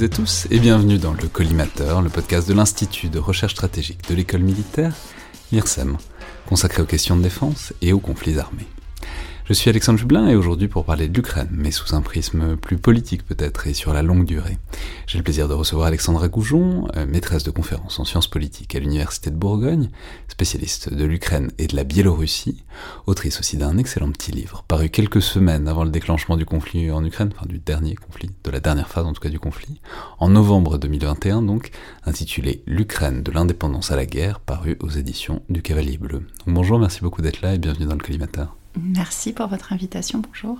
toutes 0.00 0.12
et 0.12 0.16
tous 0.16 0.46
et 0.50 0.60
bienvenue 0.60 0.96
dans 0.96 1.12
le 1.12 1.28
Collimateur, 1.28 2.00
le 2.00 2.08
podcast 2.08 2.48
de 2.48 2.54
l'Institut 2.54 3.10
de 3.10 3.18
recherche 3.18 3.52
stratégique 3.52 4.08
de 4.08 4.14
l'école 4.14 4.40
militaire, 4.40 4.94
l'IRSEM, 5.52 5.98
consacré 6.46 6.80
aux 6.80 6.86
questions 6.86 7.16
de 7.16 7.22
défense 7.22 7.74
et 7.82 7.92
aux 7.92 7.98
conflits 7.98 8.38
armés. 8.38 8.66
Je 9.50 9.54
suis 9.56 9.68
Alexandre 9.68 9.98
Jublin 9.98 10.28
et 10.28 10.36
aujourd'hui 10.36 10.68
pour 10.68 10.84
parler 10.84 11.08
de 11.08 11.12
l'Ukraine, 11.12 11.48
mais 11.50 11.72
sous 11.72 11.96
un 11.96 12.02
prisme 12.02 12.56
plus 12.56 12.76
politique 12.76 13.26
peut-être 13.26 13.66
et 13.66 13.74
sur 13.74 13.92
la 13.92 14.00
longue 14.00 14.24
durée. 14.24 14.58
J'ai 15.08 15.18
le 15.18 15.24
plaisir 15.24 15.48
de 15.48 15.54
recevoir 15.54 15.88
Alexandra 15.88 16.28
Goujon, 16.28 16.86
euh, 16.94 17.04
maîtresse 17.04 17.42
de 17.42 17.50
conférences 17.50 17.98
en 17.98 18.04
sciences 18.04 18.28
politiques 18.28 18.76
à 18.76 18.78
l'Université 18.78 19.28
de 19.28 19.34
Bourgogne, 19.34 19.90
spécialiste 20.28 20.94
de 20.94 21.04
l'Ukraine 21.04 21.50
et 21.58 21.66
de 21.66 21.74
la 21.74 21.82
Biélorussie, 21.82 22.62
autrice 23.08 23.40
aussi 23.40 23.56
d'un 23.56 23.76
excellent 23.76 24.12
petit 24.12 24.30
livre, 24.30 24.64
paru 24.68 24.88
quelques 24.88 25.20
semaines 25.20 25.66
avant 25.66 25.82
le 25.82 25.90
déclenchement 25.90 26.36
du 26.36 26.46
conflit 26.46 26.92
en 26.92 27.04
Ukraine, 27.04 27.32
enfin 27.36 27.46
du 27.46 27.58
dernier 27.58 27.96
conflit, 27.96 28.30
de 28.44 28.50
la 28.52 28.60
dernière 28.60 28.88
phase 28.88 29.06
en 29.06 29.14
tout 29.14 29.20
cas 29.20 29.30
du 29.30 29.40
conflit, 29.40 29.80
en 30.20 30.28
novembre 30.28 30.78
2021 30.78 31.42
donc, 31.42 31.72
intitulé 32.06 32.62
L'Ukraine 32.68 33.24
de 33.24 33.32
l'indépendance 33.32 33.90
à 33.90 33.96
la 33.96 34.06
guerre, 34.06 34.38
paru 34.38 34.78
aux 34.78 34.90
éditions 34.90 35.42
du 35.48 35.60
Cavalier 35.60 35.98
Bleu. 35.98 36.24
bonjour, 36.46 36.78
merci 36.78 37.00
beaucoup 37.00 37.20
d'être 37.20 37.42
là 37.42 37.56
et 37.56 37.58
bienvenue 37.58 37.86
dans 37.86 37.96
le 37.96 38.00
collimateur. 38.00 38.59
Merci 38.76 39.32
pour 39.32 39.46
votre 39.48 39.72
invitation. 39.72 40.20
Bonjour. 40.20 40.58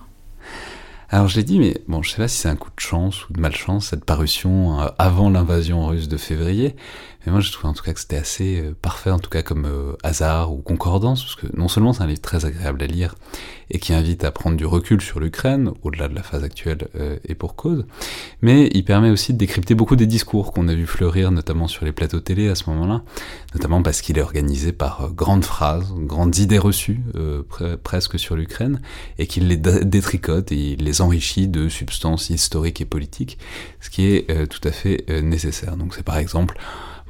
Alors 1.12 1.27
je 1.27 1.37
l'ai 1.37 1.45
dit, 1.45 1.59
mais 1.59 1.77
bon, 1.88 2.02
je 2.02 2.10
sais 2.10 2.18
pas 2.18 2.29
si 2.29 2.38
c'est 2.38 2.48
un 2.48 2.57
coup 2.57 2.71
de 2.71 2.80
chance 2.80 3.29
ou 3.29 3.32
de 3.32 3.40
malchance 3.40 3.88
cette 3.88 4.04
parution 4.04 4.80
euh, 4.80 4.87
avant 4.98 5.29
l'invasion 5.29 5.87
russe 5.87 6.07
de 6.07 6.16
février, 6.16 6.76
mais 7.24 7.32
moi, 7.32 7.40
je 7.40 7.52
trouve 7.52 7.71
en 7.71 7.74
tout 7.74 7.82
cas 7.82 7.93
que 7.93 8.01
c'était 8.01 8.16
assez 8.16 8.60
euh, 8.60 8.74
parfait, 8.80 9.10
en 9.10 9.18
tout 9.18 9.29
cas 9.29 9.43
comme 9.43 9.66
euh, 9.66 9.93
hasard 10.02 10.52
ou 10.52 10.59
concordance, 10.59 11.23
parce 11.23 11.35
que 11.35 11.46
non 11.54 11.68
seulement 11.68 11.93
c'est 11.93 12.02
un 12.02 12.07
livre 12.07 12.21
très 12.21 12.46
agréable 12.46 12.82
à 12.82 12.87
lire 12.87 13.15
et 13.71 13.79
qui 13.79 13.93
invite 13.93 14.24
à 14.24 14.30
prendre 14.32 14.57
du 14.57 14.65
recul 14.65 15.01
sur 15.01 15.21
l'Ukraine, 15.21 15.71
au-delà 15.82 16.09
de 16.09 16.15
la 16.15 16.23
phase 16.23 16.43
actuelle 16.43 16.88
euh, 16.96 17.18
et 17.24 17.35
pour 17.35 17.57
cause, 17.57 17.85
mais 18.41 18.71
il 18.73 18.85
permet 18.85 19.10
aussi 19.10 19.32
de 19.35 19.38
décrypter 19.38 19.74
beaucoup 19.74 19.96
des 19.96 20.07
discours 20.07 20.52
qu'on 20.52 20.66
a 20.66 20.74
vu 20.74 20.87
fleurir, 20.87 21.30
notamment 21.30 21.68
sur 21.68 21.85
les 21.85 21.93
plateaux 21.93 22.21
télé 22.21 22.48
à 22.48 22.54
ce 22.54 22.68
moment-là, 22.71 23.02
notamment 23.54 23.82
parce 23.82 24.01
qu'il 24.01 24.18
est 24.18 24.23
organisé 24.23 24.73
par 24.73 25.13
grandes 25.13 25.45
phrases, 25.45 25.93
grandes 25.95 26.38
idées 26.38 26.59
reçues 26.59 27.01
presque 27.85 28.18
sur 28.18 28.35
l'Ukraine, 28.35 28.80
et 29.18 29.26
qu'il 29.29 29.46
les 29.46 29.57
détricote 29.57 30.51
et 30.51 30.73
il 30.73 30.85
les 30.85 31.01
enrichit 31.01 31.46
de 31.46 31.68
substances 31.68 32.30
historiques 32.30 32.80
et 32.80 32.87
politiques, 32.87 33.38
ce 33.80 33.91
qui 33.91 34.07
est 34.07 34.48
tout 34.48 34.66
à 34.66 34.73
fait 34.73 35.04
nécessaire. 35.23 35.76
Donc 35.76 35.95
c'est 35.95 36.02
par 36.02 36.16
exemple 36.16 36.59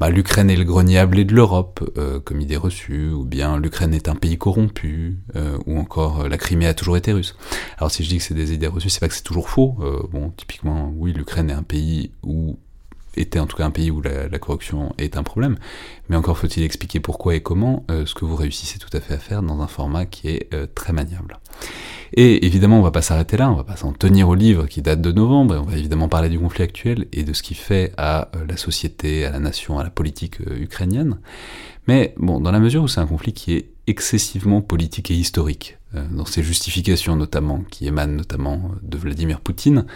bah, 0.00 0.08
l'Ukraine 0.08 0.48
est 0.48 0.56
le 0.56 0.64
grenier 0.64 0.98
à 0.98 1.06
de 1.06 1.34
l'Europe, 1.34 1.86
euh, 1.98 2.20
comme 2.20 2.40
idée 2.40 2.56
reçue, 2.56 3.10
ou 3.10 3.24
bien 3.24 3.58
l'Ukraine 3.58 3.92
est 3.92 4.08
un 4.08 4.14
pays 4.14 4.38
corrompu, 4.38 5.18
euh, 5.36 5.58
ou 5.66 5.78
encore 5.78 6.22
euh, 6.22 6.28
la 6.28 6.38
Crimée 6.38 6.66
a 6.66 6.72
toujours 6.72 6.96
été 6.96 7.12
russe. 7.12 7.36
Alors 7.76 7.90
si 7.90 8.02
je 8.02 8.08
dis 8.08 8.16
que 8.16 8.24
c'est 8.24 8.32
des 8.32 8.54
idées 8.54 8.66
reçues, 8.66 8.88
c'est 8.88 9.00
pas 9.00 9.08
que 9.08 9.14
c'est 9.14 9.22
toujours 9.22 9.50
faux. 9.50 9.76
bon, 10.10 10.30
typiquement, 10.30 10.90
oui, 10.96 11.12
l'Ukraine 11.12 11.50
est 11.50 11.54
un 11.54 11.62
pays 11.62 12.12
où 12.22 12.58
était 13.16 13.38
en 13.38 13.46
tout 13.46 13.56
cas 13.56 13.64
un 13.64 13.70
pays 13.70 13.90
où 13.90 14.00
la, 14.00 14.38
corruption 14.38 14.94
est 14.98 15.16
un 15.16 15.22
problème, 15.22 15.56
mais 16.08 16.16
encore 16.16 16.38
faut-il 16.38 16.62
expliquer 16.62 17.00
pourquoi 17.00 17.34
et 17.34 17.42
comment, 17.42 17.84
ce 17.88 18.14
que 18.14 18.24
vous 18.24 18.36
réussissez 18.36 18.78
tout 18.78 18.94
à 18.96 19.00
fait 19.00 19.14
à 19.14 19.18
faire 19.18 19.42
dans 19.42 19.60
un 19.60 19.66
format 19.66 20.06
qui 20.06 20.28
est 20.28 20.74
très 20.74 20.92
maniable. 20.92 21.38
Et 22.14 22.44
évidemment, 22.44 22.78
on 22.78 22.82
va 22.82 22.90
pas 22.90 23.02
s'arrêter 23.02 23.36
là, 23.36 23.50
on 23.50 23.54
va 23.54 23.64
pas 23.64 23.76
s'en 23.76 23.92
tenir 23.92 24.28
au 24.28 24.34
livre 24.34 24.66
qui 24.66 24.82
date 24.82 25.00
de 25.00 25.12
novembre, 25.12 25.54
et 25.54 25.58
on 25.58 25.62
va 25.62 25.76
évidemment 25.76 26.08
parler 26.08 26.28
du 26.28 26.38
conflit 26.38 26.64
actuel 26.64 27.06
et 27.12 27.22
de 27.22 27.32
ce 27.32 27.42
qu'il 27.42 27.56
fait 27.56 27.92
à 27.96 28.30
euh, 28.34 28.44
la 28.48 28.56
société, 28.56 29.24
à 29.24 29.30
la 29.30 29.38
nation, 29.38 29.78
à 29.78 29.84
la 29.84 29.90
politique 29.90 30.40
euh, 30.40 30.58
ukrainienne. 30.58 31.18
Mais 31.86 32.14
bon, 32.16 32.40
dans 32.40 32.50
la 32.50 32.58
mesure 32.58 32.82
où 32.82 32.88
c'est 32.88 33.00
un 33.00 33.06
conflit 33.06 33.32
qui 33.32 33.54
est 33.54 33.70
excessivement 33.86 34.60
politique 34.60 35.10
et 35.10 35.14
historique, 35.14 35.78
euh, 35.94 36.04
dans 36.10 36.24
ses 36.24 36.42
justifications 36.42 37.14
notamment, 37.14 37.62
qui 37.70 37.86
émanent 37.86 38.16
notamment 38.16 38.72
de 38.82 38.98
Vladimir 38.98 39.40
Poutine, 39.40 39.86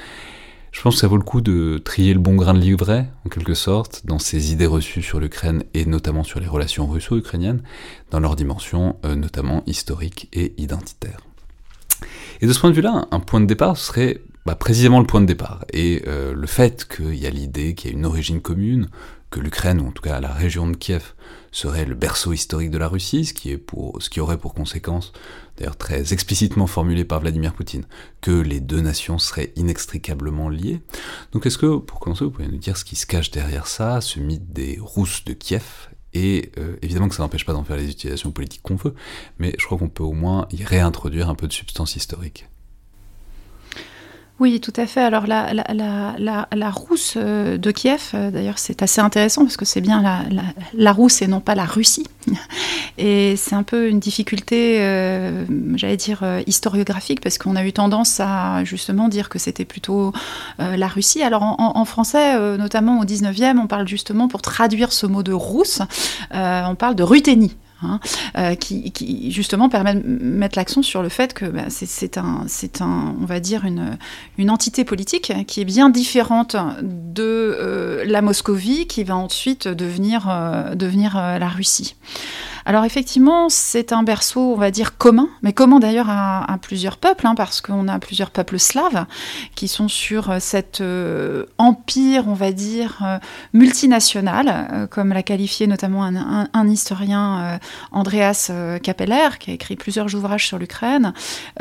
je 0.74 0.82
pense 0.82 0.96
que 0.96 1.00
ça 1.00 1.06
vaut 1.06 1.16
le 1.16 1.22
coup 1.22 1.40
de 1.40 1.78
trier 1.78 2.12
le 2.12 2.20
bon 2.20 2.34
grain 2.34 2.52
de 2.52 2.58
livret, 2.58 3.08
en 3.24 3.28
quelque 3.28 3.54
sorte, 3.54 4.02
dans 4.04 4.18
ses 4.18 4.52
idées 4.52 4.66
reçues 4.66 5.02
sur 5.02 5.20
l'Ukraine 5.20 5.62
et 5.72 5.86
notamment 5.86 6.24
sur 6.24 6.40
les 6.40 6.48
relations 6.48 6.86
russo-ukrainiennes, 6.88 7.62
dans 8.10 8.18
leur 8.18 8.34
dimension 8.34 8.96
notamment 9.04 9.62
historique 9.66 10.28
et 10.32 10.52
identitaire. 10.58 11.20
Et 12.40 12.46
de 12.48 12.52
ce 12.52 12.58
point 12.58 12.70
de 12.70 12.74
vue-là, 12.74 13.06
un 13.12 13.20
point 13.20 13.40
de 13.40 13.46
départ 13.46 13.76
serait 13.76 14.20
bah, 14.46 14.56
précisément 14.56 15.00
le 15.00 15.06
point 15.06 15.20
de 15.20 15.26
départ. 15.26 15.64
Et 15.72 16.02
euh, 16.06 16.34
le 16.34 16.46
fait 16.46 16.86
qu'il 16.86 17.14
y 17.14 17.26
a 17.26 17.30
l'idée 17.30 17.74
qu'il 17.74 17.90
y 17.90 17.94
a 17.94 17.96
une 17.96 18.04
origine 18.04 18.40
commune, 18.40 18.88
que 19.34 19.40
l'Ukraine, 19.40 19.80
ou 19.80 19.88
en 19.88 19.90
tout 19.90 20.02
cas 20.02 20.20
la 20.20 20.32
région 20.32 20.68
de 20.68 20.76
Kiev, 20.76 21.14
serait 21.50 21.84
le 21.84 21.96
berceau 21.96 22.32
historique 22.32 22.70
de 22.70 22.78
la 22.78 22.86
Russie, 22.86 23.24
ce 23.24 23.34
qui, 23.34 24.20
aurait 24.20 24.38
pour 24.38 24.54
conséquence, 24.54 25.12
d'ailleurs 25.56 25.76
très 25.76 26.12
explicitement 26.12 26.68
formulé 26.68 27.04
par 27.04 27.18
Vladimir 27.18 27.52
Poutine, 27.52 27.84
que 28.20 28.30
les 28.30 28.60
deux 28.60 28.80
nations 28.80 29.18
seraient 29.18 29.52
inextricablement 29.56 30.48
liées. 30.48 30.82
Donc 31.32 31.46
est-ce 31.46 31.58
que, 31.58 31.78
pour 31.78 31.98
commencer, 31.98 32.24
vous 32.24 32.30
pouvez 32.30 32.46
nous 32.46 32.58
dire 32.58 32.76
ce 32.76 32.84
qui 32.84 32.94
se 32.94 33.06
cache 33.06 33.32
derrière 33.32 33.66
ça, 33.66 34.00
ce 34.00 34.20
mythe 34.20 34.52
des 34.52 34.78
Rousses 34.80 35.24
de 35.24 35.32
Kiev? 35.32 35.88
Et 36.12 36.52
euh, 36.58 36.76
évidemment 36.80 37.08
que 37.08 37.16
ça 37.16 37.24
n'empêche 37.24 37.44
pas 37.44 37.54
d'en 37.54 37.64
faire 37.64 37.76
les 37.76 37.90
utilisations 37.90 38.30
politiques 38.30 38.62
qu'on 38.62 38.76
veut, 38.76 38.94
mais 39.40 39.52
je 39.58 39.66
crois 39.66 39.78
qu'on 39.78 39.88
peut 39.88 40.04
au 40.04 40.12
moins 40.12 40.46
y 40.52 40.62
réintroduire 40.62 41.28
un 41.28 41.34
peu 41.34 41.48
de 41.48 41.52
substance 41.52 41.96
historique. 41.96 42.46
Oui, 44.40 44.60
tout 44.60 44.72
à 44.76 44.86
fait. 44.86 45.00
Alors 45.00 45.28
la, 45.28 45.54
la, 45.54 45.64
la, 46.18 46.48
la 46.52 46.70
rousse 46.70 47.14
euh, 47.16 47.56
de 47.56 47.70
Kiev, 47.70 48.10
euh, 48.14 48.32
d'ailleurs, 48.32 48.58
c'est 48.58 48.82
assez 48.82 49.00
intéressant 49.00 49.44
parce 49.44 49.56
que 49.56 49.64
c'est 49.64 49.80
bien 49.80 50.02
la, 50.74 50.92
rousse 50.92 51.22
et 51.22 51.28
non 51.28 51.38
pas 51.38 51.54
la 51.54 51.64
Russie. 51.64 52.06
Et 52.98 53.36
c'est 53.36 53.54
un 53.54 53.62
peu 53.62 53.88
une 53.88 54.00
difficulté, 54.00 54.78
euh, 54.80 55.44
j'allais 55.76 55.96
dire, 55.96 56.24
historiographique 56.46 57.20
parce 57.20 57.38
qu'on 57.38 57.54
a 57.54 57.64
eu 57.64 57.72
tendance 57.72 58.18
à 58.18 58.64
justement 58.64 59.08
dire 59.08 59.28
que 59.28 59.38
c'était 59.38 59.64
plutôt 59.64 60.12
la 60.58 60.86
Russie. 60.86 61.22
Alors 61.22 61.42
en, 61.42 61.84
français, 61.84 62.38
notamment 62.56 63.00
au 63.00 63.04
19e, 63.04 63.58
on 63.58 63.66
parle 63.66 63.88
justement, 63.88 64.28
pour 64.28 64.42
traduire 64.42 64.92
ce 64.92 65.06
mot 65.06 65.24
de 65.24 65.32
rousse, 65.32 65.82
on 66.32 66.74
parle 66.76 66.94
de 66.94 67.02
Ruthénie. 67.02 67.56
Hein, 67.84 68.00
euh, 68.36 68.54
qui, 68.54 69.30
justement 69.30 69.68
permet 69.68 69.94
de 69.94 70.02
mettre 70.06 70.58
l'accent 70.58 70.82
sur 70.82 71.02
le 71.02 71.08
fait 71.08 71.34
que 71.34 71.44
bah, 71.44 71.64
c'est 71.68 72.18
un, 72.18 72.46
un, 72.80 73.14
on 73.20 73.24
va 73.24 73.40
dire, 73.40 73.64
une, 73.64 74.50
entité 74.50 74.84
politique 74.84 75.32
qui 75.46 75.60
est 75.60 75.64
bien 75.64 75.90
différente 75.90 76.56
de 76.82 77.22
euh, 77.22 78.04
la 78.06 78.22
Moscovie, 78.22 78.86
qui 78.86 79.04
va 79.04 79.16
ensuite 79.16 79.68
devenir, 79.68 80.28
euh, 80.28 80.74
devenir 80.74 81.14
la 81.16 81.48
Russie. 81.48 81.96
Alors 82.66 82.84
effectivement, 82.86 83.48
c'est 83.50 83.92
un 83.92 84.02
berceau, 84.02 84.54
on 84.54 84.56
va 84.56 84.70
dire, 84.70 84.96
commun, 84.96 85.28
mais 85.42 85.52
commun 85.52 85.80
d'ailleurs 85.80 86.08
à, 86.08 86.56
plusieurs 86.62 86.96
peuples, 86.96 87.26
hein, 87.26 87.34
parce 87.34 87.60
qu'on 87.60 87.88
a 87.88 87.98
plusieurs 87.98 88.30
peuples 88.30 88.58
slaves 88.58 89.04
qui 89.54 89.68
sont 89.68 89.88
sur 89.88 90.30
euh, 90.30 90.38
cet 90.40 90.80
euh, 90.80 91.44
empire, 91.58 92.24
on 92.26 92.32
va 92.32 92.52
dire, 92.52 93.00
euh, 93.04 93.18
multinational, 93.52 94.88
comme 94.90 95.12
l'a 95.12 95.22
qualifié 95.22 95.66
notamment 95.66 96.04
un, 96.04 96.68
historien, 96.68 97.58
Andreas 97.92 98.50
Capeller, 98.82 99.28
qui 99.38 99.50
a 99.50 99.54
écrit 99.54 99.76
plusieurs 99.76 100.14
ouvrages 100.14 100.46
sur 100.46 100.58
l'Ukraine, 100.58 101.12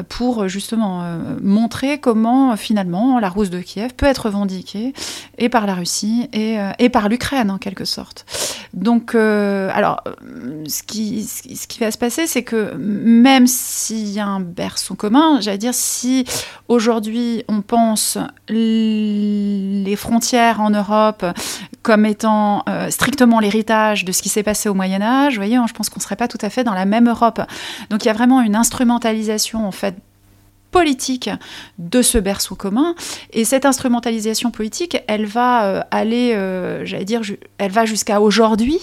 pour 0.09 0.47
justement 0.47 1.17
montrer 1.41 1.99
comment 1.99 2.55
finalement 2.55 3.19
la 3.19 3.29
rousse 3.29 3.49
de 3.49 3.59
Kiev 3.59 3.93
peut 3.95 4.05
être 4.05 4.25
revendiquée 4.25 4.93
et 5.37 5.49
par 5.49 5.65
la 5.65 5.75
Russie 5.75 6.29
et, 6.33 6.57
et 6.79 6.89
par 6.89 7.09
l'Ukraine 7.09 7.51
en 7.51 7.57
quelque 7.57 7.85
sorte. 7.85 8.25
Donc, 8.73 9.15
alors, 9.15 10.01
ce 10.67 10.83
qui 10.83 10.92
ce 10.93 11.67
qui 11.67 11.79
va 11.79 11.91
se 11.91 11.97
passer, 11.97 12.27
c'est 12.27 12.43
que 12.43 12.73
même 12.75 13.47
s'il 13.47 14.09
y 14.09 14.19
a 14.19 14.27
un 14.27 14.39
berceau 14.39 14.95
commun, 14.95 15.39
j'allais 15.41 15.57
dire, 15.57 15.73
si 15.73 16.25
aujourd'hui 16.67 17.43
on 17.47 17.61
pense 17.61 18.17
les 18.49 19.95
frontières 19.95 20.61
en 20.61 20.69
Europe 20.69 21.25
comme 21.81 22.05
étant 22.05 22.63
euh, 22.69 22.89
strictement 22.89 23.39
l'héritage 23.39 24.05
de 24.05 24.11
ce 24.11 24.21
qui 24.21 24.29
s'est 24.29 24.43
passé 24.43 24.69
au 24.69 24.73
Moyen 24.73 25.01
Âge, 25.01 25.33
vous 25.33 25.39
voyez, 25.39 25.59
je 25.67 25.73
pense 25.73 25.89
qu'on 25.89 25.99
ne 25.99 26.03
serait 26.03 26.15
pas 26.15 26.27
tout 26.27 26.37
à 26.41 26.49
fait 26.49 26.63
dans 26.63 26.73
la 26.73 26.85
même 26.85 27.09
Europe. 27.09 27.41
Donc 27.89 28.05
il 28.05 28.07
y 28.07 28.11
a 28.11 28.13
vraiment 28.13 28.41
une 28.41 28.55
instrumentalisation 28.55 29.67
en 29.67 29.71
fait 29.71 29.95
politique 30.73 31.29
de 31.77 32.01
ce 32.01 32.17
berceau 32.17 32.55
commun. 32.55 32.95
Et 33.31 33.45
cette 33.45 33.65
instrumentalisation 33.65 34.51
politique, 34.51 35.01
elle 35.07 35.25
va 35.25 35.65
euh, 35.65 35.81
aller, 35.91 36.33
euh, 36.33 36.83
j'allais 36.83 37.05
dire, 37.05 37.21
elle 37.59 37.71
va 37.71 37.85
jusqu'à 37.85 38.19
aujourd'hui, 38.19 38.79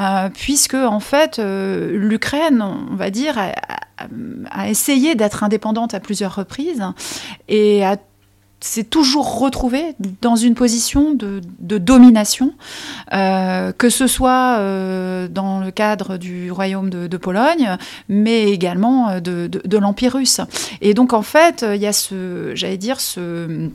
euh, 0.00 0.30
puisque 0.32 0.74
en 0.74 1.00
fait, 1.00 1.38
l'Ukraine, 1.38 2.62
on 2.62 2.94
va 2.94 3.10
dire, 3.10 3.36
a, 3.36 3.52
a 4.50 4.68
essayé 4.70 5.14
d'être 5.14 5.44
indépendante 5.44 5.92
à 5.92 6.00
plusieurs 6.00 6.34
reprises 6.34 6.82
et 7.48 7.84
a 7.84 7.96
s'est 8.60 8.84
toujours 8.84 9.38
retrouvé 9.40 9.94
dans 10.22 10.36
une 10.36 10.54
position 10.54 11.14
de, 11.14 11.40
domination, 11.78 12.54
euh, 13.12 13.72
que 13.72 13.90
ce 13.90 14.06
soit 14.06 14.56
euh, 14.58 15.28
dans 15.28 15.60
le 15.60 15.70
cadre 15.70 16.16
du 16.16 16.50
royaume 16.50 16.90
de, 16.90 17.16
Pologne, 17.16 17.76
mais 18.08 18.50
également 18.50 19.08
euh, 19.08 19.20
de, 19.20 19.78
l'Empire 19.78 20.14
russe. 20.14 20.40
Et 20.80 20.94
donc 20.94 21.12
en 21.12 21.22
fait, 21.22 21.64
il 21.68 21.80
y 21.80 21.86
a 21.86 21.92
ce, 21.92 22.52
j'allais 22.54 22.78
dire, 22.78 23.00
ce... 23.00 23.68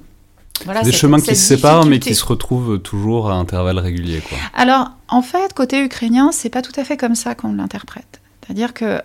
Voilà, 0.65 0.81
des 0.81 0.91
chemins 0.91 1.21
qui 1.21 1.37
se 1.37 1.55
séparent 1.55 1.85
mais 1.85 1.99
qui 1.99 2.13
se 2.13 2.25
retrouvent 2.25 2.79
toujours 2.79 3.31
à 3.31 3.35
intervalles 3.35 3.79
réguliers. 3.79 4.21
Quoi. 4.27 4.37
Alors 4.53 4.91
en 5.07 5.21
fait, 5.21 5.53
côté 5.53 5.81
ukrainien, 5.81 6.31
c'est 6.33 6.49
pas 6.49 6.61
tout 6.61 6.73
à 6.75 6.83
fait 6.83 6.97
comme 6.97 7.15
ça 7.15 7.33
qu'on 7.33 7.53
l'interprète. 7.53 8.19
C'est-à-dire 8.41 8.73
que, 8.73 8.99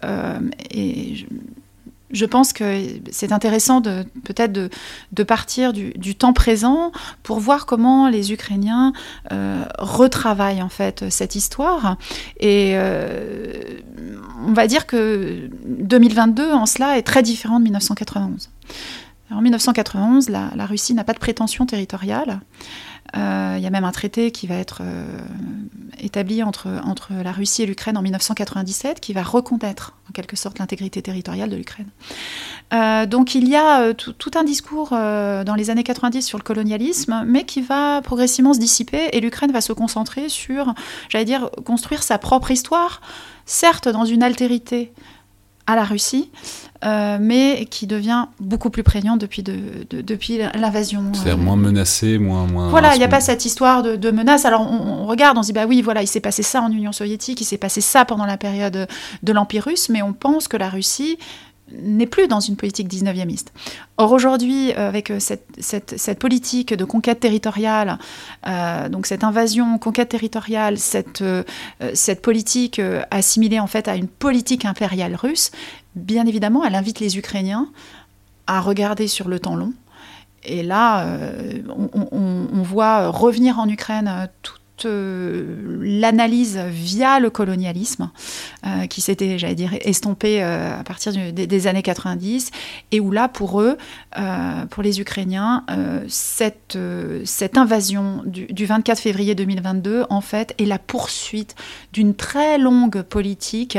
et 0.72 1.14
je 1.14 1.26
pense 2.25 2.52
que 2.52 2.81
c'est 3.11 3.32
intéressant 3.32 3.81
de 3.81 4.05
peut-être 4.25 4.52
de, 4.52 5.22
partir 5.22 5.72
du, 5.72 6.14
temps 6.14 6.32
présent 6.32 6.93
pour 7.22 7.40
voir 7.40 7.66
comment 7.66 8.08
les 8.08 8.32
Ukrainiens 8.32 8.93
euh, 9.32 9.64
retravaillent 9.78 10.62
en 10.62 10.69
fait 10.69 11.11
cette 11.11 11.34
histoire. 11.34 11.96
Et 12.38 12.72
euh, 12.75 13.52
on 14.46 14.52
va 14.52 14.66
dire 14.66 14.87
que 14.87 15.49
2022 15.66 16.52
en 16.52 16.66
cela 16.66 16.99
est 16.99 17.02
très 17.02 17.22
différent 17.22 17.58
de 17.58 17.64
1991. 17.64 18.50
en 19.31 19.40
1991, 19.40 20.28
la 20.28 20.67
Russie 20.67 20.94
n'a 20.94 21.05
pas 21.05 21.14
de 21.14 21.19
prétention 21.19 21.67
territoriale. 21.67 22.40
Euh, 23.16 23.54
il 23.56 23.62
y 23.62 23.66
a 23.66 23.70
même 23.70 23.84
un 23.84 23.92
traité 23.92 24.30
qui 24.30 24.46
va 24.46 24.56
être 24.56 24.78
euh, 24.82 25.18
établi 26.00 26.42
entre, 26.42 26.68
entre 26.84 27.12
la 27.22 27.32
Russie 27.32 27.62
et 27.62 27.66
l'Ukraine 27.66 27.96
en 27.96 28.02
1997 28.02 28.98
qui 28.98 29.12
va 29.12 29.22
reconnaître 29.22 29.94
en 30.08 30.12
quelque 30.12 30.36
sorte 30.36 30.58
l'intégrité 30.58 31.00
territoriale 31.02 31.50
de 31.50 31.56
l'Ukraine. 31.56 31.88
Euh, 32.72 33.06
donc 33.06 33.34
il 33.34 33.48
y 33.48 33.56
a 33.56 33.94
tout 33.94 34.30
un 34.34 34.42
discours 34.42 34.90
dans 34.90 35.54
les 35.56 35.70
années 35.70 35.84
90 35.84 36.22
sur 36.22 36.38
le 36.38 36.42
colonialisme, 36.42 37.24
mais 37.26 37.44
qui 37.44 37.60
va 37.60 38.00
progressivement 38.02 38.54
se 38.54 38.58
dissiper 38.58 39.08
et 39.12 39.20
l'Ukraine 39.20 39.52
va 39.52 39.60
se 39.60 39.72
concentrer 39.72 40.28
sur, 40.28 40.74
j'allais 41.08 41.24
dire, 41.24 41.50
construire 41.64 42.02
sa 42.02 42.18
propre 42.18 42.50
histoire, 42.50 43.00
certes 43.46 43.88
dans 43.88 44.04
une 44.04 44.22
altérité 44.22 44.92
à 45.66 45.76
la 45.76 45.84
Russie, 45.84 46.31
euh, 46.84 47.16
mais 47.20 47.66
qui 47.70 47.87
devient 47.87 48.26
beaucoup 48.38 48.69
plus 48.69 48.82
prégnant 48.82 49.16
depuis, 49.16 49.43
de, 49.43 49.56
depuis 49.90 50.38
l'invasion. 50.55 51.05
C'est-à-dire 51.14 51.38
moins 51.38 51.56
menacé, 51.56 52.19
moins... 52.19 52.46
moins 52.46 52.69
voilà, 52.69 52.94
il 52.94 52.99
n'y 52.99 53.05
a 53.05 53.08
pas 53.08 53.20
cette 53.20 53.46
histoire 53.46 53.82
de, 53.82 53.96
de 53.96 54.11
menace. 54.11 54.44
Alors 54.44 54.61
on, 54.61 55.06
regarde, 55.06 55.38
on 55.38 55.43
se 55.43 55.49
dit, 55.49 55.52
bah 55.55 55.64
oui, 55.66 55.81
voilà, 55.81 56.02
il 56.02 56.06
s'est 56.06 56.20
passé 56.20 56.43
ça 56.43 56.61
en 56.61 56.70
Union 56.70 56.93
soviétique, 56.93 57.40
il 57.40 57.44
s'est 57.44 57.56
passé 57.58 57.81
ça 57.81 58.05
pendant 58.05 58.26
la 58.26 58.37
période 58.37 58.87
de 59.22 59.32
l'Empire 59.32 59.64
russe, 59.64 59.88
mais 59.88 60.02
on 60.02 60.12
pense 60.12 60.49
que 60.49 60.58
la 60.58 60.69
Russie 60.69 61.19
n'est 61.72 62.06
plus 62.06 62.28
dans 62.28 62.40
une 62.40 62.56
politique 62.56 62.88
19e. 62.88 63.46
Or 63.96 64.12
aujourd'hui, 64.12 64.72
euh, 64.72 64.88
avec 64.88 65.11
euh, 65.11 65.19
cette, 65.19 65.46
cette, 65.58 66.19
politique 66.19 66.75
de 66.75 66.84
conquête 66.84 67.20
territoriale, 67.20 67.99
euh, 68.46 68.88
donc 68.88 69.06
cette 69.06 69.25
invasion, 69.25 69.78
conquête 69.78 70.11
territoriale, 70.11 70.78
cette, 70.78 71.25
cette 71.94 72.22
politique 72.22 72.81
assimilée 73.11 73.61
en 73.61 73.66
fait 73.66 73.88
à 73.88 73.96
une 73.96 74.08
politique 74.08 74.64
impériale 74.64 75.14
russe, 75.14 75.50
bien 75.94 76.26
évidemment, 76.26 76.64
elle 76.64 76.75
invite 76.75 77.00
les 77.00 77.19
Ukrainiens 77.19 77.69
à 78.46 78.60
regarder 78.60 79.08
sur 79.08 79.28
le 79.28 79.38
temps 79.38 79.56
long. 79.56 79.72
Et 80.46 80.62
là, 80.62 81.06
on, 81.75 82.49
on, 82.52 82.62
voit 82.62 83.08
revenir 83.08 83.58
en 83.58 83.67
Ukraine 83.67 84.28
tout 84.43 84.58
l'analyse 84.84 86.58
via 86.68 87.20
le 87.20 87.30
colonialisme, 87.30 88.10
euh, 88.66 88.86
qui 88.86 89.00
s'était, 89.00 89.38
j'allais 89.38 89.54
dire, 89.54 89.72
estompé 89.80 90.42
euh, 90.42 90.80
à 90.80 90.84
partir 90.84 91.12
des, 91.12 91.66
années 91.66 91.82
90, 91.82 92.50
et 92.90 93.00
où 93.00 93.10
là, 93.10 93.28
pour 93.28 93.60
eux, 93.60 93.76
pour 94.70 94.82
les 94.82 95.00
Ukrainiens, 95.00 95.64
cette, 96.08 96.78
cette 97.24 97.56
invasion 97.56 98.22
du, 98.24 98.46
du, 98.46 98.66
24 98.66 98.98
février 98.98 99.34
2022, 99.34 100.04
en 100.10 100.20
fait, 100.20 100.54
est 100.58 100.64
la 100.64 100.78
poursuite 100.78 101.54
d'une 101.92 102.14
très 102.14 102.58
longue 102.58 103.02
politique 103.02 103.78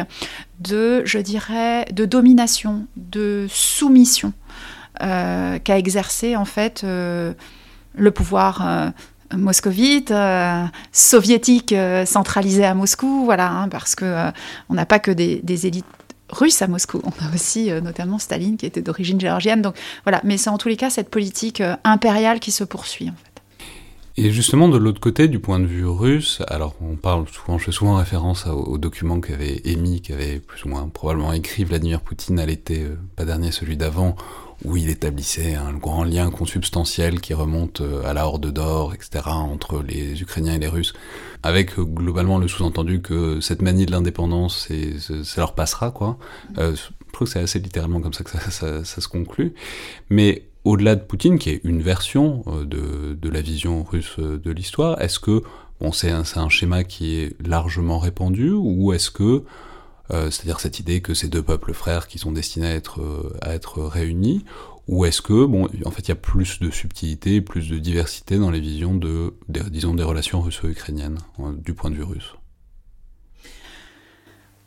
de, 0.59 1.03
je 1.06 1.19
dirais, 1.19 1.86
de 1.92 2.06
domination, 2.06 2.88
de 2.95 3.47
soumission 3.50 4.33
qu'a 5.00 5.77
exercé, 5.77 6.36
en 6.36 6.45
fait, 6.45 6.83
le 6.83 8.12
pouvoir 8.12 8.94
moscovite, 9.33 10.12
euh, 10.12 10.66
soviétique 10.92 11.74
euh, 11.74 12.06
centralisée 12.06 12.66
à 12.66 12.74
Moscou, 12.74 13.24
voilà, 13.25 13.50
hein, 13.51 13.69
parce 13.69 13.95
que 13.95 14.06
euh, 14.06 14.31
on 14.69 14.75
n'a 14.75 14.86
pas 14.86 15.00
que 15.00 15.12
des, 15.12 15.66
élites 15.66 15.86
russes 16.30 16.62
à 16.62 16.68
Moscou, 16.68 17.01
on 17.04 17.25
a 17.25 17.33
aussi 17.33 17.72
notamment 17.83 18.19
Staline 18.19 18.57
qui 18.57 18.66
était 18.66 18.81
d'origine 18.81 19.19
géorgienne, 19.19 19.62
donc 19.62 19.75
voilà, 20.04 20.22
mais 20.24 20.38
c'est 20.38 20.50
en 20.50 20.57
tous 20.57 20.68
les 20.68 20.75
cas 20.75 20.89
cette 20.89 21.10
politique 21.10 21.62
impériale 21.83 22.39
qui 22.39 22.51
se 22.51 22.63
poursuit 22.63 23.10
en 23.10 23.13
fait. 23.13 23.31
Et 24.18 24.31
justement, 24.31 24.69
de 24.69 24.77
l'autre 24.77 25.01
côté, 25.01 25.28
du 25.28 25.39
point 25.39 25.60
de 25.60 25.66
vue 25.66 25.86
russe, 25.86 26.42
alors 26.48 26.74
on 26.81 26.95
parle 26.95 27.25
souvent, 27.28 27.57
je 27.57 27.66
fais 27.66 27.71
souvent 27.74 27.95
référence 27.95 28.48
aux 28.48 28.78
documents 28.78 29.19
qu'avait 29.19 29.62
émis, 29.66 30.01
qu'avait 30.01 30.39
plus 30.39 30.63
ou 30.63 30.69
moins 30.69 30.88
probablement 30.88 31.33
écrit 31.33 31.66
Vladimir 31.66 32.00
Poutine 32.00 32.39
à 32.39 32.45
l'été, 32.45 32.86
pas 33.18 33.25
dernier, 33.25 33.51
celui 33.51 33.75
d'avant, 33.75 34.16
où 34.63 34.78
il 34.78 34.90
établissait 34.90 35.56
un 35.56 35.74
grand 35.74 36.04
lien 36.04 36.30
consubstantiel 36.31 37.19
qui 37.19 37.34
remonte 37.34 37.81
euh, 37.81 38.06
à 38.06 38.13
la 38.13 38.25
Horde 38.25 38.52
d'Or, 38.52 38.94
etc., 38.94 39.25
entre 39.28 39.84
les 39.84 40.22
Ukrainiens 40.22 40.56
et 40.56 40.60
les 40.60 40.68
Russes, 40.68 40.94
avec 41.44 41.78
euh, 41.78 41.84
globalement 41.84 42.38
le 42.38 42.48
sous-entendu 42.48 43.02
que 43.02 43.42
cette 43.42 43.62
manie 43.62 43.86
de 43.86 43.92
l'indépendance, 43.92 44.69
ça 45.00 45.42
leur 45.42 45.54
passera, 45.54 45.92
quoi. 45.92 46.18
Euh, 46.57 46.75
je 46.75 47.12
trouve 47.12 47.28
que 47.28 47.34
c'est 47.34 47.40
assez 47.40 47.60
littéralement 47.60 48.02
comme 48.02 48.13
ça 48.13 48.24
que 48.24 48.31
ça, 48.52 48.84
se 48.84 49.07
conclut. 49.07 49.54
Mais 50.10 50.44
au-delà 50.63 50.96
de 50.96 51.02
Poutine, 51.02 51.38
qui 51.38 51.50
est 51.50 51.62
une 51.63 51.81
version 51.81 52.44
de, 52.66 53.30
la 53.30 53.42
vision 53.42 53.84
russe 53.84 54.19
de 54.19 54.52
l'histoire, 54.52 55.02
est-ce 55.02 55.19
que 55.19 55.44
c'est 55.94 56.12
un, 56.12 56.50
schéma 56.50 56.84
qui 56.84 57.19
est 57.19 57.36
largement 57.46 58.00
répandu, 58.00 58.52
ou 58.52 58.92
est-ce 58.94 59.12
que 59.12 59.44
euh, 60.12 60.30
c'est-à-dire 60.30 60.60
cette 60.60 60.80
idée 60.80 61.02
que 61.02 61.13
ces 61.13 61.28
deux 61.28 61.42
peuples 61.42 61.74
frères 61.74 62.07
qui 62.07 62.19
sont 62.19 62.31
destinés 62.31 62.68
à 62.68 62.74
être, 62.74 63.02
euh, 63.02 63.88
réunis, 63.88 64.46
ou 64.88 65.06
est-ce 65.06 65.22
que, 65.22 65.34
en 65.86 65.92
fait, 65.92 66.04
il 66.04 66.10
y 66.10 66.12
a 66.12 66.16
plus 66.16 66.60
de 66.60 66.69
subtilité, 66.69 67.42
plus 67.42 67.69
de 67.69 67.80
diversité 67.80 68.38
dans 68.38 68.52
les 68.52 68.60
visions 68.60 68.94
des 68.94 70.04
relations 70.04 70.42
russo-ukrainiennes, 70.42 71.18
euh, 71.40 71.54
du 71.54 71.74
point 71.74 71.90
de 71.90 71.96
vue 71.96 72.04
russe? 72.04 72.36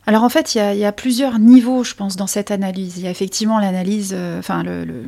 Alors 0.05 0.23
en 0.23 0.29
fait, 0.29 0.55
il 0.55 0.57
y, 0.57 0.85
a, 0.85 0.91
plusieurs 0.91 1.37
niveaux, 1.37 1.83
je 1.83 1.93
pense, 1.93 2.15
dans 2.15 2.25
cette 2.25 2.49
analyse. 2.49 2.97
Il 2.97 3.03
y 3.03 3.07
a 3.07 3.11
effectivement 3.11 3.59
l'analyse, 3.59 4.15
enfin, 4.39 4.63
le, 4.63 5.05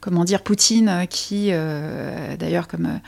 comment 0.00 0.24
dire, 0.24 0.42
Poutine, 0.42 1.06
qui, 1.10 1.48
d'ailleurs, 1.50 2.68
comme 2.68 3.00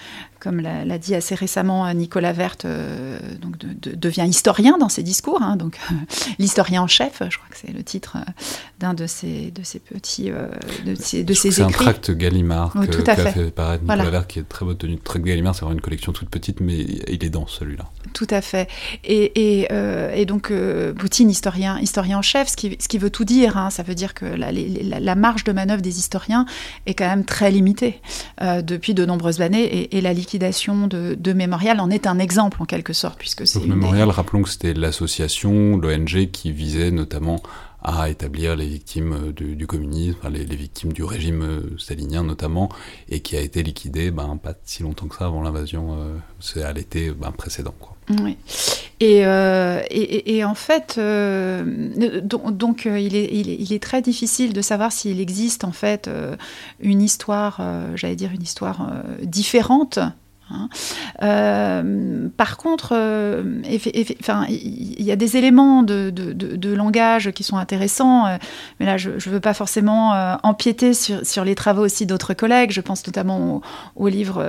comme 0.44 0.61
l'a 0.61 0.99
dit 0.99 1.14
assez 1.14 1.35
récemment 1.35 1.91
Nicolas 1.94 2.35
Vert, 2.35 2.56
euh, 2.67 3.19
donc 3.41 3.56
devient 3.56 4.26
historien 4.29 4.76
dans 4.76 4.91
ses 4.91 5.02
discours. 5.02 5.41
Hein, 5.41 5.56
donc 5.56 5.79
l'historien 6.38 6.82
en 6.82 6.87
chef, 6.87 7.23
je 7.31 7.38
crois 7.38 7.49
que 7.50 7.56
c'est 7.56 7.73
le 7.73 7.82
titre 7.82 8.19
euh, 8.19 8.31
d'un 8.79 8.93
de 8.93 9.06
ses, 9.06 9.50
de 9.50 9.62
ses 9.62 9.79
petits 9.79 10.31
euh, 10.31 10.49
de 10.85 10.94
ses, 10.94 11.25
de 11.25 11.32
ses 11.32 11.49
écrits. 11.49 11.55
C'est 11.55 11.62
un 11.62 11.71
tract 11.71 12.11
Gallimard 12.11 12.75
que, 12.75 12.85
tout 12.85 13.04
à 13.07 13.16
fait. 13.16 13.33
fait 13.33 13.50
paraître 13.50 13.85
Nicolas 13.85 14.11
Vert, 14.11 14.26
qui 14.26 14.40
est 14.40 14.42
très 14.47 14.66
bonne 14.66 14.76
tenue. 14.76 14.99
Tract 14.99 15.25
Gallimard, 15.25 15.54
c'est 15.54 15.62
vraiment 15.62 15.76
une 15.76 15.80
collection 15.80 16.12
toute 16.12 16.28
petite, 16.28 16.61
mais 16.61 16.76
il 16.76 17.25
est 17.25 17.30
dans 17.30 17.47
celui-là. 17.47 17.87
Tout 18.12 18.28
à 18.28 18.42
fait. 18.42 18.68
Et, 19.02 19.62
et, 19.62 19.68
et 20.14 20.26
donc 20.26 20.52
Poutine, 20.99 21.30
historien, 21.30 21.78
historien 21.80 22.18
en 22.18 22.23
chef, 22.23 22.49
ce 22.49 22.57
qui, 22.57 22.76
ce 22.78 22.88
qui 22.88 22.99
veut 22.99 23.11
tout 23.11 23.25
dire, 23.25 23.57
hein, 23.57 23.71
ça 23.71 23.83
veut 23.83 23.95
dire 23.95 24.12
que 24.12 24.26
la, 24.26 24.52
la, 24.52 25.14
marge 25.14 25.45
de 25.45 25.52
manœuvre 25.52 25.80
des 25.80 25.99
historiens 25.99 26.45
est 26.85 26.92
quand 26.95 27.09
même 27.09 27.25
très 27.25 27.50
limitée 27.50 28.00
depuis 28.40 28.92
de 28.92 29.07
nombreuses 29.07 29.40
années, 29.40 29.64
et, 29.64 29.97
et 29.97 30.00
la 30.02 30.12
liquidation 30.12 30.34
de, 30.38 31.14
de, 31.14 31.33
Mémorial 31.33 31.81
en 31.81 31.91
est 31.91 32.07
un 32.07 32.19
exemple 32.19 32.62
en 32.62 32.64
quelque 32.64 32.93
sorte, 32.93 33.19
puisque 33.19 33.47
c'est. 33.47 33.61
Mémorial, 33.61 34.11
rappelons 34.11 34.43
que 34.43 34.49
c'était 34.49 34.75
l'association, 34.75 35.76
l'ONG 35.76 36.31
qui 36.31 36.53
visait 36.53 36.91
notamment 36.91 37.41
à 37.85 38.09
établir 38.09 38.57
les 38.57 38.67
victimes 38.67 39.12
euh, 39.12 39.33
du, 39.33 39.67
communisme, 39.67 40.17
les, 40.31 40.45
victimes 40.45 40.93
du 40.93 41.05
régime 41.05 41.43
euh, 41.43 41.79
stalinien 41.79 42.25
notamment, 42.25 42.71
et 43.11 43.21
qui 43.21 43.37
a 43.37 43.41
été 43.41 43.62
liquidée 43.62 44.11
ben, 44.11 44.38
pas 44.43 44.55
si 44.64 44.83
longtemps 44.83 45.07
que 45.07 45.17
ça 45.17 45.26
avant 45.26 45.43
l'invasion, 45.43 45.99
euh, 45.99 46.17
c'est 46.41 46.62
à 46.62 46.73
l'été 46.73 47.11
ben, 47.11 47.31
précédent. 47.31 47.75
Quoi. 47.79 47.95
Oui. 48.23 48.38
Et, 49.00 49.19
et, 49.19 50.37
et, 50.37 50.45
en 50.45 50.55
fait, 50.55 50.99
donc, 52.23 52.85
il, 52.85 53.17
est, 53.17 53.29
il, 53.33 53.50
est, 53.50 53.57
il, 53.59 53.73
est, 53.73 53.83
très 53.83 54.00
difficile 54.00 54.53
de 54.53 54.62
savoir 54.62 54.93
s'il 54.93 55.21
existe 55.21 55.64
en 55.64 55.73
fait 55.73 56.09
une 56.81 57.03
histoire, 57.03 57.61
j'allais 57.97 58.17
dire 58.17 58.31
une 58.33 58.43
histoire 58.43 58.93
différente 59.23 59.99
Hein. 60.50 60.68
Euh, 61.22 62.28
par 62.36 62.56
contre, 62.56 62.92
euh, 62.92 63.42
il 63.64 65.02
y 65.02 65.10
a 65.10 65.16
des 65.16 65.36
éléments 65.36 65.82
de, 65.82 66.74
langage 66.74 67.30
qui 67.30 67.44
sont 67.44 67.56
intéressants, 67.56 68.26
euh, 68.26 68.36
mais 68.80 68.86
là, 68.86 68.96
je 68.96 69.10
ne 69.10 69.30
veux 69.32 69.40
pas 69.40 69.54
forcément 69.54 70.12
empiéter 70.42 70.92
sur, 70.94 71.44
les 71.44 71.54
travaux 71.54 71.82
aussi 71.82 72.06
d'autres 72.06 72.34
collègues. 72.34 72.70
Je 72.72 72.80
pense 72.80 73.06
notamment 73.06 73.60
au, 73.96 74.08
livre 74.08 74.42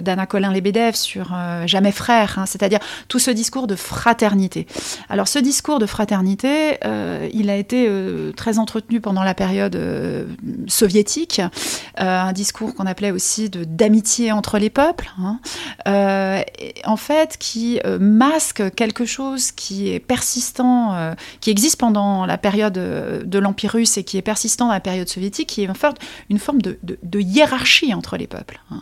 d'Anna 0.00 0.26
Colin-Lebedev 0.26 0.94
sur 0.94 1.36
Jamais 1.66 1.92
frère, 1.92 2.38
hein, 2.38 2.46
c'est-à-dire 2.46 2.80
tout 3.08 3.18
ce 3.18 3.30
discours 3.30 3.66
de 3.66 3.76
fraternité. 3.76 4.66
Alors, 5.08 5.28
ce 5.28 5.38
discours 5.38 5.78
de 5.78 5.86
fraternité, 5.86 6.78
il 7.32 7.50
a 7.50 7.56
été 7.56 7.88
très 8.36 8.58
entretenu 8.58 9.00
pendant 9.00 9.22
la 9.22 9.34
période 9.34 9.78
soviétique, 10.66 11.40
un 11.96 12.32
discours 12.32 12.74
qu'on 12.74 12.86
appelait 12.86 13.10
aussi 13.10 13.50
d'amitié 13.50 14.32
entre 14.32 14.58
les 14.58 14.70
peuples. 14.70 15.10
Hein, 15.20 15.29
hein, 15.30 15.40
euh, 15.88 16.42
en 16.84 16.96
fait, 16.96 17.36
qui 17.38 17.80
euh, 17.84 17.98
masque 17.98 18.74
quelque 18.74 19.04
chose 19.04 19.52
qui 19.52 19.90
est 19.90 20.00
persistant, 20.00 20.94
euh, 20.94 21.14
qui 21.40 21.50
existe 21.50 21.78
pendant 21.78 22.26
la 22.26 22.38
période 22.38 22.72
de 22.72 23.38
l'Empire 23.38 23.72
russe 23.72 23.96
et 23.98 24.04
qui 24.04 24.18
est 24.18 24.22
persistant 24.22 24.66
dans 24.66 24.72
la 24.72 24.80
période 24.80 25.08
soviétique, 25.08 25.48
qui 25.48 25.62
est 25.62 25.66
une 25.66 25.74
forme, 25.74 25.94
une 26.28 26.38
forme 26.38 26.60
de, 26.62 26.78
hiérarchie 27.20 27.94
entre 27.94 28.16
les 28.16 28.26
peuples. 28.26 28.60
Hein. 28.70 28.80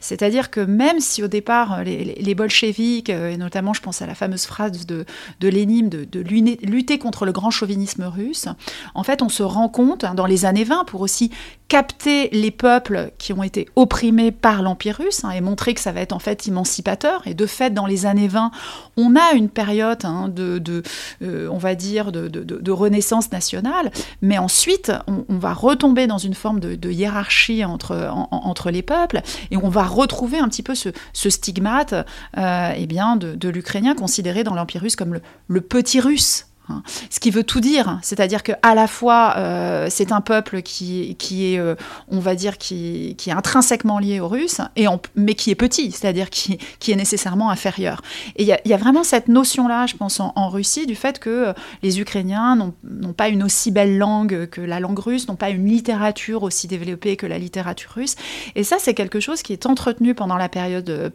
C'est-à-dire 0.00 0.50
que 0.50 0.60
même 0.60 1.00
si 1.00 1.22
au 1.22 1.28
départ 1.28 1.82
les, 1.84 2.04
les, 2.04 2.34
bolcheviks, 2.34 3.08
et 3.08 3.36
notamment 3.36 3.72
je 3.72 3.80
pense 3.80 4.00
à 4.02 4.06
la 4.06 4.14
fameuse 4.14 4.46
phrase 4.46 4.86
de, 4.86 5.04
Lénine 5.40 5.88
de, 5.88 6.04
de, 6.04 6.20
lutter 6.20 6.98
contre 6.98 7.26
le 7.26 7.32
grand 7.32 7.50
chauvinisme 7.50 8.04
russe, 8.04 8.46
en 8.94 9.02
fait 9.02 9.22
on 9.22 9.28
se 9.28 9.42
rend 9.42 9.68
compte 9.68 10.04
hein, 10.04 10.14
dans 10.14 10.26
les 10.26 10.44
années 10.44 10.64
20 10.64 10.84
pour 10.84 11.00
aussi 11.00 11.30
capter 11.70 12.28
les 12.32 12.50
peuples 12.50 13.12
qui 13.16 13.32
ont 13.32 13.44
été 13.44 13.68
opprimés 13.76 14.32
par 14.32 14.60
l'Empire 14.60 14.96
russe 14.96 15.22
hein, 15.22 15.30
et 15.30 15.40
montrer 15.40 15.72
que 15.72 15.80
ça 15.80 15.92
va 15.92 16.00
être 16.00 16.12
en 16.12 16.18
fait 16.18 16.48
émancipateur. 16.48 17.22
Et 17.26 17.34
de 17.34 17.46
fait, 17.46 17.70
dans 17.72 17.86
les 17.86 18.06
années 18.06 18.26
20, 18.26 18.50
on 18.96 19.14
a 19.14 19.34
une 19.34 19.48
période 19.48 20.04
hein, 20.04 20.28
de, 20.28 20.82
euh, 21.22 21.48
on 21.48 21.58
va 21.58 21.76
dire, 21.76 22.10
de, 22.10 22.70
renaissance 22.72 23.30
nationale, 23.30 23.92
mais 24.20 24.36
ensuite, 24.36 24.90
on, 25.06 25.38
va 25.38 25.54
retomber 25.54 26.08
dans 26.08 26.18
une 26.18 26.34
forme 26.34 26.58
de, 26.58 26.90
hiérarchie 26.90 27.64
entre, 27.64 28.10
entre 28.32 28.72
les 28.72 28.82
peuples 28.82 29.20
et 29.52 29.56
on 29.56 29.68
va 29.68 29.84
retrouver 29.84 30.38
un 30.38 30.48
petit 30.48 30.64
peu 30.64 30.74
ce, 30.74 30.90
stigmate 31.12 31.94
euh, 32.36 32.72
eh 32.76 32.86
bien, 32.86 33.14
de, 33.14 33.48
l'Ukrainien 33.48 33.94
considéré 33.94 34.42
dans 34.42 34.54
l'Empire 34.54 34.80
russe 34.82 34.96
comme 34.96 35.20
le 35.46 35.60
petit 35.60 36.00
russe. 36.00 36.49
Hein. 36.70 36.82
Ce 37.10 37.20
qui 37.20 37.30
veut 37.30 37.44
tout 37.44 37.60
dire, 37.60 37.98
c'est-à-dire 38.02 38.42
que 38.42 38.52
à 38.62 38.74
la 38.74 38.86
fois 38.86 39.34
euh, 39.36 39.86
c'est 39.90 40.12
un 40.12 40.20
peuple 40.20 40.62
qui, 40.62 41.16
est, 41.30 41.58
euh, 41.58 41.74
on 42.08 42.20
va 42.20 42.34
dire, 42.34 42.58
qui, 42.58 43.16
est 43.26 43.30
intrinsèquement 43.30 43.98
lié 43.98 44.20
aux 44.20 44.28
Russes, 44.28 44.60
et 44.76 44.86
mais 45.16 45.34
qui 45.34 45.50
est 45.50 45.54
petit, 45.54 45.92
c'est-à-dire 45.92 46.30
qui, 46.30 46.58
est 46.88 46.96
nécessairement 46.96 47.50
inférieur. 47.50 48.02
Et 48.36 48.42
il 48.42 48.70
y, 48.70 48.74
a 48.74 48.76
vraiment 48.76 49.04
cette 49.04 49.28
notion-là, 49.28 49.86
je 49.86 49.96
pense, 49.96 50.20
en, 50.20 50.48
Russie, 50.48 50.86
du 50.86 50.94
fait 50.94 51.18
que 51.18 51.30
euh, 51.30 51.52
les 51.82 52.00
Ukrainiens 52.00 52.56
n'ont 52.56 53.12
pas 53.12 53.28
une 53.28 53.42
aussi 53.42 53.70
belle 53.70 53.98
langue 53.98 54.46
que 54.46 54.60
la 54.60 54.80
langue 54.80 54.98
russe, 54.98 55.28
n'ont 55.28 55.36
pas 55.36 55.50
une 55.50 55.66
littérature 55.66 56.42
aussi 56.42 56.66
développée 56.66 57.16
que 57.16 57.26
la 57.26 57.38
littérature 57.38 57.92
russe. 57.92 58.16
Et 58.56 58.64
ça, 58.64 58.76
c'est 58.78 58.94
quelque 58.94 59.20
chose 59.20 59.42
qui 59.42 59.52
est 59.52 59.66
entretenu 59.66 60.14
pendant 60.14 60.36
la 60.36 60.48
période, 60.48 61.10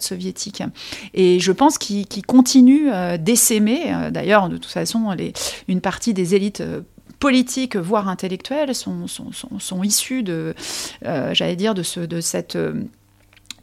soviétique. 0.00 0.62
Et 1.14 1.38
je 1.40 1.52
pense 1.52 1.76
qu'il 1.78 2.06
continue 2.26 2.90
d'essaimer, 3.18 3.92
d'ailleurs, 4.10 4.48
de 4.48 4.56
tout 4.56 4.68
ça 4.68 4.81
façon, 4.82 5.14
une 5.68 5.80
partie 5.80 6.14
des 6.14 6.34
élites 6.34 6.60
euh, 6.60 6.82
politiques, 7.18 7.76
voire 7.76 8.08
intellectuelles, 8.08 8.74
sont, 8.74 9.82
issues 9.82 10.22
de, 10.22 10.54
euh, 11.04 11.34
j'allais 11.34 11.56
dire. 11.56 11.74
Euh, 11.96 12.06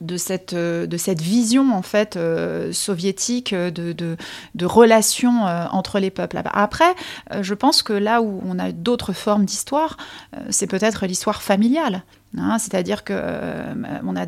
de 0.01 0.15
cette, 0.15 1.21
vision 1.21 1.73
en 1.73 1.81
fait 1.81 2.17
soviétique 2.71 3.53
de, 3.53 4.15
relations 4.63 5.43
entre 5.43 5.99
les 5.99 6.09
peuples. 6.09 6.41
Après, 6.53 6.95
je 7.41 7.53
pense 7.53 7.83
que 7.83 7.91
là 7.91 8.21
où 8.21 8.41
on 8.45 8.59
a 8.59 8.71
d'autres 8.71 9.11
formes 9.11 9.43
d'histoire, 9.43 9.97
c'est 10.51 10.67
peut-être 10.67 11.05
l'histoire 11.05 11.41
familiale. 11.41 12.03
Hein, 12.37 12.59
c'est-à-dire 12.59 13.03
qu'on 13.03 13.15
euh, 13.15 14.15
a 14.15 14.25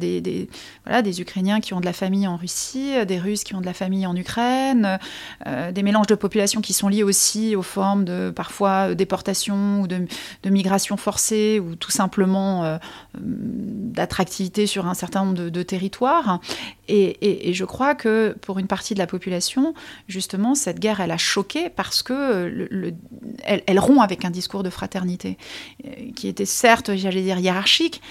des, 1.02 1.22
Ukrainiens 1.22 1.60
qui 1.60 1.76
ont 1.76 1.80
de 1.80 1.86
la 1.86 1.94
famille 1.94 2.28
en 2.28 2.36
Russie, 2.36 2.94
des 3.06 3.20
Russes 3.20 3.44
qui 3.44 3.54
ont 3.54 3.62
de 3.62 3.66
la 3.66 3.76
famille 3.76 4.08
en 4.08 4.16
Ukraine, 4.16 4.98
euh, 5.46 5.72
des 5.72 5.84
mélanges 5.84 6.08
de 6.08 6.16
populations 6.16 6.62
qui 6.62 6.74
sont 6.74 6.88
liés 6.88 7.04
aussi 7.04 7.56
aux 7.56 7.62
formes 7.62 8.04
de 8.04 8.32
parfois 8.36 8.96
déportation 8.96 9.82
ou 9.82 9.88
de, 9.88 10.08
migration 10.46 10.98
forcée 10.98 11.60
ou 11.60 11.76
tout 11.76 11.92
simplement 11.92 12.66
euh, 12.66 12.78
d'attractivité 13.20 14.66
sur 14.66 14.88
un 14.88 14.96
certain 14.96 15.24
nombre 15.24 15.50
de, 15.50 15.64
territoires. 15.64 16.40
Et, 16.94 17.54
je 17.54 17.66
crois 17.66 17.96
que 17.96 18.36
pour 18.42 18.60
une 18.60 18.68
partie 18.68 18.94
de 18.94 19.00
la 19.00 19.08
population, 19.08 19.74
justement, 20.08 20.56
cette 20.56 20.80
guerre, 20.80 21.00
elle 21.00 21.12
a 21.12 21.18
choqué 21.18 21.70
parce 21.70 22.04
que 22.04 22.46
le, 22.48 22.94
elle, 23.44 23.64
elle 23.66 23.80
rompt 23.80 24.02
avec 24.02 24.26
un 24.26 24.30
discours 24.30 24.64
de 24.64 24.70
fraternité 24.70 25.38
qui 26.16 26.28
était 26.28 26.46
certes, 26.46 26.96
j'allais 26.96 27.22
dire, 27.22 27.40
hiérarchique 27.40 28.02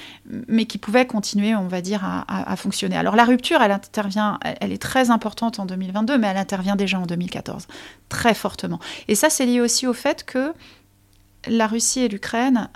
mais 0.49 0.65
qui 0.67 0.79
pouvait 0.79 1.07
continuer, 1.07 1.55
on 1.55 1.69
va 1.69 1.81
dire, 1.81 2.05
à, 2.05 2.57
fonctionner. 2.57 2.97
Alors 2.97 3.17
la 3.17 3.25
rupture, 3.25 3.61
elle 3.63 3.73
intervient, 3.73 4.39
elle, 4.61 4.73
est 4.73 4.83
très 4.83 5.11
importante 5.11 5.59
en 5.59 5.67
2022, 5.67 6.19
mais 6.19 6.29
elle 6.29 6.37
intervient 6.37 6.77
déjà 6.77 6.99
en 6.99 7.07
2014, 7.07 7.67
très 8.09 8.35
fortement. 8.35 8.79
Et 9.09 9.15
ça, 9.15 9.31
c'est 9.31 9.47
lié 9.47 9.61
aussi 9.61 9.87
au 9.87 9.93
fait 9.93 10.25
que 10.25 10.53
la 11.47 11.67
Russie 11.67 12.01
et 12.01 12.09
l'Ukraine 12.09 12.69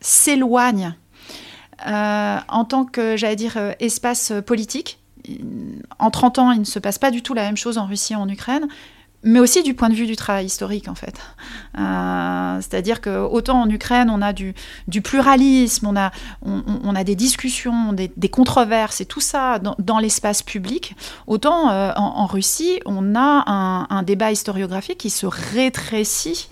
s'éloignent 0.00 0.94
euh, 1.86 2.38
en 2.48 2.64
tant 2.64 2.84
que, 2.84 3.16
j'allais 3.16 3.36
dire, 3.36 3.56
euh, 3.56 3.72
espace 3.80 4.32
politique. 4.44 4.99
En 5.98 6.10
30 6.10 6.38
ans, 6.38 6.52
il 6.52 6.60
ne 6.60 6.64
se 6.64 6.78
passe 6.78 6.98
pas 6.98 7.10
du 7.10 7.22
tout 7.22 7.34
la 7.34 7.42
même 7.42 7.56
chose 7.56 7.78
en 7.78 7.86
Russie 7.86 8.12
et 8.14 8.16
en 8.16 8.28
Ukraine 8.28 8.68
mais 9.22 9.38
aussi 9.38 9.62
du 9.62 9.74
point 9.74 9.88
de 9.90 9.94
vue 9.94 10.06
du 10.06 10.16
travail 10.16 10.46
historique 10.46 10.88
en 10.88 10.94
fait. 10.94 11.20
Euh, 11.78 12.60
c'est-à-dire 12.60 13.00
que 13.00 13.10
autant 13.10 13.62
en 13.62 13.68
Ukraine 13.68 14.08
on 14.10 14.22
a 14.22 14.32
du, 14.32 14.54
pluralisme, 15.02 15.86
on 15.88 15.96
a, 15.96 17.04
des 17.04 17.14
discussions, 17.14 17.92
des, 17.92 18.28
controverses 18.28 19.00
et 19.00 19.04
tout 19.04 19.20
ça 19.20 19.58
dans, 19.58 19.98
l'espace 19.98 20.42
public, 20.42 20.96
autant 21.26 21.70
euh, 21.70 21.92
en, 21.96 22.26
Russie 22.26 22.80
on 22.86 23.14
a 23.14 23.44
un, 23.90 24.02
débat 24.02 24.32
historiographique 24.32 24.98
qui 24.98 25.10
se 25.10 25.26
rétrécit 25.26 26.48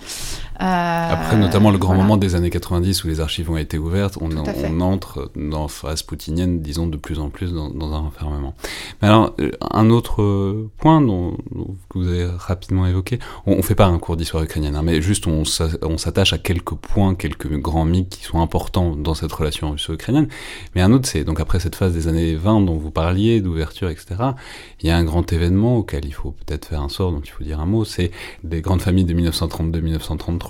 Après, 0.58 1.36
notamment 1.36 1.70
le 1.70 1.78
grand 1.78 1.94
moment 1.94 2.16
des 2.16 2.34
années 2.34 2.50
90 2.50 3.04
où 3.04 3.08
les 3.08 3.20
archives 3.20 3.50
ont 3.50 3.56
été 3.56 3.78
ouvertes, 3.78 4.18
on, 4.20 4.30
on 4.36 4.80
entre 4.80 5.30
dans 5.36 5.68
phase 5.68 6.02
poutinienne, 6.02 6.60
disons, 6.60 6.86
de 6.86 6.96
plus 6.96 7.18
en 7.20 7.30
plus 7.30 7.52
dans, 7.52 7.70
dans 7.70 7.92
un 7.92 7.98
renfermement. 7.98 8.54
Mais 9.00 9.08
alors, 9.08 9.34
euh, 9.40 9.50
un 9.70 9.90
autre 9.90 10.66
point 10.78 11.00
dont, 11.00 11.36
que 11.88 11.98
vous 11.98 12.08
avez 12.08 12.26
rapidement 12.26 12.86
évoqué, 12.86 13.18
on, 13.46 13.56
ne 13.56 13.62
fait 13.62 13.74
pas 13.74 13.86
un 13.86 13.98
cours 13.98 14.16
d'histoire 14.16 14.42
ukrainienne, 14.42 14.76
hein, 14.76 14.82
mais 14.82 15.00
juste 15.00 15.26
on 15.26 15.44
s'attache 15.44 16.32
à 16.32 16.38
quelques 16.38 16.74
points, 16.74 17.14
quelques 17.14 17.52
grands 17.58 17.84
mythes 17.84 18.08
qui 18.08 18.24
sont 18.24 18.40
importants 18.40 18.96
dans 18.96 19.14
cette 19.14 19.32
relation 19.32 19.70
russo-ukrainienne. 19.70 20.28
Mais 20.74 20.82
un 20.82 20.92
autre, 20.92 21.08
c'est 21.08 21.24
donc 21.24 21.40
après 21.40 21.60
cette 21.60 21.76
phase 21.76 21.92
des 21.92 22.08
années 22.08 22.34
20 22.34 22.62
dont 22.62 22.76
vous 22.76 22.90
parliez, 22.90 23.40
d'ouverture, 23.40 23.90
etc., 23.90 24.16
il 24.80 24.88
y 24.88 24.90
a 24.90 24.96
un 24.96 25.04
grand 25.04 25.32
événement 25.32 25.76
auquel 25.76 26.04
il 26.04 26.12
faut 26.12 26.32
peut-être 26.32 26.66
faire 26.66 26.82
un 26.82 26.88
sort, 26.88 27.12
dont 27.12 27.20
il 27.20 27.30
faut 27.30 27.44
dire 27.44 27.60
un 27.60 27.66
mot, 27.66 27.84
c'est 27.84 28.10
des 28.42 28.60
grandes 28.60 28.82
familles 28.82 29.04
de 29.04 29.14
1932-1933 29.14 30.47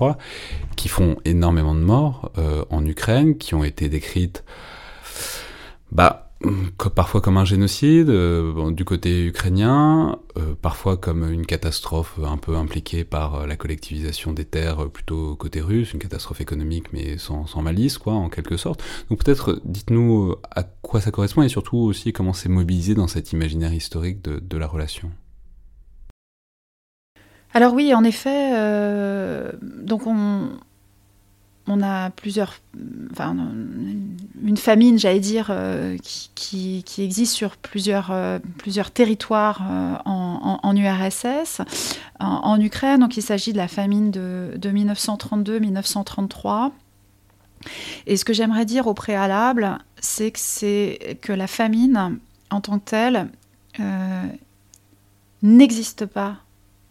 qui 0.76 0.88
font 0.88 1.16
énormément 1.24 1.74
de 1.74 1.80
morts 1.80 2.32
euh, 2.38 2.64
en 2.70 2.84
Ukraine, 2.84 3.36
qui 3.36 3.54
ont 3.54 3.64
été 3.64 3.88
décrites 3.88 4.44
bah, 5.90 6.30
parfois 6.94 7.20
comme 7.20 7.36
un 7.36 7.44
génocide 7.44 8.10
euh, 8.10 8.70
du 8.70 8.84
côté 8.84 9.24
ukrainien, 9.24 10.18
euh, 10.36 10.54
parfois 10.60 10.96
comme 10.96 11.28
une 11.32 11.46
catastrophe 11.46 12.20
un 12.22 12.36
peu 12.36 12.54
impliquée 12.56 13.04
par 13.04 13.46
la 13.46 13.56
collectivisation 13.56 14.32
des 14.32 14.44
terres 14.44 14.88
plutôt 14.90 15.34
côté 15.34 15.60
russe, 15.60 15.92
une 15.92 15.98
catastrophe 15.98 16.40
économique 16.40 16.92
mais 16.92 17.18
sans, 17.18 17.46
malice 17.60 17.98
quoi 17.98 18.12
en 18.12 18.28
quelque 18.28 18.56
sorte. 18.56 18.82
Donc 19.10 19.24
peut-être 19.24 19.60
dites-nous 19.64 20.36
à 20.50 20.62
quoi 20.62 21.00
ça 21.00 21.10
correspond 21.10 21.42
et 21.42 21.48
surtout 21.48 21.78
aussi 21.78 22.12
comment 22.12 22.32
c'est 22.32 22.48
mobilisé 22.48 22.94
dans 22.94 23.08
cet 23.08 23.32
imaginaire 23.32 23.72
historique 23.72 24.22
de 24.22 24.58
la 24.58 24.66
relation. 24.66 25.10
Alors 27.54 27.72
oui, 27.74 27.94
en 27.94 28.04
effet, 28.04 28.52
euh, 28.54 29.50
donc 29.62 30.06
on, 30.06 30.50
a 31.82 32.10
plusieurs, 32.10 32.54
enfin, 33.10 33.34
une 34.44 34.56
famine, 34.56 34.96
j'allais 34.98 35.20
dire, 35.20 35.48
euh, 35.50 35.96
qui, 36.34 36.84
existe 36.98 37.34
sur 37.34 37.56
plusieurs, 37.56 38.10
euh, 38.10 38.38
territoires 38.92 39.62
en, 40.04 40.76
URSS, 40.76 41.62
en, 42.20 42.60
Ukraine. 42.60 43.00
Donc 43.00 43.16
il 43.16 43.22
s'agit 43.22 43.52
de 43.52 43.58
la 43.58 43.68
famine 43.68 44.10
de, 44.10 44.58
1932-1933. 44.58 46.72
Et 48.06 48.16
ce 48.16 48.24
que 48.24 48.32
j'aimerais 48.32 48.66
dire 48.66 48.86
au 48.86 48.94
préalable, 48.94 49.78
c'est 50.00 50.30
que, 50.30 50.38
c'est 50.38 51.18
que 51.22 51.32
la 51.32 51.46
famine, 51.46 52.18
en 52.50 52.60
tant 52.60 52.78
que 52.78 52.84
telle, 52.84 53.28
n'existe 55.42 56.06
pas 56.06 56.36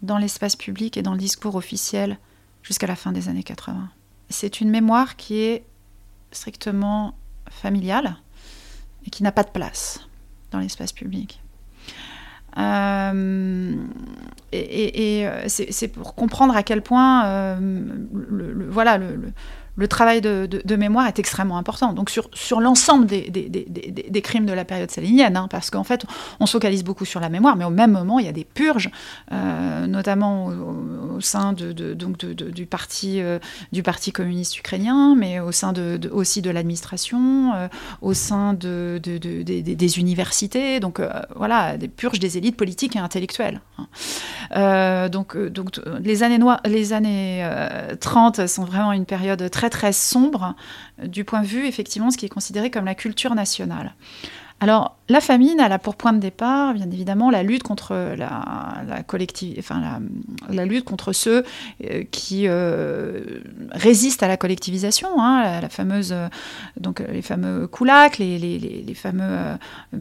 dans 0.02 0.18
l'espace 0.18 0.56
public 0.56 0.98
et 0.98 1.02
dans 1.02 1.14
le 1.14 1.18
discours 1.18 1.56
officiel 1.56 2.18
jusqu'à 2.64 2.88
la 2.88 2.96
fin 2.96 3.12
des 3.12 3.30
années 3.30 3.44
80. 3.44 3.90
C'est 4.30 4.62
une 4.62 4.70
mémoire 4.70 5.16
qui 5.16 5.40
est 5.40 5.66
strictement 6.32 7.16
familiale 7.50 8.18
et 9.06 9.10
qui 9.10 9.24
n'a 9.24 9.32
pas 9.32 9.44
de 9.44 9.50
place 9.50 10.02
dans 10.52 10.60
l'espace 10.60 10.92
public. 10.92 11.42
Euh, 12.58 13.76
et, 14.52 15.28
euh, 15.28 15.44
c'est 15.48 15.88
pour 15.90 16.16
comprendre 16.16 16.56
à 16.56 16.64
quel 16.64 16.82
point 16.82 17.26
euh, 17.26 17.80
voilà, 18.70 18.98
le, 18.98 19.32
le 19.78 19.88
travail 19.88 20.22
de, 20.22 20.76
mémoire 20.76 21.08
est 21.08 21.20
extrêmement 21.20 21.58
important. 21.58 21.94
Donc 21.94 22.10
sur, 22.10 22.30
sur 22.34 22.60
l'ensemble 22.60 23.06
des, 23.06 23.30
des, 23.30 24.22
crimes 24.22 24.46
de 24.46 24.54
la 24.54 24.66
période 24.66 24.90
stalinienne, 24.92 25.38
hein, 25.38 25.48
parce 25.50 25.70
qu'en 25.70 25.84
fait, 25.84 26.06
on 26.40 26.46
se 26.46 26.52
focalise 26.52 26.84
beaucoup 26.84 27.06
sur 27.06 27.20
la 27.20 27.30
mémoire, 27.30 27.56
mais 27.56 27.66
au 27.66 27.70
même 27.70 27.92
moment, 27.92 28.20
il 28.20 28.26
y 28.26 28.30
a 28.30 28.34
des 28.34 28.44
purges, 28.44 28.90
euh, 29.32 29.88
notamment 29.88 30.48
au, 30.48 31.22
sein 31.22 31.54
de, 31.54 31.94
donc 31.94 32.18
du, 32.18 32.66
parti, 32.66 33.22
euh, 33.22 33.40
du 33.72 33.84
Parti 33.84 34.12
communiste 34.12 34.58
ukrainien, 34.58 35.16
mais 35.16 35.40
au 35.40 35.52
sein 35.52 35.74
de, 35.74 36.00
aussi 36.12 36.42
de 36.42 36.50
l'administration, 36.50 37.54
euh, 37.54 37.68
au 38.02 38.14
sein 38.14 38.54
de, 38.54 39.00
des 39.04 40.00
universités, 40.00 40.80
donc 40.80 41.00
voilà, 41.36 41.78
des 41.78 41.88
purges 41.88 42.20
des 42.20 42.38
élites 42.38 42.58
politiques 42.58 42.96
et 42.96 43.00
intellectuelles. 43.00 43.62
Hein. 43.78 45.10
donc, 45.10 45.38
donc 45.38 45.80
les 46.02 46.24
années, 46.24 46.40
les 46.66 46.94
années 46.94 47.48
30 48.00 48.48
sont 48.48 48.66
vraiment 48.66 48.92
une 48.92 49.06
période 49.06 49.50
très 49.52 49.67
très 49.70 49.94
sombre 49.94 50.56
euh, 51.02 51.08
du 51.08 51.24
point 51.24 51.42
de 51.42 51.48
vue, 51.48 51.66
effectivement, 51.66 52.12
ce 52.12 52.18
qui 52.18 52.26
est 52.26 52.30
considéré 52.30 52.72
comme 52.72 52.86
la 52.86 52.96
culture 52.96 53.36
nationale. 53.36 53.94
Alors, 54.60 54.98
la 55.08 55.22
famine, 55.22 55.60
elle 55.60 55.72
a 55.72 55.78
pour 55.78 55.96
point 55.96 56.14
de 56.14 56.18
départ, 56.18 56.74
bien 56.74 56.90
évidemment, 56.90 57.30
la 57.30 57.44
lutte 57.44 57.62
contre 57.62 57.94
la, 57.94 58.82
la 58.88 59.04
enfin 59.60 60.00
la, 60.50 60.66
lutte 60.66 60.84
contre 60.84 61.14
ceux 61.14 61.44
euh, 61.84 62.04
qui 62.10 62.48
euh, 62.48 63.40
résistent 63.70 64.24
à 64.24 64.28
la 64.28 64.36
collectivisation, 64.36 65.10
hein, 65.20 65.62
la, 65.62 65.70
fameuse, 65.70 66.16
donc 66.80 67.04
les 67.08 67.22
fameux 67.22 67.68
koulaks, 67.68 68.18
les, 68.18 68.40
les, 68.40 68.58
les, 68.58 68.94
fameux 68.96 69.38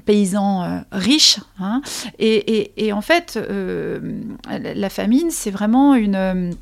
paysans 0.06 0.82
riches. 0.90 1.38
Hein. 1.60 1.82
et, 2.18 2.86
et, 2.86 2.94
en 2.94 3.02
fait, 3.02 3.38
la 4.48 4.88
famine, 4.88 5.30
c'est 5.30 5.50
vraiment 5.50 5.94
une 5.94 6.56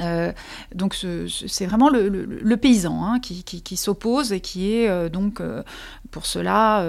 euh, 0.00 0.32
donc 0.74 0.94
c'est 0.94 1.66
vraiment 1.66 1.90
le, 1.90 2.56
paysan 2.56 3.04
hein, 3.04 3.20
qui, 3.20 3.76
s'oppose 3.76 4.32
et 4.32 4.40
qui 4.40 4.72
est 4.72 4.88
euh, 4.88 5.10
donc 5.10 5.40
euh, 5.40 5.62
pour 6.10 6.24
cela 6.24 6.84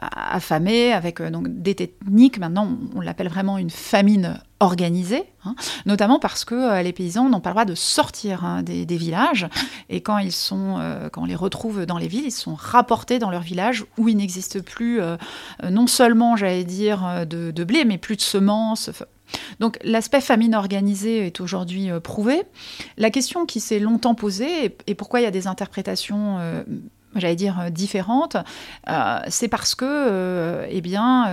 affamé 0.00 0.92
avec 0.92 1.22
donc 1.22 1.48
des 1.48 1.74
techniques. 1.74 2.38
Maintenant, 2.38 2.68
on, 2.94 3.00
l'appelle 3.00 3.28
vraiment 3.28 3.58
une 3.58 3.70
famine 3.70 4.40
organisée, 4.60 5.24
hein, 5.44 5.54
notamment 5.84 6.18
parce 6.18 6.44
que 6.44 6.82
les 6.82 6.92
paysans 6.92 7.28
n'ont 7.28 7.40
pas 7.40 7.50
le 7.50 7.54
droit 7.54 7.64
de 7.64 7.74
sortir 7.74 8.44
hein, 8.44 8.62
des, 8.62 8.84
villages 8.96 9.48
et 9.88 10.00
quand 10.00 10.18
ils 10.18 10.32
sont, 10.32 10.80
quand 11.12 11.22
on 11.22 11.26
les 11.26 11.34
retrouve 11.34 11.86
dans 11.86 11.98
les 11.98 12.08
villes, 12.08 12.26
ils 12.26 12.30
sont 12.30 12.54
rapportés 12.54 13.18
dans 13.18 13.30
leur 13.30 13.42
village 13.42 13.84
où 13.98 14.08
il 14.08 14.16
n'existe 14.16 14.62
plus 14.62 15.00
non 15.62 15.86
seulement, 15.86 16.36
j'allais 16.36 16.64
dire, 16.64 17.26
de, 17.26 17.50
de, 17.50 17.64
blé, 17.64 17.84
mais 17.84 17.98
plus 17.98 18.16
de 18.16 18.22
semences. 18.22 18.90
Donc 19.60 19.78
l'aspect 19.82 20.20
famine 20.20 20.54
organisée 20.54 21.26
est 21.26 21.40
aujourd'hui 21.40 21.90
euh, 21.90 22.00
prouvé. 22.00 22.42
La 22.96 23.10
question 23.10 23.46
qui 23.46 23.60
s'est 23.60 23.78
longtemps 23.78 24.14
posée, 24.14 24.76
et, 24.86 24.94
pourquoi 24.94 25.20
il 25.20 25.24
y 25.24 25.26
a 25.26 25.30
des 25.30 25.46
interprétations 25.46 26.38
euh, 26.38 26.62
j'allais 27.14 27.36
dire 27.36 27.58
euh, 27.60 27.70
différentes, 27.70 28.36
c'est 29.28 29.48
parce 29.48 29.74
que, 29.74 30.66
eh 30.68 30.80
bien, 30.82 31.30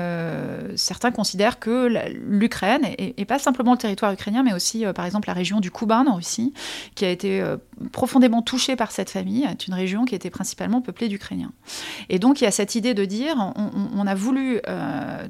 certains 0.76 1.12
considèrent 1.12 1.60
que 1.60 1.90
l'Ukraine, 2.26 2.84
et, 2.98 3.26
pas 3.26 3.40
simplement 3.40 3.74
le 3.74 3.78
territoire 3.78 4.14
ukrainien, 4.14 4.44
mais 4.44 4.54
aussi, 4.54 4.86
par 4.96 5.06
exemple, 5.06 5.28
la 5.28 5.34
région 5.34 5.60
du 5.60 5.72
Kouban 5.72 6.08
en 6.08 6.16
Russie, 6.16 6.54
qui 6.96 7.04
a 7.04 7.10
été 7.10 7.44
profondément 7.92 8.42
touchée 8.42 8.76
par 8.76 8.92
cette 8.92 9.10
famille, 9.10 9.44
est 9.44 9.68
une 9.68 9.74
région 9.74 10.06
qui 10.06 10.16
était 10.16 10.30
principalement 10.30 10.82
peuplée 10.82 11.10
d'Ukrainiens. 11.10 11.52
Et 12.10 12.18
donc, 12.18 12.42
il 12.42 12.46
y 12.46 12.48
a 12.48 12.52
cette 12.52 12.76
idée 12.76 12.94
de 12.94 13.06
dire, 13.06 13.36
on, 13.56 13.72
on 13.96 14.08
a 14.08 14.16
voulu 14.16 14.62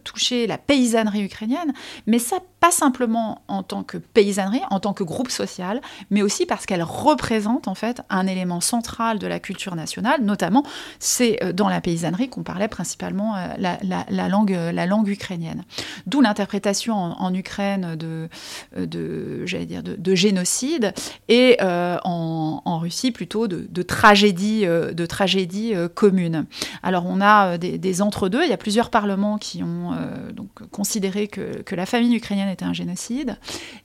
toucher 0.04 0.48
la 0.48 0.58
paysannerie 0.58 1.24
ukrainienne, 1.24 1.74
mais 2.06 2.20
ça 2.20 2.38
pas 2.64 2.72
simplement 2.72 3.42
en 3.50 3.62
tant 3.62 3.84
que 3.84 3.98
paysannerie, 3.98 4.62
en 4.70 4.80
tant 4.80 4.94
que 4.94 5.04
groupe 5.04 5.30
social, 5.30 5.82
mais 6.12 6.22
aussi 6.22 6.46
parce 6.46 6.66
qu'elle 6.66 6.82
représente 6.82 7.68
en 7.68 7.76
fait 7.76 8.02
un 8.10 8.26
élément 8.26 8.62
central 8.62 9.20
de 9.20 9.28
la 9.28 9.42
culture 9.42 9.76
nationale, 9.76 10.22
notamment 10.24 10.64
c'est 10.98 11.44
euh, 11.44 11.52
dans 11.52 11.68
la 11.68 11.82
paysannerie 11.82 12.30
qu'on 12.30 12.44
parlait 12.44 12.70
principalement 12.70 13.36
euh, 13.36 13.48
la, 13.58 14.30
langue, 14.30 14.54
euh, 14.54 14.72
la 14.72 14.86
langue 14.86 15.10
ukrainienne. 15.10 15.66
D'où 16.08 16.22
l'interprétation 16.22 16.96
en, 16.96 17.34
Ukraine 17.34 17.98
de, 17.98 18.30
de 18.78 19.46
j'allais 19.46 19.66
dire, 19.66 19.84
de, 19.84 20.16
génocide 20.16 20.94
et 21.28 21.58
en, 21.62 22.80
Russie 22.80 23.12
plutôt 23.12 23.50
de, 23.50 23.82
tragédie, 23.82 24.66
de 24.66 25.06
tragédie 25.06 25.74
commune. 25.96 26.46
Alors 26.82 27.06
on 27.08 27.20
a 27.20 27.58
des, 27.58 28.02
entre-deux, 28.02 28.44
il 28.44 28.50
y 28.50 28.54
a 28.54 28.58
plusieurs 28.58 28.90
parlements 28.90 29.38
qui 29.38 29.64
ont 29.64 29.92
donc 30.34 30.50
considéré 30.72 31.28
que, 31.28 31.62
que 31.64 31.76
la 31.76 31.86
famille 31.86 32.16
ukrainienne 32.16 32.53
était 32.54 32.66
un 32.66 32.74
génocide, 32.74 33.38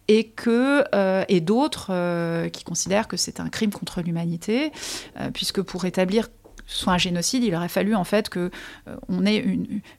et 0.07 0.25
que 0.25 0.85
euh, 0.95 1.25
d'autres 1.41 1.89
euh, 1.91 2.49
qui 2.49 2.65
considèrent 2.65 3.09
que 3.09 3.17
c'est 3.17 3.41
un 3.41 3.49
crime 3.49 3.73
contre 3.73 4.01
l'humanité, 4.01 4.73
euh, 5.19 5.31
puisque 5.33 5.63
pour 5.63 5.85
établir 5.85 6.29
soit 6.69 6.93
un 6.93 6.99
génocide, 6.99 7.43
il 7.43 7.55
aurait 7.55 7.69
fallu 7.69 7.95
en 7.95 8.05
fait 8.05 8.29
que 8.29 8.51
euh, 8.87 8.97
on 9.09 9.27
ait 9.27 9.45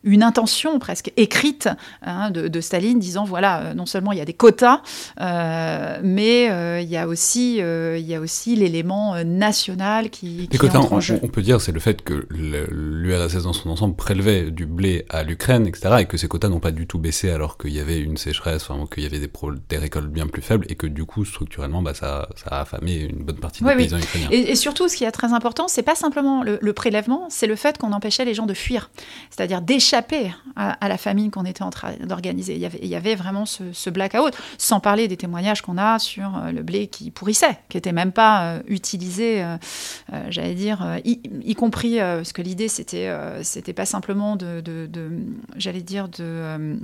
une, 0.04 0.24
intention 0.24 0.80
presque 0.80 1.12
écrite 1.18 1.70
hein, 2.04 2.30
de, 2.30 2.62
Staline 2.62 3.00
disant 3.00 3.24
voilà 3.24 3.62
euh, 3.62 3.74
non 3.74 3.86
seulement 3.86 4.12
il 4.12 4.18
y 4.18 4.22
a 4.22 4.26
des 4.26 4.34
quotas, 4.34 4.82
euh, 5.20 6.00
mais 6.04 6.46
il 6.84 6.90
y 6.90 6.98
a 6.98 7.08
aussi 7.08 7.58
il 7.60 8.06
y 8.06 8.14
a 8.14 8.20
aussi 8.20 8.56
l'élément 8.56 9.16
national 9.24 10.10
qui, 10.10 10.48
qui 10.48 10.58
quotas, 10.58 10.80
en 10.80 11.00
jeu. 11.00 11.20
On, 11.24 11.28
peut 11.28 11.42
dire 11.42 11.60
c'est 11.60 11.72
le 11.72 11.80
fait 11.80 12.04
que 12.04 12.28
l'URSS 12.30 13.44
dans 13.44 13.54
son 13.54 13.70
ensemble 13.70 13.96
prélevait 13.96 14.52
du 14.52 14.66
blé 14.66 15.06
à 15.10 15.24
l'Ukraine, 15.24 15.66
etc. 15.66 15.96
et 16.00 16.06
que 16.06 16.18
ces 16.18 16.28
quotas 16.28 16.50
n'ont 16.50 16.60
pas 16.60 16.72
du 16.72 16.86
tout 16.86 17.00
baissé 17.00 17.32
alors 17.32 17.58
qu'il 17.58 17.72
y 17.72 17.80
avait 17.80 18.00
une 18.00 18.18
sécheresse, 18.18 18.70
enfin, 18.70 18.86
qu'il 18.94 19.04
y 19.04 19.06
avait 19.06 19.20
des, 19.20 19.32
des, 19.70 19.78
récoltes 19.78 20.12
bien 20.12 20.28
plus 20.28 20.42
faibles 20.42 20.66
et 20.70 20.76
que 20.76 20.86
du 20.86 21.06
coup 21.06 21.26
structurellement 21.26 21.82
bah, 21.82 21.94
ça, 21.94 22.30
ça 22.36 22.50
a 22.52 22.62
affamé 22.62 22.98
une 22.98 23.24
bonne 23.24 23.38
partie 23.38 23.64
des 23.64 23.76
paysans 23.76 23.98
ukrainiens. 23.98 24.28
Et, 24.32 24.52
et, 24.52 24.56
surtout 24.56 24.88
ce 24.88 24.96
qui 24.96 25.06
est 25.06 25.12
très 25.12 25.34
important, 25.34 25.68
c'est 25.68 25.84
pas 25.84 25.96
simplement 25.96 26.44
le, 26.44 26.59
le 26.62 26.74
prélèvement, 26.74 27.28
c'est 27.30 27.48
le 27.48 27.56
fait 27.56 27.78
qu'on 27.78 27.92
empêchait 27.92 28.26
les 28.26 28.34
gens 28.34 28.46
de 28.46 28.54
fuir, 28.54 28.90
c'est-à-dire 29.30 29.62
d'échapper 29.62 30.32
à, 30.56 30.88
la 30.88 30.98
famine 30.98 31.32
qu'on 31.32 31.46
était 31.46 31.64
en 31.64 31.70
train 31.70 31.94
d'organiser. 32.04 32.56
Il, 32.56 32.88
y 32.88 32.96
avait 32.96 33.16
vraiment 33.16 33.46
ce, 33.46 33.90
blackout, 33.90 34.36
sans 34.58 34.80
parler 34.80 35.08
des 35.08 35.18
témoignages 35.18 35.62
qu'on 35.62 35.78
a 35.78 36.00
sur 36.00 36.38
euh, 36.38 36.52
le 36.52 36.64
blé 36.64 36.88
qui 36.88 37.12
pourrissait, 37.12 37.58
qui 37.70 37.78
n'était 37.78 37.92
même 37.92 38.12
pas 38.12 38.44
euh, 38.44 38.62
utilisé, 38.68 39.44
euh, 39.44 39.58
j'allais 40.30 40.56
dire, 40.56 41.00
y, 41.06 41.56
compris, 41.56 41.98
parce 42.00 42.34
que 42.34 42.42
l'idée, 42.42 42.68
c'était 42.68 43.10
c'était 43.44 43.74
pas 43.74 43.86
simplement 43.86 44.36
de 44.36 44.64
j'allais 45.56 45.82
dire, 45.82 46.08
de 46.08 46.78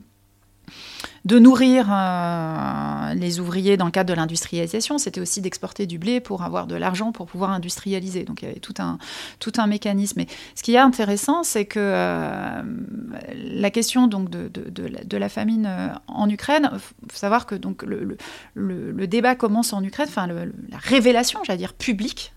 de 1.26 1.40
nourrir 1.40 1.88
euh, 1.92 3.14
les 3.16 3.40
ouvriers 3.40 3.78
dans 3.78 3.86
le 3.86 3.92
cadre 3.92 4.10
de 4.10 4.14
l'industrialisation, 4.14 5.00
c'était 5.00 5.20
aussi 5.20 5.42
d'exporter 5.42 5.88
du 5.88 5.98
blé 5.98 6.20
pour 6.20 6.44
avoir 6.44 6.68
de 6.68 6.76
l'argent 6.76 7.12
pour 7.12 7.26
pouvoir 7.26 7.50
industrialiser. 7.50 8.24
Donc 8.24 8.44
il 8.44 8.48
y 8.48 8.52
avait 8.52 8.60
tout 8.60 8.76
un, 8.78 9.00
tout 9.40 9.52
un 9.58 9.66
mécanisme. 9.66 10.20
Et 10.20 10.28
ce 10.54 10.62
qui 10.62 10.76
est 10.76 10.80
intéressant, 10.80 11.44
c'est 11.44 11.66
que 11.66 11.80
euh, 11.82 12.62
la 13.34 13.72
question 13.72 14.06
donc, 14.08 14.30
de, 14.30 14.50
de, 14.50 15.18
la, 15.18 15.30
famine 15.30 15.66
euh, 15.68 15.88
en 16.08 16.30
Ukraine, 16.30 16.70
il 16.74 17.12
faut 17.12 17.18
savoir 17.18 17.48
que 17.48 17.56
donc, 17.56 17.82
le, 17.82 18.18
le, 18.54 19.08
débat 19.08 19.36
commence 19.36 19.74
en 19.74 19.84
Ukraine, 19.84 20.08
enfin 20.10 20.28
la 20.28 20.78
révélation, 20.78 21.40
j'allais 21.46 21.58
dire 21.58 21.74
publique, 21.74 22.34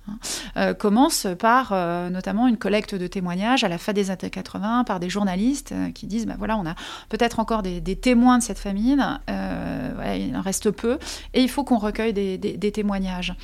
hein, 0.54 0.74
commence 0.74 1.26
par 1.38 1.72
notamment 2.11 2.46
une 2.46 2.59
collecte 2.59 2.94
de 2.94 3.07
témoignages 3.07 3.64
à 3.64 3.68
la 3.68 3.78
fin 3.78 3.92
des 3.94 4.11
années 4.11 4.31
80 4.31 4.85
par 4.85 5.00
des 5.00 5.09
journalistes 5.09 5.74
qui 5.94 6.07
disent, 6.07 6.26
ben 6.26 6.37
voilà, 6.38 6.59
on 6.59 6.66
a 6.66 6.74
peut-être 7.09 7.40
encore 7.40 7.62
des 7.62 7.96
témoins 7.96 8.38
de 8.38 8.42
cette 8.42 8.58
famine 8.59 9.21
euh, 9.29 10.16
il 10.16 10.37
en 10.37 10.40
reste 10.40 10.71
peu, 10.71 10.99
et 11.35 11.42
il 11.42 11.49
faut 11.49 11.64
qu'on 11.64 11.79
recueille 11.79 12.12
des, 12.12 12.73
témoignages. 12.73 13.35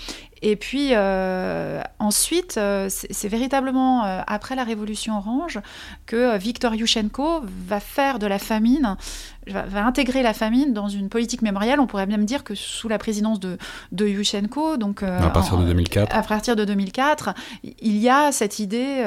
Et 0.42 0.56
puis 0.56 0.90
euh, 0.92 1.80
ensuite, 1.98 2.56
euh, 2.58 2.88
c'est 2.90 3.28
véritablement 3.28 4.02
après 4.26 4.54
la 4.56 4.64
Révolution 4.64 5.16
orange 5.16 5.60
que 6.06 6.36
Viktor 6.36 6.74
Yushchenko 6.74 7.42
va 7.66 7.80
faire 7.80 8.18
de 8.18 8.26
la 8.26 8.38
famine, 8.38 8.96
va, 9.46 9.86
intégrer 9.86 10.22
la 10.22 10.34
famine 10.34 10.74
dans 10.74 10.88
une 10.88 11.08
politique 11.08 11.40
mémorielle. 11.40 11.80
On 11.80 11.86
pourrait 11.86 12.06
même 12.06 12.26
dire 12.26 12.44
que 12.44 12.54
sous 12.54 12.88
la 12.88 12.98
présidence 12.98 13.40
de, 13.40 13.56
de 13.92 14.06
Yushchenko, 14.06 14.76
donc 14.76 15.02
à 15.02 15.30
partir 15.30 15.56
de 15.56 15.64
2004, 15.64 16.14
à 16.14 16.22
partir 16.22 16.56
de 16.56 16.64
2004, 16.64 17.30
il 17.62 17.96
y 17.96 18.10
a 18.10 18.30
cette 18.32 18.58
idée, 18.58 19.02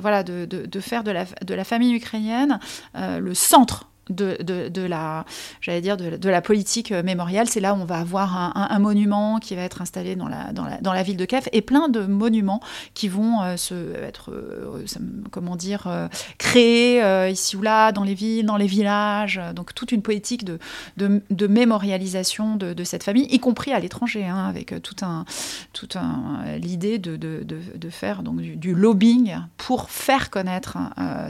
voilà, 0.00 0.22
de, 0.22 0.44
de, 0.44 0.80
faire 0.80 1.04
de 1.04 1.10
la, 1.10 1.24
de 1.24 1.54
la 1.54 1.64
famille 1.64 1.94
ukrainienne 1.94 2.58
le 2.94 3.34
centre 3.34 3.91
de, 4.10 4.86
la, 4.86 5.24
j'allais 5.60 5.80
dire, 5.80 5.96
de, 5.96 6.28
la 6.28 6.42
politique 6.42 6.92
euh, 6.92 7.02
mémoriale. 7.02 7.48
C'est 7.48 7.60
là 7.60 7.74
où 7.74 7.78
on 7.78 7.84
va 7.84 7.98
avoir 7.98 8.36
un, 8.56 8.78
monument 8.78 9.38
qui 9.38 9.54
va 9.54 9.62
être 9.62 9.80
installé 9.80 10.16
dans 10.16 10.28
la, 10.28 10.52
dans 10.52 10.64
la, 10.64 10.78
dans 10.80 10.92
la 10.92 11.02
ville 11.02 11.16
de 11.16 11.24
Kiev 11.24 11.48
et 11.52 11.62
plein 11.62 11.88
de 11.88 12.00
monuments 12.00 12.60
qui 12.94 13.08
vont 13.08 13.42
euh, 13.42 13.56
se, 13.56 13.94
être, 13.94 14.32
euh, 14.32 14.84
comment 15.30 15.56
dire, 15.56 16.08
créés 16.38 17.02
ici 17.30 17.56
ou 17.56 17.62
là, 17.62 17.92
dans 17.92 18.04
les 18.04 18.14
villes, 18.14 18.46
dans 18.46 18.56
les 18.56 18.66
villages. 18.66 19.40
Donc 19.54 19.74
toute 19.74 19.92
une 19.92 20.02
politique 20.02 20.44
de, 20.44 20.58
de, 20.96 21.46
mémorialisation 21.46 22.56
de, 22.56 22.84
cette 22.84 23.04
famille, 23.04 23.26
y 23.30 23.38
compris 23.38 23.72
à 23.72 23.78
l'étranger, 23.78 24.26
hein, 24.26 24.46
avec 24.48 24.74
tout 24.82 24.96
un, 25.02 25.24
tout 25.72 25.88
un, 25.94 26.56
l'idée 26.58 26.98
de, 26.98 27.90
faire 27.90 28.22
donc, 28.22 28.40
du, 28.40 28.74
lobbying 28.74 29.36
pour 29.56 29.90
faire 29.90 30.30
connaître 30.30 30.78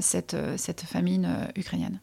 cette, 0.00 0.36
cette 0.56 0.82
famine 0.82 1.28
ukrainienne. 1.56 1.98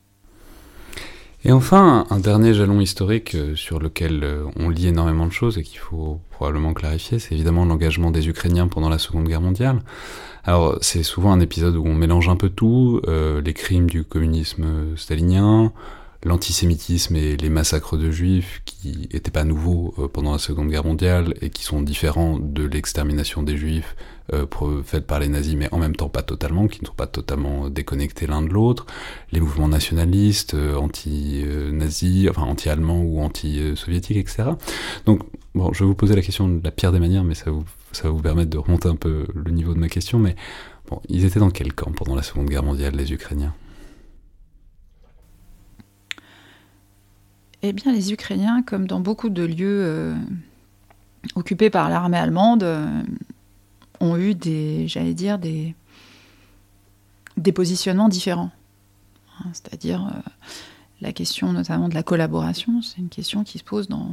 Et 1.45 1.54
enfin, 1.54 2.06
un 2.10 2.19
dernier 2.19 2.54
jalon 2.54 2.82
historique 2.82 3.34
euh, 3.34 3.56
sur 3.56 3.80
lequel 3.80 4.23
euh, 4.25 4.43
on 4.58 4.69
lit 4.69 4.88
énormément 4.88 5.25
de 5.25 5.32
choses 5.32 5.58
et 5.58 5.63
qu'il 5.63 5.80
faut 5.80 6.19
probablement 6.32 6.73
clarifier, 6.73 7.17
c'est 7.17 7.34
évidemment 7.34 7.63
l'engagement 7.63 8.12
des 8.12 8.28
Ukrainiens 8.28 8.67
pendant 8.67 8.89
la 8.89 8.99
Seconde 8.99 9.25
Guerre 9.25 9.39
mondiale. 9.39 9.82
Alors 10.43 10.78
c'est 10.82 11.04
souvent 11.04 11.32
un 11.32 11.39
épisode 11.39 11.78
où 11.78 11.86
on 11.86 11.95
mélange 11.95 12.28
un 12.28 12.36
peu 12.36 12.49
tout, 12.49 12.99
euh, 13.08 13.41
les 13.41 13.54
crimes 13.54 13.89
du 13.89 14.04
communisme 14.04 14.97
stalinien, 14.97 15.71
l'antisémitisme 16.23 17.15
et 17.15 17.38
les 17.38 17.49
massacres 17.49 17.95
de 17.95 18.12
juifs 18.12 18.62
qui 18.82 19.10
n'étaient 19.13 19.32
pas 19.32 19.44
nouveaux 19.44 19.94
pendant 20.13 20.32
la 20.32 20.38
Seconde 20.38 20.70
Guerre 20.70 20.86
mondiale 20.86 21.34
et 21.42 21.50
qui 21.50 21.63
sont 21.63 21.82
différents 21.82 22.39
de 22.39 22.63
l'extermination 22.63 23.44
des 23.44 23.58
juifs 23.58 23.96
euh, 24.34 24.84
faites 24.84 25.08
par 25.08 25.20
les 25.20 25.28
nazis, 25.28 25.56
mais 25.56 25.70
en 25.74 25.80
même 25.80 25.96
temps 25.96 26.10
pas 26.10 26.22
totalement, 26.22 26.68
qui 26.68 26.82
ne 26.82 26.88
sont 26.88 26.94
pas 26.94 27.08
totalement 27.08 27.70
déconnectés 27.70 28.28
l'un 28.28 28.44
de 28.44 28.50
l'autre, 28.50 28.86
les 29.32 29.39
mouvements 29.39 29.68
nationalistes, 29.68 30.54
euh, 30.54 30.76
anti-nazis, 30.76 32.30
enfin 32.30 32.44
anti-allemands 32.44 33.02
ou 33.02 33.22
anti-soviétiques, 33.22 34.18
etc. 34.18 34.52
Donc, 35.06 35.22
bon, 35.56 35.74
je 35.74 35.80
vais 35.80 35.86
vous 35.86 35.96
poser 35.96 36.15
la 36.15 36.22
question 36.22 36.48
de 36.48 36.63
la 36.63 36.72
pire 36.72 36.92
des 36.92 37.00
manières, 37.00 37.24
mais 37.24 37.34
ça, 37.34 37.46
ça 37.92 38.04
va 38.04 38.10
vous 38.12 38.22
permettre 38.22 38.52
de 38.52 38.58
remonter 38.58 38.88
un 38.88 38.96
peu 38.96 39.26
le 39.34 39.52
niveau 39.52 39.74
de 39.74 39.80
ma 39.80 39.89
question, 39.89 40.20
mais 40.20 40.36
bon, 40.89 41.02
ils 41.10 41.26
étaient 41.26 41.39
dans 41.39 41.52
quel 41.52 41.74
camp 41.74 41.92
pendant 41.92 42.15
la 42.15 42.24
Seconde 42.24 42.50
Guerre 42.50 42.63
mondiale, 42.63 42.96
les 42.96 43.12
Ukrainiens? 43.12 43.54
Eh 47.62 47.74
bien, 47.74 47.91
les 47.91 48.13
Ukrainiens, 48.13 48.63
comme 48.63 48.88
dans 48.88 49.00
beaucoup 49.00 49.30
de 49.30 49.43
lieux 49.43 49.82
euh, 49.84 50.15
occupés 51.36 51.69
par 51.69 51.89
l'armée 51.89 52.17
allemande, 52.17 52.63
ont 54.00 54.17
eu 54.17 54.36
des, 54.36 54.88
j'allais 54.88 55.13
dire, 55.13 55.39
des, 55.39 55.76
positionnements 57.54 58.10
différents. 58.10 58.52
Hein, 59.39 59.50
c'est-à-dire 59.54 60.06
euh, 60.06 60.30
la 61.02 61.12
question 61.12 61.52
notamment 61.54 61.89
de 61.89 61.95
la 61.95 62.04
collaboration, 62.04 62.82
c'est 62.82 62.98
une 62.98 63.10
question 63.10 63.43
qui 63.43 63.58
se 63.58 63.63
pose 63.63 63.88
dans 63.88 64.12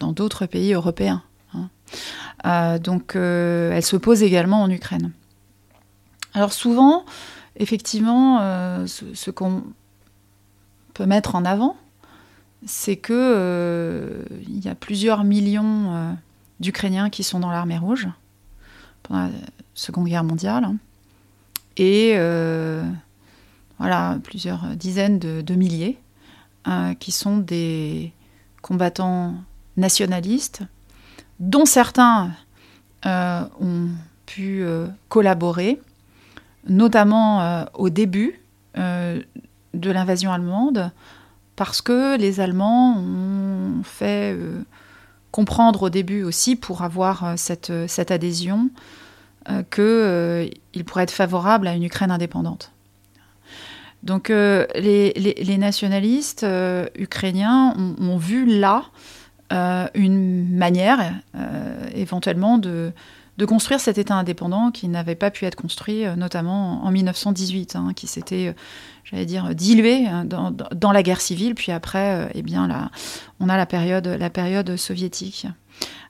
dans 0.00 0.12
d'autres 0.12 0.46
pays 0.46 0.72
européens. 0.72 1.22
Hein. 1.54 1.68
Euh, 2.46 2.78
donc 2.78 3.16
euh, 3.16 3.72
elle 3.72 3.82
se 3.82 3.96
pose 3.96 4.22
également 4.22 4.62
en 4.62 4.70
Ukraine. 4.70 5.12
Alors 6.34 6.52
souvent, 6.52 7.04
effectivement, 7.56 8.38
ce, 8.86 9.30
qu'on 9.30 9.64
peut 10.94 11.06
mettre 11.06 11.34
en 11.34 11.44
avant, 11.44 11.76
c'est 12.66 12.96
que 12.96 14.24
il 14.46 14.64
y 14.64 14.68
a 14.68 14.74
plusieurs 14.74 15.24
millions 15.24 16.16
d'Ukrainiens 16.60 17.10
qui 17.10 17.22
sont 17.22 17.40
dans 17.40 17.50
l'armée 17.50 17.78
rouge 17.78 18.08
pendant 19.02 19.24
la 19.24 19.30
Seconde 19.74 20.08
Guerre 20.08 20.24
mondiale. 20.24 20.64
Hein. 20.64 20.76
Et 21.78 22.14
euh, 22.16 22.82
voilà, 23.78 24.18
plusieurs 24.24 24.66
dizaines 24.76 25.18
de, 25.18 25.54
milliers 25.54 25.98
qui 26.98 27.12
sont 27.12 27.38
des 27.38 28.12
combattants 28.60 29.34
nationalistes, 29.78 30.62
dont 31.40 31.64
certains 31.64 32.32
euh, 33.06 33.42
ont 33.58 33.88
pu 34.26 34.60
euh, 34.62 34.86
collaborer, 35.08 35.80
notamment 36.68 37.64
au 37.72 37.88
début 37.88 38.40
de 38.74 39.24
l'invasion 39.90 40.30
allemande, 40.30 40.90
parce 41.58 41.82
que 41.82 42.16
les 42.16 42.40
Allemands 42.40 42.96
ont 42.96 43.82
fait 43.82 44.34
comprendre 45.30 45.84
au 45.84 45.90
début 45.90 46.22
aussi 46.22 46.56
pour 46.56 46.82
avoir 46.82 47.24
euh, 47.24 47.34
cette, 47.36 47.70
euh, 47.70 47.86
cette 47.88 48.10
adhésion 48.10 48.70
euh, 49.50 49.62
qu'il 49.70 50.84
pourrait 50.84 51.04
être 51.04 51.10
favorable 51.10 51.68
à 51.68 51.74
une 51.74 51.84
Ukraine 51.84 52.10
indépendante. 52.10 52.72
Donc 54.04 54.28
les, 54.28 55.56
nationalistes 55.58 56.46
ukrainiens 56.94 57.74
ont, 57.98 58.16
vu 58.16 58.46
là 58.46 58.84
une 59.50 60.56
manière 60.56 61.14
éventuellement 61.94 62.58
de, 62.58 62.92
de, 63.38 63.44
construire 63.44 63.80
cet 63.80 63.98
État 63.98 64.14
indépendant 64.14 64.70
qui 64.70 64.86
n'avait 64.86 65.16
pas 65.16 65.32
pu 65.32 65.46
être 65.46 65.56
construit 65.56 66.04
notamment 66.16 66.84
en 66.84 66.92
1918, 66.92 67.74
hein, 67.74 67.92
qui 67.96 68.06
s'était 68.06 68.54
j'allais 69.10 69.26
dire, 69.26 69.54
dilué 69.54 70.06
hein, 70.06 70.24
dans, 70.24 70.92
la 70.92 71.02
guerre 71.02 71.20
civile. 71.20 71.54
Puis 71.54 71.72
après, 71.72 72.14
euh, 72.14 72.28
eh 72.34 72.42
bien, 72.42 72.68
là, 72.68 72.90
on 73.40 73.48
a 73.48 73.56
la 73.56 73.66
période, 73.66 74.06
la 74.06 74.30
période 74.30 74.76
soviétique. 74.76 75.46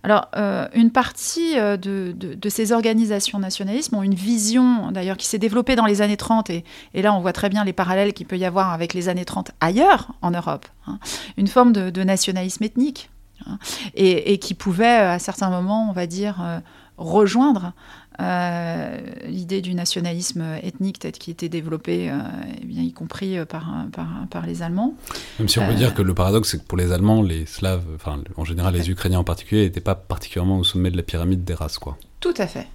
Alors, 0.02 0.28
euh, 0.36 0.66
une 0.74 0.90
partie 0.90 1.58
euh, 1.58 1.76
de, 1.76 2.48
ces 2.48 2.72
organisations 2.72 3.38
nationalistes 3.38 3.92
ont 3.92 4.02
une 4.02 4.14
vision, 4.14 4.90
d'ailleurs, 4.90 5.16
qui 5.16 5.26
s'est 5.26 5.38
développée 5.38 5.76
dans 5.76 5.86
les 5.86 6.02
années 6.02 6.16
30, 6.16 6.50
et, 6.50 6.64
là, 6.94 7.12
on 7.14 7.20
voit 7.20 7.32
très 7.32 7.48
bien 7.48 7.64
les 7.64 7.72
parallèles 7.72 8.12
qu'il 8.12 8.26
peut 8.26 8.38
y 8.38 8.44
avoir 8.44 8.72
avec 8.72 8.94
les 8.94 9.08
années 9.08 9.24
30 9.24 9.50
ailleurs 9.60 10.12
en 10.22 10.30
Europe. 10.30 10.66
Hein. 10.86 10.98
une 11.36 11.48
forme 11.48 11.72
de, 11.72 12.02
nationalisme 12.02 12.64
ethnique, 12.64 13.10
hein, 13.46 13.58
et, 13.94 14.32
et, 14.32 14.38
qui 14.38 14.54
pouvait, 14.54 14.86
à 14.86 15.18
certains 15.18 15.50
moments, 15.50 15.88
on 15.90 15.92
va 15.92 16.06
dire, 16.06 16.62
rejoindre 16.96 17.72
euh, 18.20 18.98
l'idée 19.26 19.60
du 19.60 19.74
nationalisme 19.74 20.44
ethnique 20.62 20.98
peut-être 20.98 21.18
qui 21.18 21.30
était 21.30 21.48
développée, 21.48 22.10
euh, 22.10 22.18
eh 22.60 22.64
bien, 22.64 22.82
y 22.82 22.92
compris 22.92 23.38
euh, 23.38 23.44
par, 23.44 23.86
par, 24.28 24.44
les 24.44 24.62
Allemands. 24.62 24.94
Même 25.38 25.48
si 25.48 25.60
on 25.60 25.66
peut 25.66 25.74
dire 25.74 25.94
que 25.94 26.02
le 26.02 26.14
paradoxe, 26.14 26.50
c'est 26.50 26.58
que 26.58 26.64
pour 26.64 26.76
les 26.76 26.90
Allemands, 26.90 27.22
les 27.22 27.46
Slaves, 27.46 27.84
enfin 27.94 28.20
en 28.36 28.44
général 28.44 28.74
les 28.74 28.90
Ukrainiens 28.90 29.20
en 29.20 29.24
particulier, 29.24 29.62
n'étaient 29.62 29.80
pas 29.80 29.94
particulièrement 29.94 30.58
au 30.58 30.64
sommet 30.64 30.90
de 30.90 30.96
la 30.96 31.04
pyramide 31.04 31.44
des 31.44 31.54
races. 31.54 31.78
Quoi. 31.78 31.96
Tout 32.18 32.34
à 32.38 32.48
fait. 32.48 32.66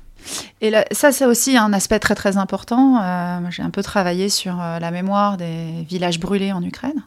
Et 0.61 0.71
ça, 0.91 1.11
c'est 1.11 1.25
aussi 1.25 1.57
un 1.57 1.73
aspect 1.73 1.99
très 1.99 2.15
très 2.15 2.37
important. 2.37 3.01
J'ai 3.49 3.61
un 3.61 3.69
peu 3.69 3.83
travaillé 3.83 4.29
sur 4.29 4.55
la 4.55 4.91
mémoire 4.91 5.35
des 5.35 5.83
villages 5.89 6.17
brûlés 6.17 6.53
en 6.53 6.63
Ukraine, 6.63 7.03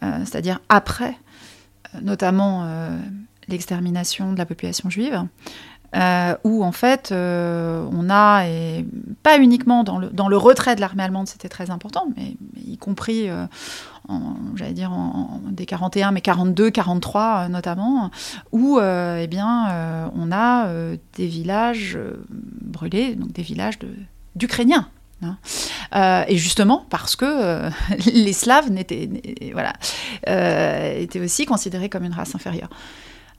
c'est-à-dire 0.00 0.60
après, 0.68 1.16
notamment 2.00 2.64
l'extermination 3.48 4.32
de 4.32 4.38
la 4.38 4.46
population 4.46 4.88
juive. 4.88 5.26
Euh, 5.94 6.34
où 6.42 6.64
en 6.64 6.72
fait 6.72 7.12
euh, 7.12 7.86
on 7.92 8.10
a, 8.10 8.48
et 8.48 8.84
pas 9.22 9.38
uniquement 9.38 9.84
dans 9.84 9.98
le, 9.98 10.08
dans 10.08 10.26
le 10.26 10.36
retrait 10.36 10.74
de 10.74 10.80
l'armée 10.80 11.04
allemande, 11.04 11.28
c'était 11.28 11.48
très 11.48 11.70
important, 11.70 12.08
mais, 12.16 12.36
y 12.66 12.76
compris, 12.78 13.30
euh, 13.30 13.46
j'allais 14.56 14.72
dire, 14.72 14.92
en, 14.92 15.40
des 15.50 15.66
41, 15.66 16.10
mais 16.10 16.20
42, 16.20 16.70
43 16.70 17.48
notamment, 17.48 18.10
où 18.50 18.80
eh 18.80 19.26
bien, 19.28 20.10
on 20.16 20.32
a 20.32 20.68
des 21.16 21.26
villages 21.26 21.98
brûlés, 22.28 23.14
donc 23.14 23.32
des 23.32 23.42
villages 23.42 23.78
d'Ukrainiens. 24.34 24.88
Hein. 25.22 26.24
et 26.28 26.36
justement 26.36 26.84
parce 26.90 27.14
que 27.16 27.70
les 28.12 28.32
Slaves 28.32 28.70
n'étaient, 28.70 29.08
voilà, 29.52 29.72
étaient 30.98 31.20
aussi 31.20 31.46
considérés 31.46 31.88
comme 31.88 32.04
une 32.04 32.12
race 32.12 32.34
inférieure. 32.34 32.68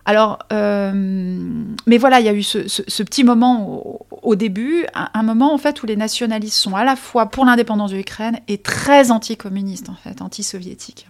Alors, 0.06 0.38
euh, 0.54 0.92
mais 1.88 1.98
voilà, 1.98 2.20
il 2.20 2.26
y 2.28 2.30
a 2.30 2.34
eu 2.34 2.44
ce, 2.44 3.04
petit 3.04 3.24
moment 3.24 4.00
au, 4.22 4.36
début, 4.36 4.86
un, 4.94 5.24
moment 5.24 5.52
en 5.52 5.58
fait 5.58 5.82
où 5.82 5.88
les 5.88 5.96
nationalistes 5.96 6.58
sont 6.58 6.76
à 6.76 6.84
la 6.84 6.96
fois 6.96 7.26
pour 7.32 7.44
l'indépendance 7.44 7.92
de 7.92 7.98
l'Ukraine 7.98 8.40
et 8.48 8.60
très 8.60 9.10
anticommunistes 9.10 9.90
en 9.90 9.96
fait, 9.96 10.22
anti-soviétiques. 10.22 11.08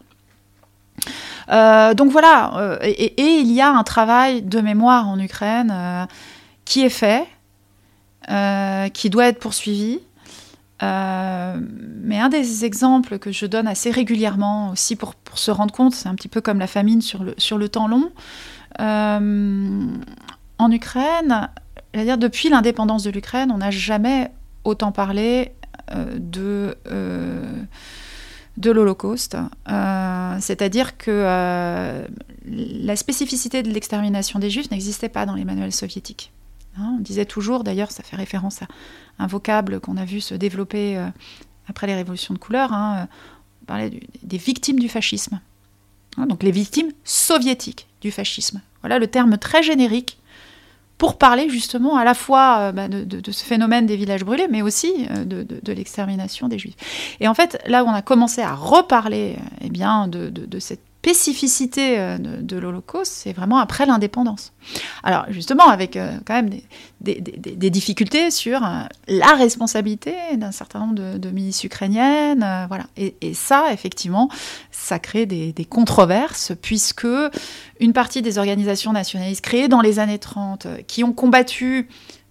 Euh, 1.51 1.93
donc 1.93 2.09
voilà, 2.09 2.57
euh, 2.57 2.77
et, 2.81 3.13
il 3.17 3.51
y 3.51 3.59
a 3.59 3.69
un 3.69 3.83
travail 3.83 4.41
de 4.41 4.61
mémoire 4.61 5.09
en 5.09 5.19
Ukraine 5.19 6.07
qui 6.63 6.81
est 6.83 6.89
fait, 6.89 7.27
qui 8.93 9.09
doit 9.09 9.27
être 9.27 9.39
poursuivi. 9.39 9.99
mais 10.81 12.17
un 12.17 12.29
des 12.29 12.63
exemples 12.63 13.19
que 13.19 13.33
je 13.33 13.45
donne 13.45 13.67
assez 13.67 13.91
régulièrement 13.91 14.69
aussi 14.69 14.95
pour, 14.95 15.15
se 15.33 15.51
rendre 15.51 15.73
compte, 15.73 15.93
c'est 15.93 16.07
un 16.07 16.15
petit 16.15 16.29
peu 16.29 16.39
comme 16.39 16.59
la 16.59 16.67
famine 16.67 17.01
sur 17.01 17.23
le, 17.57 17.67
temps 17.67 17.89
long, 17.89 18.09
en 18.79 20.71
Ukraine, 20.71 21.49
dire 21.93 22.17
depuis 22.17 22.49
l'indépendance 22.49 23.03
de 23.03 23.09
l'Ukraine, 23.09 23.51
on 23.51 23.57
n'a 23.57 23.71
jamais 23.71 24.31
autant 24.63 24.91
parlé 24.91 25.51
euh, 25.91 26.17
de 26.17 26.77
euh, 26.87 27.63
de 28.57 28.71
l'Holocauste. 28.71 29.37
C'est-à-dire 29.67 30.97
que 30.97 32.05
la 32.45 32.95
spécificité 32.95 33.63
de 33.63 33.69
l'extermination 33.69 34.39
des 34.39 34.49
Juifs 34.49 34.71
n'existait 34.71 35.09
pas 35.09 35.25
dans 35.25 35.35
les 35.35 35.43
manuels 35.43 35.73
soviétiques. 35.73 36.31
Hein, 36.77 36.95
on 36.97 37.01
disait 37.01 37.25
toujours, 37.25 37.63
d'ailleurs, 37.63 37.91
ça 37.91 38.03
fait 38.03 38.15
référence 38.15 38.61
à 38.61 38.67
un 39.19 39.27
vocable 39.27 39.79
qu'on 39.79 39.97
a 39.97 40.05
vu 40.05 40.21
se 40.21 40.35
développer 40.35 40.97
après 41.67 41.87
les 41.87 41.95
révolutions 41.95 42.33
de 42.33 42.39
couleur, 42.39 42.71
hein, 42.73 43.07
on 43.61 43.65
parlait 43.65 43.99
des 44.23 44.37
victimes 44.37 44.79
du 44.79 44.89
fascisme. 44.89 45.39
Hein, 46.17 46.27
donc 46.27 46.43
les 46.43 46.51
victimes 46.51 46.91
soviétiques 47.03 47.87
du 48.05 48.11
fascisme. 48.11 48.61
Voilà 48.81 48.99
le 48.99 49.07
terme 49.07 49.37
très 49.37 49.63
générique 49.63 50.17
pour 50.97 51.17
parler 51.17 51.49
justement 51.49 51.97
à 51.97 52.05
la 52.05 52.13
fois 52.13 52.57
euh, 52.59 52.71
bah, 52.71 52.87
de, 52.87 53.31
ce 53.31 53.43
phénomène 53.43 53.85
des 53.85 53.97
villages 53.97 54.23
brûlés, 54.23 54.47
mais 54.49 54.61
aussi 54.61 55.07
euh, 55.09 55.25
de, 55.25 55.73
l'extermination 55.73 56.47
des 56.47 56.59
juifs. 56.59 56.75
Et 57.19 57.27
en 57.27 57.33
fait, 57.33 57.61
là 57.65 57.83
où 57.83 57.87
on 57.87 57.93
a 57.93 58.01
commencé 58.01 58.41
à 58.41 58.53
reparler 58.53 59.37
eh 59.61 59.69
bien, 59.69 60.07
de, 60.07 60.59
cette 60.59 60.83
spécificité 61.05 61.99
euh, 61.99 62.17
de, 62.17 62.57
l'Holocauste, 62.57 63.11
c'est 63.11 63.33
vraiment 63.33 63.59
après 63.59 63.85
l'indépendance. 63.85 64.53
Alors 65.03 65.25
justement, 65.29 65.69
avec 65.69 65.97
euh, 65.97 66.17
quand 66.25 66.33
même 66.33 66.49
des, 66.99 67.69
difficultés 67.69 68.31
sur 68.31 68.65
euh, 68.65 68.81
la 69.07 69.35
responsabilité 69.35 70.15
d'un 70.35 70.51
certain 70.51 70.79
nombre 70.79 70.95
de, 70.95 71.29
milices 71.29 71.63
ukrainiennes, 71.63 72.43
voilà. 72.67 72.85
Et, 72.97 73.13
ça, 73.35 73.71
effectivement, 73.71 74.29
ça 74.71 74.97
crée 74.97 75.27
des, 75.27 75.67
controverses, 75.69 76.53
puisque 76.59 77.07
une 77.79 77.93
partie 77.93 78.23
des 78.23 78.39
organisations 78.39 78.91
nationalistes 78.91 79.41
créées 79.41 79.67
dans 79.67 79.81
les 79.81 79.99
années 79.99 80.19
30, 80.19 80.67
qui 80.87 81.03
ont 81.03 81.13
combattu 81.13 81.87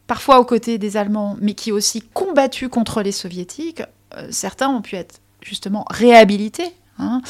parfois 0.09 0.41
aux 0.41 0.45
côtés 0.45 0.79
des 0.79 0.97
Allemands, 0.97 1.37
mais 1.41 1.55
qui 1.55 1.71
aussi 1.71 2.01
combattu 2.01 2.69
contre 2.69 3.03
les 3.03 3.13
Soviétiques, 3.13 3.83
certains 4.31 4.69
ont 4.69 4.83
pu 4.83 4.97
être 4.97 5.21
justement 5.43 5.85
réhabilités 5.91 6.73
Hein. 6.99 7.23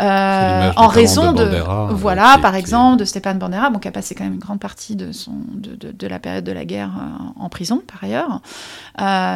Euh, 0.00 0.72
en 0.76 0.86
raison 0.86 1.32
de, 1.32 1.42
euh, 1.42 1.88
voilà 1.90 2.38
par 2.40 2.54
exemple 2.54 3.00
de 3.00 3.04
Stéphane 3.04 3.38
Bandera 3.38 3.68
bon, 3.68 3.78
qui 3.78 3.86
a 3.86 3.92
passé 3.92 4.14
quand 4.14 4.24
même 4.24 4.32
une 4.34 4.38
grande 4.38 4.60
partie 4.60 4.96
de 4.96 5.12
son 5.12 5.32
de, 5.52 5.92
de, 5.92 6.06
la 6.06 6.18
période 6.18 6.42
de 6.42 6.52
la 6.52 6.64
guerre 6.64 6.90
euh, 6.96 7.40
en 7.42 7.50
prison 7.50 7.82
par 7.86 8.02
ailleurs 8.04 8.40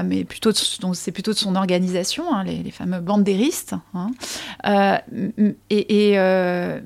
mais 0.07 0.25
plutôt 0.25 0.53
c'est 0.55 1.13
plutôt 1.13 1.33
de 1.33 1.37
son 1.37 1.55
organisation 1.55 2.35
hein, 2.35 2.45
les, 2.45 2.71
fameux 2.71 3.01
bandéristes 3.01 3.75
hein. 3.95 4.11
et, 5.71 6.13
et 6.13 6.19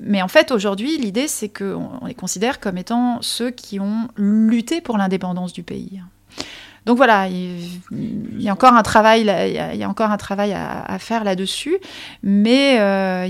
mais 0.01 0.21
en 0.21 0.27
fait 0.27 0.51
aujourd'hui 0.51 0.97
l'idée 0.97 1.29
c'est 1.29 1.49
qu'on 1.49 1.89
on 2.01 2.05
les 2.05 2.15
considère 2.15 2.59
comme 2.59 2.77
étant 2.77 3.19
ceux 3.21 3.49
qui 3.49 3.79
ont 3.79 4.09
lutté 4.17 4.81
pour 4.81 4.97
l'indépendance 4.97 5.53
du 5.53 5.63
pays 5.63 6.01
donc 6.89 6.97
voilà, 6.97 7.27
il, 7.27 8.41
y 8.41 8.49
a 8.49 8.51
encore 8.51 8.73
un 8.73 8.81
travail, 8.81 9.29
à, 9.29 10.97
faire 10.97 11.23
là-dessus, 11.23 11.77
mais 12.23 12.79
euh, 12.79 13.27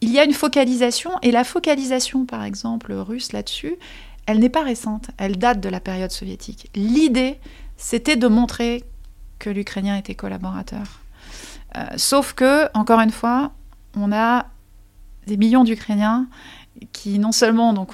il, 0.00 0.10
y 0.10 0.18
a, 0.18 0.24
une 0.24 0.32
focalisation, 0.32 1.10
et 1.20 1.30
la 1.30 1.44
focalisation, 1.44 2.24
par 2.24 2.42
exemple, 2.42 2.94
russe 2.94 3.32
là-dessus, 3.32 3.76
elle 4.24 4.38
n'est 4.38 4.48
pas 4.48 4.62
récente, 4.62 5.08
elle 5.18 5.36
date 5.36 5.60
de 5.60 5.68
la 5.68 5.78
période 5.78 6.10
soviétique. 6.10 6.70
L'idée, 6.74 7.38
c'était 7.76 8.16
de 8.16 8.28
montrer 8.28 8.82
que 9.38 9.50
l'Ukrainien 9.50 9.98
était 9.98 10.14
collaborateur. 10.14 11.02
Euh, 11.76 11.84
sauf 11.98 12.32
que, 12.32 12.70
encore 12.72 13.00
une 13.00 13.10
fois, 13.10 13.52
on 13.94 14.10
a 14.10 14.46
des 15.26 15.36
millions 15.36 15.64
d'Ukrainiens 15.64 16.28
qui 16.92 17.18
non 17.18 17.32
seulement 17.32 17.74
donc 17.74 17.92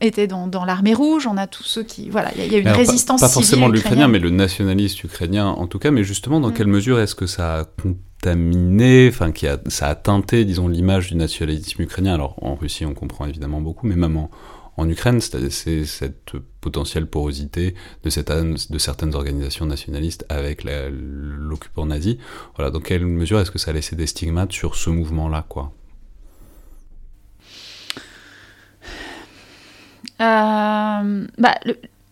été 0.00 0.26
dans, 0.26 0.64
l'armée 0.64 0.94
rouge, 0.94 1.26
on 1.26 1.36
a 1.36 1.46
tous 1.46 1.64
ceux 1.64 1.82
qui 1.82 2.10
voilà, 2.10 2.30
il 2.36 2.52
y, 2.52 2.56
a 2.56 2.58
une 2.58 2.68
résistance 2.68 3.20
pas, 3.20 3.28
pas 3.28 3.32
forcément 3.32 3.68
l'ukrainien, 3.68 4.08
mais 4.08 4.18
le 4.18 4.30
nationaliste 4.30 5.04
ukrainien 5.04 5.46
en 5.46 5.66
tout 5.66 5.78
cas. 5.78 5.90
Mais 5.90 6.04
justement, 6.04 6.40
dans 6.40 6.50
mm. 6.50 6.54
quelle 6.54 6.66
mesure 6.66 7.00
est-ce 7.00 7.14
que 7.14 7.26
ça 7.26 7.60
a 7.60 7.64
contaminé, 7.64 9.08
enfin, 9.08 9.32
qui 9.32 9.46
a, 9.46 9.58
ça 9.68 9.88
a 9.88 9.94
teinté, 9.94 10.44
disons, 10.44 10.68
l'image 10.68 11.08
du 11.08 11.16
nationalisme 11.16 11.82
ukrainien? 11.82 12.14
Alors 12.14 12.36
en 12.42 12.54
Russie, 12.54 12.84
on 12.86 12.94
comprend 12.94 13.26
évidemment 13.26 13.60
beaucoup, 13.60 13.86
mais 13.86 13.96
même 13.96 14.16
en, 14.16 14.30
en 14.78 14.88
Ukraine, 14.88 15.20
c'est 15.20 15.84
cette 15.84 16.32
potentielle 16.60 17.06
porosité 17.06 17.74
de, 18.04 18.10
cette, 18.10 18.30
de, 18.30 18.78
certaines 18.78 19.14
organisations 19.16 19.66
nationalistes 19.66 20.24
avec 20.28 20.64
l'occupant 20.64 21.86
nazi. 21.86 22.18
Voilà, 22.54 22.70
dans 22.70 22.80
quelle 22.80 23.04
mesure 23.04 23.40
est-ce 23.40 23.50
que 23.50 23.58
ça 23.58 23.72
a 23.72 23.74
laissé 23.74 23.96
des 23.96 24.06
stigmates 24.06 24.52
sur 24.52 24.76
ce 24.76 24.90
mouvement-là, 24.90 25.44
quoi? 25.48 25.72
Euh, 30.20 31.26
bah, 31.38 31.54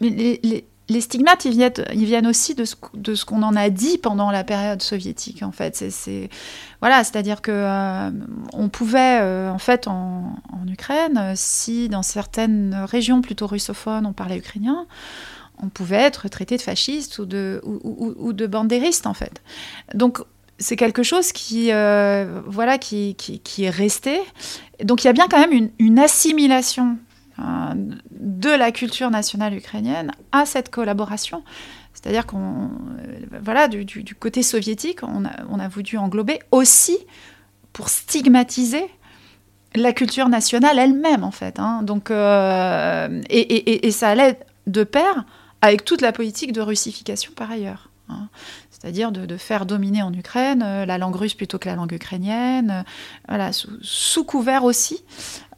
les, 0.01 1.01
stigmates, 1.01 1.45
ils 1.45 1.53
viennent, 1.53 1.73
ils 1.93 2.05
viennent 2.05 2.27
aussi 2.27 2.55
de 2.55 2.65
ce, 2.65 2.77
de 2.95 3.15
ce 3.15 3.25
qu'on 3.25 3.43
en 3.43 3.57
a 3.57 3.71
dit 3.71 3.99
pendant 3.99 4.31
la 4.31 4.45
période 4.45 4.83
soviétique, 4.83 5.43
en 5.43 5.53
fait. 5.53 5.77
C'est, 5.91 6.31
voilà, 6.81 7.03
c'est-à-dire 7.03 7.43
que 7.43 7.51
euh, 7.53 8.11
on 8.53 8.69
pouvait, 8.69 9.21
euh, 9.21 9.51
en 9.51 9.59
fait, 9.59 9.89
en, 9.89 10.37
Ukraine, 10.69 11.33
si 11.37 11.89
dans 11.89 12.03
certaines 12.03 12.75
régions 12.89 13.23
plutôt 13.23 13.47
russophones, 13.47 14.05
on 14.05 14.13
parlait 14.13 14.37
ukrainien, 14.37 14.87
on 15.63 15.69
pouvait 15.69 15.97
être 15.97 16.29
traité 16.29 16.57
de 16.57 16.63
fasciste 16.63 17.19
ou 17.19 17.25
de, 17.25 17.63
ou, 17.65 18.33
de 18.33 18.47
bandériste, 18.47 19.07
en 19.07 19.15
fait. 19.15 19.43
Donc, 19.95 20.19
c'est 20.59 20.77
quelque 20.77 21.03
chose 21.03 21.33
qui, 21.33 21.71
voilà, 21.71 22.79
qui, 22.79 23.15
qui, 23.15 23.65
est 23.65 23.71
resté. 23.71 24.21
Donc 24.85 25.03
il 25.03 25.07
y 25.07 25.11
a 25.11 25.13
bien 25.13 25.29
quand 25.29 25.39
même 25.39 25.71
une, 25.79 25.99
assimilation 25.99 26.99
de 27.39 28.51
la 28.51 28.73
culture 28.73 29.11
nationale 29.11 29.55
ukrainienne 29.55 30.13
à 30.33 30.47
cette 30.47 30.71
collaboration. 30.71 31.43
C'est-à-dire 31.93 32.27
qu'on, 32.27 32.71
euh, 32.99 33.39
voilà, 33.43 33.69
du, 33.69 34.15
côté 34.15 34.43
soviétique, 34.43 35.01
on 35.03 35.25
a, 35.25 35.69
voulu 35.69 35.97
englober 35.97 36.41
aussi 36.51 36.99
pour 37.73 37.89
stigmatiser 37.89 38.85
la 39.75 39.93
culture 39.93 40.29
nationale 40.29 40.79
elle-même, 40.79 41.25
en 41.25 41.31
fait. 41.31 41.59
Hein. 41.59 41.83
Donc, 41.83 42.11
euh, 42.11 43.23
et, 43.29 43.87
et, 43.87 43.91
ça 43.91 44.09
allait 44.09 44.39
de 44.67 44.85
pair 44.85 45.25
avec 45.63 45.85
toute 45.85 46.01
la 46.01 46.13
politique 46.13 46.53
de 46.53 46.61
russification 46.61 47.33
par 47.35 47.51
ailleurs. 47.51 47.91
Hein 48.09 48.29
c'est-à-dire 48.87 49.11
de, 49.11 49.37
faire 49.37 49.67
dominer 49.67 50.03
en 50.03 50.13
Ukraine 50.13 50.63
euh, 50.65 50.87
la 50.87 50.97
langue 50.97 51.17
russe 51.17 51.35
plutôt 51.35 51.59
que 51.59 51.69
la 51.69 51.75
langue 51.75 51.91
ukrainienne, 51.91 52.71
euh, 52.71 52.83
voilà, 53.27 53.51
sous, 53.53 54.23
couvert 54.23 54.63
aussi 54.63 55.03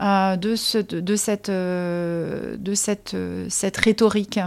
euh, 0.00 0.36
de, 0.36 0.56
ce, 0.56 0.78
de, 0.78 1.14
cette, 1.14 1.50
de 1.50 2.74
cette, 2.74 3.14
cette 3.50 3.76
rhétorique. 3.76 4.40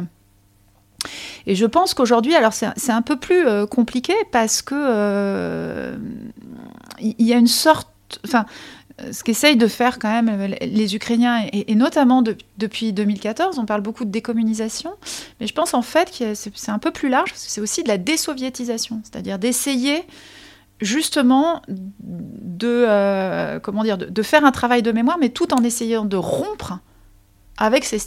Et 1.46 1.54
je 1.54 1.68
pense 1.68 1.94
qu'aujourd'hui, 1.94 2.34
alors 2.34 2.54
c'est 2.54 2.92
un 2.92 3.02
peu 3.04 3.18
plus 3.18 3.46
compliqué 3.68 4.14
parce 4.32 4.64
que 4.64 5.96
il 7.00 7.28
y 7.28 7.34
a 7.34 7.38
une 7.38 7.48
sorte, 7.48 7.88
enfin, 8.26 8.46
ce 9.12 9.24
qu'essayent 9.24 9.58
de 9.58 9.68
faire 9.68 10.00
quand 10.00 10.10
même 10.10 10.30
euh, 10.30 10.56
les 10.62 10.96
Ukrainiens, 10.96 11.46
et, 11.52 11.76
notamment 11.76 12.24
depuis 12.58 12.94
2014, 12.94 13.60
on 13.60 13.66
parle 13.66 13.82
beaucoup 13.82 14.06
de 14.06 14.12
décommunisation, 14.12 14.92
mais 15.40 15.48
je 15.48 15.54
pense 15.54 15.74
en 15.74 15.82
fait 15.82 16.12
que 16.18 16.34
c'est 16.34 16.72
un 16.72 16.80
peu 16.80 16.92
plus 16.92 17.10
large, 17.10 17.32
parce 17.32 17.46
que 17.46 17.52
c'est 17.52 17.62
aussi 17.62 17.84
de 17.84 17.88
la 17.88 17.98
désoviétisation, 17.98 19.02
c'est-à-dire 19.04 19.40
d'essayer 19.40 20.04
justement 20.80 21.62
de, 21.68 22.86
euh, 22.88 23.60
comment 23.60 23.84
dire, 23.84 23.98
de, 23.98 24.24
faire 24.24 24.44
un 24.46 24.52
travail 24.52 24.82
de 24.82 24.92
mémoire, 24.92 25.18
mais 25.20 25.30
tout 25.30 25.54
en 25.54 25.64
essayant 25.64 26.06
de 26.06 26.18
rompre 26.18 26.80
avec 27.58 27.84
ces, 27.86 28.00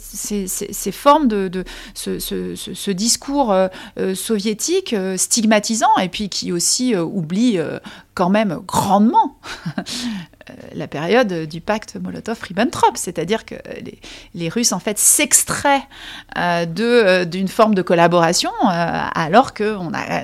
formes 0.91 1.29
de, 1.29 1.63
ce, 1.93 2.91
discours 2.91 3.53
euh, 3.53 3.69
soviétique 4.13 4.93
stigmatisant 5.15 5.97
et 6.01 6.09
puis 6.09 6.27
qui 6.27 6.51
aussi 6.51 6.93
oublie 6.95 7.57
quand 8.15 8.29
même 8.29 8.61
grandement 8.65 9.37
euh, 9.77 9.81
la 10.73 10.87
période 10.87 11.47
du 11.47 11.61
pacte 11.61 11.95
Molotov-Ribbentrop, 11.95 12.95
c'est-à-dire 12.95 13.45
que 13.45 13.55
les, 14.33 14.49
Russes 14.49 14.73
en 14.73 14.79
fait 14.79 14.97
s'extraient 14.99 15.83
euh, 16.37 16.65
euh, 16.79 17.25
d'une 17.25 17.47
forme 17.47 17.73
de 17.75 17.81
collaboration, 17.81 18.51
alors 18.63 19.53
qu'on 19.53 19.93
a, 19.93 20.23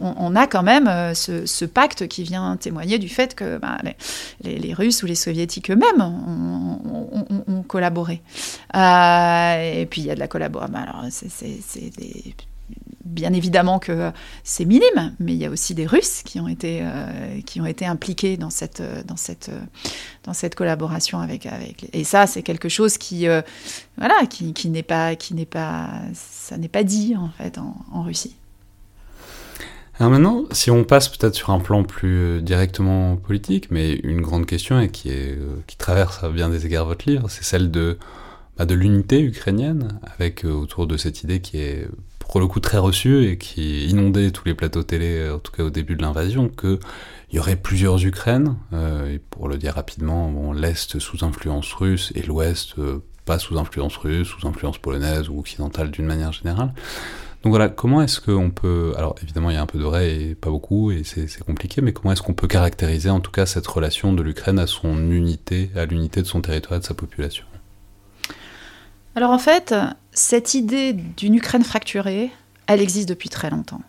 on, 0.00 0.36
a 0.36 0.46
quand 0.46 0.62
même 0.62 1.14
ce, 1.14 1.64
pacte 1.64 2.08
qui 2.08 2.22
vient 2.22 2.56
témoigner 2.56 2.98
du 2.98 3.08
fait 3.08 3.34
que 3.34 3.58
ben, 3.58 3.78
les, 4.42 4.74
Russes 4.74 5.02
ou 5.02 5.06
les 5.06 5.14
Soviétiques 5.14 5.70
eux-mêmes 5.70 6.00
ont, 6.00 7.62
collaboré. 7.62 8.22
et 8.74 9.86
puis 9.90 10.02
il 10.02 10.06
y 10.06 10.10
a 10.10 10.14
de 10.14 10.20
la 10.20 10.28
collaboration. 10.28 10.56
C'est 11.10 11.96
des 11.96 12.34
bien 13.06 13.32
évidemment 13.32 13.78
que 13.78 14.10
c'est 14.44 14.64
minime, 14.64 15.14
mais 15.18 15.32
il 15.32 15.38
y 15.38 15.46
a 15.46 15.50
aussi 15.50 15.74
des 15.74 15.86
Russes 15.86 16.22
qui 16.24 16.40
ont 16.40 16.48
été, 16.48 16.80
euh, 16.82 17.40
qui 17.46 17.60
ont 17.60 17.66
été 17.66 17.86
impliqués 17.86 18.36
dans 18.36 18.50
cette, 18.50 18.82
dans 19.06 19.16
cette, 19.16 19.50
dans 20.24 20.32
cette 20.32 20.54
collaboration 20.54 21.20
avec, 21.20 21.46
avec 21.46 21.88
et 21.92 22.04
ça 22.04 22.26
c'est 22.26 22.42
quelque 22.42 22.68
chose 22.68 22.98
qui, 22.98 23.28
euh, 23.28 23.42
voilà, 23.96 24.26
qui, 24.28 24.52
qui 24.52 24.68
n'est 24.68 24.82
pas, 24.82 25.14
qui 25.14 25.34
n'est 25.34 25.46
pas, 25.46 25.90
ça 26.14 26.58
n'est 26.58 26.68
pas 26.68 26.82
dit 26.82 27.14
en 27.16 27.30
fait 27.30 27.58
en, 27.58 28.02
Russie. 28.02 28.36
Alors 29.98 30.12
maintenant, 30.12 30.44
si 30.50 30.70
on 30.70 30.84
passe 30.84 31.08
peut-être 31.08 31.34
sur 31.34 31.50
un 31.50 31.58
plan 31.58 31.82
plus 31.82 32.18
euh, 32.18 32.40
directement 32.42 33.16
politique, 33.16 33.70
mais 33.70 33.94
une 33.94 34.20
grande 34.20 34.44
question 34.44 34.78
et 34.78 34.90
qui, 34.90 35.08
est, 35.08 35.38
qui 35.66 35.76
traverse 35.76 36.22
à 36.22 36.28
bien 36.28 36.50
des 36.50 36.66
égards 36.66 36.84
votre 36.84 37.08
livre, 37.08 37.30
c'est 37.30 37.42
celle 37.42 37.70
de, 37.70 37.98
bah, 38.58 38.66
de 38.66 38.74
l'unité 38.74 39.20
ukrainienne, 39.22 39.98
avec 40.14 40.44
autour 40.44 40.86
de 40.86 40.98
cette 40.98 41.22
idée 41.22 41.40
qui 41.40 41.58
est 41.58 41.88
pour 42.28 42.40
le 42.40 42.46
coup 42.46 42.60
très 42.60 42.78
reçu 42.78 43.24
et 43.24 43.38
qui 43.38 43.86
inondait 43.86 44.30
tous 44.30 44.44
les 44.44 44.54
plateaux 44.54 44.82
télé, 44.82 45.30
en 45.30 45.38
tout 45.38 45.52
cas 45.52 45.62
au 45.62 45.70
début 45.70 45.96
de 45.96 46.02
l'invasion, 46.02 46.48
qu'il 46.48 46.78
y 47.32 47.38
aurait 47.38 47.56
plusieurs 47.56 48.04
Ukraines, 48.04 48.56
euh, 48.72 49.14
et 49.14 49.18
pour 49.18 49.48
le 49.48 49.56
dire 49.56 49.74
rapidement, 49.74 50.52
l'Est 50.52 50.98
sous 50.98 51.24
influence 51.24 51.72
russe 51.72 52.12
et 52.14 52.22
l'Ouest 52.22 52.78
euh, 52.78 52.98
pas 53.24 53.38
sous 53.38 53.58
influence 53.58 53.96
russe, 53.96 54.28
sous 54.28 54.46
influence 54.46 54.78
polonaise 54.78 55.28
ou 55.28 55.38
occidentale 55.38 55.90
d'une 55.90 56.06
manière 56.06 56.32
générale. 56.32 56.72
Donc 57.42 57.50
voilà, 57.50 57.68
comment 57.68 58.02
est-ce 58.02 58.20
qu'on 58.20 58.50
peut... 58.50 58.92
Alors 58.96 59.14
évidemment 59.22 59.50
il 59.50 59.54
y 59.54 59.56
a 59.56 59.62
un 59.62 59.66
peu 59.66 59.78
de 59.78 59.84
vrai 59.84 60.16
et 60.16 60.34
pas 60.34 60.50
beaucoup, 60.50 60.90
et 60.90 61.02
c'est 61.04 61.44
compliqué, 61.44 61.80
mais 61.80 61.92
comment 61.92 62.12
est-ce 62.12 62.22
qu'on 62.22 62.34
peut 62.34 62.48
caractériser 62.48 63.10
en 63.10 63.20
tout 63.20 63.30
cas 63.30 63.46
cette 63.46 63.66
relation 63.66 64.12
de 64.12 64.22
l'Ukraine 64.22 64.58
à 64.58 64.66
son 64.66 65.10
unité, 65.10 65.70
à 65.76 65.86
l'unité 65.86 66.22
de 66.22 66.26
son 66.26 66.40
territoire 66.40 66.78
et 66.78 66.80
de 66.80 66.84
sa 66.84 66.94
population? 66.94 67.44
Alors 69.14 69.30
en 69.30 69.38
fait, 69.38 69.74
cette 70.16 70.54
idée 70.54 70.94
d'une 70.94 71.34
Ukraine 71.34 71.62
fracturée, 71.62 72.32
elle 72.66 72.80
existe 72.80 73.08
depuis 73.08 73.28
très 73.28 73.50
longtemps. 73.50 73.82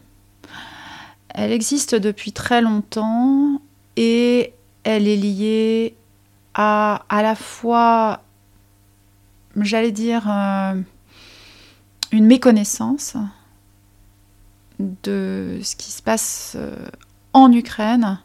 Elle 1.29 1.51
existe 1.51 1.95
depuis 1.95 2.33
très 2.33 2.61
longtemps 2.61 3.61
et 3.95 4.53
elle 4.83 5.07
est 5.07 5.15
liée 5.15 5.95
à 6.53 7.01
la 7.11 7.35
fois, 7.35 8.23
j'allais 9.55 9.91
dire, 9.91 10.27
euh, 10.29 10.73
une 12.11 12.25
méconnaissance 12.25 13.15
de 14.79 15.59
ce 15.63 15.75
qui 15.75 15.91
se 15.91 16.01
passe 16.01 16.53
euh, 16.55 16.87
en 17.33 17.51
Ukraine 17.51 18.19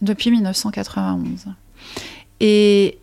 depuis 0.00 0.30
1991 0.30 1.46
et 2.38 2.98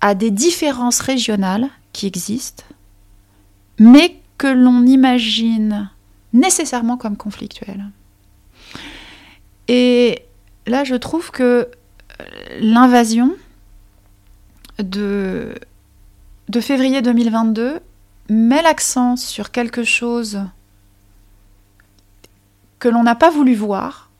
à 0.00 0.14
des 0.14 0.30
différences 0.30 1.00
régionales 1.00 1.68
qui 1.92 2.06
existent, 2.06 2.64
mais 3.82 4.16
que 4.38 4.46
l'on 4.46 4.86
imagine 4.86 5.90
nécessairement 6.32 6.96
comme 6.96 7.16
conflictuelles. 7.16 7.84
Et 9.66 10.22
là, 10.66 10.84
je 10.84 10.94
trouve 10.94 11.32
que 11.32 11.68
l'invasion 12.60 13.34
de, 14.78 15.54
de 16.48 16.60
février 16.60 17.02
2022 17.02 17.80
met 18.28 18.62
l'accent 18.62 19.16
sur 19.16 19.50
quelque 19.50 19.82
chose 19.82 20.40
que 22.78 22.88
l'on 22.88 23.02
n'a 23.02 23.16
pas 23.16 23.30
voulu 23.30 23.54
voir 23.54 24.10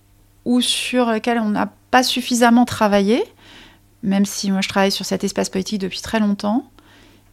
ou 0.45 0.61
sur 0.61 1.07
lequel 1.07 1.39
on 1.39 1.51
n'a 1.51 1.73
pas 1.93 2.03
suffisamment 2.03 2.65
travaillé, 2.65 3.23
même 4.03 4.27
si 4.27 4.51
moi 4.51 4.61
je 4.61 4.69
travaille 4.69 4.91
sur 4.91 5.07
cet 5.07 5.23
espace 5.23 5.51
politique 5.51 5.81
depuis 5.81 6.01
très 6.01 6.19
longtemps, 6.19 6.69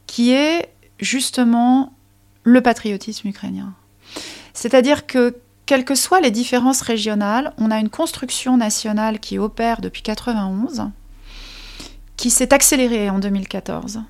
qui 0.05 0.31
est 0.31 0.69
justement 0.99 1.91
le 2.43 2.61
patriotisme 2.61 3.27
ukrainien. 3.27 3.73
C'est-à-dire 4.53 5.05
que 5.05 5.35
quelles 5.65 5.85
que 5.85 5.95
soient 5.95 6.19
les 6.19 6.31
différences 6.31 6.81
régionales, 6.81 7.53
on 7.59 7.69
a 7.69 7.79
une 7.79 7.89
construction 7.89 8.57
nationale 8.57 9.19
qui 9.19 9.37
opère 9.37 9.81
depuis 9.81 10.01
91, 10.01 10.89
qui 12.17 12.31
s'est 12.31 12.53
accélérée 12.53 13.09
en 13.09 13.19
2014. 13.19 14.01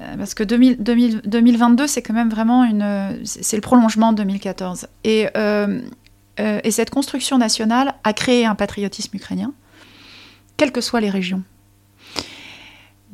Euh, 0.00 0.16
parce 0.16 0.34
que 0.34 0.44
2022, 0.44 1.86
c'est 1.86 2.02
quand 2.02 2.14
même 2.14 2.30
vraiment 2.30 2.64
une, 2.64 3.20
c'est 3.24 3.56
le 3.56 3.62
prolongement 3.62 4.12
de 4.12 4.18
2014. 4.18 4.86
Et, 5.04 5.28
euh, 5.36 5.80
euh, 6.40 6.60
et 6.62 6.70
cette 6.70 6.90
construction 6.90 7.38
nationale 7.38 7.94
a 8.04 8.12
créé 8.12 8.46
un 8.46 8.54
patriotisme 8.54 9.16
ukrainien, 9.16 9.52
quelles 10.56 10.72
que 10.72 10.80
soient 10.80 11.00
les 11.00 11.10
régions. 11.10 11.42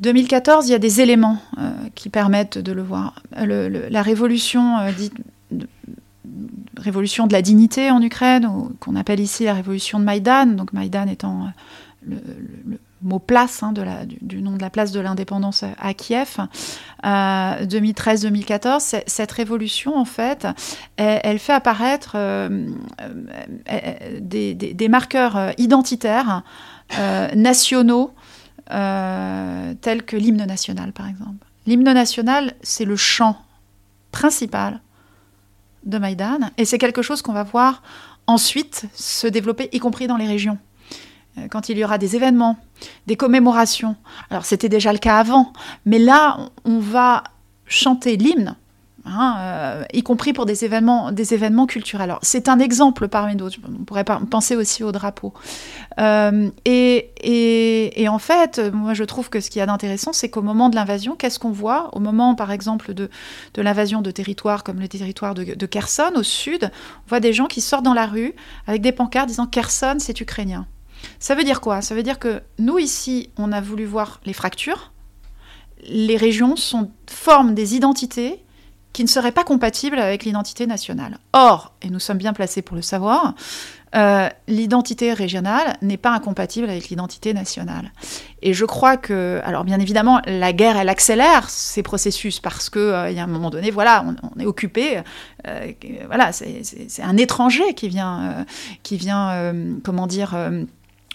2014, 0.01 0.67
il 0.67 0.71
y 0.71 0.75
a 0.75 0.79
des 0.79 1.01
éléments 1.01 1.37
qui 1.95 2.09
permettent 2.09 2.57
de 2.57 2.71
le 2.71 2.81
voir. 2.81 3.21
la 3.35 4.01
révolution 4.01 4.77
dite 4.97 5.13
révolution 6.81 7.27
de 7.27 7.33
la 7.33 7.41
dignité 7.41 7.91
en 7.91 8.01
Ukraine, 8.01 8.49
qu'on 8.79 8.95
appelle 8.95 9.19
ici 9.19 9.45
la 9.45 9.53
révolution 9.53 9.99
de 9.99 10.03
Maïdan, 10.03 10.47
donc 10.47 10.73
Maïdan 10.73 11.07
étant 11.07 11.45
euh, 12.11 12.15
le, 12.65 12.79
mot 13.03 13.19
place 13.19 13.63
hein, 13.63 13.71
de 13.71 13.83
du, 14.21 14.43
nom 14.43 14.57
de 14.57 14.61
la 14.61 14.69
place 14.69 14.91
de 14.91 14.99
l'indépendance 14.99 15.63
à 15.79 15.93
Kiev, 15.95 16.37
2013-2014, 17.03 18.95
euh, 18.95 18.99
cette 19.07 19.31
révolution, 19.31 19.97
en 19.97 20.05
fait, 20.05 20.47
elle, 20.97 21.39
fait 21.39 21.53
apparaître 21.53 22.11
euh, 22.15 22.67
des, 24.19 24.87
marqueurs 24.87 25.51
identitaires 25.57 26.43
nationaux, 27.35 28.13
tels 28.71 30.03
que 30.03 30.15
l'hymne 30.15 30.45
national, 30.45 30.93
par 30.93 31.07
exemple. 31.07 31.45
L'hymne 31.67 31.93
national, 31.93 32.53
c'est 32.61 32.85
le 32.85 32.95
chant 32.95 33.37
principal 34.11 34.81
de 35.83 35.97
Maïdan. 35.97 36.39
Et 36.57 36.65
c'est 36.65 36.77
quelque 36.77 37.01
chose 37.01 37.21
qu'on 37.21 37.33
va 37.33 37.43
voir 37.43 37.81
ensuite 38.27 38.85
se 38.93 39.27
développer, 39.27 39.69
y 39.71 39.79
compris 39.79 40.07
dans 40.07 40.17
les 40.17 40.27
régions. 40.27 40.57
Euh, 41.37 41.47
quand 41.49 41.69
il 41.69 41.77
y 41.77 41.83
aura 41.83 41.97
des 41.97 42.15
événements, 42.15 42.57
des 43.07 43.15
commémorations. 43.15 43.95
Alors 44.29 44.45
c'était 44.45 44.69
déjà 44.69 44.91
le 44.91 44.99
cas 44.99 45.17
avant, 45.17 45.53
mais 45.85 45.99
là, 45.99 46.49
on 46.65 46.79
va 46.79 47.23
chanter 47.65 48.17
l'hymne 48.17 48.55
Hein, 49.03 49.35
euh, 49.39 49.83
y 49.93 50.03
compris 50.03 50.31
pour 50.31 50.45
des 50.45 50.63
événements, 50.63 51.11
des 51.11 51.33
événements 51.33 51.65
culturels. 51.65 52.15
C'est 52.21 52.47
un 52.47 52.59
exemple 52.59 53.07
parmi 53.07 53.35
d'autres. 53.35 53.57
On 53.67 53.83
pourrait 53.83 54.03
penser 54.03 54.55
aussi 54.55 54.83
au 54.83 54.91
drapeau. 54.91 55.33
Euh, 55.99 56.49
et, 56.65 58.07
en 58.07 58.19
fait, 58.19 58.61
moi, 58.73 58.93
je 58.93 59.03
trouve 59.03 59.29
que 59.29 59.39
ce 59.39 59.49
qu'il 59.49 59.59
y 59.59 59.63
a 59.63 59.65
d'intéressant, 59.65 60.13
c'est 60.13 60.29
qu'au 60.29 60.43
moment 60.43 60.69
de 60.69 60.75
l'invasion, 60.75 61.15
qu'est-ce 61.15 61.39
qu'on 61.39 61.51
voit? 61.51 61.89
Au 61.95 61.99
moment, 61.99 62.35
par 62.35 62.51
exemple, 62.51 62.93
de, 62.93 63.09
l'invasion 63.57 64.01
de 64.01 64.11
territoires 64.11 64.63
comme 64.63 64.79
le 64.79 64.87
territoire 64.87 65.33
de, 65.33 65.65
Kherson, 65.65 66.11
au 66.15 66.23
sud, 66.23 66.69
on 67.05 67.09
voit 67.09 67.19
des 67.19 67.33
gens 67.33 67.47
qui 67.47 67.61
sortent 67.61 67.85
dans 67.85 67.93
la 67.93 68.05
rue 68.05 68.33
avec 68.67 68.81
des 68.81 68.91
pancartes 68.91 69.29
disant 69.29 69.47
Kherson, 69.47 69.95
c'est 69.99 70.19
ukrainien. 70.21 70.67
Ça 71.19 71.33
veut 71.33 71.43
dire 71.43 71.61
quoi? 71.61 71.81
Ça 71.81 71.95
veut 71.95 72.03
dire 72.03 72.19
que 72.19 72.41
nous, 72.59 72.77
ici, 72.77 73.29
on 73.37 73.51
a 73.51 73.61
voulu 73.61 73.85
voir 73.85 74.19
les 74.25 74.33
fractures. 74.33 74.91
Les 75.87 76.17
régions 76.17 76.53
forment 77.07 77.55
des 77.55 77.75
identités 77.75 78.43
qui 78.93 79.03
ne 79.03 79.09
serait 79.09 79.31
pas 79.31 79.43
compatible 79.43 79.99
avec 79.99 80.25
l'identité 80.25 80.67
nationale. 80.67 81.17
Or, 81.33 81.73
et 81.81 81.89
nous 81.89 81.99
sommes 81.99 82.17
bien 82.17 82.33
placés 82.33 82.61
pour 82.61 82.75
le 82.75 82.81
savoir, 82.81 83.33
euh, 83.93 84.29
l'identité 84.47 85.11
régionale 85.11 85.75
n'est 85.81 85.97
pas 85.97 86.11
incompatible 86.11 86.69
avec 86.69 86.89
l'identité 86.89 87.33
nationale. 87.33 87.91
Et 88.41 88.53
je 88.53 88.63
crois 88.63 88.95
que, 88.95 89.41
alors 89.43 89.65
bien 89.65 89.79
évidemment, 89.79 90.21
la 90.25 90.53
guerre, 90.53 90.77
elle 90.77 90.87
accélère 90.87 91.49
ces 91.49 91.83
processus 91.83 92.39
parce 92.39 92.69
qu'il 92.69 92.81
euh, 92.81 93.11
y 93.11 93.19
a 93.19 93.23
un 93.23 93.27
moment 93.27 93.49
donné, 93.49 93.69
voilà, 93.69 94.05
on, 94.35 94.39
est 94.39 94.45
occupé, 94.45 95.01
euh, 95.47 95.71
voilà, 96.05 96.31
c'est 96.31 97.03
un 97.03 97.17
étranger 97.17 97.73
qui 97.73 97.89
vient, 97.89 98.45
qui 98.83 98.95
vient 98.95 99.53
comment 99.83 100.07
dire, 100.07 100.35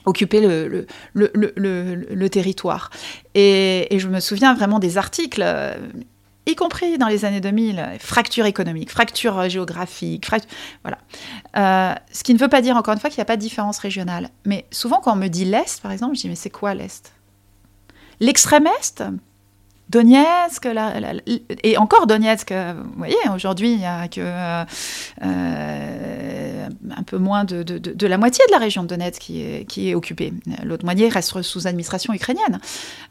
occuper 0.04 0.40
le, 1.14 2.28
territoire. 2.28 2.90
Et, 3.34 3.88
je 3.96 4.08
me 4.08 4.20
souviens 4.20 4.54
vraiment 4.54 4.78
des 4.78 4.98
articles 4.98 5.42
y 6.46 6.54
compris 6.54 6.98
dans 6.98 7.08
les 7.08 7.24
années 7.24 7.40
2000, 7.40 7.96
fracture 7.98 8.46
économique, 8.46 8.90
fracture 8.90 9.48
géographique, 9.48 10.26
voilà. 10.82 10.98
Euh, 11.56 11.94
ce 12.12 12.22
qui 12.22 12.34
ne 12.34 12.38
veut 12.38 12.48
pas 12.48 12.62
dire, 12.62 12.76
encore 12.76 12.94
une 12.94 13.00
fois, 13.00 13.10
qu'il 13.10 13.18
n'y 13.18 13.22
a 13.22 13.26
pas 13.26 13.36
de 13.36 13.42
différence 13.42 13.78
régionale. 13.78 14.30
Mais 14.44 14.66
souvent, 14.70 15.00
quand 15.00 15.12
on 15.12 15.16
me 15.16 15.28
dit 15.28 15.44
l'Est, 15.44 15.82
par 15.82 15.92
exemple, 15.92 16.14
je 16.14 16.22
dis, 16.22 16.28
mais 16.28 16.36
c'est 16.36 16.50
quoi 16.50 16.74
l'Est? 16.74 17.12
L'extrême 18.20 18.66
Est? 18.80 19.02
Donetsk, 19.88 20.68
et 21.62 21.78
encore 21.78 22.08
Donetsk, 22.08 22.52
vous 22.52 22.98
voyez, 22.98 23.16
aujourd'hui, 23.32 23.72
il 23.72 23.78
n'y 23.78 23.86
a 23.86 24.08
que 24.08 24.20
euh, 24.20 24.64
euh, 25.22 26.68
un 26.90 27.02
peu 27.04 27.18
moins 27.18 27.44
de, 27.44 28.06
la 28.06 28.18
moitié 28.18 28.44
de 28.48 28.52
la 28.52 28.58
région 28.58 28.82
de 28.82 28.88
Donetsk 28.88 29.20
qui 29.20 29.88
est, 29.88 29.94
occupée. 29.94 30.32
L'autre 30.64 30.84
moitié 30.84 31.08
reste 31.08 31.40
sous 31.42 31.68
administration 31.68 32.12
ukrainienne. 32.12 32.60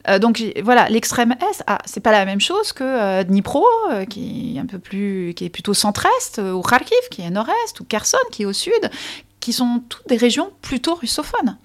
Euh, 0.09 0.19
donc 0.19 0.43
voilà, 0.63 0.89
l'extrême 0.89 1.35
Est, 1.49 1.63
ah, 1.65 1.77
c'est 1.85 2.01
pas 2.01 2.11
la 2.11 2.25
même 2.25 2.41
chose 2.41 2.73
que 2.73 3.23
Dnipro, 3.23 3.65
qui 4.09 4.57
est 4.57 4.59
un 4.59 4.65
peu 4.65 4.79
plus, 4.79 5.33
qui 5.33 5.45
est 5.45 5.49
plutôt 5.49 5.73
centre-est, 5.73 6.39
ou 6.39 6.61
Kharkiv, 6.61 6.97
qui 7.09 7.21
est 7.21 7.29
nord-est, 7.29 7.79
ou 7.79 7.85
Kherson, 7.85 8.17
qui 8.31 8.43
est 8.43 8.45
au 8.45 8.53
sud, 8.53 8.91
qui 9.39 9.53
sont 9.53 9.81
toutes 9.87 10.09
des 10.09 10.17
régions 10.17 10.51
plutôt 10.61 10.95
russophones. 10.95 11.57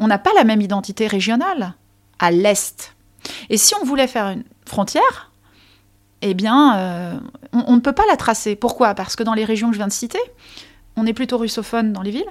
On 0.00 0.08
n'a 0.08 0.18
pas 0.18 0.32
la 0.34 0.42
même 0.42 0.60
identité 0.60 1.06
régionale 1.06 1.74
à 2.18 2.32
l'Est. 2.32 2.96
Et 3.50 3.58
si 3.58 3.74
on 3.80 3.84
voulait 3.84 4.08
faire 4.08 4.26
une 4.28 4.44
frontière, 4.66 5.30
eh 6.22 6.34
bien, 6.34 6.76
euh, 6.76 7.18
on, 7.52 7.76
ne 7.76 7.80
peut 7.80 7.92
pas 7.92 8.04
la 8.08 8.16
tracer. 8.16 8.56
Pourquoi? 8.56 8.94
Parce 8.94 9.16
que 9.16 9.22
dans 9.22 9.34
les 9.34 9.44
régions 9.44 9.68
que 9.68 9.74
je 9.74 9.78
viens 9.78 9.88
de 9.88 9.92
citer, 9.92 10.18
on 10.96 11.06
est 11.06 11.12
plutôt 11.12 11.38
russophone 11.38 11.92
dans 11.92 12.02
les 12.02 12.10
villes, 12.10 12.30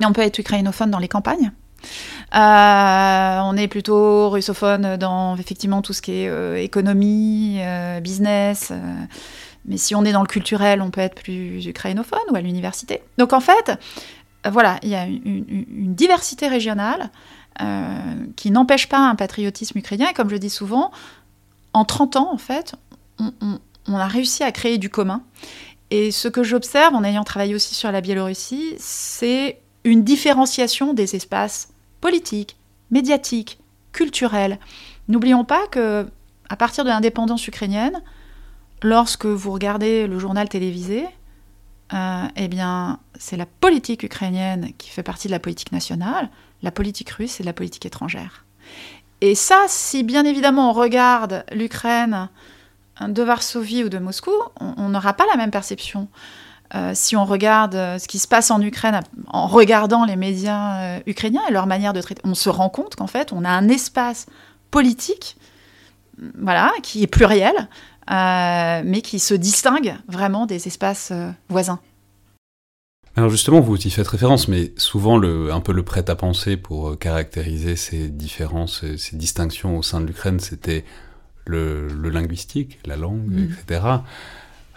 mais 0.00 0.06
on 0.06 0.12
peut 0.12 0.22
être 0.22 0.38
ukrainophone 0.38 0.90
dans 0.90 0.98
les 0.98 1.08
campagnes. 1.08 1.52
Euh, 2.34 3.40
on 3.42 3.56
est 3.56 3.68
plutôt 3.68 4.30
russophone 4.30 4.96
dans 4.96 5.36
effectivement 5.36 5.82
tout 5.82 5.92
ce 5.92 6.02
qui 6.02 6.12
est 6.12 6.28
euh, 6.28 6.56
économie, 6.56 7.60
business. 8.02 8.72
mais 9.64 9.76
si 9.76 9.94
on 9.94 10.04
est 10.04 10.12
dans 10.12 10.22
le 10.22 10.26
culturel, 10.26 10.82
on 10.82 10.90
peut 10.90 11.00
être 11.00 11.22
plus 11.22 11.64
ukrainophone 11.66 12.20
ou 12.30 12.36
à 12.36 12.40
l'université. 12.40 13.02
Donc 13.18 13.32
en 13.32 13.40
fait, 13.40 13.78
voilà, 14.50 14.78
il 14.82 14.90
y 14.90 14.94
a 14.94 15.04
une 15.04 15.94
diversité 15.94 16.48
régionale 16.48 17.10
qui 18.36 18.50
n'empêche 18.50 18.88
pas 18.88 18.98
un 18.98 19.14
patriotisme 19.14 19.78
ukrainien. 19.78 20.08
Et 20.10 20.12
comme 20.12 20.28
je 20.28 20.36
dis 20.36 20.50
souvent, 20.50 20.90
en 21.74 21.84
30 21.84 22.16
ans, 22.16 22.32
en 22.32 22.38
fait, 22.38 22.76
on, 23.18 23.58
a 23.94 24.06
réussi 24.06 24.42
à 24.42 24.52
créer 24.52 24.78
du 24.78 24.88
commun. 24.88 25.22
Et 25.90 26.10
ce 26.10 26.28
que 26.28 26.42
j'observe 26.42 26.94
en 26.94 27.04
ayant 27.04 27.24
travaillé 27.24 27.54
aussi 27.54 27.74
sur 27.74 27.92
la 27.92 28.00
Biélorussie, 28.00 28.74
c'est 28.78 29.60
une 29.84 30.02
différenciation 30.02 30.94
des 30.94 31.14
espaces 31.14 31.68
politiques, 32.00 32.56
médiatiques, 32.90 33.58
culturels. 33.92 34.58
N'oublions 35.08 35.44
pas 35.44 35.66
que 35.66 36.06
à 36.48 36.56
partir 36.56 36.84
de 36.84 36.88
l'indépendance 36.88 37.46
ukrainienne, 37.46 38.02
lorsque 38.82 39.26
vous 39.26 39.52
regardez 39.52 40.06
le 40.06 40.18
journal 40.18 40.48
télévisé, 40.48 41.06
euh, 41.92 42.24
eh 42.36 42.48
bien, 42.48 43.00
c'est 43.18 43.36
la 43.36 43.46
politique 43.46 44.02
ukrainienne 44.02 44.72
qui 44.78 44.90
fait 44.90 45.02
partie 45.02 45.28
de 45.28 45.32
la 45.32 45.38
politique 45.38 45.72
nationale, 45.72 46.30
la 46.62 46.70
politique 46.70 47.10
russe, 47.10 47.32
c'est 47.32 47.44
la 47.44 47.52
politique 47.52 47.86
étrangère. 47.86 48.43
Et 49.26 49.34
ça, 49.34 49.64
si 49.68 50.02
bien 50.02 50.26
évidemment 50.26 50.68
on 50.68 50.72
regarde 50.74 51.46
l'Ukraine 51.50 52.28
de 53.00 53.22
Varsovie 53.22 53.82
ou 53.82 53.88
de 53.88 53.96
Moscou, 53.96 54.32
on 54.60 54.90
n'aura 54.90 55.14
pas 55.14 55.24
la 55.30 55.38
même 55.38 55.50
perception. 55.50 56.08
si 56.92 57.16
on 57.16 57.24
regarde 57.24 57.72
ce 57.72 58.06
qui 58.06 58.18
se 58.18 58.28
passe 58.28 58.50
en 58.50 58.60
Ukraine 58.60 59.00
en 59.28 59.46
regardant 59.46 60.04
les 60.04 60.16
médias 60.16 61.00
ukrainiens 61.06 61.40
et 61.48 61.52
leur 61.52 61.66
manière 61.66 61.94
de 61.94 62.02
traiter, 62.02 62.20
on 62.22 62.34
se 62.34 62.50
rend 62.50 62.68
compte 62.68 62.96
qu'en 62.96 63.06
fait, 63.06 63.32
on 63.32 63.46
a 63.46 63.48
un 63.48 63.70
espace 63.70 64.26
politique, 64.70 65.38
voilà, 66.38 66.70
qui 66.82 67.02
est 67.02 67.06
pluriel, 67.06 67.70
mais 68.10 69.00
qui 69.02 69.20
se 69.20 69.32
distingue 69.32 69.94
vraiment 70.06 70.44
des 70.44 70.66
espaces 70.66 71.14
voisins. 71.48 71.80
Alors 73.16 73.30
justement, 73.30 73.60
vous 73.60 73.76
y 73.76 73.90
faites 73.90 74.08
référence, 74.08 74.48
mais 74.48 74.72
souvent 74.76 75.18
le, 75.18 75.52
un 75.52 75.60
peu 75.60 75.72
le 75.72 75.84
prêt 75.84 76.10
à 76.10 76.16
penser 76.16 76.56
pour 76.56 76.90
euh, 76.90 76.96
caractériser 76.96 77.76
ces 77.76 78.08
différences, 78.08 78.82
euh, 78.82 78.96
ces 78.96 79.16
distinctions 79.16 79.78
au 79.78 79.82
sein 79.82 80.00
de 80.00 80.06
l'Ukraine, 80.06 80.40
c'était 80.40 80.84
le, 81.46 81.86
linguistique, 82.10 82.80
la 82.84 82.96
langue, 82.96 83.24
mm. 83.26 83.52
etc. 83.66 83.86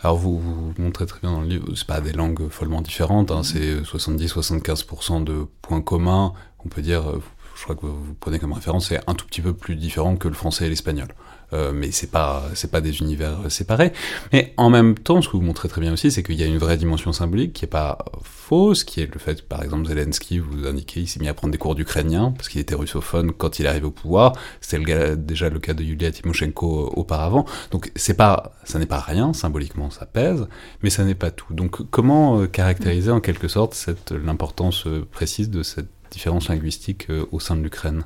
Alors 0.03 0.17
vous, 0.17 0.39
vous 0.39 0.73
montrez 0.77 1.07
très 1.07 1.19
bien 1.19 1.31
dans 1.31 1.41
le 1.41 1.47
livre, 1.47 1.65
c'est 1.75 1.87
pas 1.87 1.99
des 1.99 2.13
langues 2.13 2.49
follement 2.49 2.81
différentes, 2.81 3.31
hein, 3.31 3.41
c'est 3.41 3.81
70-75% 3.81 5.23
de 5.23 5.47
points 5.63 5.81
communs. 5.81 6.33
On 6.63 6.69
peut 6.69 6.83
dire, 6.83 7.09
euh, 7.09 7.21
je 7.57 7.63
crois 7.63 7.75
que 7.75 7.85
vous 7.85 8.15
prenez 8.19 8.39
comme 8.39 8.53
référence, 8.53 8.89
c'est 8.89 8.99
un 9.07 9.13
tout 9.15 9.25
petit 9.25 9.41
peu 9.41 9.53
plus 9.53 9.75
différent 9.75 10.15
que 10.15 10.27
le 10.27 10.35
français 10.35 10.67
et 10.67 10.69
l'espagnol. 10.69 11.07
Euh, 11.53 11.71
mais 11.73 11.91
c'est 11.91 12.11
pas 12.11 12.43
c'est 12.55 12.69
pas 12.69 12.81
des 12.81 12.99
univers 12.99 13.49
séparés. 13.49 13.93
Mais 14.33 14.53
en 14.57 14.69
même 14.69 14.95
temps, 14.95 15.21
ce 15.21 15.29
que 15.29 15.37
vous 15.37 15.41
montrez 15.43 15.69
très 15.69 15.79
bien 15.79 15.93
aussi, 15.93 16.11
c'est 16.11 16.21
qu'il 16.21 16.35
y 16.35 16.43
a 16.43 16.45
une 16.45 16.57
vraie 16.57 16.75
dimension 16.75 17.13
symbolique 17.13 17.53
qui 17.53 17.63
est 17.65 17.69
pas 17.69 17.99
fausse, 18.21 18.83
qui 18.83 19.01
est 19.01 19.11
le 19.11 19.19
fait, 19.19 19.47
par 19.47 19.63
exemple, 19.63 19.87
Zelensky, 19.87 20.39
vous 20.39 20.67
indiquez, 20.67 21.01
il 21.01 21.07
s'est 21.07 21.21
mis 21.21 21.29
à 21.29 21.33
prendre 21.33 21.53
des 21.53 21.57
cours 21.57 21.73
d'ukrainien 21.73 22.33
parce 22.35 22.49
qu'il 22.49 22.59
était 22.59 22.75
russophone 22.75 23.31
quand 23.31 23.59
il 23.59 23.65
est 23.65 23.69
arrivé 23.69 23.85
au 23.85 23.91
pouvoir. 23.91 24.33
C'était 24.59 25.15
déjà 25.15 25.49
le 25.49 25.59
cas 25.59 25.73
de 25.73 25.83
Yulia 25.83 26.11
Tymoshenko 26.11 26.91
auparavant. 26.95 27.45
Donc 27.71 27.91
c'est 27.95 28.15
pas 28.15 28.51
ça 28.65 28.77
n'est 28.77 28.85
pas 28.85 28.99
rien 28.99 29.31
symboliquement, 29.31 29.89
ça 29.89 30.05
pèse, 30.05 30.47
mais 30.83 30.89
ça 30.89 31.05
n'est 31.05 31.15
pas 31.15 31.31
tout. 31.31 31.53
Donc 31.53 31.89
comment 31.89 32.41
euh, 32.41 32.47
caractériser 32.47 33.11
en 33.11 33.21
quelque 33.21 33.47
sorte 33.47 33.73
cette 33.73 34.11
l'importance 34.11 34.85
euh, 34.85 35.07
précise 35.09 35.49
de 35.49 35.63
cette 35.63 35.87
différence 36.11 36.49
linguistique 36.49 37.07
au 37.31 37.39
sein 37.39 37.55
de 37.55 37.61
l'Ukraine 37.61 38.03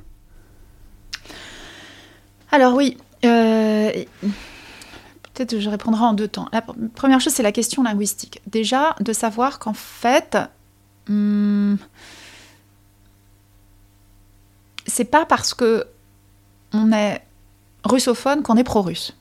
alors 2.52 2.74
oui, 2.74 2.98
euh, 3.24 3.90
peut-être 5.32 5.58
je 5.58 5.70
répondrai 5.70 6.02
en 6.02 6.12
deux 6.12 6.28
temps. 6.28 6.48
La 6.52 6.60
première 6.60 7.18
chose, 7.18 7.32
c'est 7.32 7.42
la 7.42 7.50
question 7.50 7.82
linguistique. 7.82 8.42
Déjà, 8.46 8.94
de 9.00 9.14
savoir 9.14 9.58
qu'en 9.58 9.72
fait, 9.72 10.36
hmm, 11.08 11.76
c'est 14.86 15.06
pas 15.06 15.24
parce 15.24 15.54
que 15.54 15.86
on 16.74 16.92
est 16.92 17.22
russophone 17.84 18.42
qu'on 18.42 18.58
est 18.58 18.64
pro-russe. 18.64 19.16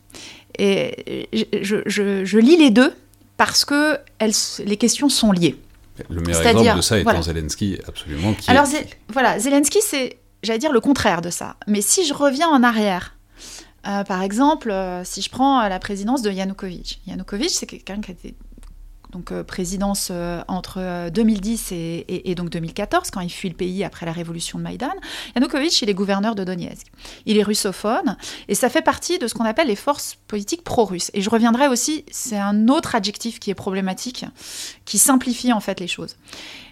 Et 0.60 1.30
je, 1.32 2.38
lis 2.38 2.58
les 2.58 2.70
deux 2.70 2.94
parce 3.38 3.64
que 3.64 3.98
les 4.20 4.78
questions 4.78 5.08
sont 5.08 5.32
liées. 5.32 5.58
Le 6.10 6.22
meilleur 6.22 6.46
exemple 6.46 6.78
de 6.78 6.82
ça 6.82 7.00
étant 7.00 7.22
Zelensky, 7.22 7.80
absolument. 7.88 8.34
Alors, 8.48 8.66
voilà, 9.10 9.40
Zelensky, 9.40 9.80
c'est, 9.82 10.20
j'allais 10.44 10.60
dire, 10.60 10.72
le 10.72 10.80
contraire 10.80 11.22
de 11.22 11.30
ça. 11.30 11.56
Mais 11.68 11.82
si 11.82 12.06
je 12.06 12.14
reviens 12.14 12.50
en 12.50 12.64
arrière, 12.64 13.16
euh, 13.88 14.04
par 14.04 14.22
exemple, 14.22 14.72
euh, 14.72 15.04
si 15.04 15.22
je 15.22 15.30
prends 15.30 15.62
euh, 15.62 15.70
la 15.70 15.80
présidence 15.80 16.22
de 16.22 16.32
Yanukovych. 16.32 17.02
Yanukovych, 17.08 17.50
c'est 17.50 17.66
quelqu'un 17.66 18.00
qui 18.00 18.12
a 18.12 18.14
été 18.14 18.36
donc 19.12 19.34
présidence 19.44 20.12
entre 20.48 21.10
2010 21.10 21.72
et, 21.72 22.36
donc 22.36 22.50
2014, 22.50 23.12
quand 23.12 23.22
il 23.22 23.30
fuit 23.30 23.50
le 23.50 23.56
pays 23.56 23.84
après 23.84 24.06
la 24.06 24.12
révolution 24.12 24.58
de 24.58 24.64
Maïdan. 24.64 24.94
Yanukovych, 25.36 25.82
il 25.82 25.90
est 25.90 25.94
gouverneur 25.94 26.36
de 26.36 26.44
Donetsk. 26.44 26.88
Il 27.26 27.38
est 27.38 27.44
russophone, 27.44 28.18
et 28.48 28.56
ça 28.56 28.70
fait 28.70 28.82
partie 28.82 29.20
de 29.20 29.28
ce 29.28 29.34
qu'on 29.34 29.46
appelle 29.46 29.68
les 29.68 29.76
forces 29.76 30.18
politiques 30.28 30.64
pro-russes. 30.64 31.12
Et 31.14 31.22
je 31.22 31.30
reviendrai 31.30 31.68
aussi, 31.68 32.06
c'est 32.12 32.38
un 32.38 32.68
autre 32.68 32.96
adjectif 32.96 33.40
qui 33.40 33.52
est 33.52 33.56
problématique, 33.56 34.26
qui 34.86 34.98
simplifie 34.98 35.54
en 35.54 35.60
fait 35.60 35.80
les 35.80 35.88
choses. 35.88 36.16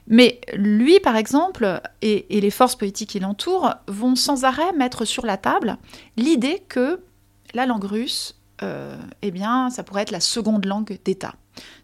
Mais 0.08 0.42
lui, 0.54 1.00
par 1.00 1.16
exemple, 1.16 1.82
et, 2.02 2.26
les 2.30 2.50
forces 2.50 2.76
politiques 2.76 3.12
qui 3.12 3.20
l'entourent, 3.20 3.76
vont 3.88 4.16
sans 4.16 4.44
arrêt 4.44 4.74
mettre 4.74 5.06
sur 5.06 5.26
la 5.26 5.38
table 5.38 5.78
l'idée 6.18 6.64
que 6.68 7.00
la 7.54 7.66
langue 7.66 7.84
russe, 7.84 8.36
euh, 8.36 8.39
eh 8.62 9.32
bien, 9.32 9.70
ça 9.70 9.84
pourrait 9.84 10.03
être 10.03 10.12
la 10.12 10.20
seconde 10.20 10.66
langue 10.66 10.99
d'État. 11.03 11.36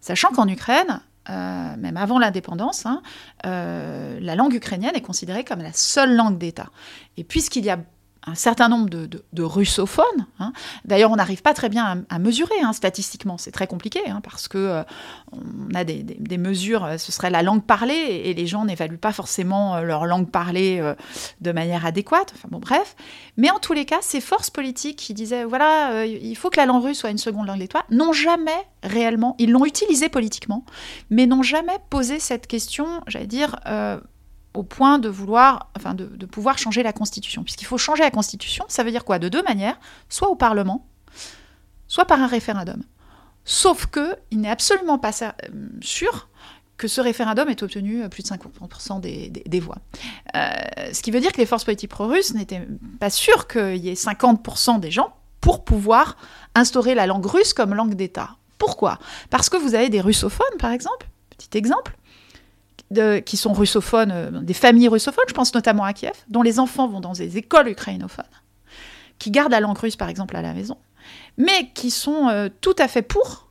Sachant 0.01 0.29
qu'en 0.29 0.47
Ukraine, 0.47 1.01
euh, 1.29 1.75
même 1.77 1.97
avant 1.97 2.19
l'indépendance, 2.19 2.85
hein, 2.85 3.01
euh, 3.45 4.19
la 4.21 4.35
langue 4.35 4.53
ukrainienne 4.53 4.95
est 4.95 5.01
considérée 5.01 5.43
comme 5.43 5.61
la 5.61 5.73
seule 5.73 6.15
langue 6.15 6.37
d'État. 6.37 6.69
Et 7.17 7.23
puisqu'il 7.23 7.65
y 7.65 7.71
a 7.71 7.79
un 8.27 8.35
certain 8.35 8.69
nombre 8.69 8.89
de, 8.89 9.43
russophones. 9.43 10.25
Hein. 10.39 10.51
D'ailleurs, 10.85 11.11
on 11.11 11.15
n'arrive 11.15 11.41
pas 11.41 11.53
très 11.53 11.69
bien 11.69 12.03
à, 12.09 12.19
mesurer 12.19 12.59
hein, 12.61 12.73
statistiquement. 12.73 13.37
C'est 13.37 13.51
très 13.51 13.67
compliqué 13.67 13.99
hein, 14.07 14.21
parce 14.23 14.47
que 14.47 14.57
euh, 14.57 14.83
on 15.31 15.73
a 15.75 15.83
des, 15.83 16.37
mesures. 16.37 16.83
Euh, 16.83 16.97
ce 16.97 17.11
serait 17.11 17.29
la 17.29 17.43
langue 17.43 17.63
parlée 17.63 18.21
et, 18.25 18.33
les 18.33 18.47
gens 18.47 18.65
n'évaluent 18.65 18.97
pas 18.97 19.13
forcément 19.13 19.75
euh, 19.75 19.81
leur 19.81 20.05
langue 20.05 20.29
parlée 20.29 20.81
de 21.41 21.51
manière 21.51 21.85
adéquate. 21.85 22.33
Enfin 22.35 22.47
bon, 22.49 22.59
bref. 22.59 22.95
Mais 23.37 23.51
en 23.51 23.59
tous 23.59 23.73
les 23.73 23.85
cas, 23.85 23.99
ces 24.01 24.21
forces 24.21 24.49
politiques 24.49 24.97
qui 24.97 25.13
disaient 25.13 25.43
voilà, 25.43 26.05
il 26.05 26.35
faut 26.35 26.49
que 26.49 26.57
la 26.57 26.65
langue 26.65 26.83
russe 26.83 26.99
soit 26.99 27.11
une 27.11 27.17
seconde 27.17 27.47
langue 27.47 27.59
d'étoile, 27.59 27.83
n'ont 27.91 28.13
jamais 28.13 28.51
réellement, 28.83 29.35
ils 29.39 29.51
l'ont 29.51 29.65
utilisée 29.65 30.09
politiquement, 30.09 30.65
mais 31.09 31.25
n'ont 31.25 31.43
jamais 31.43 31.77
posé 31.89 32.19
cette 32.19 32.47
question, 32.47 33.01
j'allais 33.07 33.27
dire 33.27 33.55
au 34.55 34.63
point 34.63 34.99
de 34.99 35.09
vouloir, 35.09 35.69
enfin 35.75 35.93
de, 35.93 36.25
pouvoir 36.25 36.57
changer 36.57 36.83
la 36.83 36.93
Constitution. 36.93 37.43
Puisqu'il 37.43 37.65
faut 37.65 37.77
changer 37.77 38.03
la 38.03 38.11
Constitution, 38.11 38.65
ça 38.67 38.83
veut 38.83 38.91
dire 38.91 39.05
quoi? 39.05 39.19
De 39.19 39.29
deux 39.29 39.43
manières, 39.43 39.77
soit 40.09 40.29
au 40.29 40.35
Parlement, 40.35 40.87
soit 41.87 42.05
par 42.05 42.19
un 42.19 42.27
référendum. 42.27 42.83
Sauf 43.43 43.85
que 43.87 44.15
il 44.31 44.41
n'est 44.41 44.49
absolument 44.49 44.97
pas 44.97 45.11
euh, 45.21 45.31
sûr 45.81 46.29
que 46.77 46.87
ce 46.87 46.99
référendum 46.99 47.47
ait 47.47 47.63
obtenu 47.63 48.07
plus 48.09 48.23
de 48.23 48.27
50% 48.27 48.99
des, 48.99 49.59
voix. 49.59 49.77
Euh, 50.35 50.49
ce 50.91 51.01
qui 51.01 51.11
veut 51.11 51.21
dire 51.21 51.31
que 51.31 51.37
les 51.37 51.45
forces 51.45 51.63
politiques 51.63 51.91
pro-russes 51.91 52.33
n'étaient 52.33 52.67
pas 52.99 53.09
sûres 53.09 53.47
qu'il 53.47 53.77
y 53.77 53.89
ait 53.89 53.93
50% 53.93 54.81
des 54.81 54.91
gens 54.91 55.15
pour 55.39 55.63
pouvoir 55.63 56.17
instaurer 56.53 56.93
la 56.93 57.07
langue 57.07 57.25
russe 57.25 57.53
comme 57.53 57.73
langue 57.73 57.93
d'État. 57.93 58.31
Pourquoi? 58.57 58.99
Parce 59.29 59.49
que 59.49 59.57
vous 59.57 59.75
avez 59.75 59.89
des 59.89 60.01
russophones, 60.01 60.57
par 60.59 60.71
exemple, 60.71 61.07
petit 61.29 61.57
exemple, 61.57 61.95
qui 63.25 63.37
sont 63.37 63.53
russophones, 63.53 64.11
euh, 64.11 64.31
des 64.41 64.53
familles 64.53 64.87
russophones, 64.87 65.25
je 65.27 65.33
pense 65.33 65.53
notamment 65.53 65.83
à 65.83 65.93
Kiev, 65.93 66.13
dont 66.27 66.41
les 66.41 66.59
enfants 66.59 66.87
vont 66.87 66.99
dans 66.99 67.13
des 67.13 67.37
écoles 67.37 67.69
ukrainophones, 67.69 68.25
qui 69.19 69.31
gardent 69.31 69.51
la 69.51 69.59
langue 69.59 69.77
russe 69.77 69.95
par 69.95 70.09
exemple 70.09 70.35
à 70.37 70.41
la 70.41 70.53
maison, 70.53 70.77
mais 71.37 71.71
qui 71.73 71.89
sont 71.89 72.29
euh, 72.29 72.49
tout 72.61 72.75
à 72.77 72.87
fait 72.87 73.01
pour 73.01 73.49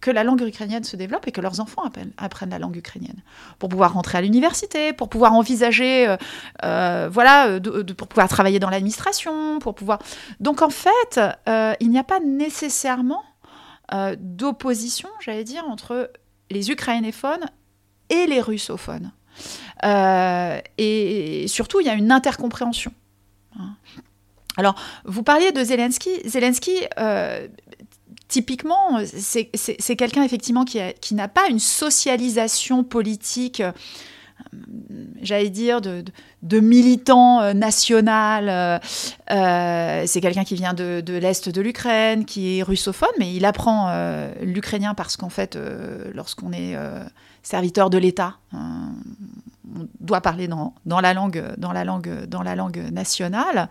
que 0.00 0.10
la 0.10 0.24
langue 0.24 0.42
ukrainienne 0.42 0.84
se 0.84 0.94
développe 0.94 1.26
et 1.26 1.32
que 1.32 1.40
leurs 1.40 1.58
enfants 1.58 1.82
apprennent, 2.18 2.50
la 2.50 2.58
langue 2.58 2.76
ukrainienne 2.76 3.22
pour 3.58 3.70
pouvoir 3.70 3.94
rentrer 3.94 4.18
à 4.18 4.20
l'université, 4.20 4.92
pour 4.92 5.08
pouvoir 5.08 5.32
envisager, 5.32 6.14
euh, 6.62 7.08
voilà, 7.10 7.58
pour 7.96 8.06
pouvoir 8.06 8.28
travailler 8.28 8.60
dans 8.60 8.68
l'administration, 8.68 9.58
pour 9.58 9.74
pouvoir. 9.74 9.98
Donc 10.38 10.60
en 10.60 10.68
fait, 10.68 11.18
il 11.80 11.90
n'y 11.90 11.98
a 11.98 12.04
pas 12.04 12.20
nécessairement 12.20 13.24
d'opposition, 14.18 15.08
j'allais 15.18 15.44
dire, 15.44 15.64
entre 15.66 16.12
les 16.50 16.70
ukrainophones 16.70 17.46
et 18.10 18.26
les 18.26 18.40
russophones. 18.40 19.12
Euh, 19.84 20.60
et 20.78 21.46
surtout, 21.48 21.80
il 21.80 21.86
y 21.86 21.90
a 21.90 21.94
une 21.94 22.12
intercompréhension. 22.12 22.92
Hein. 23.58 23.74
Alors, 24.56 24.74
vous 25.04 25.22
parliez 25.22 25.52
de 25.52 25.62
Zelensky. 25.62 26.10
Zelensky, 26.26 26.76
euh, 26.98 27.46
typiquement, 28.28 29.00
c'est 29.04 29.96
quelqu'un 29.96 30.22
effectivement 30.22 30.64
qui, 30.64 30.78
qui 31.00 31.14
n'a 31.14 31.28
pas 31.28 31.48
une 31.48 31.60
socialisation 31.60 32.84
politique 32.84 33.62
j'allais 35.22 35.48
dire, 35.48 35.80
de, 35.80 36.60
militant 36.60 37.40
euh, 37.40 37.52
national. 37.54 38.80
c'est 39.28 40.20
quelqu'un 40.20 40.44
qui 40.44 40.54
vient 40.54 40.74
de, 40.74 41.02
l'Est 41.08 41.48
de 41.48 41.60
l'Ukraine, 41.60 42.24
qui 42.24 42.58
est 42.58 42.62
russophone, 42.62 43.08
mais 43.18 43.34
il 43.34 43.44
apprend 43.44 43.90
l'ukrainien 44.42 44.94
parce 44.94 45.16
qu'en 45.16 45.30
fait, 45.30 45.58
lorsqu'on 46.14 46.52
est 46.52 46.76
serviteur 47.46 47.90
de 47.90 47.98
l'État. 47.98 48.38
Hein. 48.52 48.90
on 49.72 49.86
doit 50.00 50.20
parler 50.20 50.48
dans, 50.48 50.74
dans, 50.84 51.00
la 51.00 51.14
langue, 51.14 51.54
dans, 51.58 51.72
la 51.72 51.84
langue, 51.84 52.26
dans 52.26 52.42
la 52.42 52.56
langue 52.56 52.78
nationale. 52.90 53.68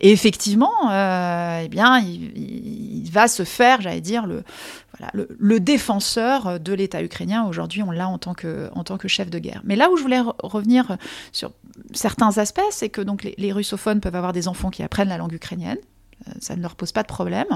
Et 0.00 0.10
effectivement, 0.10 0.90
euh, 0.90 1.60
eh 1.64 1.68
bien, 1.68 2.00
il, 2.00 3.08
va 3.12 3.28
se 3.28 3.44
faire, 3.44 3.80
j'allais 3.80 4.00
dire, 4.00 4.26
le, 4.26 4.42
voilà, 4.98 5.12
le, 5.14 5.60
défenseur 5.60 6.58
de 6.58 6.72
l'État 6.72 7.04
ukrainien. 7.04 7.46
Aujourd'hui, 7.46 7.84
on 7.84 7.92
l'a 7.92 8.08
en, 8.08 8.18
tant 8.18 8.34
que, 8.34 8.68
en 8.74 8.82
tant 8.82 8.98
que 8.98 9.06
chef 9.06 9.30
de 9.30 9.38
guerre. 9.38 9.60
Mais 9.62 9.76
là 9.76 9.90
où 9.90 9.96
je 9.96 10.02
voulais 10.02 10.22
revenir 10.42 10.96
sur 11.30 11.52
certains 11.92 12.36
aspects, 12.38 12.60
c'est 12.70 12.88
que 12.88 13.00
donc, 13.00 13.28
les 13.38 13.52
russophones 13.52 14.00
peuvent 14.00 14.16
avoir 14.16 14.32
des 14.32 14.48
enfants 14.48 14.70
qui 14.70 14.82
apprennent 14.82 15.10
la 15.10 15.18
langue 15.18 15.34
ukrainienne 15.34 15.78
ça 16.40 16.56
ne 16.56 16.62
leur 16.62 16.76
pose 16.76 16.92
pas 16.92 17.02
de 17.02 17.08
problème. 17.08 17.46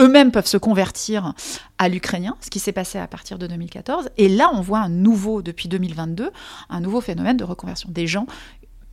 Eux-mêmes 0.00 0.30
peuvent 0.30 0.46
se 0.46 0.56
convertir 0.56 1.34
à 1.78 1.88
l'ukrainien, 1.88 2.36
ce 2.40 2.50
qui 2.50 2.58
s'est 2.58 2.72
passé 2.72 2.98
à 2.98 3.06
partir 3.06 3.38
de 3.38 3.46
2014. 3.46 4.10
Et 4.16 4.28
là, 4.28 4.50
on 4.52 4.60
voit 4.60 4.80
un 4.80 4.88
nouveau, 4.88 5.42
depuis 5.42 5.68
2022, 5.68 6.30
un 6.68 6.80
nouveau 6.80 7.00
phénomène 7.00 7.36
de 7.36 7.44
reconversion. 7.44 7.88
Des 7.90 8.06
gens, 8.06 8.26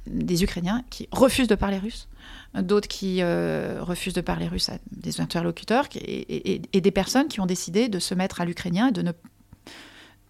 des 0.07 0.43
Ukrainiens 0.43 0.83
qui 0.89 1.07
refusent 1.11 1.47
de 1.47 1.55
parler 1.55 1.77
russe, 1.77 2.07
d'autres 2.55 2.87
qui 2.87 3.21
euh, 3.21 3.79
refusent 3.81 4.13
de 4.13 4.21
parler 4.21 4.47
russe 4.47 4.69
à 4.69 4.77
des 4.91 5.21
interlocuteurs, 5.21 5.87
et, 5.95 6.61
des 6.73 6.91
personnes 6.91 7.27
qui 7.27 7.39
ont 7.39 7.45
décidé 7.45 7.87
de 7.87 7.99
se 7.99 8.13
mettre 8.13 8.41
à 8.41 8.45
l'ukrainien 8.45 8.89
et 8.89 8.91
de 8.91 9.01
ne 9.01 9.11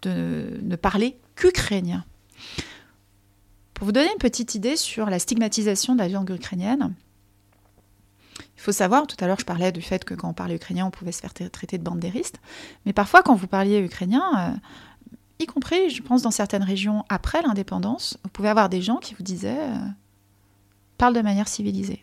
de 0.03 0.59
ne 0.61 0.75
parler 0.75 1.17
qu'ukrainien. 1.36 2.03
Pour 3.73 3.86
vous 3.86 3.93
donner 3.93 4.11
une 4.11 4.19
petite 4.19 4.53
idée 4.53 4.75
sur 4.75 5.09
la 5.09 5.17
stigmatisation 5.17 5.93
de 5.93 5.99
la 5.99 6.09
langue 6.09 6.29
ukrainienne, 6.29 6.93
faut 8.64 8.72
savoir, 8.72 9.05
tout 9.07 9.18
à 9.20 9.28
l'heure 9.28 9.39
je 9.39 9.45
parlais 9.45 9.72
du 9.72 9.82
fait 9.82 10.05
que 10.05 10.14
quand 10.14 10.30
on 10.30 10.34
parlait 10.34 10.55
ukrainien, 10.55 10.86
on 10.86 10.91
pouvait 10.91 11.11
se 11.11 11.20
faire 11.20 11.34
traiter 11.34 11.78
de 11.78 11.84
bandériste, 11.84 12.39
mais 12.86 12.93
parfois 12.93 13.22
quand 13.22 13.36
vous 13.36 13.47
parliez 13.47 13.80
ukrainien, 13.80 14.24
euh, 14.38 14.57
y 15.39 15.45
compris, 15.45 15.89
je 15.89 16.01
pense, 16.01 16.22
dans 16.22 16.32
certaines 16.32 16.64
régions 16.64 17.03
après 17.09 17.41
l'indépendance, 17.41 18.18
vous 18.24 18.30
pouvez 18.30 18.49
avoir 18.49 18.70
des 18.70 18.82
gens 18.82 18.97
qui 18.97 19.16
vous 19.16 19.24
disaient 19.24 19.59
euh, 19.59 19.76
parle 20.97 21.14
de 21.14 21.22
manière 21.22 21.49
civilisée. 21.49 22.01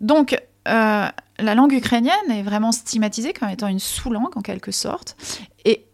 Donc, 0.00 0.32
euh, 0.66 1.06
la 1.38 1.54
langue 1.54 1.72
ukrainienne 1.72 2.30
est 2.30 2.42
vraiment 2.42 2.72
stigmatisée 2.72 3.32
comme 3.32 3.50
étant 3.50 3.68
une 3.68 3.78
sous-langue 3.78 4.36
en 4.36 4.42
quelque 4.42 4.72
sorte. 4.72 5.16
Et, 5.64 5.86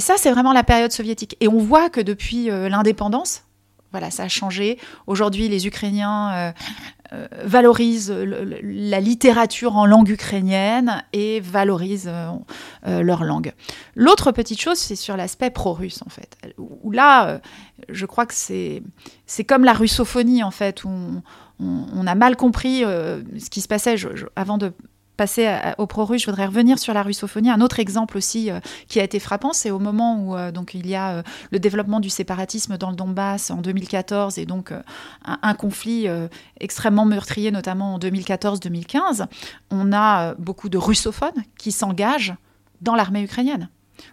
ça, 0.00 0.14
c'est 0.16 0.32
vraiment 0.32 0.52
la 0.52 0.64
période 0.64 0.90
soviétique. 0.90 1.36
Et 1.38 1.46
on 1.46 1.58
voit 1.58 1.90
que 1.90 2.00
depuis 2.00 2.46
l'indépendance, 2.46 3.45
voilà, 3.92 4.10
ça 4.10 4.24
a 4.24 4.28
changé. 4.28 4.78
Aujourd'hui, 5.06 5.48
les 5.48 5.66
Ukrainiens 5.66 6.52
valorisent 7.44 8.10
la 8.10 9.00
littérature 9.00 9.76
en 9.76 9.86
langue 9.86 10.08
ukrainienne 10.08 11.04
et 11.12 11.40
valorisent 11.40 12.10
leur 12.84 13.24
langue. 13.24 13.52
L'autre 13.94 14.32
petite 14.32 14.60
chose, 14.60 14.78
c'est 14.78 14.96
sur 14.96 15.16
l'aspect 15.16 15.50
pro-russe, 15.50 16.02
en 16.04 16.10
fait. 16.10 16.36
Où 16.58 16.90
là, 16.90 17.40
je 17.88 18.06
crois 18.06 18.26
que 18.26 18.34
c'est 18.34 18.82
comme 19.46 19.64
la 19.64 19.72
russophonie, 19.72 20.42
en 20.42 20.50
fait, 20.50 20.84
où 20.84 20.90
on, 21.60 22.06
a 22.06 22.14
mal 22.14 22.36
compris 22.36 22.84
euh, 22.84 23.22
ce 23.38 23.50
qui 23.50 23.60
se 23.60 23.68
passait. 23.68 23.96
avant 24.34 24.58
de 24.58 24.72
passer 25.16 25.48
au 25.78 25.86
pro-russe, 25.86 26.22
je 26.22 26.26
voudrais 26.26 26.46
revenir 26.46 26.78
sur 26.78 26.94
la 26.94 27.02
russophonie. 27.02 27.50
Un 27.50 27.60
autre 27.60 27.80
exemple 27.80 28.16
aussi 28.16 28.50
euh, 28.50 28.60
qui 28.88 29.00
a 29.00 29.04
été 29.04 29.18
frappant, 29.18 29.52
c'est 29.52 29.70
au 29.70 29.78
moment 29.78 30.18
où 30.20 30.36
euh, 30.36 30.52
donc 30.52 30.74
il 30.74 30.86
y 30.86 30.94
a 30.94 31.22
le 31.50 31.58
développement 31.58 32.00
du 32.00 32.10
séparatisme 32.10 32.76
dans 32.76 32.90
le 32.90 32.96
Donbass 32.96 33.50
en 33.50 33.56
2014 33.56 34.38
et 34.38 34.46
donc 34.46 34.72
un, 35.24 35.54
conflit 35.54 36.06
extrêmement 36.60 37.04
meurtrier, 37.04 37.50
notamment 37.50 37.94
en 37.94 37.98
2014-2015. 37.98 39.26
On 39.70 39.92
a 39.92 40.34
beaucoup 40.34 40.68
de 40.68 40.78
russophones 40.78 41.44
qui 41.58 41.72
s'engagent 41.72 42.34
dans 42.80 42.94
l'armée 42.94 43.22
ukrainienne 43.22 43.68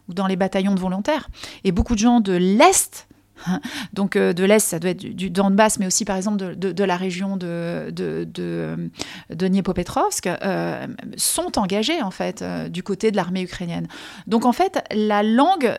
ou 0.08 0.14
dans 0.14 0.28
les 0.28 0.36
bataillons 0.36 0.76
de 0.76 0.80
volontaires. 0.80 1.30
Et 1.64 1.72
beaucoup 1.72 1.96
de 1.96 2.00
gens 2.00 2.20
de 2.20 2.34
l'Est 2.34 3.08
Donc 3.94 4.16
euh, 4.16 4.34
de 4.34 4.44
l'Est, 4.44 4.68
ça 4.68 4.80
doit 4.80 4.92
être 4.92 5.00
du, 5.00 5.14
du, 5.14 5.30
Donbass, 5.30 5.80
mais 5.80 5.88
aussi 5.88 6.06
par 6.06 6.18
exemple 6.18 6.56
de, 6.56 6.84
la 6.84 6.98
région 6.98 7.38
de, 7.38 7.92
de, 7.92 8.28
de, 8.32 8.90
Dniepopetrovsk, 9.30 10.28
euh, 10.28 10.88
sont 11.18 11.58
engagés 11.58 12.02
en 12.02 12.12
fait 12.12 12.42
euh, 12.42 12.70
du 12.70 12.84
côté 12.84 13.12
de 13.12 13.16
l'armée 13.16 13.42
ukrainienne. 13.42 13.88
Donc 14.28 14.46
en 14.46 14.52
fait, 14.52 14.84
la 14.92 15.24
langue, 15.24 15.78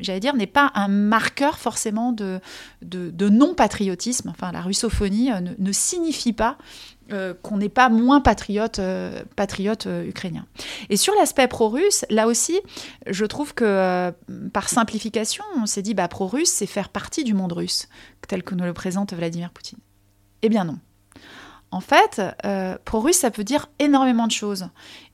j'allais 0.00 0.20
dire, 0.20 0.34
n'est 0.34 0.46
pas 0.46 0.70
un 0.74 0.88
marqueur 0.88 1.58
forcément 1.58 2.12
de, 2.12 2.40
de, 2.82 3.28
non-patriotisme. 3.28 4.28
Enfin, 4.30 4.52
la 4.52 4.60
russophonie 4.60 5.30
ne 5.58 5.72
signifie 5.72 6.32
pas 6.32 6.56
euh, 7.12 7.34
qu'on 7.42 7.56
n'est 7.56 7.68
pas 7.68 7.88
moins 7.88 8.20
patriote, 8.20 8.78
euh, 8.78 9.22
euh, 9.86 10.06
ukrainien. 10.06 10.46
Et 10.88 10.96
sur 10.96 11.14
l'aspect 11.14 11.48
pro-russe, 11.48 12.04
là 12.10 12.26
aussi, 12.26 12.60
je 13.06 13.24
trouve 13.24 13.54
que 13.54 14.12
par 14.52 14.68
simplification, 14.68 15.44
on 15.56 15.66
s'est 15.66 15.82
dit 15.82 15.94
bah, 15.94 16.08
pro-russe, 16.08 16.50
c'est 16.50 16.66
faire 16.66 16.88
partie 16.88 17.24
du 17.24 17.34
monde 17.34 17.52
russe, 17.52 17.88
tel 18.28 18.42
que 18.42 18.54
nous 18.54 18.64
le 18.64 18.72
présente 18.72 19.12
Vladimir 19.12 19.50
Poutine. 19.50 19.78
Eh 20.42 20.48
bien 20.48 20.64
non. 20.64 20.78
En 21.70 21.80
fait, 21.80 22.20
pro-russe, 22.84 23.16
ça 23.16 23.30
peut 23.30 23.44
dire 23.44 23.70
énormément 23.78 24.26
de 24.26 24.32
choses. 24.32 24.68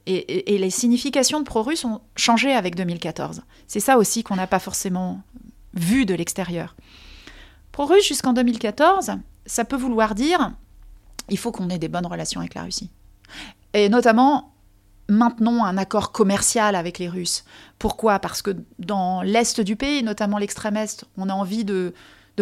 Et, 0.07 0.55
et 0.55 0.59
les 0.59 0.71
significations 0.71 1.39
de 1.39 1.45
pro-russe 1.45 1.85
ont 1.85 2.01
changé 2.17 2.53
avec 2.53 2.75
2014. 2.75 3.43
C'est 3.67 3.81
ça 3.81 3.99
aussi 3.99 4.25
qu'on 4.25 4.37
n'a 4.37 4.47
pas 4.47 4.59
forcément 4.59 5.21
vu 5.75 6.07
de 6.07 6.15
l'extérieur. 6.15 6.75
Pro-russe 7.73 8.07
jusqu'en 8.07 8.33
2014, 8.33 9.13
ça 9.47 9.65
peut 9.65 9.77
vouloir 9.77 10.15
dire 10.15 10.53
il 11.31 11.39
faut 11.39 11.53
qu'on 11.53 11.69
ait 11.71 11.79
des 11.79 11.89
bonnes 11.89 12.07
relations 12.07 12.41
avec 12.41 12.55
la 12.55 12.63
Russie. 12.63 12.91
Et 13.75 13.89
notamment, 13.89 14.53
maintenons 15.09 15.65
un 15.65 15.77
accord 15.77 16.13
commercial 16.13 16.77
avec 16.77 16.99
les 16.99 17.09
Russes. 17.09 17.45
Pourquoi? 17.79 18.19
Parce 18.19 18.43
que 18.43 18.57
dans 18.79 19.23
l'Est 19.23 19.61
du 19.61 19.77
pays, 19.77 20.03
notamment 20.03 20.39
l'extrême-Est, 20.39 21.05
on 21.17 21.29
a 21.29 21.33
envie 21.33 21.65
de, 21.65 21.93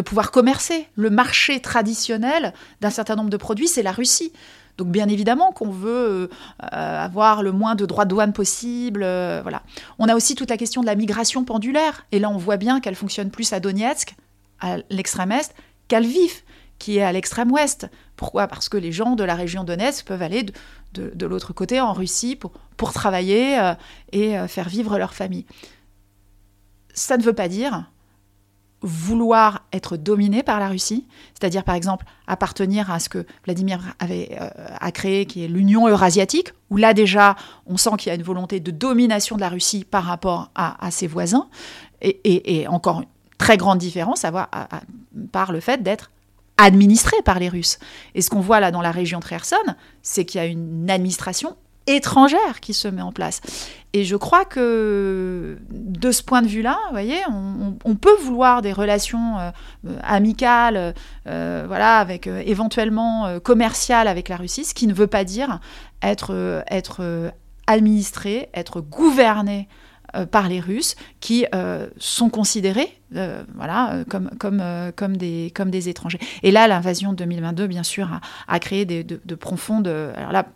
pouvoir 0.05 0.31
commercer. 0.31 0.87
Le 0.95 1.09
marché 1.09 1.59
traditionnel 1.59 2.53
d'un 2.81 2.91
certain 2.91 3.15
nombre 3.15 3.31
de 3.31 3.37
produits, 3.37 3.67
c'est 3.67 3.83
la 3.83 3.91
Russie. 3.91 4.31
Donc 4.77 4.89
bien 4.89 5.07
évidemment 5.07 5.51
qu'on 5.51 5.71
veut 5.71 6.29
euh, 6.29 7.03
avoir 7.03 7.41
le 7.41 7.51
moins 7.51 7.73
de 7.73 7.83
droits 7.87 8.05
de 8.05 8.11
douane 8.11 8.31
possible. 8.31 9.01
Euh, 9.03 9.39
voilà. 9.41 9.63
On 9.97 10.07
a 10.07 10.15
aussi 10.15 10.35
toute 10.35 10.51
la 10.51 10.57
question 10.57 10.81
de 10.81 10.85
la 10.85 10.93
migration 10.93 11.43
pendulaire. 11.45 12.05
Et 12.11 12.19
là, 12.19 12.29
on 12.29 12.37
voit 12.37 12.57
bien 12.57 12.79
qu'elle 12.79 12.93
fonctionne 12.93 13.31
plus 13.31 13.53
à 13.53 13.59
Donetsk, 13.59 14.15
à 14.59 14.77
l'extrême-est, 14.91 15.55
qu'à 15.87 15.99
Lviv 15.99 16.43
qui 16.79 16.97
est 16.97 17.03
à 17.03 17.11
l'extrême 17.11 17.51
ouest. 17.51 17.89
Pourquoi? 18.17 18.47
Parce 18.47 18.67
que 18.67 18.77
les 18.77 18.91
gens 18.91 19.15
de 19.15 19.23
la 19.23 19.35
région 19.35 19.63
Donetsk 19.63 20.05
peuvent 20.05 20.23
aller 20.23 20.43
de, 20.93 21.25
l'autre 21.25 21.53
côté, 21.53 21.79
en 21.79 21.93
Russie, 21.93 22.35
pour, 22.35 22.51
pour 22.75 22.91
travailler 22.91 23.59
euh, 23.59 23.75
et 24.11 24.37
euh, 24.37 24.47
faire 24.47 24.67
vivre 24.67 24.97
leur 24.97 25.13
famille. 25.13 25.45
Ça 26.93 27.15
ne 27.15 27.23
veut 27.23 27.33
pas 27.33 27.47
dire 27.47 27.89
vouloir 28.81 29.65
être 29.71 29.97
dominé 29.97 30.43
par 30.43 30.59
la 30.59 30.67
Russie, 30.67 31.07
c'est-à-dire 31.33 31.63
par 31.63 31.75
exemple 31.75 32.05
appartenir 32.27 32.91
à 32.91 32.99
ce 32.99 33.09
que 33.09 33.25
Vladimir 33.43 33.95
avait 33.99 34.37
euh, 34.39 34.49
a 34.79 34.91
créé, 34.91 35.25
qui 35.25 35.43
est 35.43 35.47
l'Union 35.47 35.87
eurasiatique, 35.87 36.53
où 36.71 36.77
là 36.77 36.95
déjà 36.95 37.35
on 37.67 37.77
sent 37.77 37.91
qu'il 37.99 38.09
y 38.09 38.11
a 38.11 38.15
une 38.15 38.23
volonté 38.23 38.59
de 38.59 38.71
domination 38.71 39.35
de 39.35 39.41
la 39.41 39.49
Russie 39.49 39.83
par 39.83 40.03
rapport 40.03 40.49
à, 40.55 40.91
ses 40.91 41.07
voisins, 41.07 41.47
et, 42.01 42.67
encore 42.67 43.01
une 43.01 43.07
très 43.39 43.57
grande 43.57 43.79
différence 43.79 44.25
à 44.25 44.31
voir 44.31 44.49
par 45.31 45.51
le 45.51 45.59
fait 45.59 45.81
d'être 45.81 46.11
administré 46.57 47.15
par 47.23 47.39
les 47.39 47.49
Russes. 47.49 47.79
Et 48.15 48.21
ce 48.21 48.29
qu'on 48.29 48.41
voit 48.41 48.59
là 48.59 48.71
dans 48.71 48.81
la 48.81 48.91
région 48.91 49.19
de 49.19 49.25
c'est 50.01 50.25
qu'il 50.25 50.41
y 50.41 50.43
a 50.43 50.47
une 50.47 50.89
administration 50.89 51.55
étrangère 51.87 52.59
qui 52.61 52.73
se 52.73 52.87
met 52.87 53.01
en 53.01 53.11
place. 53.11 53.41
Et 53.93 54.03
je 54.03 54.15
crois 54.15 54.45
que 54.45 55.57
de 55.69 56.11
ce 56.11 56.21
point 56.21 56.41
de 56.41 56.47
vue-là, 56.47 56.77
vous 56.87 56.91
voyez, 56.91 57.19
on, 57.85 57.95
peut 57.95 58.15
vouloir 58.21 58.61
des 58.61 58.73
relations 58.73 59.39
euh, 59.39 59.51
amicales, 60.03 60.93
euh, 61.27 61.63
voilà, 61.65 61.97
avec 61.97 62.27
euh, 62.27 62.43
éventuellement 62.45 63.39
commerciales 63.39 64.07
avec 64.07 64.29
la 64.29 64.35
Russie, 64.35 64.65
ce 64.65 64.73
qui 64.73 64.87
ne 64.87 64.93
veut 64.93 65.07
pas 65.07 65.23
dire 65.23 65.59
être, 66.01 66.63
être 66.69 67.31
administré, 67.65 68.49
être 68.53 68.81
gouverné 68.81 69.67
par 70.31 70.47
les 70.49 70.59
Russes 70.59 70.95
qui 71.19 71.45
euh, 71.53 71.87
sont 71.97 72.29
considérés 72.29 72.99
euh, 73.15 73.43
voilà, 73.55 74.03
comme, 74.09 74.29
comme, 74.39 74.63
comme, 74.95 75.17
des, 75.17 75.51
comme 75.55 75.69
des 75.69 75.89
étrangers. 75.89 76.19
Et 76.43 76.51
là, 76.51 76.67
l'invasion 76.67 77.11
de 77.11 77.17
2022, 77.17 77.67
bien 77.67 77.83
sûr, 77.83 78.19
a, 78.47 78.59
créé 78.59 78.85
des, 78.85 79.03
de, 79.03 79.35
profondes... 79.35 79.87
Alors 79.87 80.31
là, 80.31 80.47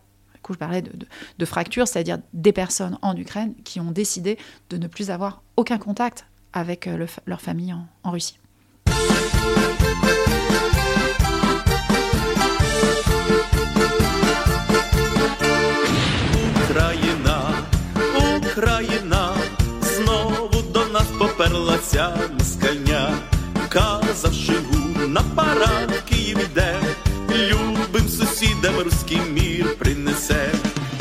je 0.50 0.58
parlais 0.58 0.82
de, 0.82 0.92
de 1.38 1.46
fractures, 1.46 1.88
c'est-à-dire 1.88 2.18
des 2.34 2.52
personnes 2.52 2.98
en 3.02 3.16
Ukraine 3.16 3.54
qui 3.64 3.80
ont 3.80 3.92
décidé 3.92 4.38
de 4.70 4.78
ne 4.78 4.88
plus 4.88 5.10
avoir 5.10 5.44
aucun 5.56 5.78
contact 5.78 6.26
avec 6.52 6.90
leur 7.26 7.40
famille 7.40 7.74
en 8.04 8.12
Russie. 8.12 8.38
Ця 21.92 22.14
москальня, 22.40 23.18
казавши 23.70 24.54
гу 24.54 25.08
на 25.08 25.22
парад 25.36 26.04
Київ 26.10 26.38
іде, 26.44 26.80
любим 27.30 28.10
сусідам 28.10 28.80
руський 28.80 29.22
мір 29.34 29.78
принесе. 29.78 30.50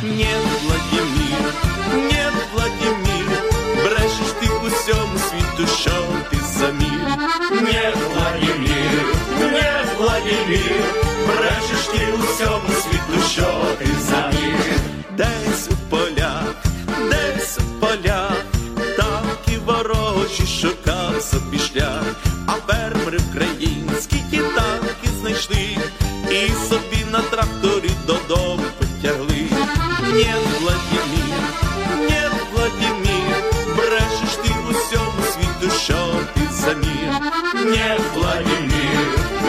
Нет, 0.03 0.47
Владимир, 0.65 1.53
нет, 1.95 2.35
Владимир, 2.55 3.43
брешеш 3.85 4.33
ти 4.41 4.47
усьому 4.47 5.19
світу, 5.19 5.73
що 5.81 5.93
ти 6.31 6.37
за 6.59 6.67
мір. 6.67 7.19
Нет, 7.63 7.97
Владимир, 8.15 9.05
нет, 9.53 9.87
Владимир, 9.99 10.83
брешеш 11.27 11.87
ти 11.87 12.13
усьому 12.13 12.69
світу, 12.69 13.27
що 13.31 13.65
ти 13.79 13.87
за 14.01 14.40
собі 21.31 21.59
шлях, 21.59 22.03
а 22.47 22.53
фермери 22.53 23.19
українські 23.31 24.17
ті 24.31 24.37
танки 24.37 25.09
знайшли, 25.21 25.77
і 26.31 26.69
собі 26.69 27.05
на 27.13 27.21
тракторі 27.21 27.91
додому 28.07 28.63
потягли. 28.79 29.47
Нет, 30.13 30.43
Владимир, 30.61 31.41
нет, 32.11 32.33
Владимир, 32.53 33.37
брешеш 33.77 34.37
ти 34.43 34.55
усьому 34.71 35.23
світу, 35.33 35.75
що 35.85 36.13
ти 36.35 36.41
за 36.53 36.73
мір. 36.73 37.13
Нет, 37.55 38.01
Владимир, 38.15 39.01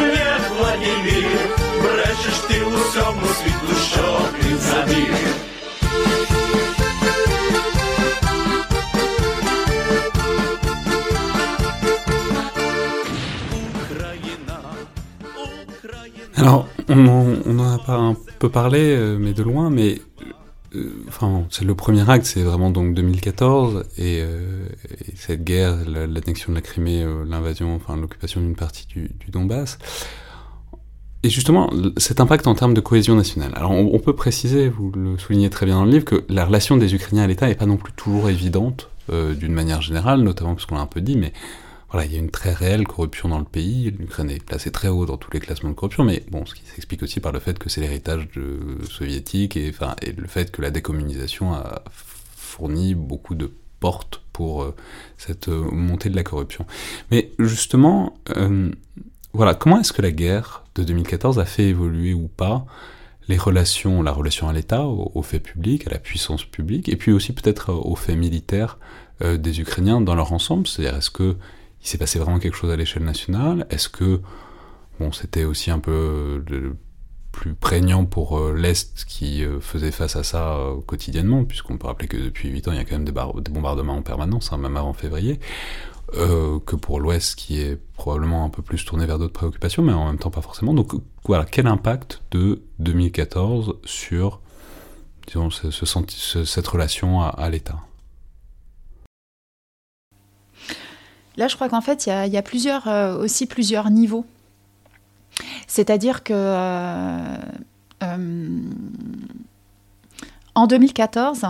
нет, 0.02 0.42
Владимир, 0.58 1.40
брешеш 1.82 2.38
ти 2.48 2.64
усьому 2.64 3.28
світу, 3.42 3.80
що 3.92 4.20
ти 4.42 4.58
за 4.58 4.86
Alors, 16.42 16.68
on 16.90 17.08
en, 17.08 17.74
a 17.74 17.78
pas 17.80 17.96
un 17.96 18.16
peu 18.40 18.50
parlé, 18.50 18.80
euh, 18.80 19.18
mais 19.20 19.34
de 19.34 19.44
loin, 19.44 19.70
mais 19.70 20.02
euh, 20.76 20.92
enfin, 21.08 21.46
c'est 21.50 21.66
le 21.66 21.76
premier 21.76 22.10
acte, 22.10 22.26
c'est 22.26 22.42
vraiment 22.42 22.72
donc 22.72 22.94
2014, 22.94 23.86
et, 23.98 24.24
cette 25.16 25.44
guerre, 25.44 25.78
l'annexion 25.88 26.52
de 26.52 26.56
la 26.56 26.62
Crimée, 26.62 27.06
l'invasion, 27.28 27.76
enfin 27.76 27.96
l'occupation 27.96 28.42
d'une 28.42 28.56
partie 28.56 28.88
du, 28.88 29.10
Donbass. 29.30 29.78
Et 31.24 31.30
justement, 31.30 31.70
cet 31.98 32.20
impact 32.20 32.48
en 32.48 32.56
termes 32.56 32.74
de 32.74 32.82
cohésion 32.82 33.16
nationale. 33.16 33.52
Alors, 33.56 33.72
on, 33.72 34.00
peut 34.00 34.16
préciser, 34.16 34.70
vous 34.70 34.92
le 34.92 35.20
soulignez 35.20 35.52
très 35.52 35.68
bien 35.68 35.76
dans 35.76 35.86
le 35.86 35.92
livre, 35.92 36.06
que 36.06 36.24
la 36.30 36.46
relation 36.46 36.78
des 36.78 36.96
Ukrainiens 36.96 37.24
à 37.24 37.28
l'État 37.28 37.48
n'est 37.48 37.56
pas 37.56 37.68
non 37.68 37.78
plus 37.78 37.94
toujours 37.94 38.30
évidente, 38.30 38.90
euh, 39.12 39.34
d'une 39.34 39.52
manière 39.52 39.82
générale, 39.82 40.22
notamment 40.22 40.54
parce 40.54 40.66
qu'on 40.66 40.76
l'a 40.76 40.82
un 40.82 40.88
peu 40.88 41.02
dit, 41.02 41.18
mais 41.18 41.34
voilà, 41.92 42.06
il 42.06 42.14
y 42.14 42.16
a 42.16 42.20
une 42.20 42.32
très 42.32 42.54
réelle 42.54 42.88
corruption 42.88 43.30
dans 43.30 43.40
le 43.40 43.46
pays. 43.46 43.92
L'Ukraine 43.92 44.30
est 44.30 44.44
placée 44.44 44.72
très 44.72 44.88
haut 44.88 45.06
dans 45.06 45.18
tous 45.18 45.32
les 45.32 45.40
classements 45.40 45.70
de 45.70 45.76
corruption, 45.76 46.04
mais 46.04 46.24
bon, 46.32 46.46
ce 46.46 46.56
qui 46.56 46.64
s'explique 46.66 47.04
aussi 47.04 47.20
par 47.20 47.32
le 47.32 47.40
fait 47.40 47.60
que 47.60 47.70
c'est 47.70 47.82
l'héritage 47.82 48.28
soviétique 48.90 49.58
et, 49.58 49.70
enfin, 49.70 49.96
et 50.02 50.12
le 50.12 50.28
fait 50.28 50.52
que 50.52 50.62
la 50.62 50.72
décommunisation 50.72 51.54
a 51.54 51.84
fourni 52.36 52.96
beaucoup 52.96 53.36
de 53.36 53.52
portes 53.80 54.22
pour 54.32 54.64
euh, 54.64 54.76
cette 55.18 55.50
euh, 55.50 55.70
montée 55.72 56.10
de 56.10 56.16
la 56.16 56.24
corruption. 56.24 56.66
Mais 57.12 57.32
justement, 57.40 58.18
voilà, 59.34 59.56
comment 59.56 59.80
est-ce 59.80 59.94
que 59.94 60.02
la 60.02 60.12
guerre 60.12 60.64
de 60.76 60.84
2014 60.84 61.40
a 61.40 61.46
fait 61.46 61.64
évoluer 61.64 62.14
ou 62.14 62.28
pas 62.28 62.66
les 63.28 63.38
relations, 63.38 64.02
la 64.02 64.12
relation 64.12 64.50
à 64.50 64.54
l'État, 64.54 64.86
aux, 64.86 65.22
faits 65.22 65.44
publics, 65.44 65.88
à 65.88 65.92
la 65.92 66.00
puissance 66.00 66.44
publique, 66.44 66.90
et 66.90 66.98
puis 66.98 67.12
aussi 67.12 67.34
peut-être 67.34 67.72
aux 67.74 67.96
faits 67.96 68.18
militaires 68.18 68.78
euh, 69.22 69.38
des 69.38 69.62
Ukrainiens 69.62 70.02
dans 70.02 70.16
leur 70.16 70.34
ensemble? 70.34 70.68
C'est-à-dire, 70.68 70.98
est-ce 70.98 71.12
que 71.12 71.38
il 71.82 71.88
s'est 71.88 71.98
passé 71.98 72.20
vraiment 72.20 72.40
quelque 72.40 72.56
chose 72.56 72.72
à 72.72 72.76
l'échelle 72.76 73.04
nationale 73.04 73.68
Est-ce 73.70 73.90
que 73.90 74.22
c'était 75.14 75.46
aussi 75.46 75.72
un 75.72 75.80
peu 75.80 76.44
euh, 76.52 76.74
plus 77.32 77.56
prégnant 77.56 78.06
pour 78.06 78.38
euh, 78.38 78.54
l'Est 78.54 79.06
qui 79.06 79.44
faisait 79.60 79.92
face 79.92 80.16
à 80.16 80.24
ça 80.24 80.60
quotidiennement, 80.86 81.44
puisqu'on 81.44 81.78
peut 81.78 81.88
rappeler 81.88 82.08
que 82.08 82.18
depuis 82.18 82.50
8 82.50 82.68
ans, 82.68 82.72
il 82.72 82.78
y 82.78 82.80
a 82.80 82.86
quand 82.86 83.00
même 83.00 83.06
des, 83.06 83.12
bombardements 83.12 83.96
en 83.96 84.04
permanence, 84.04 84.54
hein, 84.54 84.58
même 84.58 84.78
avant 84.78 84.94
février. 84.94 85.40
Euh, 86.16 86.60
que 86.60 86.76
pour 86.76 87.00
l'Ouest 87.00 87.36
qui 87.36 87.62
est 87.62 87.80
probablement 87.96 88.44
un 88.44 88.50
peu 88.50 88.62
plus 88.62 88.84
tourné 88.84 89.06
vers 89.06 89.18
d'autres 89.18 89.34
préoccupations, 89.34 89.82
mais 89.82 89.94
en 89.94 90.08
même 90.08 90.18
temps 90.18 90.30
pas 90.30 90.42
forcément. 90.42 90.74
Donc 90.74 90.92
voilà, 91.24 91.46
quel 91.46 91.68
impact 91.68 92.22
de 92.32 92.62
2014 92.80 93.78
sur 93.86 94.42
cette 95.30 96.68
relation 96.68 97.22
à, 97.22 97.50
l'État? 97.50 97.80
Là, 101.42 101.48
je 101.48 101.56
crois 101.56 101.70
qu'en 101.70 101.82
fait, 101.82 102.06
il 102.06 102.32
y, 102.32 102.38
a, 102.38 102.42
plusieurs, 102.44 102.88
euh, 102.88 103.18
aussi 103.18 103.48
plusieurs 103.48 103.90
niveaux. 103.90 104.28
C'est-à-dire 105.66 106.22
que 106.24 106.34
euh, 106.36 107.36
en 110.54 110.68
2014, 110.68 111.48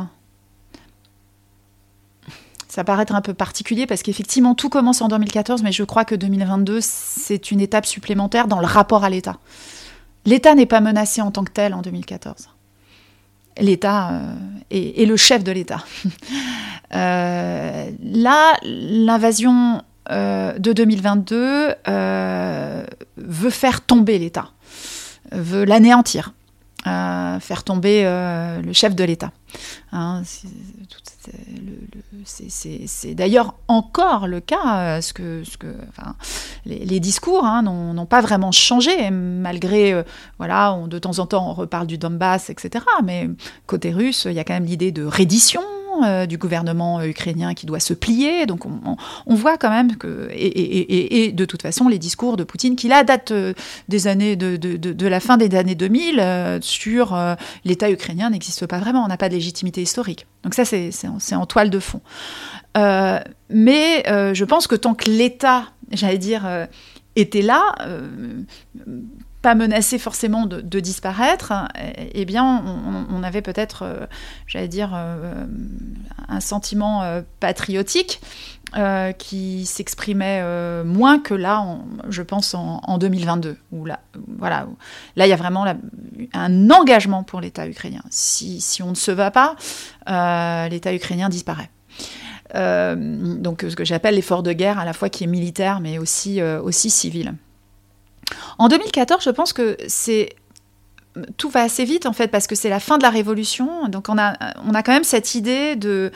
ça 2.70 2.84
paraît 2.86 3.04
être 3.04 3.14
un 3.14 3.20
peu 3.20 3.34
particulier 3.34 3.86
parce 3.86 4.02
qu'effectivement 4.02 4.56
tout 4.56 4.70
commence 4.70 5.02
en 5.02 5.10
2014, 5.10 5.62
mais 5.62 5.74
je 5.74 5.84
crois 5.84 6.06
que 6.06 6.16
2022 6.16 6.80
c'est 6.82 7.52
une 7.52 7.60
étape 7.60 7.86
supplémentaire 7.86 8.48
dans 8.48 8.62
le 8.62 8.68
rapport 8.68 9.04
à 9.04 9.10
l'État. 9.10 9.40
L'État 10.26 10.56
n'est 10.56 10.66
pas 10.66 10.80
menacé 10.80 11.22
en 11.22 11.32
tant 11.32 11.44
que 11.44 11.52
tel 11.52 11.74
en 11.74 11.82
2014. 11.82 12.48
L'État 13.60 14.12
euh, 14.12 14.36
est, 14.70 15.06
le 15.06 15.18
chef 15.18 15.44
de 15.44 15.52
l'État. 15.52 15.84
Euh, 16.94 17.90
là, 18.04 18.58
l'invasion 18.64 19.82
euh, 20.12 20.60
de 20.60 20.74
2022 20.74 21.76
veut 23.16 23.50
faire 23.50 23.80
tomber 23.80 24.20
l'État, 24.20 24.50
veut 25.32 25.64
l'anéantir. 25.64 26.34
faire 26.84 27.64
tomber 27.64 28.04
le 28.04 28.74
chef 28.74 28.94
de 28.94 29.06
l'État. 29.06 29.32
Hein, 29.94 30.24
c'est 32.26 33.16
d'ailleurs 33.16 33.56
encore 33.68 34.28
le 34.28 34.40
cas, 34.40 34.98
euh, 34.98 35.02
ce 35.02 35.14
que, 35.14 35.44
les, 36.66 37.00
discours 37.00 37.46
hein, 37.46 37.62
n'ont 37.64 38.06
pas 38.06 38.22
vraiment 38.22 38.52
changé, 38.52 39.10
malgré, 39.12 39.94
euh, 39.94 40.04
voilà, 40.38 40.74
on, 40.74 40.88
de 40.88 41.00
temps 41.00 41.20
en 41.20 41.26
temps 41.26 41.50
on 41.50 41.54
reparle 41.54 41.88
du 41.88 41.98
Donbass, 41.98 42.50
etc. 42.50 42.86
Mais 43.04 43.30
côté 43.68 43.92
russe, 43.92 44.26
il 44.30 44.34
y 44.34 44.40
a 44.40 44.44
quand 44.44 44.54
même 44.54 44.66
l'idée 44.66 44.92
de 44.92 45.04
reddition, 45.04 45.62
euh, 46.04 46.26
du 46.26 46.38
gouvernement 46.38 47.00
euh, 47.00 47.06
ukrainien 47.06 47.54
qui 47.54 47.66
doit 47.66 47.80
se 47.80 47.94
plier. 47.94 48.46
Donc 48.46 48.66
on, 48.66 49.36
voit 49.36 49.58
quand 49.58 49.70
même 49.70 49.98
que, 49.98 50.30
et, 50.32 51.32
de 51.32 51.46
toute 51.46 51.62
façon, 51.62 51.88
les 51.88 52.00
discours 52.00 52.38
de 52.38 52.44
Poutine, 52.44 52.76
qui 52.76 52.88
là 52.88 53.04
datent 53.04 53.32
euh, 53.32 53.54
des 53.90 54.08
années 54.08 54.36
de, 54.36 54.56
de, 54.58 55.08
la 55.08 55.20
fin 55.20 55.38
des 55.38 55.54
années 55.56 55.76
2000, 55.76 56.60
sur 56.62 57.18
l'État 57.66 57.92
ukrainien 57.92 58.30
n'existe 58.30 58.66
pas 58.68 58.80
vraiment, 58.80 59.04
on 59.04 59.08
n'a 59.08 59.18
pas 59.18 59.30
de 59.30 59.34
légitimité 59.34 59.82
historique. 59.82 60.28
Donc 60.44 60.54
ça, 60.54 60.66
c'est 60.66 60.92
en, 61.36 61.46
toile 61.46 61.70
de 61.70 61.80
fond. 61.80 62.02
mais 62.76 64.04
je 64.08 64.44
pense 64.46 64.68
que 64.68 64.76
tant 64.76 64.94
que 64.94 65.10
l'État, 65.10 65.66
j'allais 65.92 66.18
dire, 66.18 66.48
était 67.16 67.42
là, 67.42 67.76
pas 69.42 69.56
menacé 69.56 69.98
forcément 69.98 70.46
de, 70.46 70.80
disparaître, 70.80 71.52
eh, 71.76 72.12
eh 72.14 72.26
bien, 72.26 72.64
on, 73.10 73.24
avait 73.24 73.42
peut-être, 73.42 73.84
euh, 73.84 74.06
j'allais 74.48 74.68
dire, 74.68 74.92
euh, 74.94 75.46
un 76.28 76.40
sentiment 76.40 77.04
euh, 77.04 77.22
patriotique 77.40 78.22
qui 79.18 79.66
s'exprimait 79.66 80.42
moins 80.86 81.20
que 81.20 81.34
là, 81.34 81.62
je 82.08 82.22
pense, 82.22 82.54
en, 82.54 82.98
2022. 82.98 83.58
Où 83.74 83.84
là, 83.84 84.00
voilà, 84.38 84.66
là, 85.18 85.28
il 85.28 85.30
y 85.30 85.34
a 85.34 85.36
vraiment 85.36 85.66
un 86.34 86.70
engagement 86.70 87.24
pour 87.24 87.42
l'État 87.42 87.68
ukrainien. 87.68 88.02
Si, 88.10 88.62
si, 88.62 88.82
on 88.82 88.92
ne 88.92 88.96
se 88.96 89.12
va 89.12 89.30
pas, 89.30 89.58
l'État 90.70 90.94
ukrainien 90.94 91.28
disparaît. 91.28 91.70
donc, 92.56 93.66
ce 93.68 93.76
que 93.76 93.84
j'appelle 93.84 94.16
l'effort 94.16 94.42
de 94.42 94.54
guerre, 94.54 94.80
à 94.80 94.86
la 94.86 94.94
fois 94.94 95.10
qui 95.10 95.26
est 95.26 95.28
militaire, 95.28 95.82
mais 95.82 95.98
aussi, 95.98 96.42
aussi 96.42 96.90
civil. 96.90 97.34
En 98.58 98.68
2014, 98.68 99.24
je 99.24 99.30
pense 99.30 99.54
que 99.54 99.78
tout 101.38 101.50
va 101.50 101.62
assez 101.62 101.84
vite 101.84 102.06
en 102.06 102.14
fait 102.14 102.30
parce 102.30 102.48
que 102.48 102.56
c'est 102.56 102.70
la 102.70 102.80
fin 102.80 102.98
de 102.98 103.04
la 103.04 103.10
révolution. 103.10 103.88
Donc 103.88 104.08
on 104.10 104.18
a, 104.18 104.34
quand 104.84 104.92
même 104.92 105.04
cette 105.04 105.36
idée 105.36 105.76
de, 105.76 106.12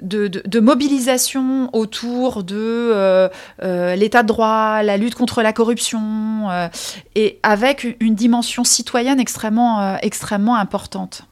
de, 0.00 0.60
mobilisation 0.60 1.70
autour 1.72 2.42
de 2.42 2.56
euh, 2.56 3.28
euh, 3.62 3.94
l'état 3.94 4.22
de 4.22 4.28
droit, 4.28 4.82
la 4.82 4.96
lutte 4.96 5.14
contre 5.14 5.42
la 5.42 5.52
corruption, 5.52 6.50
euh, 6.50 6.68
et 7.14 7.38
avec 7.42 7.96
une 8.00 8.14
dimension 8.14 8.64
citoyenne 8.64 9.20
extrêmement, 9.20 9.96
extrêmement 9.98 10.56
importante. 10.56 11.22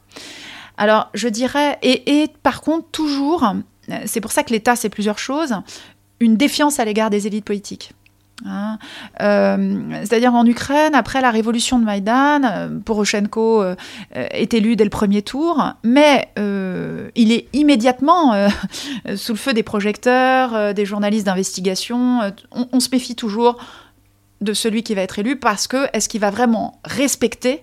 Alors 0.77 1.11
je 1.15 1.29
dirais, 1.29 1.79
et, 1.83 2.23
et 2.23 2.29
par 2.43 2.61
contre 2.61 2.89
toujours, 2.91 3.53
c'est 4.07 4.21
pour 4.21 4.33
ça 4.33 4.45
que 4.45 4.53
l'État 4.53 4.77
c'est 4.77 4.89
plusieurs 4.89 5.19
choses, 5.19 5.55
une 6.21 6.37
défiance 6.37 6.79
à 6.79 6.85
l'égard 6.85 7.11
des 7.11 7.27
élites 7.27 7.45
politiques. 7.45 7.93
Hein. 8.47 8.79
Euh, 9.21 9.81
c'est-à-dire 10.05 10.35
en 10.35 10.47
Ukraine, 10.47 10.95
après 10.95 11.21
la 11.21 11.31
révolution 11.31 11.79
de 11.79 11.85
Maïdan, 11.85 12.43
euh, 12.45 12.69
Poroshenko 12.85 13.63
euh, 13.63 13.75
est 14.13 14.55
élu 14.55 14.77
dès 14.77 14.85
le 14.85 14.91
premier 14.91 15.23
tour, 15.23 15.63
mais 15.83 16.29
il 17.15 17.33
est 17.33 17.49
immédiatement 17.53 18.49
sous 19.17 19.33
le 19.33 19.39
feu 19.39 19.53
des 19.53 19.63
projecteurs, 19.63 20.75
des 20.75 20.85
journalistes 20.85 21.27
d'investigation. 21.27 22.21
On, 22.53 22.81
se 22.81 22.89
méfie 22.91 23.15
toujours 23.15 23.59
de 24.41 24.53
celui 24.53 24.83
qui 24.83 24.95
va 24.95 25.03
être 25.03 25.19
élu 25.19 25.37
parce 25.37 25.67
que 25.67 25.89
est-ce 25.93 26.09
qu'il 26.09 26.21
va 26.21 26.31
vraiment 26.31 26.81
respecter 26.85 27.63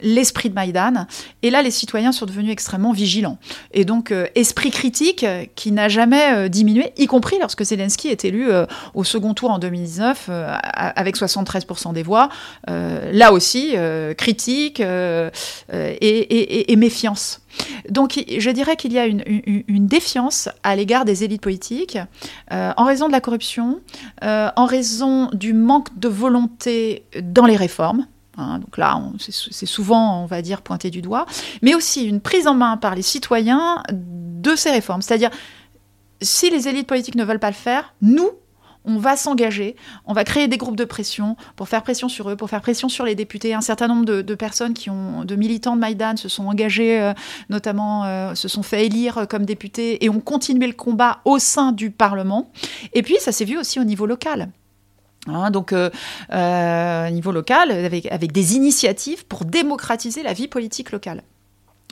l'esprit 0.00 0.50
de 0.50 0.54
Maïdan. 0.54 1.06
Et 1.42 1.50
là, 1.50 1.62
les 1.62 1.70
citoyens 1.70 2.12
sont 2.12 2.26
devenus 2.26 2.52
extrêmement 2.52 2.92
vigilants. 2.92 3.38
Et 3.72 3.84
donc, 3.84 4.12
euh, 4.12 4.26
esprit 4.34 4.70
critique 4.70 5.24
euh, 5.24 5.44
qui 5.54 5.72
n'a 5.72 5.88
jamais 5.88 6.34
euh, 6.34 6.48
diminué, 6.48 6.92
y 6.96 7.06
compris 7.06 7.36
lorsque 7.40 7.64
Zelensky 7.64 8.08
est 8.08 8.24
élu 8.24 8.48
au 8.94 9.04
second 9.04 9.34
tour 9.34 9.50
en 9.50 9.58
2019 9.58 10.30
avec 10.30 11.16
73% 11.16 11.92
des 11.92 12.02
voix. 12.02 12.28
là 12.66 13.32
aussi, 13.32 13.74
critique 14.16 14.80
et, 14.80 16.76
méfiance. 16.76 17.40
Donc 17.88 18.22
je 18.38 18.50
dirais 18.50 18.76
qu'il 18.76 18.92
y 18.92 18.98
a 18.98 19.06
une, 19.06 19.22
une, 19.26 19.86
défiance 19.86 20.48
à 20.62 20.76
l'égard 20.76 21.04
des 21.04 21.24
élites 21.24 21.42
politiques 21.42 21.98
en 22.50 22.84
raison 22.84 23.06
de 23.08 23.12
la 23.12 23.20
corruption, 23.20 23.80
en 24.22 24.66
raison 24.66 25.30
du 25.32 25.52
manque 25.52 25.98
de 25.98 26.08
volonté 26.08 27.04
dans 27.22 27.46
les 27.46 27.56
réformes. 27.56 28.06
Hein, 28.38 28.60
donc 28.60 28.78
là, 28.78 29.02
c'est 29.18 29.66
souvent, 29.66 30.22
on 30.22 30.26
va 30.26 30.42
dire, 30.42 30.62
pointé 30.62 30.90
du 30.90 31.02
doigt, 31.02 31.26
mais 31.60 31.74
aussi 31.74 32.04
une 32.04 32.20
prise 32.20 32.46
en 32.46 32.54
main 32.54 32.76
par 32.76 32.94
les 32.94 33.02
citoyens 33.02 33.82
de 33.92 34.54
ces 34.54 34.70
réformes. 34.70 35.02
C'est-à-dire, 35.02 35.30
si 36.22 36.48
les 36.48 36.68
élites 36.68 36.86
politiques 36.86 37.16
ne 37.16 37.24
veulent 37.24 37.40
pas 37.40 37.50
le 37.50 37.56
faire, 37.56 37.94
nous, 38.00 38.30
on 38.84 38.96
va 38.96 39.16
s'engager, 39.16 39.74
on 40.06 40.12
va 40.12 40.22
créer 40.24 40.46
des 40.46 40.56
groupes 40.56 40.76
de 40.76 40.84
pression 40.84 41.36
pour 41.56 41.68
faire 41.68 41.82
pression 41.82 42.08
sur 42.08 42.30
eux, 42.30 42.36
pour 42.36 42.48
faire 42.48 42.60
pression 42.60 42.88
sur 42.88 43.04
les 43.04 43.16
députés. 43.16 43.52
Un 43.54 43.60
certain 43.60 43.88
nombre 43.88 44.04
de, 44.04 44.34
personnes 44.34 44.72
qui 44.72 44.88
ont, 44.88 45.24
de 45.24 45.34
militants 45.34 45.74
de 45.74 45.80
Maïdan 45.80 46.16
se 46.16 46.28
sont 46.28 46.46
engagés, 46.46 47.00
euh, 47.00 47.12
notamment 47.50 48.04
euh, 48.04 48.34
se 48.34 48.46
sont 48.46 48.62
fait 48.62 48.86
élire 48.86 49.26
comme 49.28 49.44
députés 49.44 50.04
et 50.04 50.08
ont 50.08 50.20
continué 50.20 50.68
le 50.68 50.72
combat 50.74 51.20
au 51.24 51.38
sein 51.38 51.72
du 51.72 51.90
Parlement. 51.90 52.50
Et 52.92 53.02
puis, 53.02 53.16
ça 53.18 53.32
s'est 53.32 53.44
vu 53.44 53.58
aussi 53.58 53.80
au 53.80 53.84
niveau 53.84 54.06
local. 54.06 54.48
Hein, 55.26 55.50
donc, 55.50 55.72
euh, 55.72 55.90
euh, 56.32 57.10
niveau 57.10 57.32
local, 57.32 57.70
avec, 57.70 58.32
des 58.32 58.54
initiatives 58.54 59.26
pour 59.26 59.44
démocratiser 59.44 60.22
la 60.22 60.32
vie 60.32 60.48
politique 60.48 60.92
locale. 60.92 61.22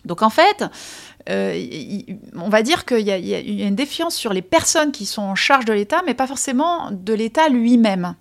Donc, 0.05 0.22
en 0.22 0.31
fait, 0.31 0.64
euh, 1.29 1.66
on 2.37 2.49
va 2.49 2.62
dire 2.62 2.85
qu'il 2.85 3.01
y, 3.01 3.11
y, 3.11 3.35
a 3.35 3.66
une 3.66 3.74
défiance 3.74 4.14
sur 4.14 4.33
les 4.33 4.43
personnes 4.43 4.93
qui 4.93 5.05
sont 5.05 5.22
en 5.22 5.35
charge 5.35 5.64
de 5.64 5.72
l'État, 5.72 6.03
mais 6.07 6.14
pas 6.14 6.29
forcément 6.29 6.91
de 6.93 7.12
l'État 7.12 7.49
lui-même. 7.49 8.14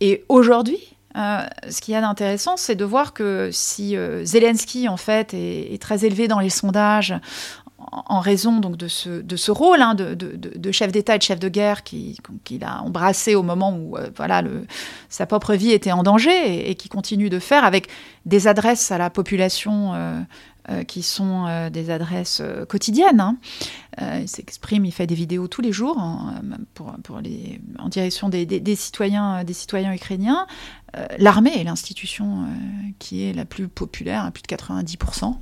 Et 0.00 0.24
aujourd'hui, 0.28 0.78
euh, 1.16 1.46
ce 1.70 1.80
qu'il 1.80 1.94
y 1.94 1.96
a 1.96 2.00
d'intéressant, 2.00 2.56
c'est 2.56 2.74
de 2.74 2.84
voir 2.84 3.14
que 3.14 3.50
si 3.52 3.96
Zelensky, 4.24 4.88
en 4.88 4.96
fait, 4.96 5.32
est, 5.34 5.80
très 5.80 6.04
élevé 6.04 6.26
dans 6.26 6.40
les 6.40 6.50
sondages 6.50 7.14
en 7.92 8.20
raison 8.20 8.60
donc 8.60 8.76
de 8.76 8.88
ce, 8.88 9.08
de 9.20 9.36
ce 9.36 9.50
rôle 9.50 9.80
hein, 9.82 9.94
de, 9.94 10.72
chef 10.72 10.92
d'État 10.92 11.14
et 11.14 11.18
de 11.18 11.22
chef 11.22 11.38
de 11.38 11.48
guerre 11.48 11.82
qu'il 11.82 12.16
qui 12.44 12.60
a 12.62 12.82
embrassé 12.82 13.34
au 13.34 13.42
moment 13.42 13.76
où 13.76 13.96
euh, 13.96 14.10
voilà, 14.16 14.42
sa 15.08 15.26
propre 15.26 15.54
vie 15.54 15.72
était 15.72 15.92
en 15.92 16.02
danger 16.02 16.30
et, 16.30 16.70
et 16.70 16.74
qui 16.74 16.88
continue 16.88 17.30
de 17.30 17.38
faire 17.38 17.64
avec 17.64 17.88
des 18.26 18.46
adresses 18.46 18.90
à 18.90 18.98
la 18.98 19.10
population 19.10 19.94
euh, 20.70 20.84
qui 20.84 21.02
sont 21.02 21.46
euh, 21.46 21.70
des 21.70 21.88
adresses 21.88 22.42
euh, 22.42 22.66
quotidiennes. 22.66 23.20
Hein. 23.20 23.38
il 24.20 24.28
s'exprime, 24.28 24.84
il 24.84 24.92
fait 24.92 25.06
des 25.06 25.14
vidéos 25.14 25.48
tous 25.48 25.62
les 25.62 25.72
jours 25.72 25.96
en, 25.96 26.34
pour, 26.74 26.94
pour 27.02 27.20
les, 27.20 27.58
en 27.78 27.88
direction 27.88 28.28
des, 28.28 28.44
des, 28.44 28.60
des, 28.60 28.76
citoyens, 28.76 29.44
des 29.44 29.54
citoyens 29.54 29.94
ukrainiens. 29.94 30.46
L'armée 31.18 31.52
est 31.58 31.64
l'institution 31.64 32.46
qui 32.98 33.24
est 33.24 33.32
la 33.32 33.44
plus 33.44 33.68
populaire, 33.68 34.24
à 34.24 34.30
plus 34.30 34.42
de 34.42 34.46
90%. 34.46 35.36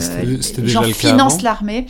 C'était 0.00 0.62
les 0.62 0.68
gens 0.68 0.82
financent 0.84 1.42
l'armée. 1.42 1.86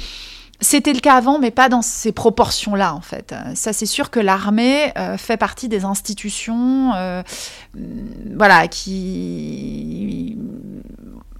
C'était 0.63 0.93
le 0.93 1.01
cas 1.01 1.15
avant, 1.15 1.39
mais 1.39 1.51
pas 1.51 1.71
dans 1.71 1.81
ces 1.81 2.13
proportions-là, 2.13 2.95
en 2.95 3.01
fait. 3.01 3.35
Ça, 3.55 3.73
c'est 3.73 3.87
sûr 3.87 4.11
que 4.11 4.21
l'armée 4.21 4.93
euh, 4.99 5.17
fait 5.17 5.39
partie 5.39 5.69
des 5.69 5.87
institutions, 5.87 6.93
euh, 6.95 7.23
voilà, 8.37 8.69
qui, 8.69 10.37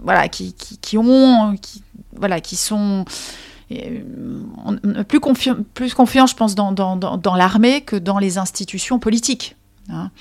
voilà, 0.01 0.27
qui, 0.27 0.53
qui, 0.53 0.97
ont, 0.97 1.55
qui, 1.61 1.83
voilà, 2.15 2.41
qui 2.41 2.55
sont 2.55 3.05
euh, 3.71 5.03
plus, 5.07 5.19
confi 5.19 5.51
plus 5.73 5.93
confiance, 5.93 6.31
je 6.31 6.35
pense, 6.35 6.55
dans, 6.55 6.71
dans, 6.71 6.95
dans, 6.95 7.35
l'armée 7.35 7.81
que 7.81 7.95
dans 7.95 8.19
les 8.19 8.37
institutions 8.37 8.99
politiques. 8.99 9.55
Hein. 9.89 10.11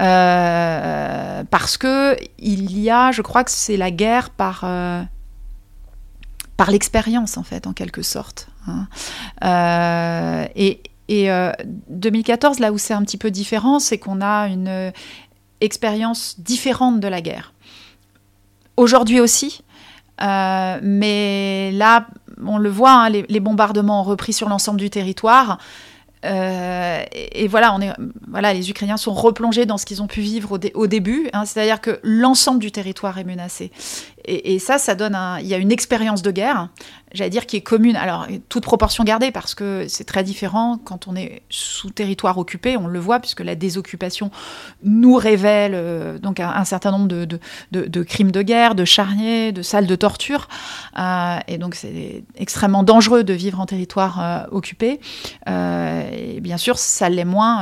Euh, 0.00 1.44
parce 1.50 1.76
que 1.76 2.16
il 2.38 2.78
y 2.78 2.90
a, 2.90 3.10
je 3.12 3.22
crois 3.22 3.44
que 3.44 3.50
c'est 3.50 3.76
la 3.76 3.90
guerre 3.90 4.30
par 4.30 4.60
euh, 4.64 5.02
par 6.56 6.70
l'expérience 6.70 7.36
en 7.36 7.42
fait, 7.42 7.66
en 7.66 7.72
quelque 7.72 8.02
sorte. 8.02 8.48
Hein. 8.66 8.88
Et, 10.54 10.82
et 11.08 11.30
euh, 11.30 11.52
2014, 11.88 12.58
là 12.58 12.72
où 12.72 12.78
c'est 12.78 12.94
un 12.94 13.02
petit 13.02 13.16
peu 13.16 13.30
différent, 13.30 13.78
c'est 13.78 13.98
qu'on 13.98 14.20
a 14.20 14.48
une 14.48 14.92
expérience 15.60 16.38
différente 16.38 17.00
de 17.00 17.08
la 17.08 17.20
guerre. 17.20 17.52
Aujourd'hui 18.78 19.18
aussi, 19.18 19.62
euh, 20.22 20.78
mais 20.80 21.72
là, 21.72 22.06
on 22.46 22.58
le 22.58 22.70
voit, 22.70 22.92
hein, 22.92 23.10
les, 23.10 23.40
bombardements 23.40 24.02
ont 24.02 24.04
repris 24.04 24.32
sur 24.32 24.48
l'ensemble 24.48 24.78
du 24.78 24.88
territoire. 24.88 25.58
Euh, 26.24 27.02
et, 27.10 27.48
voilà, 27.48 27.74
on 27.74 27.80
est, 27.80 27.92
les 28.54 28.70
Ukrainiens 28.70 28.96
sont 28.96 29.14
replongés 29.14 29.66
dans 29.66 29.78
ce 29.78 29.84
qu'ils 29.84 30.00
ont 30.00 30.06
pu 30.06 30.20
vivre 30.20 30.60
au 30.74 30.86
début, 30.86 31.28
hein, 31.32 31.44
c'est-à-dire 31.44 31.80
que 31.80 31.98
l'ensemble 32.04 32.60
du 32.60 32.70
territoire 32.70 33.18
est 33.18 33.24
menacé. 33.24 33.72
Et, 34.30 34.58
ça, 34.58 34.78
ça 34.78 34.94
donne 34.94 35.14
un, 35.14 35.38
il 35.38 35.46
y 35.46 35.54
a 35.54 35.56
une 35.56 35.72
expérience 35.72 36.20
de 36.20 36.30
guerre, 36.30 36.68
j'allais 37.12 37.30
dire 37.30 37.46
qui 37.46 37.56
est 37.56 37.62
commune. 37.62 37.96
Alors 37.96 38.26
toute 38.48 38.64
proportion 38.64 39.04
gardée 39.04 39.30
parce 39.30 39.54
que 39.54 39.86
c'est 39.88 40.04
très 40.04 40.22
différent 40.22 40.78
quand 40.84 41.08
on 41.08 41.16
est 41.16 41.42
sous 41.48 41.90
territoire 41.90 42.38
occupé, 42.38 42.76
on 42.76 42.86
le 42.86 42.98
voit 42.98 43.20
puisque 43.20 43.40
la 43.40 43.54
désoccupation 43.54 44.30
nous 44.82 45.14
révèle 45.16 45.72
euh, 45.74 46.18
donc 46.18 46.40
un, 46.40 46.64
certain 46.64 46.90
nombre 46.90 47.08
de, 47.08 48.02
crimes 48.02 48.30
de 48.30 48.42
guerre, 48.42 48.74
de 48.74 48.84
charniers, 48.84 49.52
de 49.52 49.62
salles 49.62 49.86
de 49.86 49.96
torture, 49.96 50.48
euh, 50.98 51.38
et 51.48 51.58
donc 51.58 51.74
c'est 51.74 52.24
extrêmement 52.36 52.82
dangereux 52.82 53.24
de 53.24 53.32
vivre 53.32 53.60
en 53.60 53.66
territoire 53.66 54.20
euh, 54.20 54.44
occupé. 54.50 55.00
et 55.46 56.40
bien 56.40 56.58
sûr, 56.58 56.78
ça 56.78 57.08
l'est 57.08 57.24
moins 57.24 57.58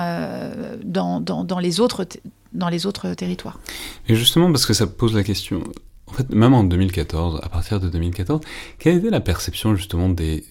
dans 0.84 1.58
les 1.60 1.80
autres 1.80 2.06
dans 2.52 2.68
les 2.68 2.86
autres 2.86 3.14
territoires. 3.14 3.58
Et 4.08 4.14
justement, 4.14 4.50
parce 4.50 4.66
que 4.66 4.72
ça 4.72 4.86
pose 4.86 5.14
la 5.14 5.22
question, 5.22 5.62
en 6.08 6.12
fait, 6.12 6.30
même 6.30 6.54
en 6.54 6.62
2014, 6.62 7.40
à 7.42 7.48
partir 7.48 7.80
de 7.80 7.88
2014, 7.88 8.40
quelle 8.78 8.98
était 8.98 9.10
la 9.10 9.20
perception 9.20 9.74
justement 9.74 10.08
des 10.08 10.44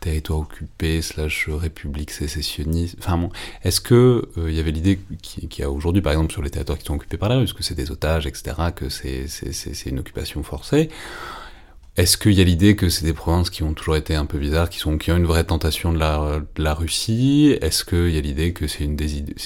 territoires 0.00 0.40
occupés 0.40 1.02
slash 1.02 1.50
républiques 1.50 2.10
sécessionnistes? 2.10 2.96
Enfin 2.98 3.18
bon, 3.18 3.30
est-ce 3.62 3.82
que 3.82 4.28
il 4.36 4.42
euh, 4.42 4.50
y 4.50 4.58
avait 4.58 4.70
l'idée 4.70 4.98
qu'il 5.20 5.50
y 5.58 5.62
a 5.62 5.70
aujourd'hui, 5.70 6.00
par 6.00 6.12
exemple, 6.12 6.32
sur 6.32 6.42
les 6.42 6.50
territoires 6.50 6.78
qui 6.78 6.86
sont 6.86 6.94
occupés 6.94 7.18
par 7.18 7.28
la 7.28 7.36
Russie, 7.36 7.54
que 7.54 7.62
c'est 7.62 7.74
des 7.74 7.90
otages, 7.90 8.26
etc., 8.26 8.54
que 8.74 8.88
c'est 8.88 9.26
une 9.86 9.98
occupation 9.98 10.42
forcée? 10.42 10.88
Est-ce 11.98 12.16
qu'il 12.16 12.32
y 12.32 12.40
a 12.40 12.44
l'idée 12.44 12.74
que 12.74 12.88
c'est 12.88 13.04
des 13.04 13.12
provinces 13.12 13.50
qui 13.50 13.62
ont 13.62 13.74
toujours 13.74 13.96
été 13.96 14.14
un 14.14 14.24
peu 14.24 14.38
bizarres, 14.38 14.70
qui, 14.70 14.86
ont 14.86 14.96
une 14.98 15.26
vraie 15.26 15.44
tentation 15.44 15.92
de 15.92 15.98
la, 15.98 16.74
Russie? 16.74 17.54
Est-ce 17.60 17.84
qu'il 17.84 18.08
y 18.08 18.16
a 18.16 18.22
l'idée 18.22 18.54
que 18.54 18.66
c'est 18.66 18.84
une, 18.84 18.96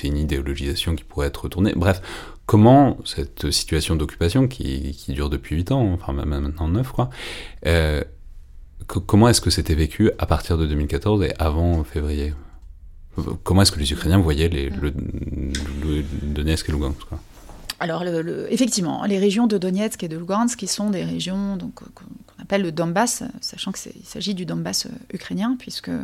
une 0.05 0.17
idéologisation 0.17 0.95
qui 0.95 1.03
pourrait 1.03 1.27
être 1.27 1.43
retournée? 1.43 1.73
Bref, 1.75 2.01
comment 2.47 2.97
cette 3.05 3.51
situation 3.51 3.97
d'occupation 3.97 4.49
qui, 4.49 4.97
dure 5.09 5.31
depuis 5.31 5.57
8 5.57 5.73
ans, 5.73 5.93
enfin 5.93 6.13
maintenant 6.13 6.69
9 6.69 6.93
quoi, 6.93 7.11
euh, 7.67 8.03
comment 8.87 9.29
est-ce 9.29 9.41
que 9.41 9.51
c'était 9.51 9.75
vécu 9.75 10.11
à 10.19 10.27
partir 10.27 10.57
de 10.57 10.67
2014 10.67 11.23
et 11.25 11.33
avant 11.39 11.85
février? 11.85 12.33
Comment 13.45 13.63
est-ce 13.63 13.73
que 13.73 13.79
les 13.79 13.91
Ukrainiens 13.93 14.19
voyaient 14.19 14.49
les, 14.49 14.69
le, 14.69 14.93
le 15.83 16.03
Donetsk 16.23 16.69
et 16.69 16.73
Lugansk 16.73 17.07
alors, 17.79 18.05
le, 18.05 18.23
le, 18.23 18.51
effectivement, 18.51 19.05
les 19.05 19.19
régions 19.19 19.47
de 19.47 19.59
Donetsk 19.59 20.03
et 20.03 20.09
de 20.09 20.17
Lugansk, 20.17 20.59
qui 20.59 20.67
sont 20.67 20.89
des 20.89 21.05
régions 21.05 21.59
donc, 21.59 21.75
qu'on 21.75 22.07
appelle 22.43 22.63
le 22.63 22.73
Donbass, 22.73 23.23
sachant 23.43 23.71
qu'il 23.71 23.93
s'agit 24.03 24.33
du 24.33 24.47
Donbass 24.47 24.89
ukrainien, 25.13 25.57
puisque 25.59 25.89
la, 25.89 25.97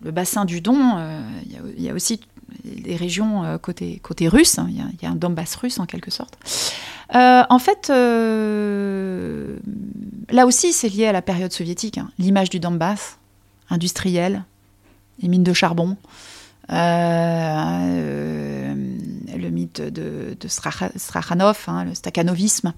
le 0.00 0.10
bassin 0.10 0.44
du 0.44 0.60
Don, 0.60 0.96
euh, 0.96 1.20
il 1.76 1.82
y, 1.82 1.90
a 1.90 1.94
aussi 1.94 2.20
des 2.64 2.96
régions 2.96 3.44
euh, 3.44 3.58
côté, 3.58 4.00
côté 4.02 4.28
russe, 4.28 4.58
il 4.68 4.76
y, 4.76 5.06
a 5.06 5.10
un 5.10 5.14
Donbass 5.14 5.54
russe 5.56 5.78
en 5.78 5.86
quelque 5.86 6.10
sorte. 6.10 6.38
Euh, 7.14 7.42
en 7.48 7.58
fait, 7.58 7.88
euh, 7.90 9.56
là 10.30 10.46
aussi, 10.46 10.72
c'est 10.72 10.88
lié 10.88 11.06
à 11.06 11.12
la 11.12 11.22
période 11.22 11.52
soviétique. 11.52 11.98
Hein. 11.98 12.10
L'image 12.18 12.50
du 12.50 12.60
Donbass, 12.60 13.18
industriel, 13.70 14.44
les 15.22 15.28
mines 15.28 15.44
de 15.44 15.52
charbon, 15.52 15.96
le 16.68 16.74
mythe 19.50 19.80
de, 19.80 20.36
de 20.38 20.48
Strachanov, 20.48 21.64
hein, 21.66 21.84
le 21.84 21.94
stakhanovisme. 21.94 22.72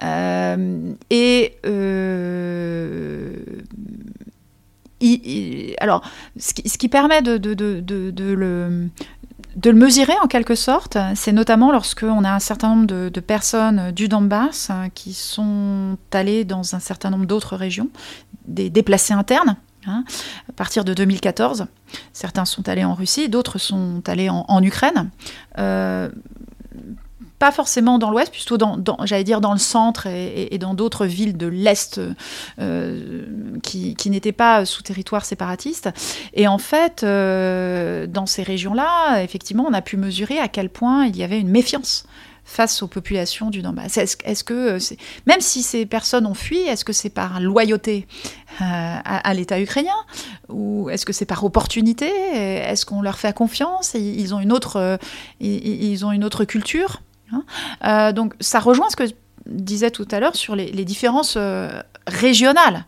Et 0.00 1.52
alors, 5.80 6.02
ce 6.38 6.52
qui, 6.52 6.88
permet 6.88 7.22
de, 7.22 7.36
le, 8.34 9.72
mesurer 9.72 10.14
en 10.22 10.26
quelque 10.26 10.54
sorte, 10.54 10.96
c'est 11.14 11.32
notamment 11.32 11.72
lorsqu'on 11.72 12.24
a 12.24 12.32
un 12.32 12.38
certain 12.38 12.74
nombre 12.74 12.86
de, 12.86 13.20
personnes 13.20 13.92
du 13.92 14.08
Donbass 14.08 14.70
qui 14.94 15.12
sont 15.12 15.96
allées 16.12 16.44
dans 16.44 16.74
un 16.74 16.80
certain 16.80 17.10
nombre 17.10 17.26
d'autres 17.26 17.56
régions, 17.56 17.88
des 18.46 18.70
déplacés 18.70 19.14
internes, 19.14 19.56
Hein, 19.86 20.04
à 20.48 20.52
partir 20.52 20.84
de 20.84 20.94
2014. 20.94 21.66
Certains 22.12 22.44
sont 22.44 22.68
allés 22.68 22.84
en 22.84 22.94
Russie, 22.94 23.28
d'autres 23.28 23.58
sont 23.58 24.02
allés 24.06 24.28
en, 24.28 24.44
en 24.46 24.62
Ukraine. 24.62 25.10
Euh, 25.58 26.08
pas 27.42 27.50
forcément 27.50 27.98
dans 27.98 28.12
l'ouest, 28.12 28.30
plutôt 28.30 28.56
dans, 28.56 28.78
j'allais 29.04 29.24
dire 29.24 29.40
dans 29.40 29.50
le 29.50 29.58
centre 29.58 30.06
et, 30.06 30.56
dans 30.58 30.74
d'autres 30.74 31.06
villes 31.06 31.36
de 31.36 31.48
l'est 31.48 32.00
euh, 32.60 33.26
qui, 33.64 33.96
n'étaient 34.10 34.30
pas 34.30 34.64
sous 34.64 34.82
territoire 34.82 35.24
séparatiste. 35.24 35.90
Et 36.34 36.46
en 36.46 36.58
fait, 36.58 37.02
euh, 37.02 38.06
dans 38.06 38.26
ces 38.26 38.44
régions-là, 38.44 39.24
effectivement, 39.24 39.66
on 39.68 39.72
a 39.72 39.82
pu 39.82 39.96
mesurer 39.96 40.38
à 40.38 40.46
quel 40.46 40.68
point 40.68 41.06
il 41.06 41.16
y 41.16 41.24
avait 41.24 41.40
une 41.40 41.48
méfiance 41.48 42.04
face 42.44 42.80
aux 42.80 42.86
populations 42.86 43.50
du 43.50 43.60
Donbass. 43.60 43.96
Est-ce 43.96 44.18
est 44.24 44.44
que, 44.44 44.78
même 45.26 45.40
si 45.40 45.64
ces 45.64 45.84
personnes 45.84 46.26
ont 46.26 46.34
fui, 46.34 46.58
est-ce 46.58 46.84
que 46.84 46.92
c'est 46.92 47.10
par 47.10 47.40
loyauté 47.40 48.06
euh, 48.60 48.64
à, 48.64 49.34
l'État 49.34 49.60
ukrainien 49.60 49.90
ou 50.48 50.90
est-ce 50.90 51.04
que 51.04 51.12
c'est 51.12 51.26
par 51.26 51.42
opportunité? 51.42 52.06
Est-ce 52.06 52.86
qu'on 52.86 53.02
leur 53.02 53.18
fait 53.18 53.34
confiance? 53.34 53.94
Ils 53.94 54.32
ont 54.32 54.38
une 54.38 54.52
autre, 54.52 55.00
ils, 55.40 56.06
ont 56.06 56.12
une 56.12 56.22
autre 56.22 56.44
culture? 56.44 57.00
Hein 57.32 57.44
euh, 57.84 58.12
Donc 58.12 58.34
ça 58.40 58.60
rejoint 58.60 58.90
ce 58.90 58.96
que 58.96 59.06
je 59.06 59.12
disais 59.46 59.90
tout 59.90 60.06
à 60.10 60.20
l'heure 60.20 60.36
sur 60.36 60.54
les, 60.56 60.84
différences 60.84 61.34
euh, 61.36 61.82
régionales. 62.06 62.84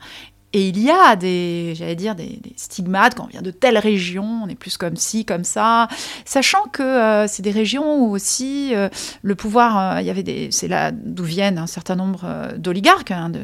Et 0.55 0.69
il 0.69 0.81
y 0.81 0.89
a 0.89 1.17
des, 1.17 1.75
j'allais 1.75 1.97
dire, 1.97 2.15
des, 2.15 2.41
stigmates 2.57 3.17
quand 3.17 3.25
on 3.25 3.27
vient 3.27 3.43
de 3.43 3.51
telle 3.51 3.77
région, 3.77 4.43
on 4.45 4.49
est 4.49 4.55
plus 4.55 4.77
comme 4.77 4.95
ci, 4.95 5.25
comme 5.25 5.43
ça, 5.43 5.89
sachant 6.25 6.63
que 6.73 6.83
euh, 6.83 7.27
c'est 7.27 7.43
des 7.43 7.51
régions 7.51 7.99
où 7.99 8.13
aussi 8.13 8.73
euh, 8.73 8.89
le 9.23 9.35
pouvoir, 9.35 9.97
euh, 9.97 10.01
il 10.01 10.07
y 10.07 10.11
avait 10.11 10.23
des, 10.23 10.53
c'est 10.53 10.69
là 10.69 10.93
d'où 10.93 11.25
viennent 11.25 11.59
un 11.59 11.67
certain 11.67 11.97
nombre 11.97 12.53
d'oligarques, 12.57 13.11
hein, 13.11 13.31
de, 13.31 13.41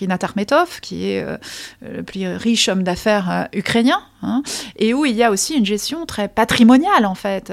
Rinat 0.00 0.18
Armetov, 0.20 0.80
qui 0.80 1.08
est 1.08 1.24
le 1.80 2.02
plus 2.02 2.26
riche 2.26 2.68
homme 2.68 2.82
d'affaires 2.82 3.48
ukrainien, 3.52 4.00
hein, 4.22 4.42
et 4.74 4.94
où 4.94 5.04
il 5.04 5.14
y 5.14 5.22
a 5.22 5.30
aussi 5.30 5.54
une 5.54 5.66
gestion 5.66 6.06
très 6.06 6.26
patrimoniale 6.26 7.06
en 7.06 7.14
fait, 7.14 7.52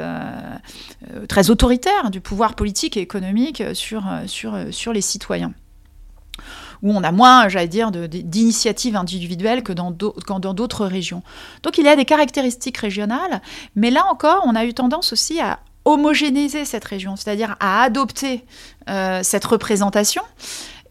très 1.29 1.51
autoritaire 1.51 2.09
du 2.09 2.21
pouvoir 2.21 2.55
politique 2.55 2.97
et 2.97 3.01
économique 3.01 3.61
sur, 3.73 4.03
sur, 4.25 4.57
sur 4.71 4.93
les 4.93 5.01
citoyens 5.01 5.53
où 6.81 6.91
on 6.91 7.03
a 7.03 7.11
moins, 7.11 7.47
j'allais 7.49 7.67
dire, 7.67 7.91
d'initiatives 7.91 8.95
individuelles 8.95 9.63
que 9.63 9.73
dans 9.73 9.91
d'autres 9.91 10.85
régions. 10.85 11.23
Donc 11.63 11.77
il 11.77 11.85
y 11.85 11.87
a 11.87 11.95
des 11.95 12.05
caractéristiques 12.05 12.77
régionales, 12.77 13.41
mais 13.75 13.91
là 13.91 14.05
encore, 14.09 14.43
on 14.45 14.55
a 14.55 14.65
eu 14.65 14.73
tendance 14.73 15.13
aussi 15.13 15.39
à 15.39 15.59
homogénéiser 15.85 16.65
cette 16.65 16.83
région, 16.83 17.15
c'est-à-dire 17.15 17.55
à 17.59 17.83
adopter 17.83 18.43
euh, 18.89 19.21
cette 19.23 19.45
représentation. 19.45 20.23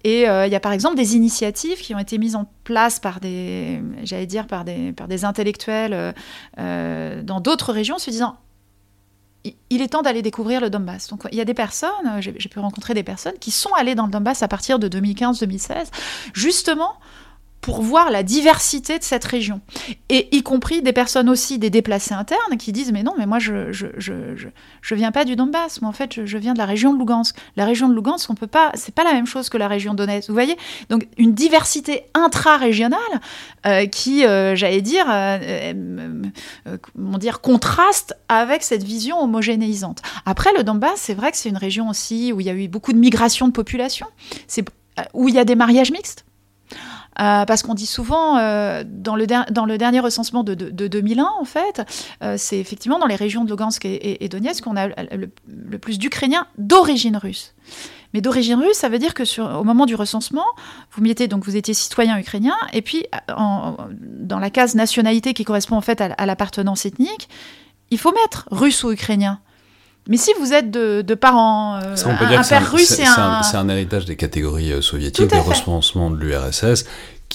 Et 0.05 0.29
euh, 0.29 0.47
il 0.47 0.53
y 0.53 0.57
a 0.57 0.61
par 0.61 0.73
exemple 0.73 0.97
des 0.97 1.17
initiatives 1.17 1.79
qui 1.79 1.95
ont 1.95 1.99
été 1.99 2.19
mises 2.19 2.37
en 2.37 2.47
place 2.63 3.01
par 3.01 3.21
des, 3.21 3.83
j'allais 4.05 4.27
dire, 4.27 4.47
par 4.47 4.65
des, 4.65 5.25
intellectuels 5.25 6.15
euh, 6.59 7.23
dans 7.23 7.41
d'autres 7.41 7.73
régions, 7.73 7.99
se 7.99 8.11
disant 8.11 8.37
il 9.71 9.83
est 9.83 9.89
temps 9.89 10.03
d'aller 10.03 10.23
découvrir 10.23 10.61
le 10.61 10.71
Donbass. 10.71 11.09
Donc 11.09 11.23
il 11.31 11.37
y 11.37 11.41
a 11.41 11.45
des 11.45 11.55
personnes, 11.55 11.91
euh, 12.07 12.21
j'ai 12.21 12.49
pu 12.49 12.59
rencontrer 12.59 12.95
des 12.95 13.03
personnes 13.03 13.35
qui 13.41 13.51
sont 13.51 13.73
allées 13.75 13.95
dans 13.95 14.07
le 14.07 14.11
Donbass 14.11 14.43
à 14.43 14.49
partir 14.49 14.79
de 14.79 14.89
2015-2016, 14.89 15.87
justement 16.33 16.95
pour 17.65 17.81
voir 17.81 18.11
la 18.11 18.23
diversité 18.23 18.99
de 18.99 19.05
cette 19.05 19.25
région. 19.25 19.63
Et 20.11 20.37
y 20.37 20.43
compris 20.43 20.83
des 20.83 20.93
personnes 20.93 21.31
aussi, 21.31 21.59
des 21.59 21.71
déplacés 21.71 22.13
internes, 22.13 22.59
qui 22.59 22.73
disent, 22.73 22.93
mais 22.93 23.03
non, 23.03 23.15
mais 23.17 23.25
moi, 23.25 23.39
je 23.39 23.73
je, 23.73 23.87
je, 23.97 24.13
je, 24.83 24.95
viens 24.95 25.13
pas 25.13 25.25
du 25.25 25.35
Donbass, 25.35 25.81
moi, 25.81 25.89
en 25.89 25.95
fait, 25.95 26.27
je, 26.27 26.37
viens 26.37 26.53
de 26.53 26.59
la 26.59 26.67
région 26.67 26.93
de 26.93 26.99
Lugansk. 26.99 27.35
La 27.57 27.65
région 27.65 27.89
de 27.89 27.95
Lugansk, 27.95 28.29
on 28.29 28.35
peut 28.35 28.47
pas, 28.47 28.71
c'est 28.75 28.95
pas 28.95 29.03
la 29.03 29.15
même 29.15 29.25
chose 29.25 29.49
que 29.49 29.57
la 29.57 29.67
région 29.67 29.95
Donetsk, 29.95 30.29
vous 30.29 30.35
voyez? 30.35 30.59
Donc, 30.91 31.09
une 31.17 31.33
diversité 31.33 32.03
intra-régionale 32.13 33.01
euh, 33.65 33.87
qui, 33.87 34.27
euh, 34.27 34.55
j'allais 34.55 34.83
dire, 34.83 35.07
euh, 35.09 35.73
comment 36.83 37.17
dire, 37.17 37.41
contraste 37.41 38.15
avec 38.29 38.63
cette 38.63 38.83
vision 38.83 39.19
homogénéisante. 39.23 40.03
Après, 40.27 40.51
le 40.55 40.65
Donbass, 40.65 40.97
c'est 40.97 41.15
vrai 41.15 41.31
que 41.31 41.39
c'est 41.39 41.49
une 41.49 41.57
région 41.57 41.89
aussi 41.89 42.31
où 42.35 42.41
il 42.41 42.47
y 42.47 42.51
a 42.51 42.55
eu 42.55 42.69
beaucoup 42.69 42.93
de 42.93 42.99
migration 42.99 43.49
de 43.49 43.53
population, 43.53 44.07
c'est 44.49 44.69
où 45.15 45.31
il 45.31 45.35
y 45.35 45.39
a 45.39 45.47
des 45.47 45.55
mariages 45.55 45.93
mixtes. 45.93 46.27
Euh, 47.21 47.45
parce 47.45 47.63
qu'on 47.63 47.75
dit 47.75 47.87
souvent, 47.87 48.39
euh, 48.39 48.83
dans, 48.87 49.15
le 49.17 49.27
dernier 49.77 50.01
recensement 50.01 50.43
de, 50.43 50.55
2001, 50.55 51.25
en 51.41 51.45
fait, 51.45 51.83
euh, 52.23 52.35
c'est 52.37 52.59
effectivement 52.59 52.99
dans 52.99 53.07
les 53.07 53.15
régions 53.15 53.45
de 53.45 53.51
Lugansk 53.51 53.85
et, 53.85 54.29
Donetsk 54.29 54.65
qu'on 54.65 54.77
a 54.77 54.89
le, 54.89 55.79
plus 55.79 55.99
d'Ukrainiens 55.99 56.47
d'origine 56.59 57.17
russe. 57.17 57.55
Mais 58.13 58.21
d'origine 58.21 58.57
russe, 58.57 58.77
ça 58.77 58.89
veut 58.89 58.99
dire 58.99 59.15
que 59.15 59.25
au 59.59 59.65
moment 59.65 59.87
du 59.87 59.95
recensement, 59.95 60.45
vous 60.93 61.03
mettez 61.03 61.27
donc 61.27 61.45
vous 61.45 61.57
étiez 61.57 61.75
citoyen 61.75 62.17
ukrainien, 62.19 62.55
et 62.73 62.81
puis 62.83 63.07
dans 63.29 64.39
la 64.39 64.51
case 64.51 64.77
nationalité 64.77 65.35
qui 65.35 65.45
correspond 65.45 65.77
en 65.77 65.81
fait 65.81 66.01
à 66.01 66.27
l'appartenance 66.27 66.87
ethnique, 66.87 67.29
il 67.91 67.99
faut 67.99 68.13
mettre 68.13 68.47
russe 68.51 68.85
ou 68.85 68.93
ukrainien. 68.93 69.41
Mais 70.09 70.19
si 70.19 70.33
vous 70.39 70.53
êtes 70.53 70.71
de, 70.71 71.15
parents, 71.15 71.77
euh, 71.77 71.95
un, 72.05 72.43
père 72.43 72.71
russe 72.71 72.89
c'est 72.89 73.07
un... 73.07 73.41
Un, 73.55 73.69
héritage 73.71 74.05
des 74.05 74.17
catégories 74.17 74.73
euh, 74.73 74.83
soviétiques, 74.83 75.31
des 75.31 75.39
recensement 75.39 76.11
de 76.11 76.17
l'URSS, 76.17 76.85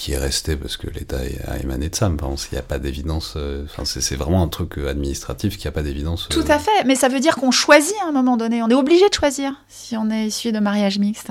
qui 0.00 0.12
est 0.12 0.18
resté 0.18 0.56
parce 0.56 0.78
que 0.78 0.86
l'État 0.88 1.18
a 1.46 1.58
émané 1.58 1.90
de 1.90 1.94
ça. 1.94 2.10
il 2.10 2.54
n'y 2.54 2.58
a 2.58 2.62
pas 2.62 2.78
d'évidence. 2.78 3.34
Euh, 3.36 3.66
enfin, 3.66 3.82
c'est 3.84 4.16
vraiment 4.16 4.42
un 4.42 4.48
truc 4.48 4.78
euh, 4.78 4.88
administratif 4.88 5.58
qui 5.58 5.66
n'a 5.66 5.72
pas 5.72 5.82
d'évidence. 5.82 6.26
Tout 6.30 6.44
à 6.48 6.58
fait. 6.58 6.84
Mais 6.86 6.94
ça 6.94 7.08
veut 7.08 7.20
dire 7.20 7.36
qu'on 7.36 7.50
choisit 7.50 7.94
à 8.02 8.08
un 8.08 8.12
moment 8.12 8.38
donné. 8.38 8.62
On 8.62 8.68
est 8.68 8.74
obligé 8.74 9.06
de 9.10 9.12
choisir 9.12 9.52
si 9.68 9.98
on 9.98 10.08
est 10.10 10.28
issu 10.28 10.52
de 10.52 10.58
mariage 10.58 10.98
mixte. 10.98 11.28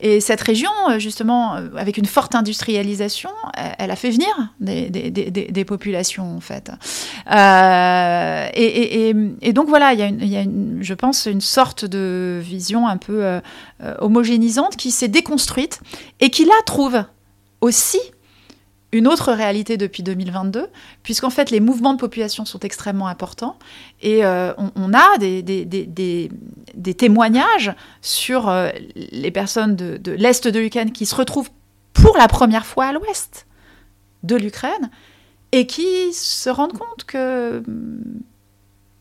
Et 0.00 0.20
cette 0.20 0.40
région, 0.40 0.70
justement, 0.98 1.54
avec 1.76 1.96
une 1.96 2.06
forte 2.06 2.36
industrialisation, 2.36 3.30
elle 3.76 3.90
a 3.90 3.96
fait 3.96 4.10
venir 4.10 4.28
des, 4.60 4.88
des, 4.88 5.10
des, 5.10 5.30
des 5.30 5.64
populations, 5.64 6.36
en 6.36 6.40
fait. 6.40 6.70
Euh, 7.32 8.48
et, 8.54 9.08
et, 9.08 9.14
et, 9.42 9.52
donc 9.52 9.68
voilà, 9.68 9.94
il 9.94 9.98
y 9.98 10.02
a, 10.02 10.06
une, 10.06 10.20
il 10.20 10.28
y 10.28 10.36
a 10.36 10.42
une, 10.42 10.78
je 10.80 10.94
pense, 10.94 11.26
une 11.26 11.40
sorte 11.40 11.84
de 11.84 12.38
vision 12.40 12.86
un 12.86 12.98
peu 12.98 13.40
homogénisante 13.98 14.76
qui 14.76 14.92
s'est 14.92 15.08
déconstruite 15.08 15.80
et 16.20 16.30
qui 16.30 16.44
là 16.44 16.54
trouve 16.66 17.02
aussi 17.60 18.00
une 18.92 19.08
autre 19.08 19.32
réalité 19.32 19.76
depuis 19.76 20.02
2022, 20.02 20.68
puisqu'en 21.02 21.30
fait 21.30 21.50
les 21.50 21.60
mouvements 21.60 21.92
de 21.92 21.98
population 21.98 22.44
sont 22.44 22.60
extrêmement 22.60 23.08
importants 23.08 23.58
et 24.00 24.24
euh, 24.24 24.52
on, 24.56 24.92
a 24.94 25.18
des, 25.18 26.30
témoignages 26.96 27.74
sur 28.00 28.48
euh, 28.48 28.70
les 28.94 29.30
personnes 29.30 29.76
de, 29.76 30.12
l'Est 30.12 30.48
de 30.48 30.58
l'Ukraine 30.58 30.92
qui 30.92 31.04
se 31.04 31.14
retrouvent 31.14 31.50
pour 31.92 32.16
la 32.16 32.28
première 32.28 32.64
fois 32.64 32.86
à 32.86 32.92
l'Ouest 32.92 33.46
de 34.22 34.36
l'Ukraine 34.36 34.90
et 35.52 35.66
qui 35.66 36.12
se 36.12 36.48
rendent 36.48 36.78
compte 36.78 37.04
que 37.06 37.60
hmm, 37.66 38.20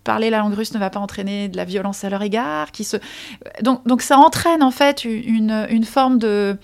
parler 0.03 0.29
la 0.29 0.39
langue 0.39 0.53
russe 0.53 0.73
ne 0.73 0.79
va 0.79 0.89
pas 0.89 0.99
entraîner 0.99 1.47
de 1.47 1.57
la 1.57 1.65
violence 1.65 2.03
à 2.03 2.09
leur 2.09 2.21
égard. 2.21 2.71
Qui 2.71 2.83
se... 2.83 2.97
donc, 3.61 3.85
donc 3.87 4.01
ça 4.01 4.17
entraîne 4.17 4.61
en 4.61 4.71
fait 4.71 5.03
une 5.03 5.85
forme 5.85 6.19
de 6.19 6.57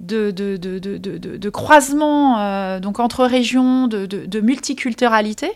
de, 0.00 1.48
croisement 1.48 2.38
euh, 2.38 2.80
donc 2.80 3.00
entre 3.00 3.24
régions, 3.24 3.88
de, 3.88 4.40
multiculturalité, 4.40 5.50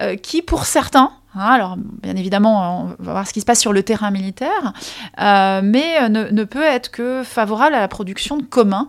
euh, 0.00 0.16
qui 0.16 0.42
pour 0.42 0.66
certains, 0.66 1.12
hein, 1.34 1.40
alors 1.40 1.76
bien 1.78 2.14
évidemment 2.16 2.96
on 2.98 3.02
va 3.02 3.12
voir 3.12 3.26
ce 3.26 3.32
qui 3.32 3.40
se 3.40 3.46
passe 3.46 3.60
sur 3.60 3.72
le 3.72 3.82
terrain 3.82 4.10
militaire, 4.10 4.72
euh, 5.20 5.60
mais 5.64 6.08
ne, 6.08 6.30
ne, 6.30 6.44
peut 6.44 6.62
être 6.62 6.90
que 6.90 7.22
favorable 7.22 7.74
à 7.74 7.80
la 7.80 7.88
production 7.88 8.36
de 8.36 8.42
communs 8.42 8.88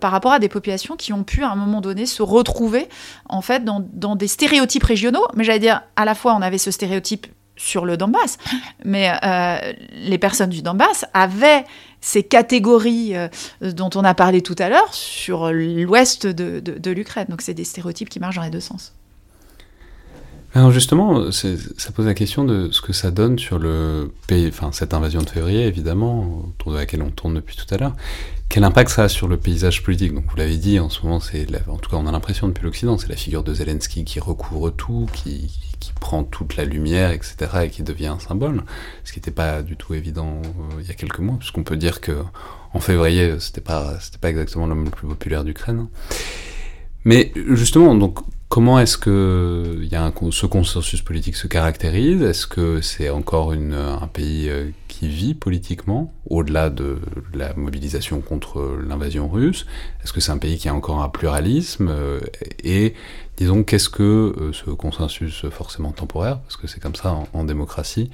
par 0.00 0.10
rapport 0.10 0.32
à 0.32 0.38
des 0.38 0.48
populations 0.48 0.96
qui 0.96 1.12
ont 1.12 1.24
pu 1.24 1.42
à 1.42 1.50
un 1.50 1.56
moment 1.56 1.80
donné 1.80 2.06
se 2.06 2.22
retrouver 2.22 2.88
en 3.28 3.42
fait 3.42 3.64
dans, 3.64 3.84
dans 3.92 4.16
des 4.16 4.28
stéréotypes 4.28 4.84
régionaux, 4.84 5.26
mais 5.34 5.44
j'allais 5.44 5.58
dire 5.58 5.82
à 5.96 6.04
la 6.04 6.14
fois 6.14 6.34
on 6.34 6.42
avait 6.42 6.58
ce 6.58 6.70
stéréotype 6.70 7.26
sur 7.56 7.84
le 7.84 7.96
Donbass. 7.96 8.38
Mais 8.84 9.12
les 9.92 10.18
personnes 10.18 10.50
du 10.50 10.62
Donbass 10.62 11.04
avaient 11.14 11.64
ces 12.06 12.22
catégories 12.22 13.16
euh, 13.16 13.28
dont 13.60 13.90
on 13.96 14.04
a 14.04 14.14
parlé 14.14 14.40
tout 14.40 14.54
à 14.58 14.68
l'heure 14.68 14.94
sur 14.94 15.52
l'ouest 15.52 16.26
de, 16.26 16.60
de, 16.60 16.90
l'Ukraine. 16.92 17.26
Donc 17.28 17.42
c'est 17.42 17.54
des 17.54 17.64
stéréotypes 17.64 18.08
qui 18.08 18.20
marchent 18.20 18.36
dans 18.36 18.42
les 18.42 18.50
deux 18.50 18.60
sens. 18.60 18.92
Alors 20.54 20.70
justement, 20.70 21.30
ça 21.32 21.92
pose 21.92 22.06
la 22.06 22.14
question 22.14 22.44
de 22.44 22.70
ce 22.70 22.80
que 22.80 22.94
ça 22.94 23.10
donne 23.10 23.38
sur 23.38 23.58
le 23.58 24.12
pays, 24.26 24.48
enfin 24.48 24.70
cette 24.72 24.94
invasion 24.94 25.20
de 25.20 25.28
février 25.28 25.66
évidemment, 25.66 26.44
autour 26.48 26.72
de 26.72 26.78
laquelle 26.78 27.02
on 27.02 27.10
tourne 27.10 27.34
depuis 27.34 27.56
tout 27.56 27.74
à 27.74 27.76
l'heure. 27.76 27.94
Quel 28.48 28.64
impact 28.64 28.90
ça 28.90 29.02
a 29.02 29.08
sur 29.08 29.28
le 29.28 29.36
paysage 29.36 29.82
politique? 29.82 30.14
Donc 30.14 30.24
vous 30.30 30.36
l'avez 30.36 30.56
dit, 30.56 30.78
en 30.78 30.88
ce 30.88 31.02
moment, 31.02 31.20
c'est 31.20 31.46
en 31.68 31.76
tout 31.76 31.90
cas 31.90 31.96
on 31.96 32.06
a 32.06 32.12
l'impression 32.12 32.46
depuis 32.48 32.64
l'Occident, 32.64 32.96
c'est 32.96 33.08
la 33.08 33.16
figure 33.16 33.42
de 33.42 33.52
Zelensky 33.52 34.04
qui 34.04 34.20
recouvre 34.20 34.70
tout, 34.70 35.06
qui, 35.12 35.50
qui 35.80 35.92
prend 35.92 36.24
toute 36.24 36.56
la 36.56 36.64
lumière, 36.64 37.10
etc., 37.10 37.36
et 37.64 37.70
qui 37.70 37.82
devient 37.82 38.06
un 38.06 38.18
symbole, 38.18 38.62
ce 39.04 39.12
qui 39.12 39.18
n'était 39.18 39.30
pas 39.30 39.62
du 39.62 39.76
tout 39.76 39.94
évident 39.94 40.40
euh, 40.44 40.80
il 40.80 40.86
y 40.86 40.90
a 40.90 40.94
quelques 40.94 41.20
mois, 41.20 41.36
puisqu'on 41.38 41.64
peut 41.64 41.76
dire 41.76 42.00
que 42.00 42.22
en 42.72 42.80
février, 42.80 43.38
c'était 43.40 43.60
pas, 43.60 43.98
c'était 44.00 44.18
pas 44.18 44.30
exactement 44.30 44.66
l'homme 44.66 44.84
le 44.84 44.90
plus 44.90 45.08
populaire 45.08 45.44
d'Ukraine. 45.44 45.88
Mais 47.04 47.32
justement, 47.34 47.94
donc, 47.94 48.18
comment 48.48 48.78
est-ce 48.78 48.96
que 48.96 49.86
ce 50.30 50.46
consensus 50.46 51.02
politique 51.02 51.36
se 51.36 51.46
caractérise? 51.46 52.22
Est-ce 52.22 52.46
que 52.46 52.80
c'est 52.80 53.10
encore 53.10 53.52
un 53.52 54.06
pays 54.06 54.48
euh, 54.48 54.70
qui 54.88 55.08
vit 55.08 55.34
politiquement, 55.34 56.12
au-delà 56.28 56.70
de 56.70 56.98
la 57.34 57.54
mobilisation 57.54 58.20
contre 58.20 58.78
l'invasion 58.86 59.28
russe? 59.28 59.66
Est-ce 60.02 60.12
que 60.12 60.20
c'est 60.20 60.32
un 60.32 60.38
pays 60.38 60.58
qui 60.58 60.68
a 60.68 60.74
encore 60.74 61.02
un 61.02 61.08
pluralisme 61.08 61.88
euh, 61.88 62.20
Et 62.62 62.94
disons, 63.36 63.64
qu'est-ce 63.64 63.88
que 63.88 64.02
euh, 64.02 64.52
ce 64.52 64.70
consensus 64.70 65.46
forcément 65.50 65.92
temporaire, 65.92 66.40
parce 66.40 66.56
que 66.56 66.66
c'est 66.66 66.80
comme 66.80 66.94
ça 66.94 67.18
en, 67.32 67.44
démocratie, 67.44 68.10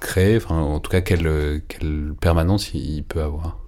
crée, 0.00 0.36
enfin, 0.36 0.56
en 0.56 0.80
tout 0.80 0.90
cas, 0.90 1.00
quelle, 1.00 1.62
quelle 1.68 2.14
permanence 2.20 2.74
il, 2.74 3.02
peut 3.02 3.22
avoir? 3.22 3.65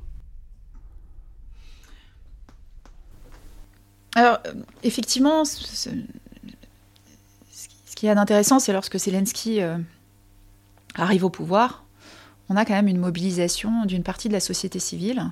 Alors, 4.19 4.39
effectivement, 4.83 5.45
ce, 5.45 5.91
qui 7.95 8.07
est 8.07 8.15
d'intéressant, 8.15 8.59
c'est 8.59 8.73
lorsque 8.73 8.99
Zelensky 8.99 9.61
euh, 9.61 9.77
arrive 10.95 11.25
au 11.25 11.31
pouvoir, 11.31 11.85
on 12.49 12.57
a 12.57 12.65
quand 12.65 12.75
même 12.75 12.89
une 12.89 12.99
mobilisation 12.99 13.85
d'une 13.85 14.03
partie 14.03 14.29
de 14.29 14.33
la 14.33 14.41
société 14.41 14.79
civile 14.79 15.31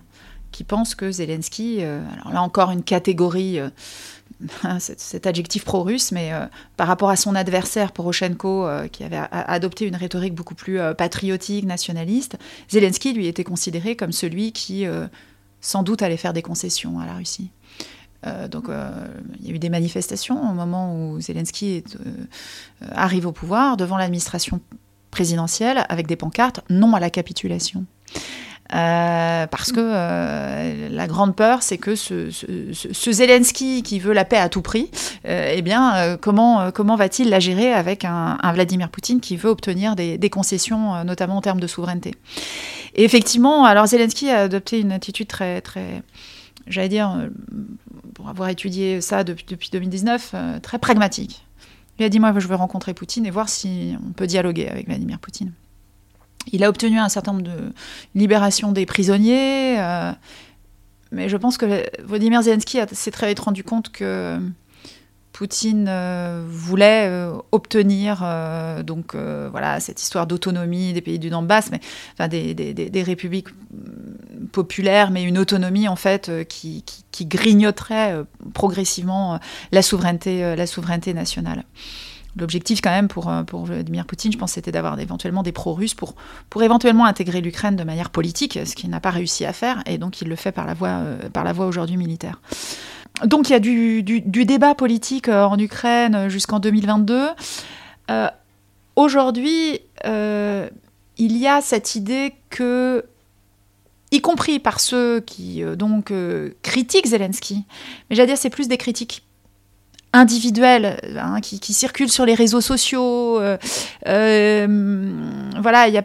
qui 0.53 0.65
pense 0.65 0.95
que 0.95 1.11
Zelensky, 1.11 1.83
alors 1.83 2.33
là 2.33 2.41
encore 2.41 2.71
une 2.71 2.83
catégorie 2.83 3.61
cet, 4.79 5.27
adjectif 5.27 5.65
pro-russe, 5.65 6.13
mais 6.13 6.33
euh, 6.33 6.47
par 6.77 6.87
rapport 6.87 7.11
à 7.11 7.17
son 7.17 7.35
adversaire 7.35 7.93
Poroshenko, 7.93 8.67
euh, 8.67 8.89
qui 8.89 9.05
avait 9.05 9.21
adopté 9.31 9.87
une 9.87 9.97
rhétorique 9.97 10.35
beaucoup 10.35 10.55
plus 10.55 10.79
euh, 10.79 10.95
patriotique, 10.95 11.65
nationaliste, 11.65 12.37
Zelensky 12.69 13.13
lui 13.13 13.27
était 13.27 13.45
considéré 13.45 13.97
comme 13.97 14.13
celui 14.13 14.53
qui 14.53 14.87
sans 15.61 15.83
doute 15.83 16.03
allait 16.03 16.17
faire 16.17 16.33
des 16.33 16.43
concessions 16.43 17.01
à 17.01 17.07
la 17.07 17.15
Russie. 17.15 17.51
Donc, 18.51 18.65
il 19.41 19.47
y 19.47 19.53
a 19.53 19.55
eu 19.55 19.59
des 19.59 19.69
manifestations 19.69 20.51
au 20.51 20.55
moment 20.55 20.95
où 20.95 21.21
Zelensky 21.21 21.85
arrive 22.91 23.27
au 23.27 23.33
pouvoir 23.33 23.77
devant 23.77 23.97
l'administration 23.97 24.61
présidentielle 25.11 25.87
avec 25.89 26.07
des 26.07 26.17
pancartes 26.17 26.61
non 26.69 26.95
à 26.95 27.01
la 27.01 27.11
capitulation. 27.11 27.87
Euh, 28.75 29.47
parce 29.47 29.71
que 29.71 29.81
euh, 29.81 30.89
la 30.91 31.07
grande 31.07 31.37
peur, 31.37 31.63
c'est 31.63 31.79
que 31.79 31.95
ce, 31.95 32.31
Zelensky 33.13 33.83
qui 33.83 34.01
veut 34.01 34.13
la 34.13 34.25
paix 34.25 34.39
à 34.39 34.49
tout 34.49 34.63
prix, 34.63 34.91
euh, 35.27 35.53
eh 35.55 35.63
bien, 35.63 36.17
comment, 36.21 36.71
comment 36.73 36.97
va-t-il 36.97 37.31
la 37.31 37.39
gérer 37.39 37.73
avec 37.73 38.05
un, 38.05 38.39
Vladimir 38.53 38.89
Poutine 38.89 39.21
qui 39.21 39.37
veut 39.37 39.51
obtenir 39.51 39.95
des, 39.95 40.31
concessions, 40.31 41.05
notamment 41.05 41.37
en 41.37 41.41
termes 41.41 41.61
de 41.61 41.67
souveraineté? 41.67 42.13
Et 42.95 43.05
effectivement, 43.05 43.65
alors 43.65 43.87
Zelensky 43.87 44.31
a 44.31 44.43
adopté 44.43 44.81
une 44.81 44.93
attitude 44.93 45.29
très, 45.29 45.61
très 45.61 46.03
j'allais 46.67 46.89
dire, 46.89 47.29
pour 48.15 48.29
avoir 48.29 48.49
étudié 48.49 49.01
ça 49.01 49.25
depuis, 49.25 49.47
depuis 49.49 49.71
2019, 49.71 50.35
très 50.63 50.79
pragmatique. 50.79 51.47
Il 51.99 52.05
a 52.05 52.09
dit, 52.09 52.21
moi, 52.21 52.33
je 52.39 52.47
veux 52.47 52.55
rencontrer 52.55 52.95
Poutine 52.95 53.25
et 53.27 53.31
voir 53.31 53.49
si 53.49 53.97
on 54.07 54.13
peut 54.13 54.27
dialoguer 54.27 54.69
avec 54.69 54.87
Vladimir 54.87 55.19
Poutine. 55.19 55.53
Il 56.53 56.63
a 56.63 56.69
obtenu 56.69 56.99
un 56.99 57.09
certain 57.09 57.33
nombre 57.33 57.45
de 57.45 57.73
libérations 58.15 58.73
des 58.73 58.87
prisonniers, 58.87 59.81
euh, 59.81 60.13
mais 61.11 61.29
je 61.29 61.37
pense 61.37 61.57
que 61.59 61.85
Vladimir 62.05 62.43
Zelensky 62.43 62.79
s'est 62.93 63.11
très 63.11 63.29
vite 63.29 63.41
rendu 63.41 63.65
compte 63.65 63.91
que 63.91 64.39
Poutine 65.37 65.85
euh, 65.87 66.43
voulait 66.49 67.09
euh, 67.11 67.37
obtenir 67.53 68.25
donc 68.85 69.15
voilà 69.15 69.81
cette 69.81 70.01
histoire 70.01 70.27
d'autonomie 70.27 70.95
des 70.95 71.03
pays 71.03 71.19
du 71.19 71.29
Donbass, 71.29 71.71
mais 71.71 72.29
des, 72.29 72.55
des, 72.55 73.03
républiques 73.03 73.51
mm, 73.51 74.47
populaires, 74.51 75.11
mais 75.11 75.25
une 75.25 75.37
autonomie 75.37 75.89
en 75.89 75.97
fait 75.97 76.31
qui, 76.49 76.83
grignoterait 77.21 78.23
progressivement 78.55 79.39
la 79.73 79.83
souveraineté 79.83 80.57
la 80.57 80.67
souveraineté 80.67 81.13
nationale 81.13 81.65
l'objectif 82.37 82.81
quand 82.81 82.91
même 82.91 83.09
pour, 83.09 83.29
euh, 83.29 83.43
Vladimir 83.53 84.07
Poutine, 84.07 84.33
je 84.33 84.39
pense, 84.39 84.53
c'était 84.53 84.73
d'avoir 84.73 84.99
éventuellement 85.01 85.43
des 85.43 85.53
pro-russes 85.53 85.95
pour, 85.95 86.15
pour 86.51 86.63
éventuellement 86.63 87.07
intégrer 87.07 87.41
l'Ukraine 87.41 87.77
de 87.77 87.85
manière 87.85 88.11
politique, 88.11 88.59
ce 88.65 88.75
qu'il 88.75 88.91
n'a 88.91 89.01
pas 89.01 89.11
réussi 89.11 89.45
à 89.45 89.53
faire, 89.53 89.83
et 89.87 89.99
donc 89.99 90.21
il 90.21 90.29
le 90.29 90.37
fait 90.37 90.57
euh, 90.57 91.29
par 91.31 91.45
la 91.45 91.53
voie 91.53 91.67
aujourd'hui 91.67 91.97
militaire. 91.97 92.41
Donc 93.25 93.49
il 93.49 93.53
y 93.53 93.57
a 93.57 93.61
du, 93.61 94.03
débat 94.45 94.75
politique 94.75 95.29
euh, 95.29 95.45
en 95.45 95.59
Ukraine 95.59 96.29
jusqu'en 96.29 96.61
2022. 96.61 97.29
aujourd'hui, 98.97 99.81
il 100.05 101.37
y 101.39 101.47
a 101.47 101.61
cette 101.61 101.95
idée 101.95 102.35
que 102.51 103.05
y 104.13 104.21
compris 104.21 104.61
par 104.61 104.79
ceux 104.79 105.21
qui 105.21 105.63
donc 105.77 106.13
critiquent 106.63 107.07
Zelensky, 107.07 107.65
mais 108.09 108.17
j'allais 108.17 108.29
dire 108.29 108.39
c'est 108.39 108.51
plus 108.51 108.69
des 108.69 108.77
critiques 108.77 109.26
individuels 110.13 110.99
hein, 111.19 111.41
qui, 111.41 111.73
circulent 111.73 112.11
sur 112.11 112.25
les 112.25 112.35
réseaux 112.35 112.61
sociaux. 112.61 113.39
Euh, 113.39 113.59
euh, 114.07 115.13
voilà, 115.61 115.89
il 115.89 115.95
y 115.95 115.99
a 115.99 116.05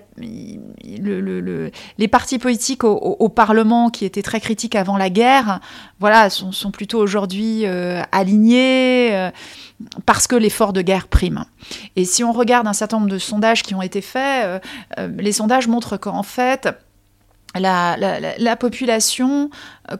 le, 0.99 1.71
les 1.97 2.07
partis 2.07 2.37
politiques 2.37 2.83
au, 2.83 3.29
Parlement 3.29 3.89
qui 3.89 4.03
étaient 4.03 4.21
très 4.21 4.41
critiques 4.41 4.75
avant 4.75 4.97
la 4.97 5.09
guerre, 5.09 5.61
voilà, 5.99 6.29
sont, 6.29 6.71
plutôt 6.71 6.99
aujourd'hui 6.99 7.65
euh, 7.65 8.01
alignés 8.11 9.29
parce 10.05 10.27
que 10.27 10.35
l'effort 10.35 10.73
de 10.73 10.81
guerre 10.81 11.07
prime. 11.07 11.45
Et 11.95 12.05
si 12.05 12.23
on 12.23 12.33
regarde 12.33 12.67
un 12.67 12.73
certain 12.73 12.97
nombre 12.97 13.09
de 13.09 13.17
sondages 13.17 13.63
qui 13.63 13.73
ont 13.73 13.81
été 13.81 14.01
faits, 14.01 14.61
les 15.17 15.31
sondages 15.31 15.67
montrent 15.67 15.97
qu'en 15.97 16.23
fait, 16.23 16.69
la, 17.59 17.97
la, 17.97 18.55
population 18.55 19.49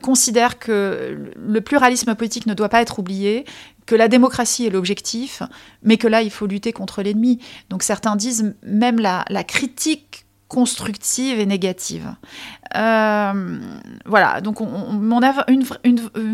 considère 0.02 0.58
que 0.58 1.34
le 1.36 1.62
pluralisme 1.62 2.16
politique 2.16 2.45
ne 2.45 2.54
doit 2.54 2.70
pas 2.70 2.82
être 2.82 2.99
oublié, 2.99 3.45
que 3.86 3.95
la 3.95 4.08
démocratie 4.08 4.66
est 4.66 4.70
l'objectif, 4.70 5.43
mais 5.84 5.97
que 5.97 6.08
là, 6.08 6.22
il 6.22 6.32
faut 6.32 6.47
lutter 6.47 6.72
contre 6.72 7.02
l'ennemi. 7.02 7.39
Donc 7.70 7.84
certains 7.84 8.16
disent 8.16 8.56
même 8.64 8.99
la, 8.99 9.26
critique 9.43 10.26
constructive 10.47 11.39
et 11.39 11.45
négative. 11.45 12.14
Euh, 12.76 13.60
voilà, 14.06 14.41
donc 14.41 14.62
on, 14.62 15.22
a 15.22 15.45
une, 15.49 15.66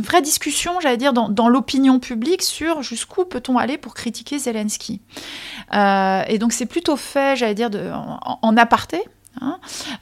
vraie 0.02 0.22
discussion, 0.22 0.80
j'allais 0.82 0.98
dire, 0.98 1.14
dans, 1.14 1.50
l'opinion 1.50 2.00
publique 2.00 2.44
sur 2.44 2.82
jusqu'où 2.84 3.26
peut-on 3.26 3.58
aller 3.58 3.78
pour 3.78 3.94
critiquer 3.94 4.38
Zelensky. 4.38 5.02
Euh, 5.74 6.24
et 6.28 6.38
donc 6.38 6.54
c'est 6.54 6.66
plutôt 6.66 6.96
fait, 6.96 7.36
j'allais 7.38 7.56
dire, 7.56 7.70
de, 7.70 7.92
en, 7.92 8.58
aparté. 8.58 9.02
Hein. 9.42 9.60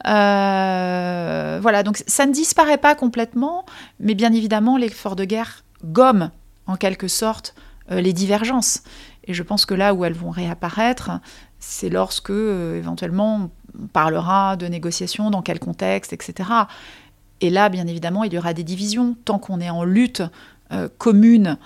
Euh, 0.07 1.59
voilà, 1.61 1.83
donc 1.83 2.01
ça 2.07 2.25
ne 2.25 2.31
disparaît 2.31 2.77
pas 2.77 2.95
complètement, 2.95 3.65
mais 3.99 4.15
bien 4.15 4.33
évidemment, 4.33 4.77
l'effort 4.77 5.15
de 5.15 5.25
guerre 5.25 5.63
gomme 5.83 6.29
en 6.67 6.75
quelque 6.75 7.07
sorte 7.07 7.55
euh, 7.91 8.01
les 8.01 8.13
divergences. 8.13 8.83
Et 9.25 9.33
je 9.33 9.43
pense 9.43 9.65
que 9.65 9.73
là 9.73 9.93
où 9.93 10.05
elles 10.05 10.13
vont 10.13 10.29
réapparaître, 10.29 11.11
c'est 11.59 11.89
lorsque 11.89 12.29
euh, 12.29 12.77
éventuellement 12.77 13.49
on 13.79 13.87
parlera 13.87 14.55
de 14.55 14.67
négociations, 14.67 15.29
dans 15.29 15.41
quel 15.41 15.59
contexte, 15.59 16.13
etc. 16.13 16.49
Et 17.41 17.49
là, 17.49 17.69
bien 17.69 17.87
évidemment, 17.87 18.23
il 18.23 18.33
y 18.33 18.37
aura 18.37 18.53
des 18.53 18.63
divisions. 18.63 19.17
Tant 19.25 19.39
qu'on 19.39 19.59
est 19.59 19.69
en 19.69 19.83
lutte 19.83 20.23
commune 20.97 21.57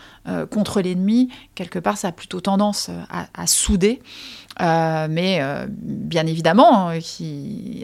contre 0.50 0.82
l'ennemi, 0.82 1.30
quelque 1.54 1.78
part, 1.78 1.98
ça 1.98 2.08
a 2.08 2.12
plutôt 2.12 2.42
tendance 2.42 2.90
à, 3.10 3.48
souder. 3.48 4.02
Mais 4.60 5.42
bien 5.70 6.26
évidemment, 6.26 6.92
qu'il 7.00 7.84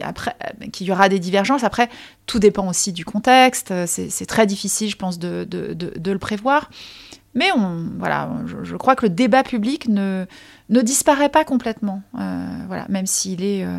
y 0.86 0.90
aura 0.90 1.08
des 1.08 1.18
divergences. 1.18 1.64
Après, 1.64 1.88
tout 2.26 2.38
dépend 2.38 2.68
aussi 2.68 2.92
du 2.92 3.04
contexte. 3.04 3.72
C'est 3.86 4.26
très 4.26 4.46
difficile, 4.46 4.90
je 4.90 4.96
pense, 4.96 5.18
de 5.18 5.46
le 6.04 6.18
prévoir. 6.18 6.68
Mais 7.36 7.50
voilà, 7.98 8.30
je, 8.62 8.76
crois 8.76 8.96
que 8.96 9.04
le 9.04 9.10
débat 9.10 9.42
public 9.42 9.88
ne, 9.88 10.26
disparaît 10.70 11.28
pas 11.28 11.44
complètement, 11.44 12.02
euh, 12.18 12.46
voilà, 12.66 12.86
même 12.88 13.04
s'il 13.04 13.44
est 13.44 13.62
euh, 13.62 13.78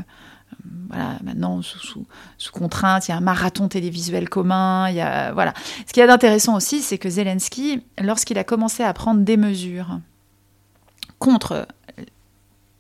voilà, 0.90 1.18
maintenant 1.24 1.64
sous, 1.64 2.06
sous, 2.38 2.52
contrainte, 2.52 3.08
il 3.08 3.12
y 3.12 3.14
a 3.16 3.18
un 3.18 3.22
marathon 3.22 3.68
télévisuel 3.68 4.30
commun, 4.30 4.90
il 4.90 4.96
y 4.98 5.02
a, 5.02 5.34
voilà. 5.34 5.56
Ce 5.88 5.92
qui 5.92 6.00
est 6.00 6.06
d'intéressant 6.06 6.56
aussi, 6.56 6.82
c'est 6.82 7.00
que 7.00 7.10
Zelensky, 7.10 7.82
lorsqu'il 8.00 8.38
a 8.38 8.44
commencé 8.44 8.84
à 8.84 8.94
prendre 8.94 9.22
des 9.22 9.38
mesures 9.38 10.00
contre 11.18 11.68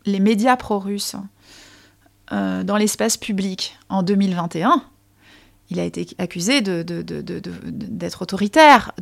les 0.07 0.19
médias 0.19 0.57
pro-russes 0.57 1.15
euh, 2.31 2.63
dans 2.63 2.77
l'espace 2.77 3.17
public 3.17 3.77
en 3.89 4.03
2021, 4.03 4.83
il 5.69 5.79
a 5.81 5.83
été 5.83 6.07
accusé 6.17 6.61
d'être 6.61 8.21
autoritaire. 8.21 8.93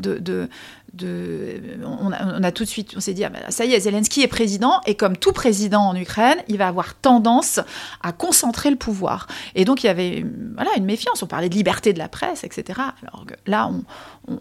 On, 1.84 2.12
a, 2.12 2.52
tout 2.52 2.64
de 2.64 2.70
suite, 2.70 2.94
on 2.98 3.00
s'est 3.00 3.14
dit, 3.14 3.24
ah 3.24 3.30
ben, 3.30 3.42
ça 3.50 3.66
y 3.66 3.74
est, 3.74 3.82
Zelensky 3.82 4.24
est 4.24 4.28
président, 4.28 4.82
et 4.88 4.96
comme 4.96 5.16
tout 5.16 5.32
président 5.32 5.82
en 5.82 5.96
Ukraine, 5.96 6.38
il 6.48 6.58
va 6.58 6.68
avoir 6.68 6.96
tendance 6.96 7.60
à 8.02 8.12
concentrer 8.12 8.72
le 8.72 8.78
pouvoir. 8.78 9.28
Et 9.54 9.64
donc 9.64 9.84
il 9.84 9.88
y 9.88 9.90
avait 9.90 10.26
voilà, 10.56 10.72
une 10.78 10.86
méfiance, 10.86 11.22
on 11.22 11.28
parlait 11.28 11.50
de 11.50 11.56
liberté 11.56 11.94
de 11.94 12.00
la 12.00 12.10
presse, 12.10 12.44
etc. 12.44 12.80
Alors 13.04 13.26
là, 13.46 13.70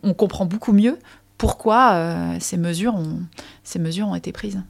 on, 0.03 0.15
comprend 0.15 0.47
beaucoup 0.47 0.73
mieux 0.73 0.99
pourquoi 1.37 1.93
euh, 1.93 2.37
ces 2.41 2.57
mesures 2.57 2.95
ont 2.95 4.15
été 4.15 4.33
prises. 4.33 4.63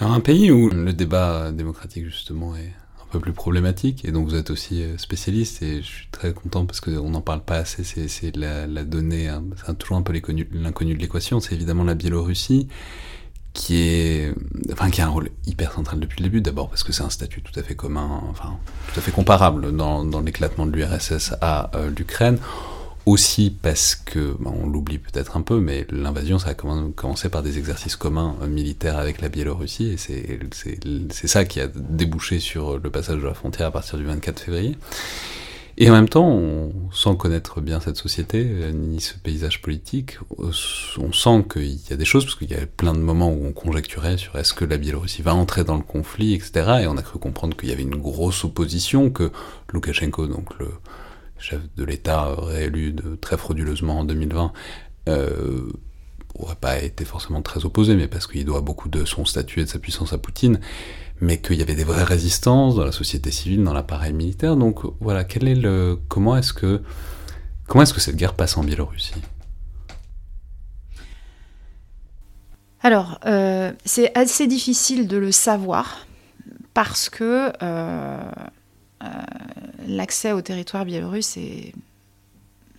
Alors 0.00 0.12
un 0.12 0.20
pays 0.20 0.50
où 0.50 0.70
le 0.70 0.92
débat 0.92 1.52
démocratique 1.52 2.04
justement 2.04 2.56
est 2.56 2.72
plus 3.18 3.32
problématique, 3.32 4.04
et 4.04 4.12
donc 4.12 4.28
vous 4.28 4.34
êtes 4.34 4.50
aussi 4.50 4.82
euh, 4.82 4.98
spécialiste, 4.98 5.62
et 5.62 5.82
je 5.82 5.86
suis 5.86 6.08
très 6.10 6.32
content 6.32 6.66
parce 6.66 6.80
qu'on 6.80 7.10
n'en 7.10 7.20
parle 7.20 7.42
pas 7.42 7.56
assez, 7.56 7.84
c'est 7.84 8.36
la, 8.36 8.66
donnée, 8.84 9.28
hein. 9.28 9.42
c'est 9.64 9.78
toujours 9.78 9.96
un 9.96 10.02
peu 10.02 10.12
l'inconnu 10.12 10.44
de 10.94 10.98
l'équation, 10.98 11.40
c'est 11.40 11.54
évidemment 11.54 11.84
la 11.84 11.94
Biélorussie, 11.94 12.68
qui 13.52 13.82
est, 13.82 14.34
enfin, 14.72 14.90
qui 14.90 15.00
a 15.00 15.06
un 15.06 15.10
rôle 15.10 15.30
hyper 15.46 15.72
central 15.72 16.00
depuis 16.00 16.18
le 16.22 16.24
début, 16.24 16.40
d'abord 16.40 16.68
parce 16.68 16.82
que 16.82 16.92
c'est 16.92 17.04
un 17.04 17.10
statut 17.10 17.42
tout 17.42 17.58
à 17.58 17.62
fait 17.62 17.76
commun, 17.76 18.22
enfin, 18.30 18.56
tout 18.92 18.98
à 18.98 19.02
fait 19.02 19.12
comparable 19.12 19.76
dans, 19.76 20.04
dans 20.04 20.20
l'éclatement 20.20 20.66
de 20.66 20.72
l'URSS 20.72 21.34
à 21.40 21.70
euh, 21.76 21.90
l'Ukraine 21.96 22.38
aussi 23.06 23.50
parce 23.50 23.94
que, 23.94 24.36
ben, 24.40 24.52
on 24.62 24.66
l'oublie 24.66 24.98
peut-être 24.98 25.36
un 25.36 25.42
peu, 25.42 25.60
mais 25.60 25.86
l'invasion, 25.90 26.38
ça 26.38 26.50
a 26.50 26.54
commencé 26.54 27.28
par 27.28 27.42
des 27.42 27.58
exercices 27.58 27.96
communs 27.96 28.36
euh, 28.42 28.46
militaires 28.46 28.98
avec 28.98 29.20
la 29.20 29.28
Biélorussie, 29.28 29.88
et 29.88 29.96
c'est 29.96 31.28
ça 31.28 31.44
qui 31.44 31.60
a 31.60 31.66
débouché 31.66 32.40
sur 32.40 32.78
le 32.78 32.90
passage 32.90 33.18
de 33.18 33.26
la 33.26 33.34
frontière 33.34 33.68
à 33.68 33.70
partir 33.70 33.98
du 33.98 34.04
24 34.04 34.40
février. 34.40 34.76
Et 35.76 35.90
en 35.90 35.92
même 35.92 36.08
temps, 36.08 36.28
on, 36.28 36.72
sans 36.92 37.16
connaître 37.16 37.60
bien 37.60 37.80
cette 37.80 37.96
société, 37.96 38.46
euh, 38.46 38.70
ni 38.70 39.00
ce 39.00 39.14
paysage 39.18 39.60
politique, 39.60 40.18
euh, 40.38 40.52
on 40.98 41.12
sent 41.12 41.44
qu'il 41.52 41.74
y 41.90 41.92
a 41.92 41.96
des 41.96 42.04
choses, 42.04 42.24
parce 42.24 42.36
qu'il 42.36 42.50
y 42.50 42.54
a 42.54 42.64
plein 42.64 42.94
de 42.94 43.00
moments 43.00 43.30
où 43.30 43.44
on 43.44 43.52
conjecturait 43.52 44.16
sur 44.16 44.36
est-ce 44.38 44.54
que 44.54 44.64
la 44.64 44.78
Biélorussie 44.78 45.22
va 45.22 45.34
entrer 45.34 45.64
dans 45.64 45.76
le 45.76 45.82
conflit, 45.82 46.32
etc. 46.32 46.78
Et 46.82 46.86
on 46.86 46.96
a 46.96 47.02
cru 47.02 47.18
comprendre 47.18 47.56
qu'il 47.56 47.68
y 47.68 47.72
avait 47.72 47.82
une 47.82 47.96
grosse 47.96 48.44
opposition, 48.44 49.10
que 49.10 49.30
Loukachenko, 49.72 50.28
donc 50.28 50.58
le, 50.60 50.68
chef 51.44 51.60
de 51.76 51.84
l'État 51.84 52.34
réélu 52.38 52.96
très 53.20 53.36
frauduleusement 53.36 54.00
en 54.00 54.04
2020, 54.04 54.52
euh, 55.10 55.70
aurait 56.38 56.56
pas 56.56 56.82
été 56.82 57.04
forcément 57.04 57.42
très 57.42 57.64
opposé, 57.64 57.94
mais 57.94 58.08
parce 58.08 58.26
qu'il 58.26 58.44
doit 58.44 58.62
beaucoup 58.62 58.88
de 58.88 59.04
son 59.04 59.24
statut 59.24 59.60
et 59.60 59.64
de 59.64 59.68
sa 59.68 59.78
puissance 59.78 60.12
à 60.12 60.18
Poutine, 60.18 60.58
mais 61.20 61.40
qu'il 61.40 61.56
y 61.56 61.62
avait 61.62 61.74
des 61.74 61.84
vraies 61.84 62.02
résistances 62.02 62.74
dans 62.74 62.84
la 62.84 62.92
société 62.92 63.30
civile, 63.30 63.62
dans 63.62 63.74
l'appareil 63.74 64.14
militaire. 64.14 64.56
Donc 64.56 64.80
voilà, 65.00 65.24
comment 66.08 66.36
est-ce 66.36 66.52
que, 66.54 66.82
comment 67.68 67.84
cette 67.84 68.16
guerre 68.16 68.34
passe 68.34 68.56
en 68.56 68.64
Biélorussie? 68.64 69.14
Alors, 72.80 73.18
euh, 73.26 73.72
c'est 73.84 74.16
assez 74.16 74.46
difficile 74.46 75.08
de 75.08 75.16
le 75.16 75.30
savoir 75.30 76.06
parce 76.74 77.08
que 77.08 77.52
euh, 77.62 78.30
l'accès 79.86 80.32
au 80.32 80.40
territoire 80.42 80.84
biélorusse 80.84 81.36
est, 81.36 81.72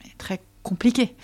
est 0.06 0.18
très 0.18 0.42
compliqué. 0.64 1.16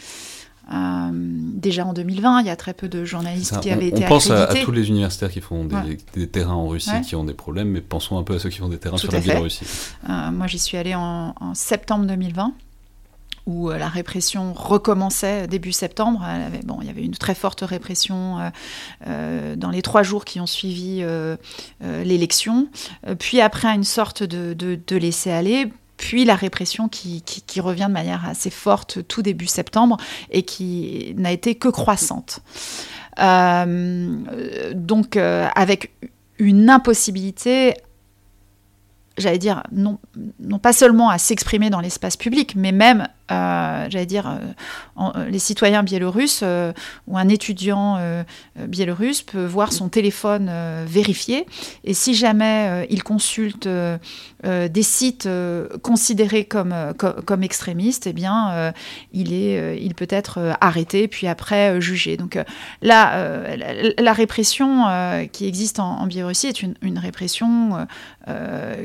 Euh, 0.73 1.09
déjà 1.13 1.85
en 1.85 1.91
2020, 1.93 2.41
il 2.41 2.47
y 2.47 2.49
a 2.49 2.55
très 2.55 2.73
peu 2.73 2.87
de 2.87 3.03
journalistes 3.03 3.55
Ça, 3.55 3.59
qui 3.59 3.69
on, 3.69 3.73
avaient 3.73 3.91
on 3.91 3.97
été 3.97 4.05
pense 4.05 4.29
à, 4.29 4.47
tous 4.63 4.71
les 4.71 4.87
universitaires 4.87 5.29
qui 5.31 5.41
font 5.41 5.65
des, 5.65 5.75
Ouais. 5.75 5.97
des 6.13 6.27
terrains 6.29 6.53
en 6.53 6.67
Russie 6.67 6.89
Ouais. 6.91 7.01
qui 7.01 7.15
ont 7.15 7.25
des 7.25 7.33
problèmes, 7.33 7.69
mais 7.69 7.81
pensons 7.81 8.17
un 8.17 8.23
peu 8.23 8.35
à 8.35 8.39
ceux 8.39 8.49
qui 8.49 8.59
font 8.59 8.69
des 8.69 8.77
terrains 8.77 8.95
Tout 8.95 9.01
sur 9.07 9.11
la. 9.11 9.19
Biélorussie. 9.19 9.65
Euh, 10.09 10.31
moi, 10.31 10.47
j'y 10.47 10.59
suis 10.59 10.77
allée 10.77 10.95
en, 10.95 11.33
en 11.39 11.53
septembre 11.55 12.05
2020, 12.05 12.53
où 13.45 13.69
euh, 13.69 13.77
la 13.77 13.87
répression 13.87 14.53
recommençait 14.53 15.47
début 15.47 15.71
septembre. 15.71 16.25
Il 16.81 16.87
y 16.87 16.89
avait 16.89 17.03
une 17.03 17.15
très 17.15 17.35
forte 17.35 17.61
répression 17.61 18.39
euh, 18.39 18.49
euh, 19.07 19.55
dans 19.55 19.69
les 19.69 19.81
trois 19.81 20.03
jours 20.03 20.25
qui 20.25 20.39
ont 20.39 20.45
suivi 20.45 21.03
l'élection. 21.81 22.67
Puis 23.19 23.41
après, 23.41 23.69
une 23.69 23.83
sorte 23.83 24.23
de, 24.23 24.53
de 24.53 24.95
laisser-aller. 24.95 25.71
Puis 25.97 26.25
la 26.25 26.35
répression 26.35 26.89
qui, 26.89 27.23
revient 27.59 27.85
de 27.87 27.93
manière 27.93 28.27
assez 28.27 28.49
forte 28.49 29.07
tout 29.07 29.21
début 29.21 29.47
septembre 29.47 29.97
et 30.31 30.43
qui 30.43 31.13
n'a 31.17 31.31
été 31.31 31.55
que 31.55 31.67
croissante. 31.67 32.39
Donc 33.17 35.15
avec 35.17 35.91
une 36.39 36.69
impossibilité 36.69 37.75
j'allais 39.17 39.37
dire, 39.37 39.63
non 39.71 39.99
pas 40.59 40.73
seulement 40.73 41.09
à 41.09 41.17
s'exprimer 41.17 41.69
dans 41.69 41.79
l'espace 41.79 42.17
public, 42.17 42.55
mais 42.55 42.71
même, 42.71 43.07
j'allais 43.89 44.05
dire, 44.05 44.27
euh, 44.27 45.11
euh, 45.15 45.29
les 45.29 45.39
citoyens 45.39 45.83
biélorusses 45.83 46.41
euh, 46.43 46.73
ou 47.07 47.17
un 47.17 47.29
étudiant 47.29 47.99
biélorusse 48.57 49.21
peut 49.21 49.45
voir 49.45 49.73
son 49.73 49.89
téléphone 49.89 50.51
vérifié. 50.85 51.45
Et 51.83 51.93
si 51.93 52.13
jamais 52.13 52.87
il 52.89 53.03
consulte 53.03 53.67
des 54.43 54.83
sites 54.83 55.29
considérés 55.81 56.45
comme, 56.45 56.73
co- 56.97 57.21
comme 57.25 57.43
extrémistes, 57.43 58.07
eh 58.07 58.13
bien, 58.13 58.73
il, 59.13 59.33
est, 59.33 59.81
il 59.81 59.95
peut 59.95 60.07
être 60.09 60.55
arrêté, 60.61 61.07
puis 61.07 61.27
après 61.27 61.79
jugé. 61.81 62.17
Donc 62.17 62.37
là, 62.81 63.55
la, 63.97 64.13
répression 64.13 64.85
qui 65.31 65.47
existe 65.47 65.79
en, 65.79 66.05
Biélorussie 66.07 66.47
est 66.47 66.61
une, 66.61 66.75
une 66.81 66.97
répression 66.97 67.87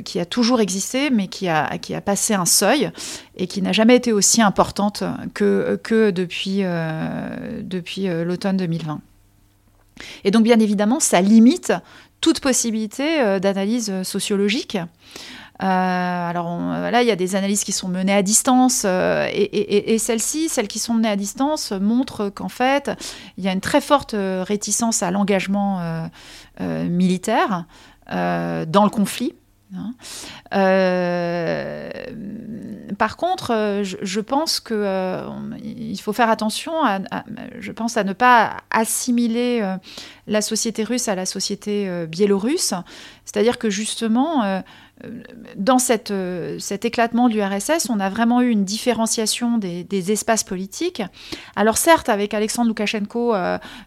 qui 0.05 0.21
a 0.21 0.25
toujours 0.25 0.61
existé, 0.61 1.11
mais 1.11 1.29
qui 1.29 1.49
a, 1.49 1.79
qui 1.79 1.95
a 1.95 2.01
passé 2.01 2.35
un 2.35 2.47
seuil 2.47 2.91
et 3.37 3.47
qui 3.47 3.63
n'a 3.63 3.73
jamais 3.73 3.97
été 3.97 4.13
aussi 4.13 4.43
importante 4.43 5.05
que, 5.35 5.79
que 5.83 6.11
depuis, 6.11 6.61
euh, 6.63 7.61
depuis 7.63 8.09
euh, 8.09 8.25
l'automne 8.25 8.57
2020. 8.57 9.01
Et 10.25 10.31
donc, 10.31 10.43
bien 10.43 10.59
évidemment, 10.59 11.01
ça 11.01 11.21
limite 11.21 11.73
toute 12.21 12.41
possibilité 12.41 13.21
euh, 13.21 13.39
d'analyse 13.39 14.03
sociologique. 14.03 14.79
Alors 15.59 16.51
là, 16.91 17.01
il 17.01 17.09
y 17.09 17.11
a 17.11 17.17
des 17.17 17.35
analyses 17.35 17.65
qui 17.65 17.73
sont 17.73 17.89
menées 17.89 18.13
à 18.13 18.21
distance, 18.21 18.85
et, 18.85 19.97
celles-ci, 19.99 20.51
celles 20.51 20.69
qui 20.69 20.79
sont 20.79 20.93
menées 20.93 21.09
à 21.09 21.17
distance, 21.17 21.73
montrent 21.73 22.29
qu'en 22.29 22.51
fait, 22.51 22.91
il 23.39 23.45
y 23.45 23.49
a 23.49 23.53
une 23.53 23.63
très 23.63 23.81
forte 23.81 24.15
réticence 24.15 25.03
à 25.03 25.11
l'engagement 25.11 26.11
militaire 26.61 27.65
dans 28.11 28.85
le 28.85 28.91
conflit. 28.91 29.33
Hein. 29.75 29.95
Euh, 30.55 31.91
par 32.99 33.17
contre, 33.17 33.53
euh, 33.53 33.83
je, 33.85 34.21
pense 34.21 34.61
que 34.61 34.75
euh, 34.75 35.29
il 35.63 35.99
faut 36.01 36.13
faire 36.13 36.31
attention. 36.31 36.73
À, 36.85 37.01
je 37.59 37.73
pense 37.73 37.97
à 37.97 38.05
ne 38.05 38.13
pas 38.13 38.59
assimiler 38.71 39.77
la 40.27 40.41
société 40.41 40.85
russe 40.85 41.09
à 41.09 41.15
la 41.15 41.27
société 41.27 42.07
biélorusse. 42.07 42.75
C'est-à-dire 43.25 43.59
que 43.59 43.71
justement, 43.71 44.63
dans 45.57 45.79
cette, 45.79 46.13
cet 46.59 46.85
éclatement 46.85 47.29
de 47.29 47.35
l'URSS, 47.35 47.91
on 47.91 48.01
a 48.01 48.09
vraiment 48.09 48.41
eu 48.41 48.51
une 48.51 48.65
différenciation 48.65 49.59
des, 49.59 50.13
espaces 50.13 50.45
politiques. 50.45 51.03
Alors 51.57 51.77
certes, 51.77 52.09
avec 52.09 52.35
Alexandre 52.35 52.69
Loukachenko 52.69 53.35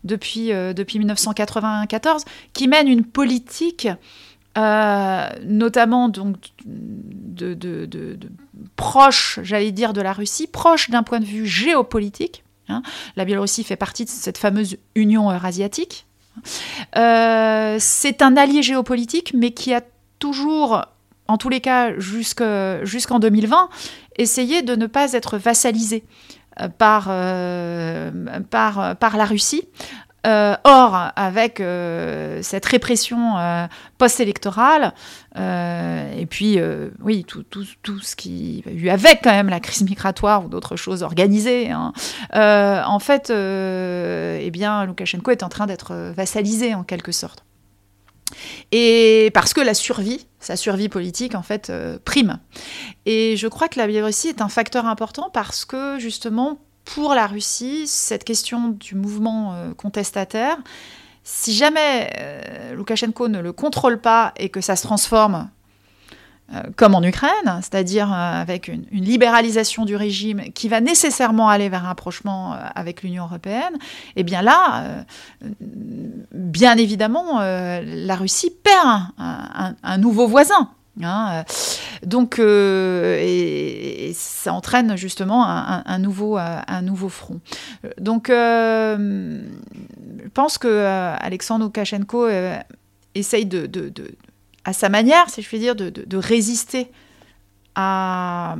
depuis, 0.03 0.49
depuis 0.49 0.99
1994, 0.99 2.25
qui 2.53 2.67
mène 2.67 2.87
une 2.87 3.05
politique 3.05 3.87
euh, 4.59 5.27
notamment 5.45 6.09
donc 6.09 6.35
de, 6.65 8.17
proche, 8.75 9.39
j'allais 9.43 9.71
dire, 9.71 9.93
de 9.93 10.01
la 10.01 10.11
Russie, 10.13 10.47
proche 10.47 10.89
d'un 10.89 11.03
point 11.03 11.19
de 11.19 11.25
vue 11.25 11.45
géopolitique. 11.47 12.43
hein. 12.67 12.81
La 13.15 13.23
Biélorussie 13.25 13.63
fait 13.63 13.75
partie 13.77 14.03
de 14.05 14.09
cette 14.09 14.37
fameuse 14.37 14.77
Union 14.95 15.31
eurasiatique. 15.31 16.05
Euh, 16.97 17.77
c'est 17.79 18.21
un 18.21 18.35
allié 18.37 18.61
géopolitique, 18.63 19.33
mais 19.33 19.51
qui 19.51 19.73
a 19.73 19.81
toujours, 20.19 20.83
en 21.27 21.37
tous 21.37 21.49
les 21.49 21.61
cas 21.61 21.97
jusque- 21.99 22.43
jusqu'en 22.83 23.19
2020, 23.19 23.69
essayé 24.17 24.61
de 24.61 24.75
ne 24.75 24.87
pas 24.87 25.13
être 25.13 25.37
vassalisé 25.37 26.03
euh, 26.61 26.67
par 28.99 29.17
la 29.17 29.25
Russie. 29.25 29.63
Euh, 30.27 30.55
or, 30.65 31.11
avec 31.15 31.61
euh, 31.61 32.41
cette 32.41 32.65
répression 32.65 33.37
euh, 33.37 33.67
post-électorale, 33.97 34.93
euh, 35.37 36.13
et 36.17 36.25
puis, 36.25 36.59
oui, 37.01 37.23
tout, 37.23 37.43
tout, 37.43 37.65
tout 37.83 37.99
ce 37.99 38.15
qui 38.15 38.63
a 38.67 38.71
eu 38.71 38.89
avec 38.89 39.21
quand 39.23 39.31
même 39.31 39.49
la 39.49 39.59
crise 39.61 39.83
migratoire 39.83 40.45
ou 40.45 40.49
d'autres 40.49 40.75
choses 40.75 41.03
organisées, 41.03 41.71
hein, 41.71 41.93
en 42.33 42.99
fait, 42.99 43.29
eh 43.29 44.51
bien, 44.51 44.85
Loukachenko 44.85 45.31
est 45.31 45.43
en 45.43 45.49
train 45.49 45.67
d'être 45.67 45.93
vassalisé 46.15 46.73
en 46.75 46.83
quelque 46.83 47.11
sorte. 47.11 47.45
Et 48.71 49.31
parce 49.33 49.53
que 49.53 49.61
la 49.61 49.73
survie, 49.73 50.27
sa 50.39 50.55
survie 50.55 50.89
politique, 50.89 51.33
en 51.33 51.41
fait, 51.41 51.71
prime. 52.03 52.39
Et 53.05 53.37
je 53.37 53.47
crois 53.47 53.69
que 53.69 53.79
la 53.79 53.87
Biélorussie 53.87 54.27
est 54.27 54.41
un 54.41 54.49
facteur 54.49 54.85
important 54.85 55.29
parce 55.31 55.65
que, 55.65 55.97
justement, 55.97 56.59
pour 56.93 57.13
la 57.13 57.27
Russie, 57.27 57.87
cette 57.87 58.23
question 58.23 58.69
du 58.69 58.95
mouvement 58.95 59.53
euh, 59.53 59.73
contestataire, 59.73 60.57
si 61.23 61.53
jamais 61.53 62.09
euh, 62.19 62.73
Loukachenko 62.73 63.27
ne 63.27 63.39
le 63.39 63.53
contrôle 63.53 63.99
pas 63.99 64.33
et 64.37 64.49
que 64.49 64.61
ça 64.61 64.75
se 64.75 64.83
transforme 64.83 65.49
euh, 66.53 66.63
comme 66.75 66.95
en 66.95 67.03
Ukraine, 67.03 67.59
c'est-à-dire 67.61 68.11
euh, 68.11 68.41
avec 68.41 68.67
une, 68.67 68.85
libéralisation 68.91 69.85
du 69.85 69.95
régime 69.95 70.51
qui 70.55 70.67
va 70.69 70.81
nécessairement 70.81 71.49
aller 71.49 71.69
vers 71.69 71.85
un 71.85 71.89
rapprochement 71.89 72.57
avec 72.73 73.03
l'Union 73.03 73.25
européenne, 73.25 73.77
eh 74.15 74.23
bien 74.23 74.41
là, 74.41 75.05
bien 76.33 76.75
évidemment, 76.77 77.39
la 77.39 78.15
Russie 78.15 78.51
perd 78.63 79.03
un 79.17 79.97
nouveau 79.99 80.27
voisin. 80.27 80.71
Hein, 81.01 81.29
euh, 81.33 81.43
donc, 82.05 82.39
euh, 82.39 83.17
et, 83.21 84.11
ça 84.13 84.53
entraîne 84.53 84.95
justement 84.95 85.45
un, 85.45 85.99
nouveau, 85.99 86.37
euh, 86.37 86.59
un 86.67 86.81
nouveau 86.81 87.09
front. 87.09 87.39
Donc, 87.99 88.27
je 88.29 89.37
pense 90.33 90.57
que 90.57 90.85
Alexandre 91.19 91.65
Loukachenko 91.65 92.25
euh, 92.25 92.57
essaye 93.15 93.45
de, 93.45 93.69
à 94.65 94.73
sa 94.73 94.89
manière, 94.89 95.29
si 95.29 95.41
je 95.41 95.47
puis 95.47 95.59
dire, 95.59 95.75
de, 95.75 96.17
résister 96.17 96.91
à, 97.75 98.55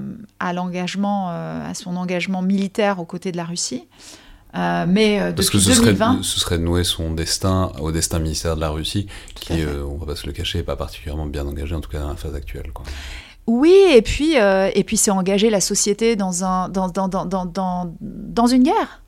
l'engagement, 0.53 1.29
à 1.29 1.73
son 1.73 1.95
engagement 1.97 2.41
militaire 2.41 2.99
aux 2.99 3.05
côtés 3.05 3.31
de 3.31 3.37
la 3.37 3.45
Russie. 3.45 3.87
Euh, 4.55 4.85
mais 4.87 5.21
euh, 5.21 5.31
Parce 5.31 5.49
que 5.49 5.59
ce 5.59 5.71
serait, 5.73 5.93
2020, 5.93 6.19
ce 6.23 6.39
serait 6.39 6.57
nouer 6.57 6.83
son 6.83 7.11
destin 7.13 7.71
au 7.79 7.91
destin 7.91 8.17
militaire 8.19 8.55
de 8.55 8.61
la 8.61 8.69
Russie, 8.69 9.05
qui, 9.35 9.61
euh, 9.61 9.83
on 9.85 9.97
va 9.97 10.07
pas 10.07 10.15
se 10.15 10.25
le 10.25 10.31
cacher, 10.33 10.59
est 10.59 10.63
pas 10.63 10.75
particulièrement 10.75 11.27
bien 11.27 11.45
engagé, 11.45 11.75
en 11.75 11.81
tout 11.81 11.89
cas 11.91 11.99
dans 11.99 12.09
la 12.09 12.15
phase 12.15 12.33
actuelle. 12.33 12.71
Quoi. 12.73 12.83
Oui, 13.45 13.75
et 13.91 14.01
puis, 14.01 14.39
euh, 14.39 14.69
et 14.73 14.83
puis 14.83 14.97
c'est 14.97 15.11
engager 15.11 15.49
la 15.49 15.61
société 15.61 16.15
dans, 16.15 16.43
un, 16.43 16.67
dans, 16.69 16.87
dans, 16.87 17.07
dans, 17.07 17.25
dans, 17.25 17.45
dans, 17.45 17.93
dans 17.99 18.47
une 18.47 18.63
guerre. 18.63 19.01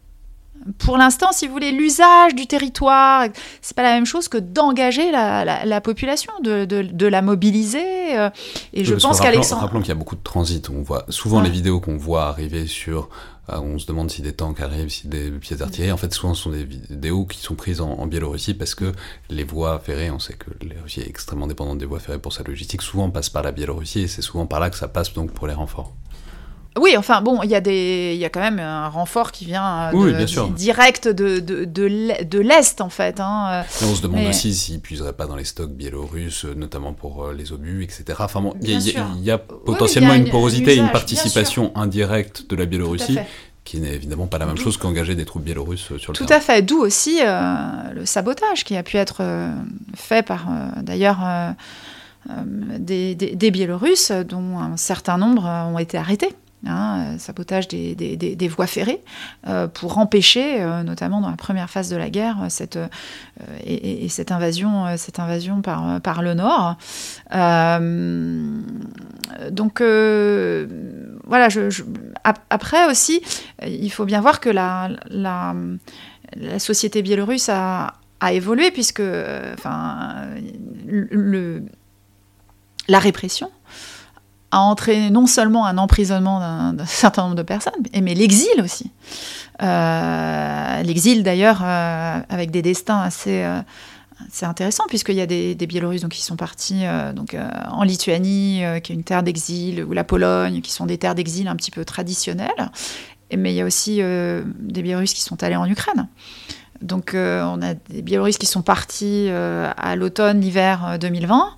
Pour 0.78 0.96
l'instant, 0.98 1.30
si 1.32 1.48
vous 1.48 1.54
voulez, 1.54 1.72
l'usage 1.72 2.36
du 2.36 2.46
territoire, 2.46 3.26
c'est 3.64 3.76
pas 3.76 3.82
la 3.82 3.94
même 3.94 4.06
chose 4.06 4.28
que 4.28 4.38
d'engager 4.38 5.10
la, 5.12 5.44
la, 5.44 5.66
la 5.66 5.82
population, 5.82 6.32
de, 6.44 6.66
de, 6.66 6.84
de 6.84 7.08
la 7.08 7.24
mobiliser. 7.24 8.16
euh, 8.16 8.30
et 8.74 8.86
je 8.86 8.94
que 8.94 9.02
pense 9.02 9.20
qu'Alexandre. 9.20 9.62
Rappelons 9.64 9.80
qu'il 9.80 9.90
y 9.90 9.92
a 9.92 9.96
beaucoup 9.96 10.16
de 10.16 10.22
transit. 10.22 10.70
On 10.70 10.84
voit 10.84 11.04
souvent 11.10 11.38
Ouais. 11.40 11.46
les 11.46 11.50
vidéos 11.50 11.80
qu'on 11.80 11.98
voit 11.98 12.28
arriver 12.28 12.68
sur. 12.68 13.10
Euh, 13.52 13.60
on 13.60 13.78
se 13.78 13.86
demande 13.86 14.10
si 14.10 14.22
des 14.22 14.34
tanks 14.34 14.60
arrivent, 14.60 14.90
si 14.90 15.08
des 15.08 15.32
pièces 15.32 15.60
d'artillerie. 15.60 15.92
En 15.92 15.98
fait, 15.98 16.14
souvent, 16.14 16.34
ce 16.34 16.44
sont 16.44 16.52
des 16.52 16.64
vidéos 16.64 17.26
qui 17.26 17.40
sont 17.40 17.56
prises 17.56 17.82
en, 17.82 17.92
en 17.92 18.08
Biélorussie 18.08 18.54
parce 18.54 18.76
que 18.76 18.92
les 19.30 19.44
voies 19.44 19.80
ferrées, 19.80 20.12
on 20.12 20.20
sait 20.20 20.34
que 20.34 20.52
la 20.66 20.82
Russie 20.82 21.02
est 21.02 21.08
extrêmement 21.08 21.48
dépendante 21.48 21.78
des 21.78 21.86
voies 21.86 22.00
ferrées 22.00 22.20
pour 22.20 22.34
sa 22.34 22.44
logistique, 22.44 22.82
souvent 22.82 23.10
passent 23.10 23.30
par 23.30 23.44
la 23.44 23.52
Biélorussie 23.52 24.02
et 24.02 24.08
c'est 24.08 24.22
souvent 24.22 24.46
par 24.46 24.60
là 24.60 24.70
que 24.70 24.78
ça 24.78 24.88
passe 24.88 25.14
donc 25.14 25.32
pour 25.32 25.48
les 25.48 25.54
renforts. 25.54 25.94
Oui, 26.80 26.96
enfin 26.98 27.22
bon, 27.22 27.42
il 27.44 27.50
y 27.50 27.56
a 27.56 27.60
des, 27.60 28.12
il 28.16 28.20
y 28.20 28.24
a 28.24 28.30
quand 28.30 28.40
même 28.40 28.58
un 28.60 28.88
renfort 28.88 29.34
qui 29.34 29.44
vient 29.44 29.90
euh, 29.90 29.92
Oui, 29.94 30.12
de- 30.14 30.18
bien 30.18 30.28
sûr. 30.28 30.48
di- 30.48 30.54
direct 30.64 31.08
de, 31.10 31.40
de, 31.40 31.66
de 31.66 32.40
l'Est- 32.40 32.80
en 32.80 32.90
fait. 32.90 33.20
hein. 33.20 33.64
Et 33.82 33.86
on 33.86 33.94
se 33.94 34.02
demande 34.02 34.26
aussi 34.28 34.54
s'ils 34.56 34.80
puiseraient 34.80 35.12
pas 35.12 35.26
dans 35.28 35.36
les 35.36 35.44
stocks 35.44 35.72
biélorusses, 35.74 36.46
euh, 36.46 36.54
notamment 36.56 36.94
pour 36.94 37.26
euh, 37.26 37.34
les 37.34 37.52
obus, 37.52 37.84
etc. 37.84 38.04
Enfin 38.20 38.40
bon, 38.40 38.54
il 38.62 38.70
y, 38.70 38.74
a- 38.98 39.06
y 39.22 39.30
y 39.30 39.38
potentiellement 39.66 40.10
il 40.10 40.12
y 40.12 40.16
a 40.16 40.20
une 40.22 40.26
une- 40.28 40.32
porosité 40.32 40.64
une 40.64 40.70
usage, 40.72 40.84
bien 40.86 40.92
participation 40.94 41.72
indirecte 41.76 42.50
de 42.50 42.56
la 42.56 42.62
Tout 42.62 42.64
à 42.64 42.66
Biélorussie 42.68 43.14
fait. 43.16 43.28
qui 43.66 43.82
n'est 43.82 43.94
évidemment 43.94 44.28
pas 44.28 44.38
la 44.38 44.46
même 44.46 44.58
chose 44.58 44.78
qu'engager 44.78 45.16
des 45.16 45.26
troupes 45.26 45.44
biélorusses 45.44 45.98
sur 45.98 46.14
le 46.14 46.18
Tout 46.18 46.26
à 46.30 46.40
fait, 46.40 46.62
d'où 46.62 46.80
aussi 46.80 47.20
le 47.22 48.06
sabotage 48.06 48.64
qui 48.64 48.78
a 48.78 48.84
pu 48.84 48.96
être 48.96 49.22
fait 49.96 50.24
par 50.26 50.46
d'ailleurs 50.82 51.20
des, 52.80 53.16
des, 53.16 53.52
Biélorusses, 53.52 54.12
dont 54.12 54.58
un 54.60 54.78
certain 54.78 55.18
nombre 55.18 55.44
ont 55.46 55.80
été 55.80 55.98
arrêtés. 55.98 56.30
Hein, 56.68 57.18
sabotage 57.18 57.68
des, 57.68 58.48
voies 58.48 58.68
ferrées, 58.68 59.02
euh, 59.48 59.68
pour 59.68 59.98
empêcher, 59.98 60.62
euh, 60.62 60.84
notamment 60.84 61.20
dans 61.20 61.32
la 61.32 61.36
première 61.36 61.72
phase 61.72 61.90
de 61.90 61.96
la 61.96 62.12
guerre, 62.12 62.38
cette, 62.50 62.76
euh, 62.76 62.88
et, 63.64 64.06
et, 64.06 64.10
cette 64.10 64.32
invasion, 64.32 64.86
cette 64.96 65.18
invasion 65.18 65.64
par, 65.64 66.22
le 66.22 66.36
Nord. 66.36 66.78
donc 69.50 69.82
voilà, 69.82 71.48
après 72.52 72.92
aussi, 72.92 73.24
il 73.66 73.92
faut 73.92 74.06
bien 74.06 74.22
voir 74.22 74.40
que 74.40 74.52
la, 74.52 75.56
société 76.60 77.02
biélorusse 77.02 77.50
a, 77.50 77.96
évolué, 78.32 78.70
puisque 78.70 79.02
enfin, 79.58 80.28
la 82.88 83.00
répression 83.00 83.50
a 84.52 84.60
entraîné 84.60 85.10
non 85.10 85.28
seulement 85.28 85.66
un 85.66 85.78
emprisonnement 85.78 86.40
d'un 86.74 86.86
certain 86.86 87.24
nombre 87.24 87.36
de 87.36 87.44
personnes, 87.44 87.74
mais 87.94 88.14
l'exil 88.14 88.62
aussi. 88.62 88.92
Euh, 89.62 90.84
l'exil 90.84 91.24
d'ailleurs 91.24 91.62
euh, 91.64 92.20
avec 92.30 92.52
des 92.52 92.62
destins 92.62 93.00
assez, 93.00 93.44
euh, 93.44 93.62
intéressants, 94.42 94.86
puisqu'il 94.88 95.16
y 95.16 95.22
a 95.22 95.26
des, 95.26 95.56
Biélorusses 95.56 96.02
donc, 96.02 96.12
qui 96.12 96.24
sont 96.24 96.36
partis 96.36 96.84
donc, 97.16 97.36
en 97.70 97.84
Lituanie, 97.84 98.62
qui 98.84 98.92
est 98.92 98.96
une 98.96 99.04
terre 99.04 99.24
d'exil, 99.24 99.84
ou 99.84 99.94
la 99.94 100.04
Pologne, 100.04 100.62
qui 100.62 100.72
sont 100.72 100.86
des 100.86 100.98
terres 100.98 101.16
d'exil 101.16 101.48
un 101.48 101.56
petit 101.56 101.72
peu 101.72 101.86
traditionnelles. 101.86 102.72
Mais 103.36 103.54
il 103.54 103.56
y 103.56 103.62
a 103.62 103.66
aussi 103.66 103.98
des 103.98 104.82
Biélorusses 104.82 105.14
qui 105.14 105.22
sont 105.22 105.42
allés 105.44 105.56
en 105.56 105.66
Ukraine. 105.66 106.08
Donc 106.82 107.12
on 107.14 107.62
a 107.62 107.74
des 107.74 108.02
Biélorusses 108.02 108.38
qui 108.38 108.46
sont 108.46 108.62
partis 108.62 109.30
à 109.30 109.96
l'automne, 109.96 110.42
l'hiver 110.42 110.98
2020 111.00 111.56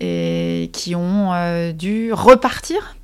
et 0.00 0.70
qui 0.72 0.94
ont 0.94 1.32
euh, 1.32 1.72
dû 1.72 2.12
repartir. 2.12 2.94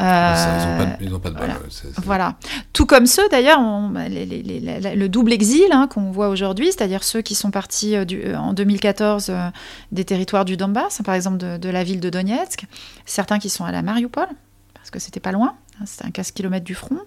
Euh, 0.00 0.86
ils 1.00 1.10
n'ont 1.10 1.18
pas, 1.18 1.30
de 1.30 1.36
voilà. 1.36 1.56
voilà. 2.04 2.36
Tout 2.72 2.86
comme 2.86 3.06
ceux, 3.06 3.28
d'ailleurs, 3.30 3.58
bah, 3.90 4.08
le 4.08 5.06
double 5.08 5.32
exil 5.32 5.66
hein, 5.72 5.88
qu'on 5.92 6.12
voit 6.12 6.28
aujourd'hui, 6.28 6.66
c'est-à-dire 6.66 7.02
ceux 7.02 7.20
qui 7.20 7.34
sont 7.34 7.50
partis 7.50 7.96
euh, 7.96 8.04
du, 8.04 8.32
en 8.36 8.52
2014 8.52 9.32
des 9.90 10.04
territoires 10.04 10.44
du 10.44 10.56
Donbass, 10.56 11.02
par 11.04 11.16
exemple 11.16 11.38
de, 11.38 11.68
la 11.68 11.82
ville 11.82 11.98
de 11.98 12.10
Donetsk, 12.10 12.66
certains 13.06 13.40
qui 13.40 13.48
sont 13.48 13.64
à 13.64 13.82
Mariupol, 13.82 14.28
parce 14.88 15.02
que 15.02 15.04
c'était 15.04 15.20
pas 15.20 15.32
loin, 15.32 15.54
hein, 15.80 15.84
c'était 15.86 16.06
un 16.06 16.10
15 16.10 16.32
km 16.32 16.64
du 16.64 16.74
front, 16.74 17.00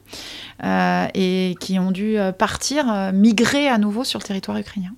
et 1.16 1.56
qui 1.60 1.80
ont 1.80 1.92
dû 1.92 2.18
partir, 2.38 3.12
migrer 3.12 3.68
à 3.68 3.78
nouveau 3.80 4.04
sur 4.04 4.20
le 4.20 4.24
territoire 4.24 4.58
ukrainien. 4.58 4.94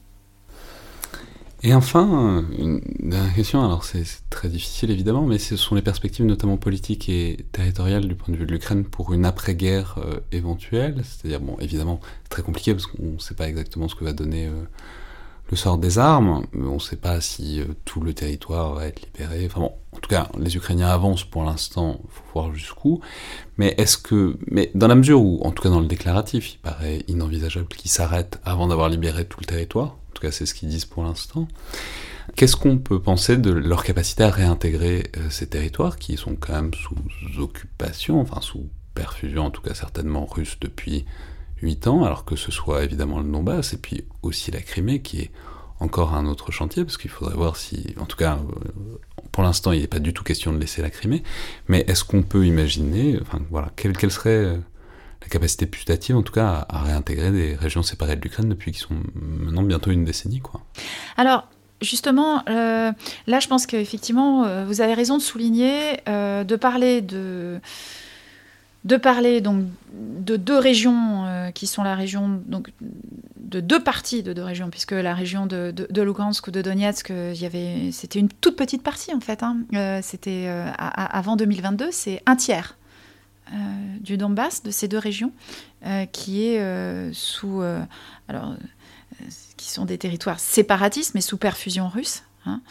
Et 1.65 1.73
enfin, 1.73 2.45
une 2.60 2.81
dernière 2.99 3.34
question, 3.34 3.64
alors 3.64 3.85
c'est 3.85 4.03
très 4.30 4.49
difficile 4.49 4.91
évidemment, 4.91 5.26
mais 5.26 5.38
ce 5.38 5.55
sont 5.55 5.76
les 5.76 5.81
perspectives 5.81 6.26
notamment 6.26 6.57
politiques 6.57 7.07
et 7.07 7.45
territoriales 7.53 8.05
du 8.05 8.15
point 8.15 8.34
de 8.34 8.38
vue 8.38 8.45
de 8.45 8.51
l'Ukraine 8.51 8.84
pour 8.84 9.14
une 9.14 9.23
après-guerre 9.23 9.97
euh, 9.99 10.19
éventuelle. 10.34 11.01
C'est-à-dire, 11.05 11.39
bon, 11.39 11.55
évidemment, 11.61 12.01
très 12.27 12.41
compliqué 12.41 12.73
parce 12.73 12.85
qu'on 12.85 13.14
ne 13.14 13.18
sait 13.18 13.35
pas 13.35 13.47
exactement 13.47 13.88
ce 13.88 13.95
que 13.95 14.03
va 14.03 14.11
donner 14.11 14.47
euh, 14.47 14.64
sort 15.56 15.78
des 15.78 16.00
armes, 16.00 16.46
on 16.54 16.74
ne 16.76 16.80
sait 16.80 16.96
pas 16.96 17.22
si 17.22 17.60
euh, 17.60 17.66
tout 17.86 18.02
le 18.02 18.14
territoire 18.14 18.74
va 18.74 18.88
être 18.88 19.02
libéré. 19.02 19.46
Enfin 19.46 19.62
bon, 19.62 19.74
en 19.92 20.00
tout 20.00 20.10
cas, 20.10 20.30
les 20.38 20.56
Ukrainiens 20.56 20.90
avancent 20.90 21.24
pour 21.24 21.44
l'instant, 21.44 22.00
il 22.04 22.10
faut 22.12 22.24
voir 22.34 22.54
jusqu'où. 22.54 23.02
Mais 23.58 23.76
est-ce 23.78 23.98
que, 23.98 24.38
mais 24.48 24.72
dans 24.76 24.88
la 24.88 24.96
mesure 24.96 25.22
où, 25.22 25.40
en 25.44 25.52
tout 25.52 25.64
cas 25.64 25.70
dans 25.70 25.80
le 25.80 25.88
déclaratif, 25.88 26.54
il 26.54 26.58
paraît 26.60 27.04
inenvisageable 27.08 27.68
qu'ils 27.68 27.92
s'arrêtent 27.92 28.40
avant 28.46 28.68
d'avoir 28.68 28.90
libéré 28.90 29.26
tout 29.26 29.40
le 29.40 29.46
territoire, 29.46 29.98
c'est 30.32 30.46
ce 30.46 30.54
qu'ils 30.54 30.70
disent 30.70 30.86
pour 30.86 31.04
l'instant. 31.04 31.48
Qu'est-ce 32.36 32.56
qu'on 32.56 32.78
peut 32.78 33.02
penser 33.02 33.38
de 33.38 33.52
leur 33.52 33.84
capacité 33.84 34.24
à 34.24 34.30
réintégrer 34.30 35.12
euh, 35.18 35.30
ces 35.30 35.48
territoires 35.48 35.98
qui 35.98 36.18
sont 36.18 36.36
quand 36.36 36.54
même 36.54 36.72
sous 36.74 37.40
occupation, 37.40 38.22
enfin 38.22 38.42
sous 38.42 38.70
perfusion 38.96 39.46
en 39.46 39.50
tout 39.50 39.62
cas 39.62 39.74
certainement 39.74 40.26
russe 40.26 40.58
depuis 40.62 41.06
8 41.64 41.88
ans, 41.88 42.03
alors 42.03 42.26
que 42.26 42.35
ce 42.35 42.52
soit 42.52 42.84
évidemment 42.84 43.19
le 43.19 43.30
Donbass 43.30 43.73
et 43.73 43.77
puis 43.77 44.03
aussi 44.22 44.52
la 44.52 44.61
Crimée 44.61 45.02
qui 45.02 45.22
est 45.22 45.31
encore 45.80 46.14
un 46.14 46.26
autre 46.26 46.52
chantier, 46.52 46.84
parce 46.84 46.98
qu'il 46.98 47.10
faudrait 47.10 47.35
voir 47.35 47.57
si, 47.57 47.94
en 47.99 48.06
tout 48.06 48.18
cas, 48.18 48.38
euh, 48.38 48.98
pour 49.31 49.44
l'instant, 49.44 49.72
il 49.72 49.81
n'est 49.81 49.88
pas 49.88 49.99
du 49.99 50.14
tout 50.14 50.23
question 50.23 50.53
de 50.53 50.57
laisser 50.57 50.81
la 50.81 50.90
Crimée, 50.90 51.23
mais 51.68 51.84
est-ce 51.88 52.03
qu'on 52.03 52.23
peut 52.23 52.45
imaginer, 52.45 53.19
enfin 53.22 53.40
voilà, 53.49 53.69
quelle, 53.76 53.95
quelle 53.98 54.11
serait 54.11 54.30
euh, 54.30 54.57
la 55.22 55.27
capacité 55.27 55.65
putative, 55.65 56.15
en 56.15 56.22
tout 56.22 56.34
cas, 56.34 56.65
à, 56.69 56.84
réintégrer 56.84 57.31
des 57.31 57.56
régions 57.56 57.84
séparées 57.84 58.15
de 58.15 58.22
l'Ukraine 58.22 58.49
depuis 58.49 58.72
qu'ils 58.72 58.81
sont 58.81 58.95
maintenant 59.15 59.64
bientôt 59.64 59.91
une 59.91 60.06
décennie. 60.06 60.40
Quoi? 60.40 60.61
Alors, 61.18 61.48
justement, 61.81 62.44
euh, 62.49 62.91
là, 63.27 63.40
je 63.40 63.48
pense 63.48 63.65
qu'effectivement, 63.65 64.65
vous 64.65 64.81
avez 64.81 64.94
raison 64.94 65.18
de 65.18 65.22
souligner, 65.22 65.98
de 66.07 66.56
parler 66.56 67.02
de 67.02 67.60
de 68.85 68.97
parler 68.97 69.41
donc 69.41 69.65
de 69.93 70.35
deux 70.35 70.57
régions 70.57 71.51
qui 71.53 71.68
sont 71.68 71.84
la 71.84 71.95
région 71.95 72.41
de 73.38 73.60
deux 73.60 73.84
parties 73.84 74.23
de 74.23 74.34
deux 74.34 74.43
régions 74.43 74.69
puisque 74.69 74.91
la 74.91 75.14
région 75.14 75.45
de, 75.45 75.72
de, 75.72 76.01
Lugansk 76.01 76.47
ou 76.47 76.51
de 76.51 76.61
Donetsk 76.61 77.11
avait 77.11 77.91
c'était 77.91 78.19
une 78.19 78.30
toute 78.30 78.55
petite 78.55 78.84
partie 78.84 79.14
en 79.14 79.19
fait 79.19 79.43
hein. 79.43 79.57
c'était 80.01 80.47
avant 80.77 81.35
2022 81.35 81.89
c'est 81.91 82.22
un 82.26 82.35
tiers 82.35 82.76
euh, 83.51 83.97
du 83.99 84.18
Donbass, 84.18 84.64
de 84.64 84.72
ces 84.72 84.88
deux 84.88 84.97
régions, 84.97 85.31
euh, 85.85 86.05
euh, 86.23 87.11
qui 89.57 89.69
sont 89.69 89.85
des 89.85 89.97
territoires 89.97 90.39
séparatistes 90.39 91.14
mais 91.14 91.22
sous 91.22 91.38
perfusion 91.38 91.89
russe. 91.89 92.23
Hein, 92.45 92.61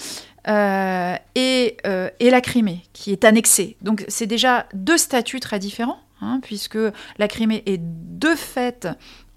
et, 0.47 1.77
et, 1.85 2.31
la 2.31 2.40
Crimée, 2.40 2.82
qui 2.93 3.12
est 3.12 3.24
annexée. 3.24 3.77
Donc 3.82 4.05
c'est 4.09 4.27
déjà 4.27 4.66
deux 4.74 4.98
statuts 4.98 5.40
très 5.40 5.59
différents, 5.59 6.01
hein, 6.20 6.40
puisque 6.43 6.78
la 7.19 7.28
Crimée 7.28 7.62
est 7.66 7.81
de 7.81 8.35
fait 8.35 8.89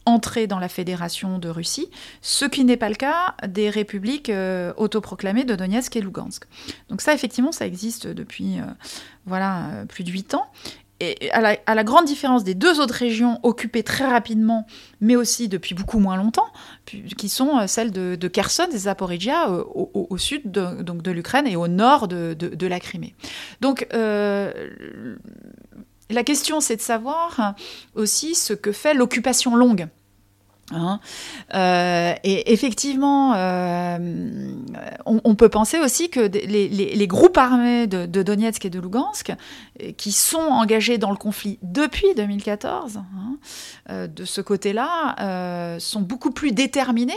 entrée 0.07 0.45
dans 0.45 0.60
la 0.60 0.69
fédération 0.69 1.40
de 1.40 1.49
Russie, 1.49 1.88
ce 2.22 2.45
qui 2.45 2.64
n'est 2.64 2.77
pas 2.77 2.90
le 2.90 2.95
cas 2.95 3.36
des 3.48 3.72
républiques 3.72 4.32
autoproclamées 4.77 5.45
de 5.45 5.56
Donetsk 5.56 5.95
et 5.95 6.02
Lugansk. 6.02 6.45
Donc 6.90 7.02
ça, 7.02 7.14
effectivement, 7.14 7.52
ça 7.52 7.65
existe 7.65 8.06
depuis 8.06 8.57
voilà, 9.26 9.86
plus 9.88 10.03
de 10.03 10.11
huit 10.11 10.36
ans 10.36 10.48
et 11.02 11.30
à 11.32 11.76
la, 11.76 11.84
grande 11.84 12.06
différence 12.06 12.44
des 12.44 12.56
deux 12.56 12.80
autres 12.80 12.94
régions 12.94 13.40
occupées 13.44 13.84
très 13.84 14.06
rapidement, 14.06 14.66
mais 15.02 15.18
aussi 15.18 15.50
depuis 15.50 15.76
beaucoup 15.76 16.00
moins 16.00 16.16
longtemps, 16.16 16.48
qui 16.86 17.28
sont 17.28 17.58
euh, 17.58 17.68
celles 17.68 17.92
de, 17.92 18.28
Kherson 18.28 18.68
et 18.72 18.78
Zaporizhia 18.78 19.50
euh, 19.50 19.64
au, 19.74 20.18
sud 20.18 20.50
de, 20.52 20.82
donc 20.84 21.02
de 21.02 21.12
l'Ukraine 21.12 21.48
et 21.48 21.58
au 21.58 21.68
nord 21.68 22.08
de, 22.08 22.68
la 22.68 22.80
Crimée. 22.80 23.14
Donc 23.60 23.88
euh, 23.94 24.70
la 26.10 26.24
question 26.24 26.62
c'est 26.62 26.78
de 26.78 26.82
savoir 26.82 27.56
aussi 27.96 28.34
ce 28.34 28.54
que 28.54 28.72
fait 28.72 28.94
l'occupation 28.94 29.56
longue. 29.56 29.88
Hein. 30.72 31.00
Euh, 31.54 32.16
et 32.24 32.52
effectivement, 32.52 33.34
euh, 33.36 34.52
on, 35.06 35.36
peut 35.36 35.50
penser 35.50 35.80
aussi 35.80 36.10
que 36.10 36.22
les, 36.22 37.08
groupes 37.08 37.38
armés 37.38 37.86
de, 37.86 38.06
Donetsk 38.24 38.66
et 38.66 38.70
de 38.72 38.80
Lugansk, 38.80 39.32
euh, 39.82 39.92
qui 39.92 40.12
sont 40.12 40.38
engagés 40.38 40.98
dans 40.98 41.12
le 41.12 41.18
conflit 41.18 41.60
depuis 41.62 42.16
2014, 42.16 42.98
hein, 42.98 44.08
de 44.08 44.26
ce 44.26 44.42
côté-là, 44.42 45.78
sont 45.80 46.02
beaucoup 46.02 46.32
plus 46.32 46.52
déterminés, 46.52 47.14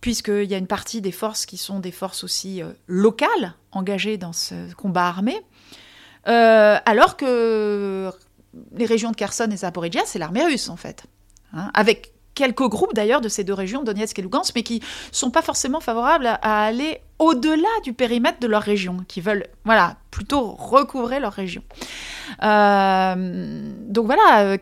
puisqu'il 0.00 0.44
y 0.44 0.54
a 0.54 0.58
une 0.58 0.68
partie 0.68 1.00
des 1.00 1.12
forces 1.12 1.46
qui 1.46 1.56
sont 1.56 1.80
des 1.80 1.92
forces 1.92 2.22
aussi 2.22 2.62
locales 2.86 3.54
engagées 3.72 4.18
dans 4.18 4.32
ce 4.32 4.72
combat 4.74 5.08
armé, 5.08 5.36
alors 6.24 7.16
que 7.16 8.12
les 8.76 8.86
régions 8.86 9.10
de 9.10 9.16
Kherson 9.16 9.48
et 9.50 9.56
Zaporizhia, 9.56 10.02
c'est 10.06 10.20
l'armée 10.20 10.44
russe 10.44 10.68
en 10.68 10.76
fait. 10.76 11.06
Hein, 11.52 11.70
avec 11.74 12.12
quelques 12.40 12.68
groupes 12.68 12.94
d'ailleurs 12.94 13.20
de 13.20 13.28
ces 13.28 13.44
deux 13.44 13.52
régions, 13.52 13.82
Donetsk 13.82 14.18
et 14.18 14.22
Lugansk, 14.22 14.54
mais 14.54 14.62
qui 14.62 14.80
sont 15.12 15.30
pas 15.30 15.42
forcément 15.42 15.80
favorables 15.80 16.26
à, 16.26 16.64
aller 16.64 17.02
au-delà 17.18 17.68
du 17.84 17.92
périmètre 17.92 18.40
de 18.40 18.46
leur 18.46 18.62
région, 18.62 19.04
qui 19.08 19.20
veulent 19.20 19.46
voilà 19.66 19.96
plutôt 20.10 20.52
recouvrer 20.52 21.20
leur 21.20 21.34
région. 21.34 21.62
Euh, 22.42 23.72
donc 23.88 24.06
voilà. 24.06 24.40
Euh, 24.44 24.56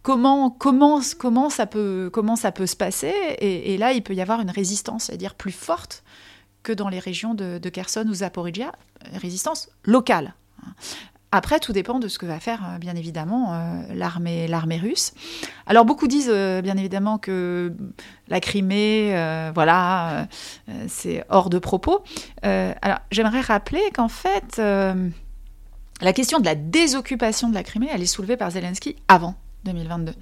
comment, 0.00 0.48
comment, 0.50 1.00
comment, 1.18 1.50
ça 1.50 1.66
peut, 1.66 2.08
comment 2.10 2.36
ça 2.36 2.50
peut 2.50 2.66
se 2.66 2.76
passer? 2.76 3.12
Et, 3.40 3.76
là, 3.76 3.92
il 3.92 4.02
peut 4.02 4.14
y 4.14 4.22
avoir 4.22 4.40
une 4.40 4.50
résistance, 4.50 5.04
c'est-à-dire 5.04 5.34
plus 5.34 5.52
forte 5.52 6.02
que 6.62 6.72
dans 6.72 6.88
les 6.88 6.98
régions 6.98 7.34
de, 7.34 7.58
de 7.58 7.68
Kherson 7.68 8.06
ou 8.08 8.14
Zaporizhia, 8.14 8.72
résistance 9.12 9.68
locale. 9.84 10.34
Après, 11.32 11.60
tout 11.60 11.72
dépend 11.72 12.00
de 12.00 12.08
ce 12.08 12.18
que 12.18 12.26
va 12.26 12.40
faire, 12.40 12.60
euh, 12.64 12.78
bien 12.78 12.96
évidemment, 12.96 13.54
euh, 13.54 13.94
l'armée, 13.94 14.78
russe. 14.78 15.12
Alors, 15.66 15.84
beaucoup 15.84 16.08
disent, 16.08 16.30
euh, 16.32 16.60
bien 16.60 16.76
évidemment, 16.76 17.18
que 17.18 17.72
la 18.28 18.40
Crimée, 18.40 19.12
voilà, 19.54 20.28
c'est 20.88 21.24
hors 21.28 21.50
de 21.50 21.58
propos. 21.58 22.02
alors, 22.42 22.98
j'aimerais 23.10 23.40
rappeler 23.40 23.82
qu'en 23.94 24.08
fait, 24.08 24.58
la 24.58 26.12
question 26.12 26.38
de 26.38 26.44
la 26.44 26.54
désoccupation 26.54 27.48
de 27.48 27.54
la 27.54 27.62
Crimée, 27.62 27.88
elle 27.92 28.02
est 28.02 28.06
soulevée 28.06 28.36
par 28.36 28.50
Zelensky 28.50 28.96
avant 29.08 29.34
2022. 29.64 30.14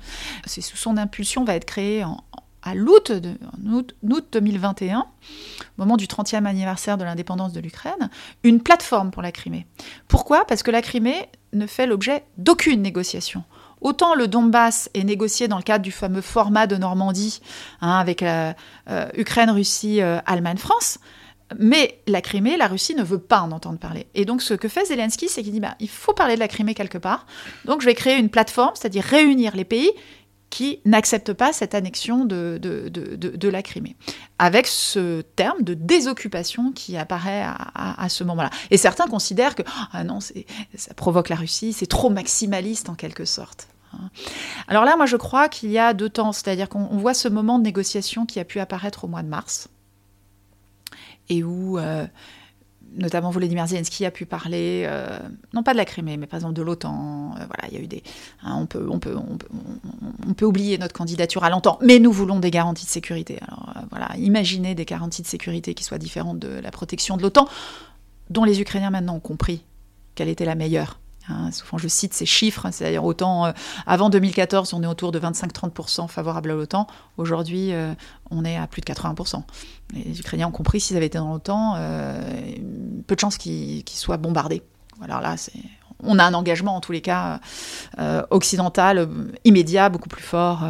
C'est 0.46 0.60
sous 0.60 0.76
son 0.76 0.96
impulsion 0.96 1.44
va 1.44 1.54
être 1.54 1.64
créé 1.64 2.04
en, 2.04 2.18
à 2.62 2.74
l'août, 2.74 3.12
août, 3.66 3.94
août 4.02 4.28
2021, 4.32 5.00
au 5.00 5.04
moment 5.76 5.96
du 5.96 6.06
30e 6.06 6.44
anniversaire 6.44 6.98
de 6.98 7.04
l'indépendance 7.04 7.52
de 7.52 7.60
l'Ukraine, 7.60 8.10
une 8.42 8.60
plateforme 8.60 9.10
pour 9.10 9.22
la 9.22 9.32
Crimée. 9.32 9.66
Pourquoi? 10.08 10.44
Parce 10.44 10.62
que 10.62 10.70
la 10.70 10.82
Crimée 10.82 11.28
ne 11.52 11.66
fait 11.66 11.86
l'objet 11.86 12.24
d'aucune 12.36 12.82
négociation. 12.82 13.44
Autant 13.80 14.14
le 14.14 14.26
Donbass 14.26 14.90
est 14.94 15.04
négocié 15.04 15.46
dans 15.46 15.56
le 15.56 15.62
cadre 15.62 15.84
du 15.84 15.92
fameux 15.92 16.20
format 16.20 16.66
de 16.66 16.76
Normandie, 16.76 17.40
hein, 17.80 17.98
avec 17.98 18.22
euh, 18.22 18.52
euh, 18.90 19.08
Ukraine, 19.16 19.50
Russie, 19.50 20.02
euh, 20.02 20.18
Allemagne, 20.26 20.56
France, 20.56 20.98
mais 21.58 22.00
la 22.06 22.20
Crimée, 22.20 22.56
la 22.56 22.66
Russie 22.66 22.94
ne 22.94 23.02
veut 23.02 23.18
pas 23.18 23.40
en 23.40 23.52
entendre 23.52 23.78
parler. 23.78 24.06
Et 24.14 24.24
donc 24.24 24.42
ce 24.42 24.54
que 24.54 24.68
fait 24.68 24.84
Zelensky, 24.86 25.28
c'est 25.28 25.42
qu'il 25.42 25.52
dit 25.52 25.60
bah, 25.60 25.76
il 25.80 25.88
faut 25.88 26.12
parler 26.12 26.34
de 26.34 26.40
la 26.40 26.48
Crimée 26.48 26.74
quelque 26.74 26.98
part. 26.98 27.26
Donc 27.64 27.80
je 27.80 27.86
vais 27.86 27.94
créer 27.94 28.18
une 28.18 28.28
plateforme, 28.28 28.72
c'est-à-dire 28.74 29.04
réunir 29.04 29.56
les 29.56 29.64
pays 29.64 29.90
qui 30.50 30.80
n'acceptent 30.84 31.34
pas 31.34 31.52
cette 31.52 31.74
annexion 31.74 32.24
de, 32.24 32.58
de, 32.60 32.88
de, 32.88 33.48
la 33.48 33.62
Crimée, 33.62 33.96
avec 34.38 34.66
ce 34.66 35.20
terme 35.20 35.62
de 35.62 35.74
désoccupation 35.74 36.72
qui 36.72 36.96
apparaît 36.96 37.42
à, 37.42 38.02
à, 38.02 38.08
ce 38.08 38.24
moment-là. 38.24 38.50
Et 38.70 38.76
certains 38.76 39.06
considèrent 39.06 39.54
que 39.54 39.62
ah 39.92 40.04
non, 40.04 40.20
ça 40.20 40.94
provoque 40.94 41.28
la 41.28 41.36
Russie, 41.36 41.72
c'est 41.72 41.86
trop 41.86 42.10
maximaliste 42.10 42.88
en 42.88 42.94
quelque 42.94 43.24
sorte. 43.24 43.68
Alors 44.68 44.84
là, 44.84 44.96
moi 44.96 45.06
je 45.06 45.16
crois 45.16 45.48
qu'il 45.48 45.70
y 45.70 45.78
a 45.78 45.94
deux 45.94 46.10
temps, 46.10 46.32
c'est-à-dire 46.32 46.68
qu'on 46.68 46.98
voit 46.98 47.14
ce 47.14 47.28
moment 47.28 47.58
de 47.58 47.64
négociation 47.64 48.26
qui 48.26 48.38
a 48.40 48.44
pu 48.44 48.60
apparaître 48.60 49.04
au 49.04 49.08
mois 49.08 49.22
de 49.22 49.28
mars, 49.28 49.68
et 51.28 51.42
où 51.42 51.78
euh, 51.78 52.06
notamment 52.96 53.30
Volodymyr 53.30 53.66
Zelensky 53.66 54.04
a 54.04 54.10
pu 54.10 54.26
parler, 54.26 54.84
euh, 54.86 55.18
non 55.54 55.62
pas 55.62 55.72
de 55.72 55.76
la 55.76 55.84
Crimée, 55.84 56.16
mais 56.16 56.26
par 56.26 56.38
exemple 56.38 56.54
de 56.54 56.62
l'OTAN. 56.62 57.34
Euh, 57.34 57.44
voilà, 57.46 57.68
il 57.68 57.74
y 57.74 57.76
a 57.76 57.80
eu 57.80 57.86
des. 57.86 58.02
Hein, 58.42 58.54
on, 58.60 58.66
peut, 58.66 60.44
oublier 60.44 60.78
notre 60.78 60.94
candidature 60.94 61.44
à 61.44 61.50
l'OTAN, 61.50 61.78
mais 61.82 61.98
nous 61.98 62.12
voulons 62.12 62.38
des 62.38 62.50
garanties 62.50 62.84
de 62.84 62.90
sécurité. 62.90 63.38
Alors 63.46 63.74
euh, 63.76 63.80
voilà, 63.90 64.10
imaginez 64.16 64.74
des 64.74 64.84
garanties 64.84 65.22
de 65.22 65.26
sécurité 65.26 65.74
qui 65.74 65.84
soient 65.84 65.98
différentes 65.98 66.38
de 66.38 66.48
la 66.48 66.70
protection 66.70 67.16
de 67.16 67.22
l'OTAN, 67.22 67.48
dont 68.30 68.44
les 68.44 68.60
Ukrainiens 68.60 68.90
maintenant 68.90 69.16
ont 69.16 69.20
compris 69.20 69.64
quelle 70.14 70.28
était 70.28 70.44
la 70.44 70.54
meilleure. 70.54 70.98
Hein, 71.28 71.50
souvent, 71.52 71.78
je 71.78 71.88
cite 71.88 72.14
ces 72.14 72.26
chiffres, 72.26 72.66
hein, 72.66 72.72
c'est-à-dire 72.72 73.04
autant 73.04 73.46
euh, 73.46 73.52
avant 73.86 74.10
2014, 74.10 74.72
on 74.72 74.82
est 74.82 74.86
autour 74.86 75.12
de 75.12 75.20
25-30% 75.20 76.08
favorables 76.08 76.50
à 76.50 76.54
l'OTAN. 76.54 76.86
Aujourd'hui, 77.16 77.72
euh, 77.72 77.92
on 78.30 78.44
est 78.44 78.56
à 78.56 78.66
plus 78.66 78.80
de 78.80 78.86
80%. 78.86 79.42
Les 79.94 80.18
Ukrainiens 80.20 80.48
ont 80.48 80.52
compris 80.52 80.80
s'ils 80.80 80.96
avaient 80.96 81.06
été 81.06 81.18
dans 81.18 81.32
l'OTAN, 81.32 81.74
euh, 81.76 82.20
peu 83.06 83.14
de 83.14 83.20
chances 83.20 83.38
qu'ils 83.38 83.84
soient 83.86 84.16
bombardés. 84.16 84.62
Alors 85.02 85.20
là, 85.20 85.36
on 86.02 86.18
a 86.18 86.24
un 86.24 86.34
engagement 86.34 86.76
en 86.76 86.80
tous 86.80 86.92
les 86.92 87.00
cas 87.00 87.40
occidental 88.30 89.08
immédiat, 89.44 89.90
beaucoup 89.90 90.08
plus 90.08 90.22
fort. 90.22 90.64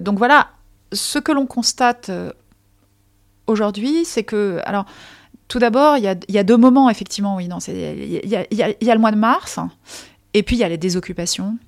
Donc 0.00 0.18
voilà, 0.18 0.48
ce 0.92 1.20
que 1.20 1.30
l'on 1.30 1.46
constate 1.46 2.10
aujourd'hui, 3.46 4.04
c'est 4.04 4.24
que 4.24 4.60
alors 4.64 4.86
tout 5.48 5.58
d'abord, 5.58 5.98
il 5.98 6.04
y, 6.04 6.38
a, 6.38 6.44
deux 6.44 6.56
moments, 6.56 6.88
effectivement, 6.88 7.36
oui. 7.36 7.48
Il 7.68 8.26
y, 8.26 8.90
a 8.90 8.94
le 8.94 8.98
mois 8.98 9.10
de 9.10 9.16
mars, 9.16 9.58
et 10.32 10.42
puis 10.42 10.56
il 10.56 10.58
y 10.60 10.64
a 10.64 10.68
les 10.68 10.78
désoccupations. 10.78 11.58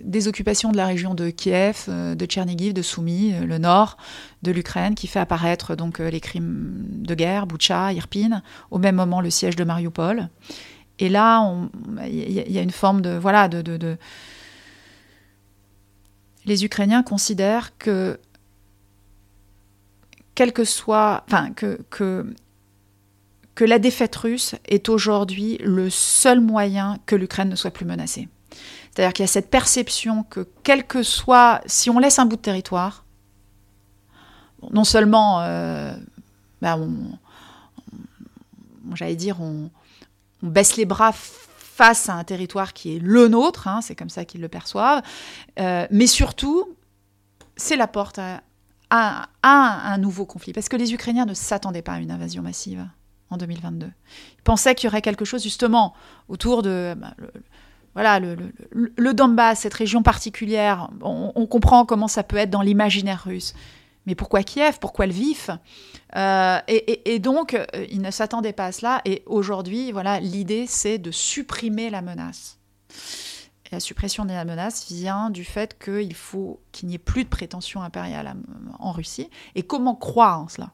Désoccupations 0.00 0.72
de 0.72 0.78
la 0.78 0.86
région 0.86 1.14
de 1.14 1.28
Kiev, 1.28 1.84
euh, 1.88 2.14
de 2.14 2.24
Tchernigiv, 2.24 2.72
de 2.72 2.80
Soumy, 2.80 3.34
euh, 3.34 3.44
le 3.44 3.58
nord 3.58 3.98
de 4.42 4.50
l'Ukraine, 4.50 4.94
qui 4.94 5.06
fait 5.06 5.18
apparaître 5.18 5.76
donc 5.76 6.00
euh, 6.00 6.08
les 6.08 6.20
crimes 6.20 6.86
de 6.88 7.14
guerre, 7.14 7.46
Boucha, 7.46 7.92
Irpin, 7.92 8.40
au 8.70 8.78
même 8.78 8.94
moment 8.94 9.20
le 9.20 9.28
siège 9.28 9.56
de 9.56 9.64
Mariupol. 9.64 10.30
Et 10.98 11.10
là, 11.10 11.54
il 12.06 12.32
y, 12.32 12.58
a 12.58 12.62
une 12.62 12.70
forme 12.70 13.02
de. 13.02 13.10
Voilà, 13.10 13.48
de 13.48 13.96
les 16.44 16.64
Ukrainiens 16.64 17.02
considèrent 17.02 17.76
que 17.78 18.18
quel 20.40 20.54
que 20.54 20.64
soit, 20.64 21.22
enfin, 21.26 21.52
que, 21.52 21.82
que, 21.90 22.34
que 23.54 23.62
la 23.62 23.78
défaite 23.78 24.16
russe 24.16 24.54
est 24.64 24.88
aujourd'hui 24.88 25.58
le 25.62 25.90
seul 25.90 26.40
moyen 26.40 26.96
que 27.04 27.14
l'Ukraine 27.14 27.50
ne 27.50 27.56
soit 27.56 27.72
plus 27.72 27.84
menacée. 27.84 28.26
C'est-à-dire 28.90 29.12
qu'il 29.12 29.22
y 29.22 29.28
a 29.28 29.30
cette 29.30 29.50
perception 29.50 30.22
que 30.22 30.48
quel 30.62 30.86
que 30.86 31.02
soit, 31.02 31.60
si 31.66 31.90
on 31.90 31.98
laisse 31.98 32.18
un 32.18 32.24
bout 32.24 32.36
de 32.36 32.40
territoire, 32.40 33.04
non 34.70 34.84
seulement, 34.84 35.42
euh, 35.42 35.94
ben 36.62 36.88
j'allais 38.94 39.16
dire, 39.16 39.42
on, 39.42 39.70
baisse 40.42 40.78
les 40.78 40.86
bras 40.86 41.12
face 41.12 42.08
à 42.08 42.14
un 42.14 42.24
territoire 42.24 42.72
qui 42.72 42.96
est 42.96 42.98
le 42.98 43.28
nôtre, 43.28 43.68
hein, 43.68 43.82
c'est 43.82 43.94
comme 43.94 44.08
ça 44.08 44.24
qu'ils 44.24 44.40
le 44.40 44.48
perçoivent, 44.48 45.02
euh, 45.58 45.86
mais 45.90 46.06
surtout, 46.06 46.66
c'est 47.58 47.76
la 47.76 47.86
porte 47.86 48.18
à, 48.18 48.40
à, 48.90 49.28
un 49.42 49.98
nouveau 49.98 50.26
conflit. 50.26 50.52
Parce 50.52 50.68
que 50.68 50.76
les 50.76 50.92
Ukrainiens 50.92 51.24
ne 51.24 51.34
s'attendaient 51.34 51.82
pas 51.82 51.94
à 51.94 51.98
une 52.00 52.10
invasion 52.10 52.42
massive 52.42 52.86
en 53.30 53.36
2022. 53.36 53.86
Ils 53.86 54.42
pensaient 54.42 54.74
qu'il 54.74 54.88
y 54.88 54.90
aurait 54.90 55.02
quelque 55.02 55.24
chose 55.24 55.42
justement 55.42 55.94
autour 56.28 56.62
de... 56.62 56.94
Bah, 56.96 57.14
le, 57.18 57.30
voilà, 57.94 58.20
le, 58.20 59.14
Donbass, 59.14 59.60
cette 59.60 59.74
région 59.74 60.02
particulière, 60.02 60.90
on, 61.02 61.46
comprend 61.46 61.84
comment 61.84 62.06
ça 62.06 62.22
peut 62.22 62.36
être 62.36 62.50
dans 62.50 62.62
l'imaginaire 62.62 63.24
russe. 63.24 63.52
Mais 64.06 64.14
pourquoi 64.14 64.44
Kiev? 64.44 64.78
Pourquoi 64.80 65.06
le 65.06 65.12
vif? 65.12 65.50
Euh, 66.16 66.58
et, 66.68 67.18
donc, 67.18 67.54
euh, 67.54 67.64
ils 67.90 68.00
ne 68.00 68.12
s'attendaient 68.12 68.52
pas 68.52 68.66
à 68.66 68.72
cela. 68.72 69.02
Et 69.04 69.24
aujourd'hui, 69.26 69.90
voilà, 69.90 70.20
l'idée, 70.20 70.66
c'est 70.68 70.98
de 70.98 71.10
supprimer 71.10 71.90
la 71.90 72.00
menace 72.00 72.58
la 73.72 73.78
suppression 73.78 74.24
de 74.24 74.32
la 74.32 74.44
menace 74.44 74.86
vient 74.90 75.30
du 75.30 75.44
fait 75.44 75.78
qu'il 75.82 76.14
faut 76.14 76.60
qu'il 76.72 76.88
n'y 76.88 76.96
ait 76.96 76.98
plus 76.98 77.24
de 77.24 77.28
prétention 77.28 77.82
impériale 77.82 78.34
en 78.78 78.90
Russie. 78.90 79.30
Et 79.54 79.62
comment 79.62 79.94
croire 79.94 80.40
en 80.40 80.48
cela, 80.48 80.72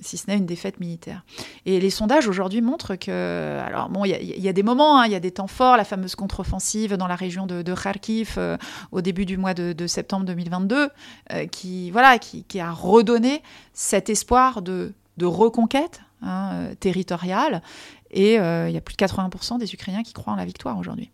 si 0.00 0.16
ce 0.16 0.28
n'est 0.28 0.36
une 0.36 0.46
défaite 0.46 0.80
militaire? 0.80 1.24
Et 1.66 1.78
les 1.78 1.90
sondages 1.90 2.26
aujourd'hui 2.26 2.60
montrent 2.60 2.96
que, 2.96 3.60
alors 3.64 3.88
bon, 3.88 4.04
il 4.04 4.10
y, 4.10 4.48
a 4.48 4.52
des 4.52 4.62
moments, 4.62 5.00
hein, 5.00 5.06
il 5.06 5.12
y 5.12 5.14
a 5.14 5.20
des 5.20 5.30
temps 5.30 5.46
forts, 5.46 5.76
la 5.76 5.84
fameuse 5.84 6.16
contre-offensive 6.16 6.96
dans 6.96 7.06
la 7.06 7.16
région 7.16 7.46
de, 7.46 7.74
Kharkiv 7.74 8.34
euh, 8.38 8.56
au 8.90 9.00
début 9.00 9.24
du 9.24 9.36
mois 9.36 9.54
de, 9.54 9.86
septembre 9.86 10.26
2022, 10.26 10.88
euh, 11.32 11.46
qui 11.46 11.90
voilà, 11.90 12.18
qui, 12.18 12.60
a 12.60 12.72
redonné 12.72 13.42
cet 13.72 14.10
espoir 14.10 14.62
de, 14.62 14.92
reconquête 15.20 16.00
hein, 16.22 16.50
euh, 16.54 16.74
territoriale. 16.74 17.62
Et 18.10 18.34
il 18.34 18.72
y 18.72 18.76
a 18.76 18.80
plus 18.82 18.94
de 18.94 19.02
80% 19.02 19.58
des 19.58 19.72
Ukrainiens 19.72 20.02
qui 20.02 20.12
croient 20.12 20.34
en 20.34 20.36
la 20.36 20.44
victoire 20.44 20.76
aujourd'hui. 20.76 21.10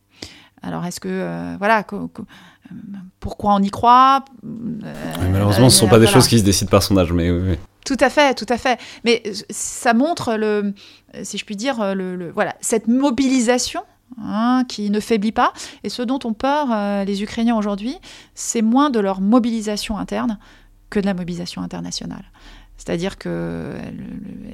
Alors 0.62 0.84
est-ce 0.84 1.00
que 1.00 1.08
euh, 1.08 1.56
voilà 1.58 1.84
pourquoi 3.20 3.54
on 3.54 3.62
y 3.62 3.70
croit 3.70 4.24
euh, 4.44 4.92
Malheureusement, 5.30 5.70
ce 5.70 5.76
ne 5.76 5.80
sont 5.80 5.88
pas 5.88 5.98
des 5.98 6.06
choses 6.06 6.28
qui 6.28 6.38
se 6.38 6.44
décident 6.44 6.70
par 6.70 6.82
sondage, 6.82 7.12
mais 7.12 7.30
oui, 7.30 7.56
Tout 7.84 7.96
à 8.00 8.10
fait, 8.10 8.34
tout 8.34 8.46
à 8.48 8.58
fait. 8.58 8.78
Mais 9.04 9.22
ça 9.50 9.94
montre 9.94 10.34
le, 10.34 10.74
si 11.22 11.38
je 11.38 11.44
puis 11.44 11.56
dire, 11.56 11.94
le, 11.94 12.30
voilà 12.32 12.54
cette 12.60 12.88
mobilisation. 12.88 13.82
Hein, 14.16 14.64
qui 14.66 14.88
ne 14.88 15.00
faiblit 15.00 15.32
pas. 15.32 15.52
Et 15.84 15.90
ce 15.90 16.00
dont 16.00 16.18
ont 16.24 16.32
peur 16.32 16.68
euh, 16.72 17.04
les 17.04 17.22
Ukrainiens 17.22 17.56
aujourd'hui, 17.56 17.98
c'est 18.34 18.62
moins 18.62 18.88
de 18.88 18.98
leur 19.00 19.20
mobilisation 19.20 19.98
interne 19.98 20.38
que 20.88 20.98
de 20.98 21.04
la 21.04 21.12
mobilisation 21.12 21.60
internationale. 21.60 22.24
C'est-à-dire 22.78 23.18
que, 23.18 23.74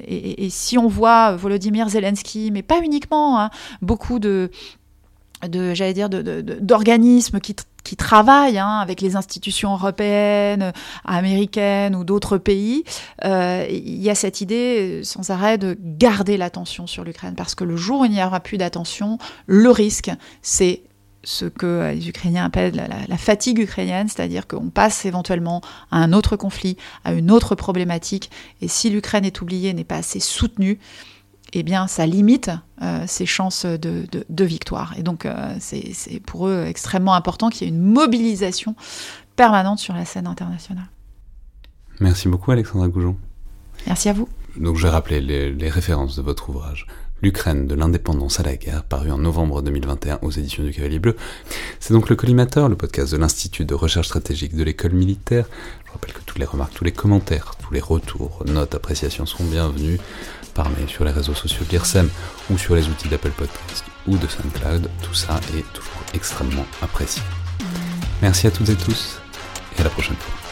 et, 0.05 0.49
si 0.49 0.77
on 0.77 0.87
voit 0.87 1.35
Volodymyr 1.37 1.87
Zelensky, 1.87 2.51
mais 2.51 2.63
pas 2.63 2.81
uniquement, 2.83 3.39
hein, 3.39 3.49
beaucoup 3.81 4.19
de, 4.19 4.51
de 5.47 5.73
j'allais 5.73 5.93
dire 5.93 6.09
d'organismes 6.09 7.39
qui, 7.39 7.55
qui 7.83 7.95
travaillent 7.95 8.57
hein, 8.57 8.79
avec 8.79 9.01
les 9.01 9.15
institutions 9.15 9.73
européennes, 9.73 10.73
américaines 11.05 11.95
ou 11.95 12.03
d'autres 12.03 12.37
pays, 12.37 12.83
euh, 13.23 13.65
il 13.69 14.01
y 14.01 14.09
a 14.09 14.15
cette 14.15 14.41
idée 14.41 15.01
sans 15.03 15.29
arrêt 15.29 15.57
de 15.57 15.77
garder 15.79 16.37
l'attention 16.37 16.87
sur 16.87 17.03
l'Ukraine. 17.03 17.35
Parce 17.35 17.55
que 17.55 17.63
le 17.63 17.75
jour 17.75 18.01
où 18.01 18.05
il 18.05 18.11
n'y 18.11 18.23
aura 18.23 18.39
plus 18.39 18.57
d'attention, 18.57 19.17
le 19.45 19.69
risque 19.69 20.11
c'est 20.41 20.81
ce 21.23 21.45
que 21.45 21.91
les 21.91 22.07
Ukrainiens 22.07 22.45
appellent 22.45 22.75
la, 22.75 22.87
la 23.07 23.17
fatigue 23.17 23.57
ukrainienne, 23.59 24.07
c'est-à-dire 24.07 24.47
qu'on 24.47 24.69
passe 24.69 25.05
éventuellement 25.05 25.61
à 25.89 25.97
un 25.97 26.13
autre 26.13 26.35
conflit, 26.35 26.77
à 27.03 27.13
une 27.13 27.31
autre 27.31 27.55
problématique, 27.55 28.29
et 28.61 28.67
si 28.67 28.91
l'Ukraine 28.91 29.25
est 29.25 29.41
oubliée, 29.41 29.73
n'est 29.73 29.83
pas 29.83 29.97
assez 29.97 30.19
soutenue, 30.19 30.77
eh 31.57 31.63
bien, 31.63 31.87
ça 31.87 32.05
limite 32.05 32.51
euh, 32.81 33.05
ses 33.07 33.25
chances 33.25 33.65
de, 33.65 34.43
victoire. 34.43 34.93
Et 34.97 35.03
donc, 35.03 35.25
euh, 35.25 35.55
c'est 35.59 36.19
pour 36.25 36.49
eux 36.49 36.65
extrêmement 36.67 37.15
important 37.15 37.49
qu'il 37.49 37.65
y 37.65 37.71
ait 37.71 37.73
une 37.73 37.81
mobilisation 37.81 38.75
permanente 39.37 39.79
sur 39.79 39.93
la 39.93 40.03
scène 40.03 40.27
internationale. 40.27 40.87
Merci 42.01 42.27
beaucoup, 42.27 42.51
Alexandra 42.51 42.89
Goujon. 42.89 43.15
Merci 43.87 44.09
à 44.09 44.13
vous. 44.13 44.27
Donc, 44.57 44.75
je 44.75 44.83
vais 44.83 44.89
rappeler 44.89 45.21
les, 45.21 45.69
références 45.69 46.17
de 46.17 46.21
votre 46.21 46.49
ouvrage. 46.49 46.87
L'Ukraine 47.21 47.67
de 47.67 47.73
l'indépendance 47.73 48.41
à 48.41 48.43
la 48.43 48.57
guerre, 48.57 48.83
paru 48.83 49.09
en 49.09 49.17
novembre 49.17 49.61
2021 49.61 50.19
aux 50.23 50.31
éditions 50.31 50.63
du 50.63 50.73
Cavalier 50.73 50.99
Bleu. 50.99 51.15
C'est 51.79 51.93
donc 51.93 52.09
le 52.09 52.17
Collimateur, 52.17 52.67
le 52.67 52.75
podcast 52.75 53.13
de 53.13 53.17
l'Institut 53.17 53.63
de 53.63 53.73
recherche 53.73 54.07
stratégique 54.07 54.57
de 54.57 54.63
l'école 54.63 54.91
militaire. 54.91 55.47
Je 55.85 55.91
rappelle 55.93 56.11
que 56.11 56.19
toutes 56.25 56.39
les 56.39 56.45
remarques, 56.45 56.73
tous 56.73 56.83
les 56.83 56.91
commentaires, 56.91 57.55
tous 57.65 57.73
les 57.73 57.79
retours, 57.79 58.43
notes, 58.45 58.75
appréciations 58.75 59.25
sont 59.25 59.45
bienvenus 59.45 60.01
par 60.55 60.67
sur 60.87 61.03
les 61.05 61.11
réseaux 61.11 61.35
sociaux 61.35 61.65
de 61.69 62.09
ou 62.49 62.57
sur 62.57 62.75
les 62.75 62.87
outils 62.87 63.09
d'Apple 63.09 63.31
Podcast 63.31 63.85
ou 64.07 64.17
de 64.17 64.25
SoundCloud. 64.27 64.89
Tout 65.03 65.13
ça 65.13 65.39
est 65.55 65.71
toujours 65.73 66.01
extrêmement 66.13 66.65
apprécié. 66.81 67.21
Merci 68.21 68.47
à 68.47 68.51
toutes 68.51 68.69
et 68.69 68.75
tous 68.75 69.19
et 69.77 69.81
à 69.81 69.83
la 69.83 69.89
prochaine 69.91 70.15
fois. 70.15 70.44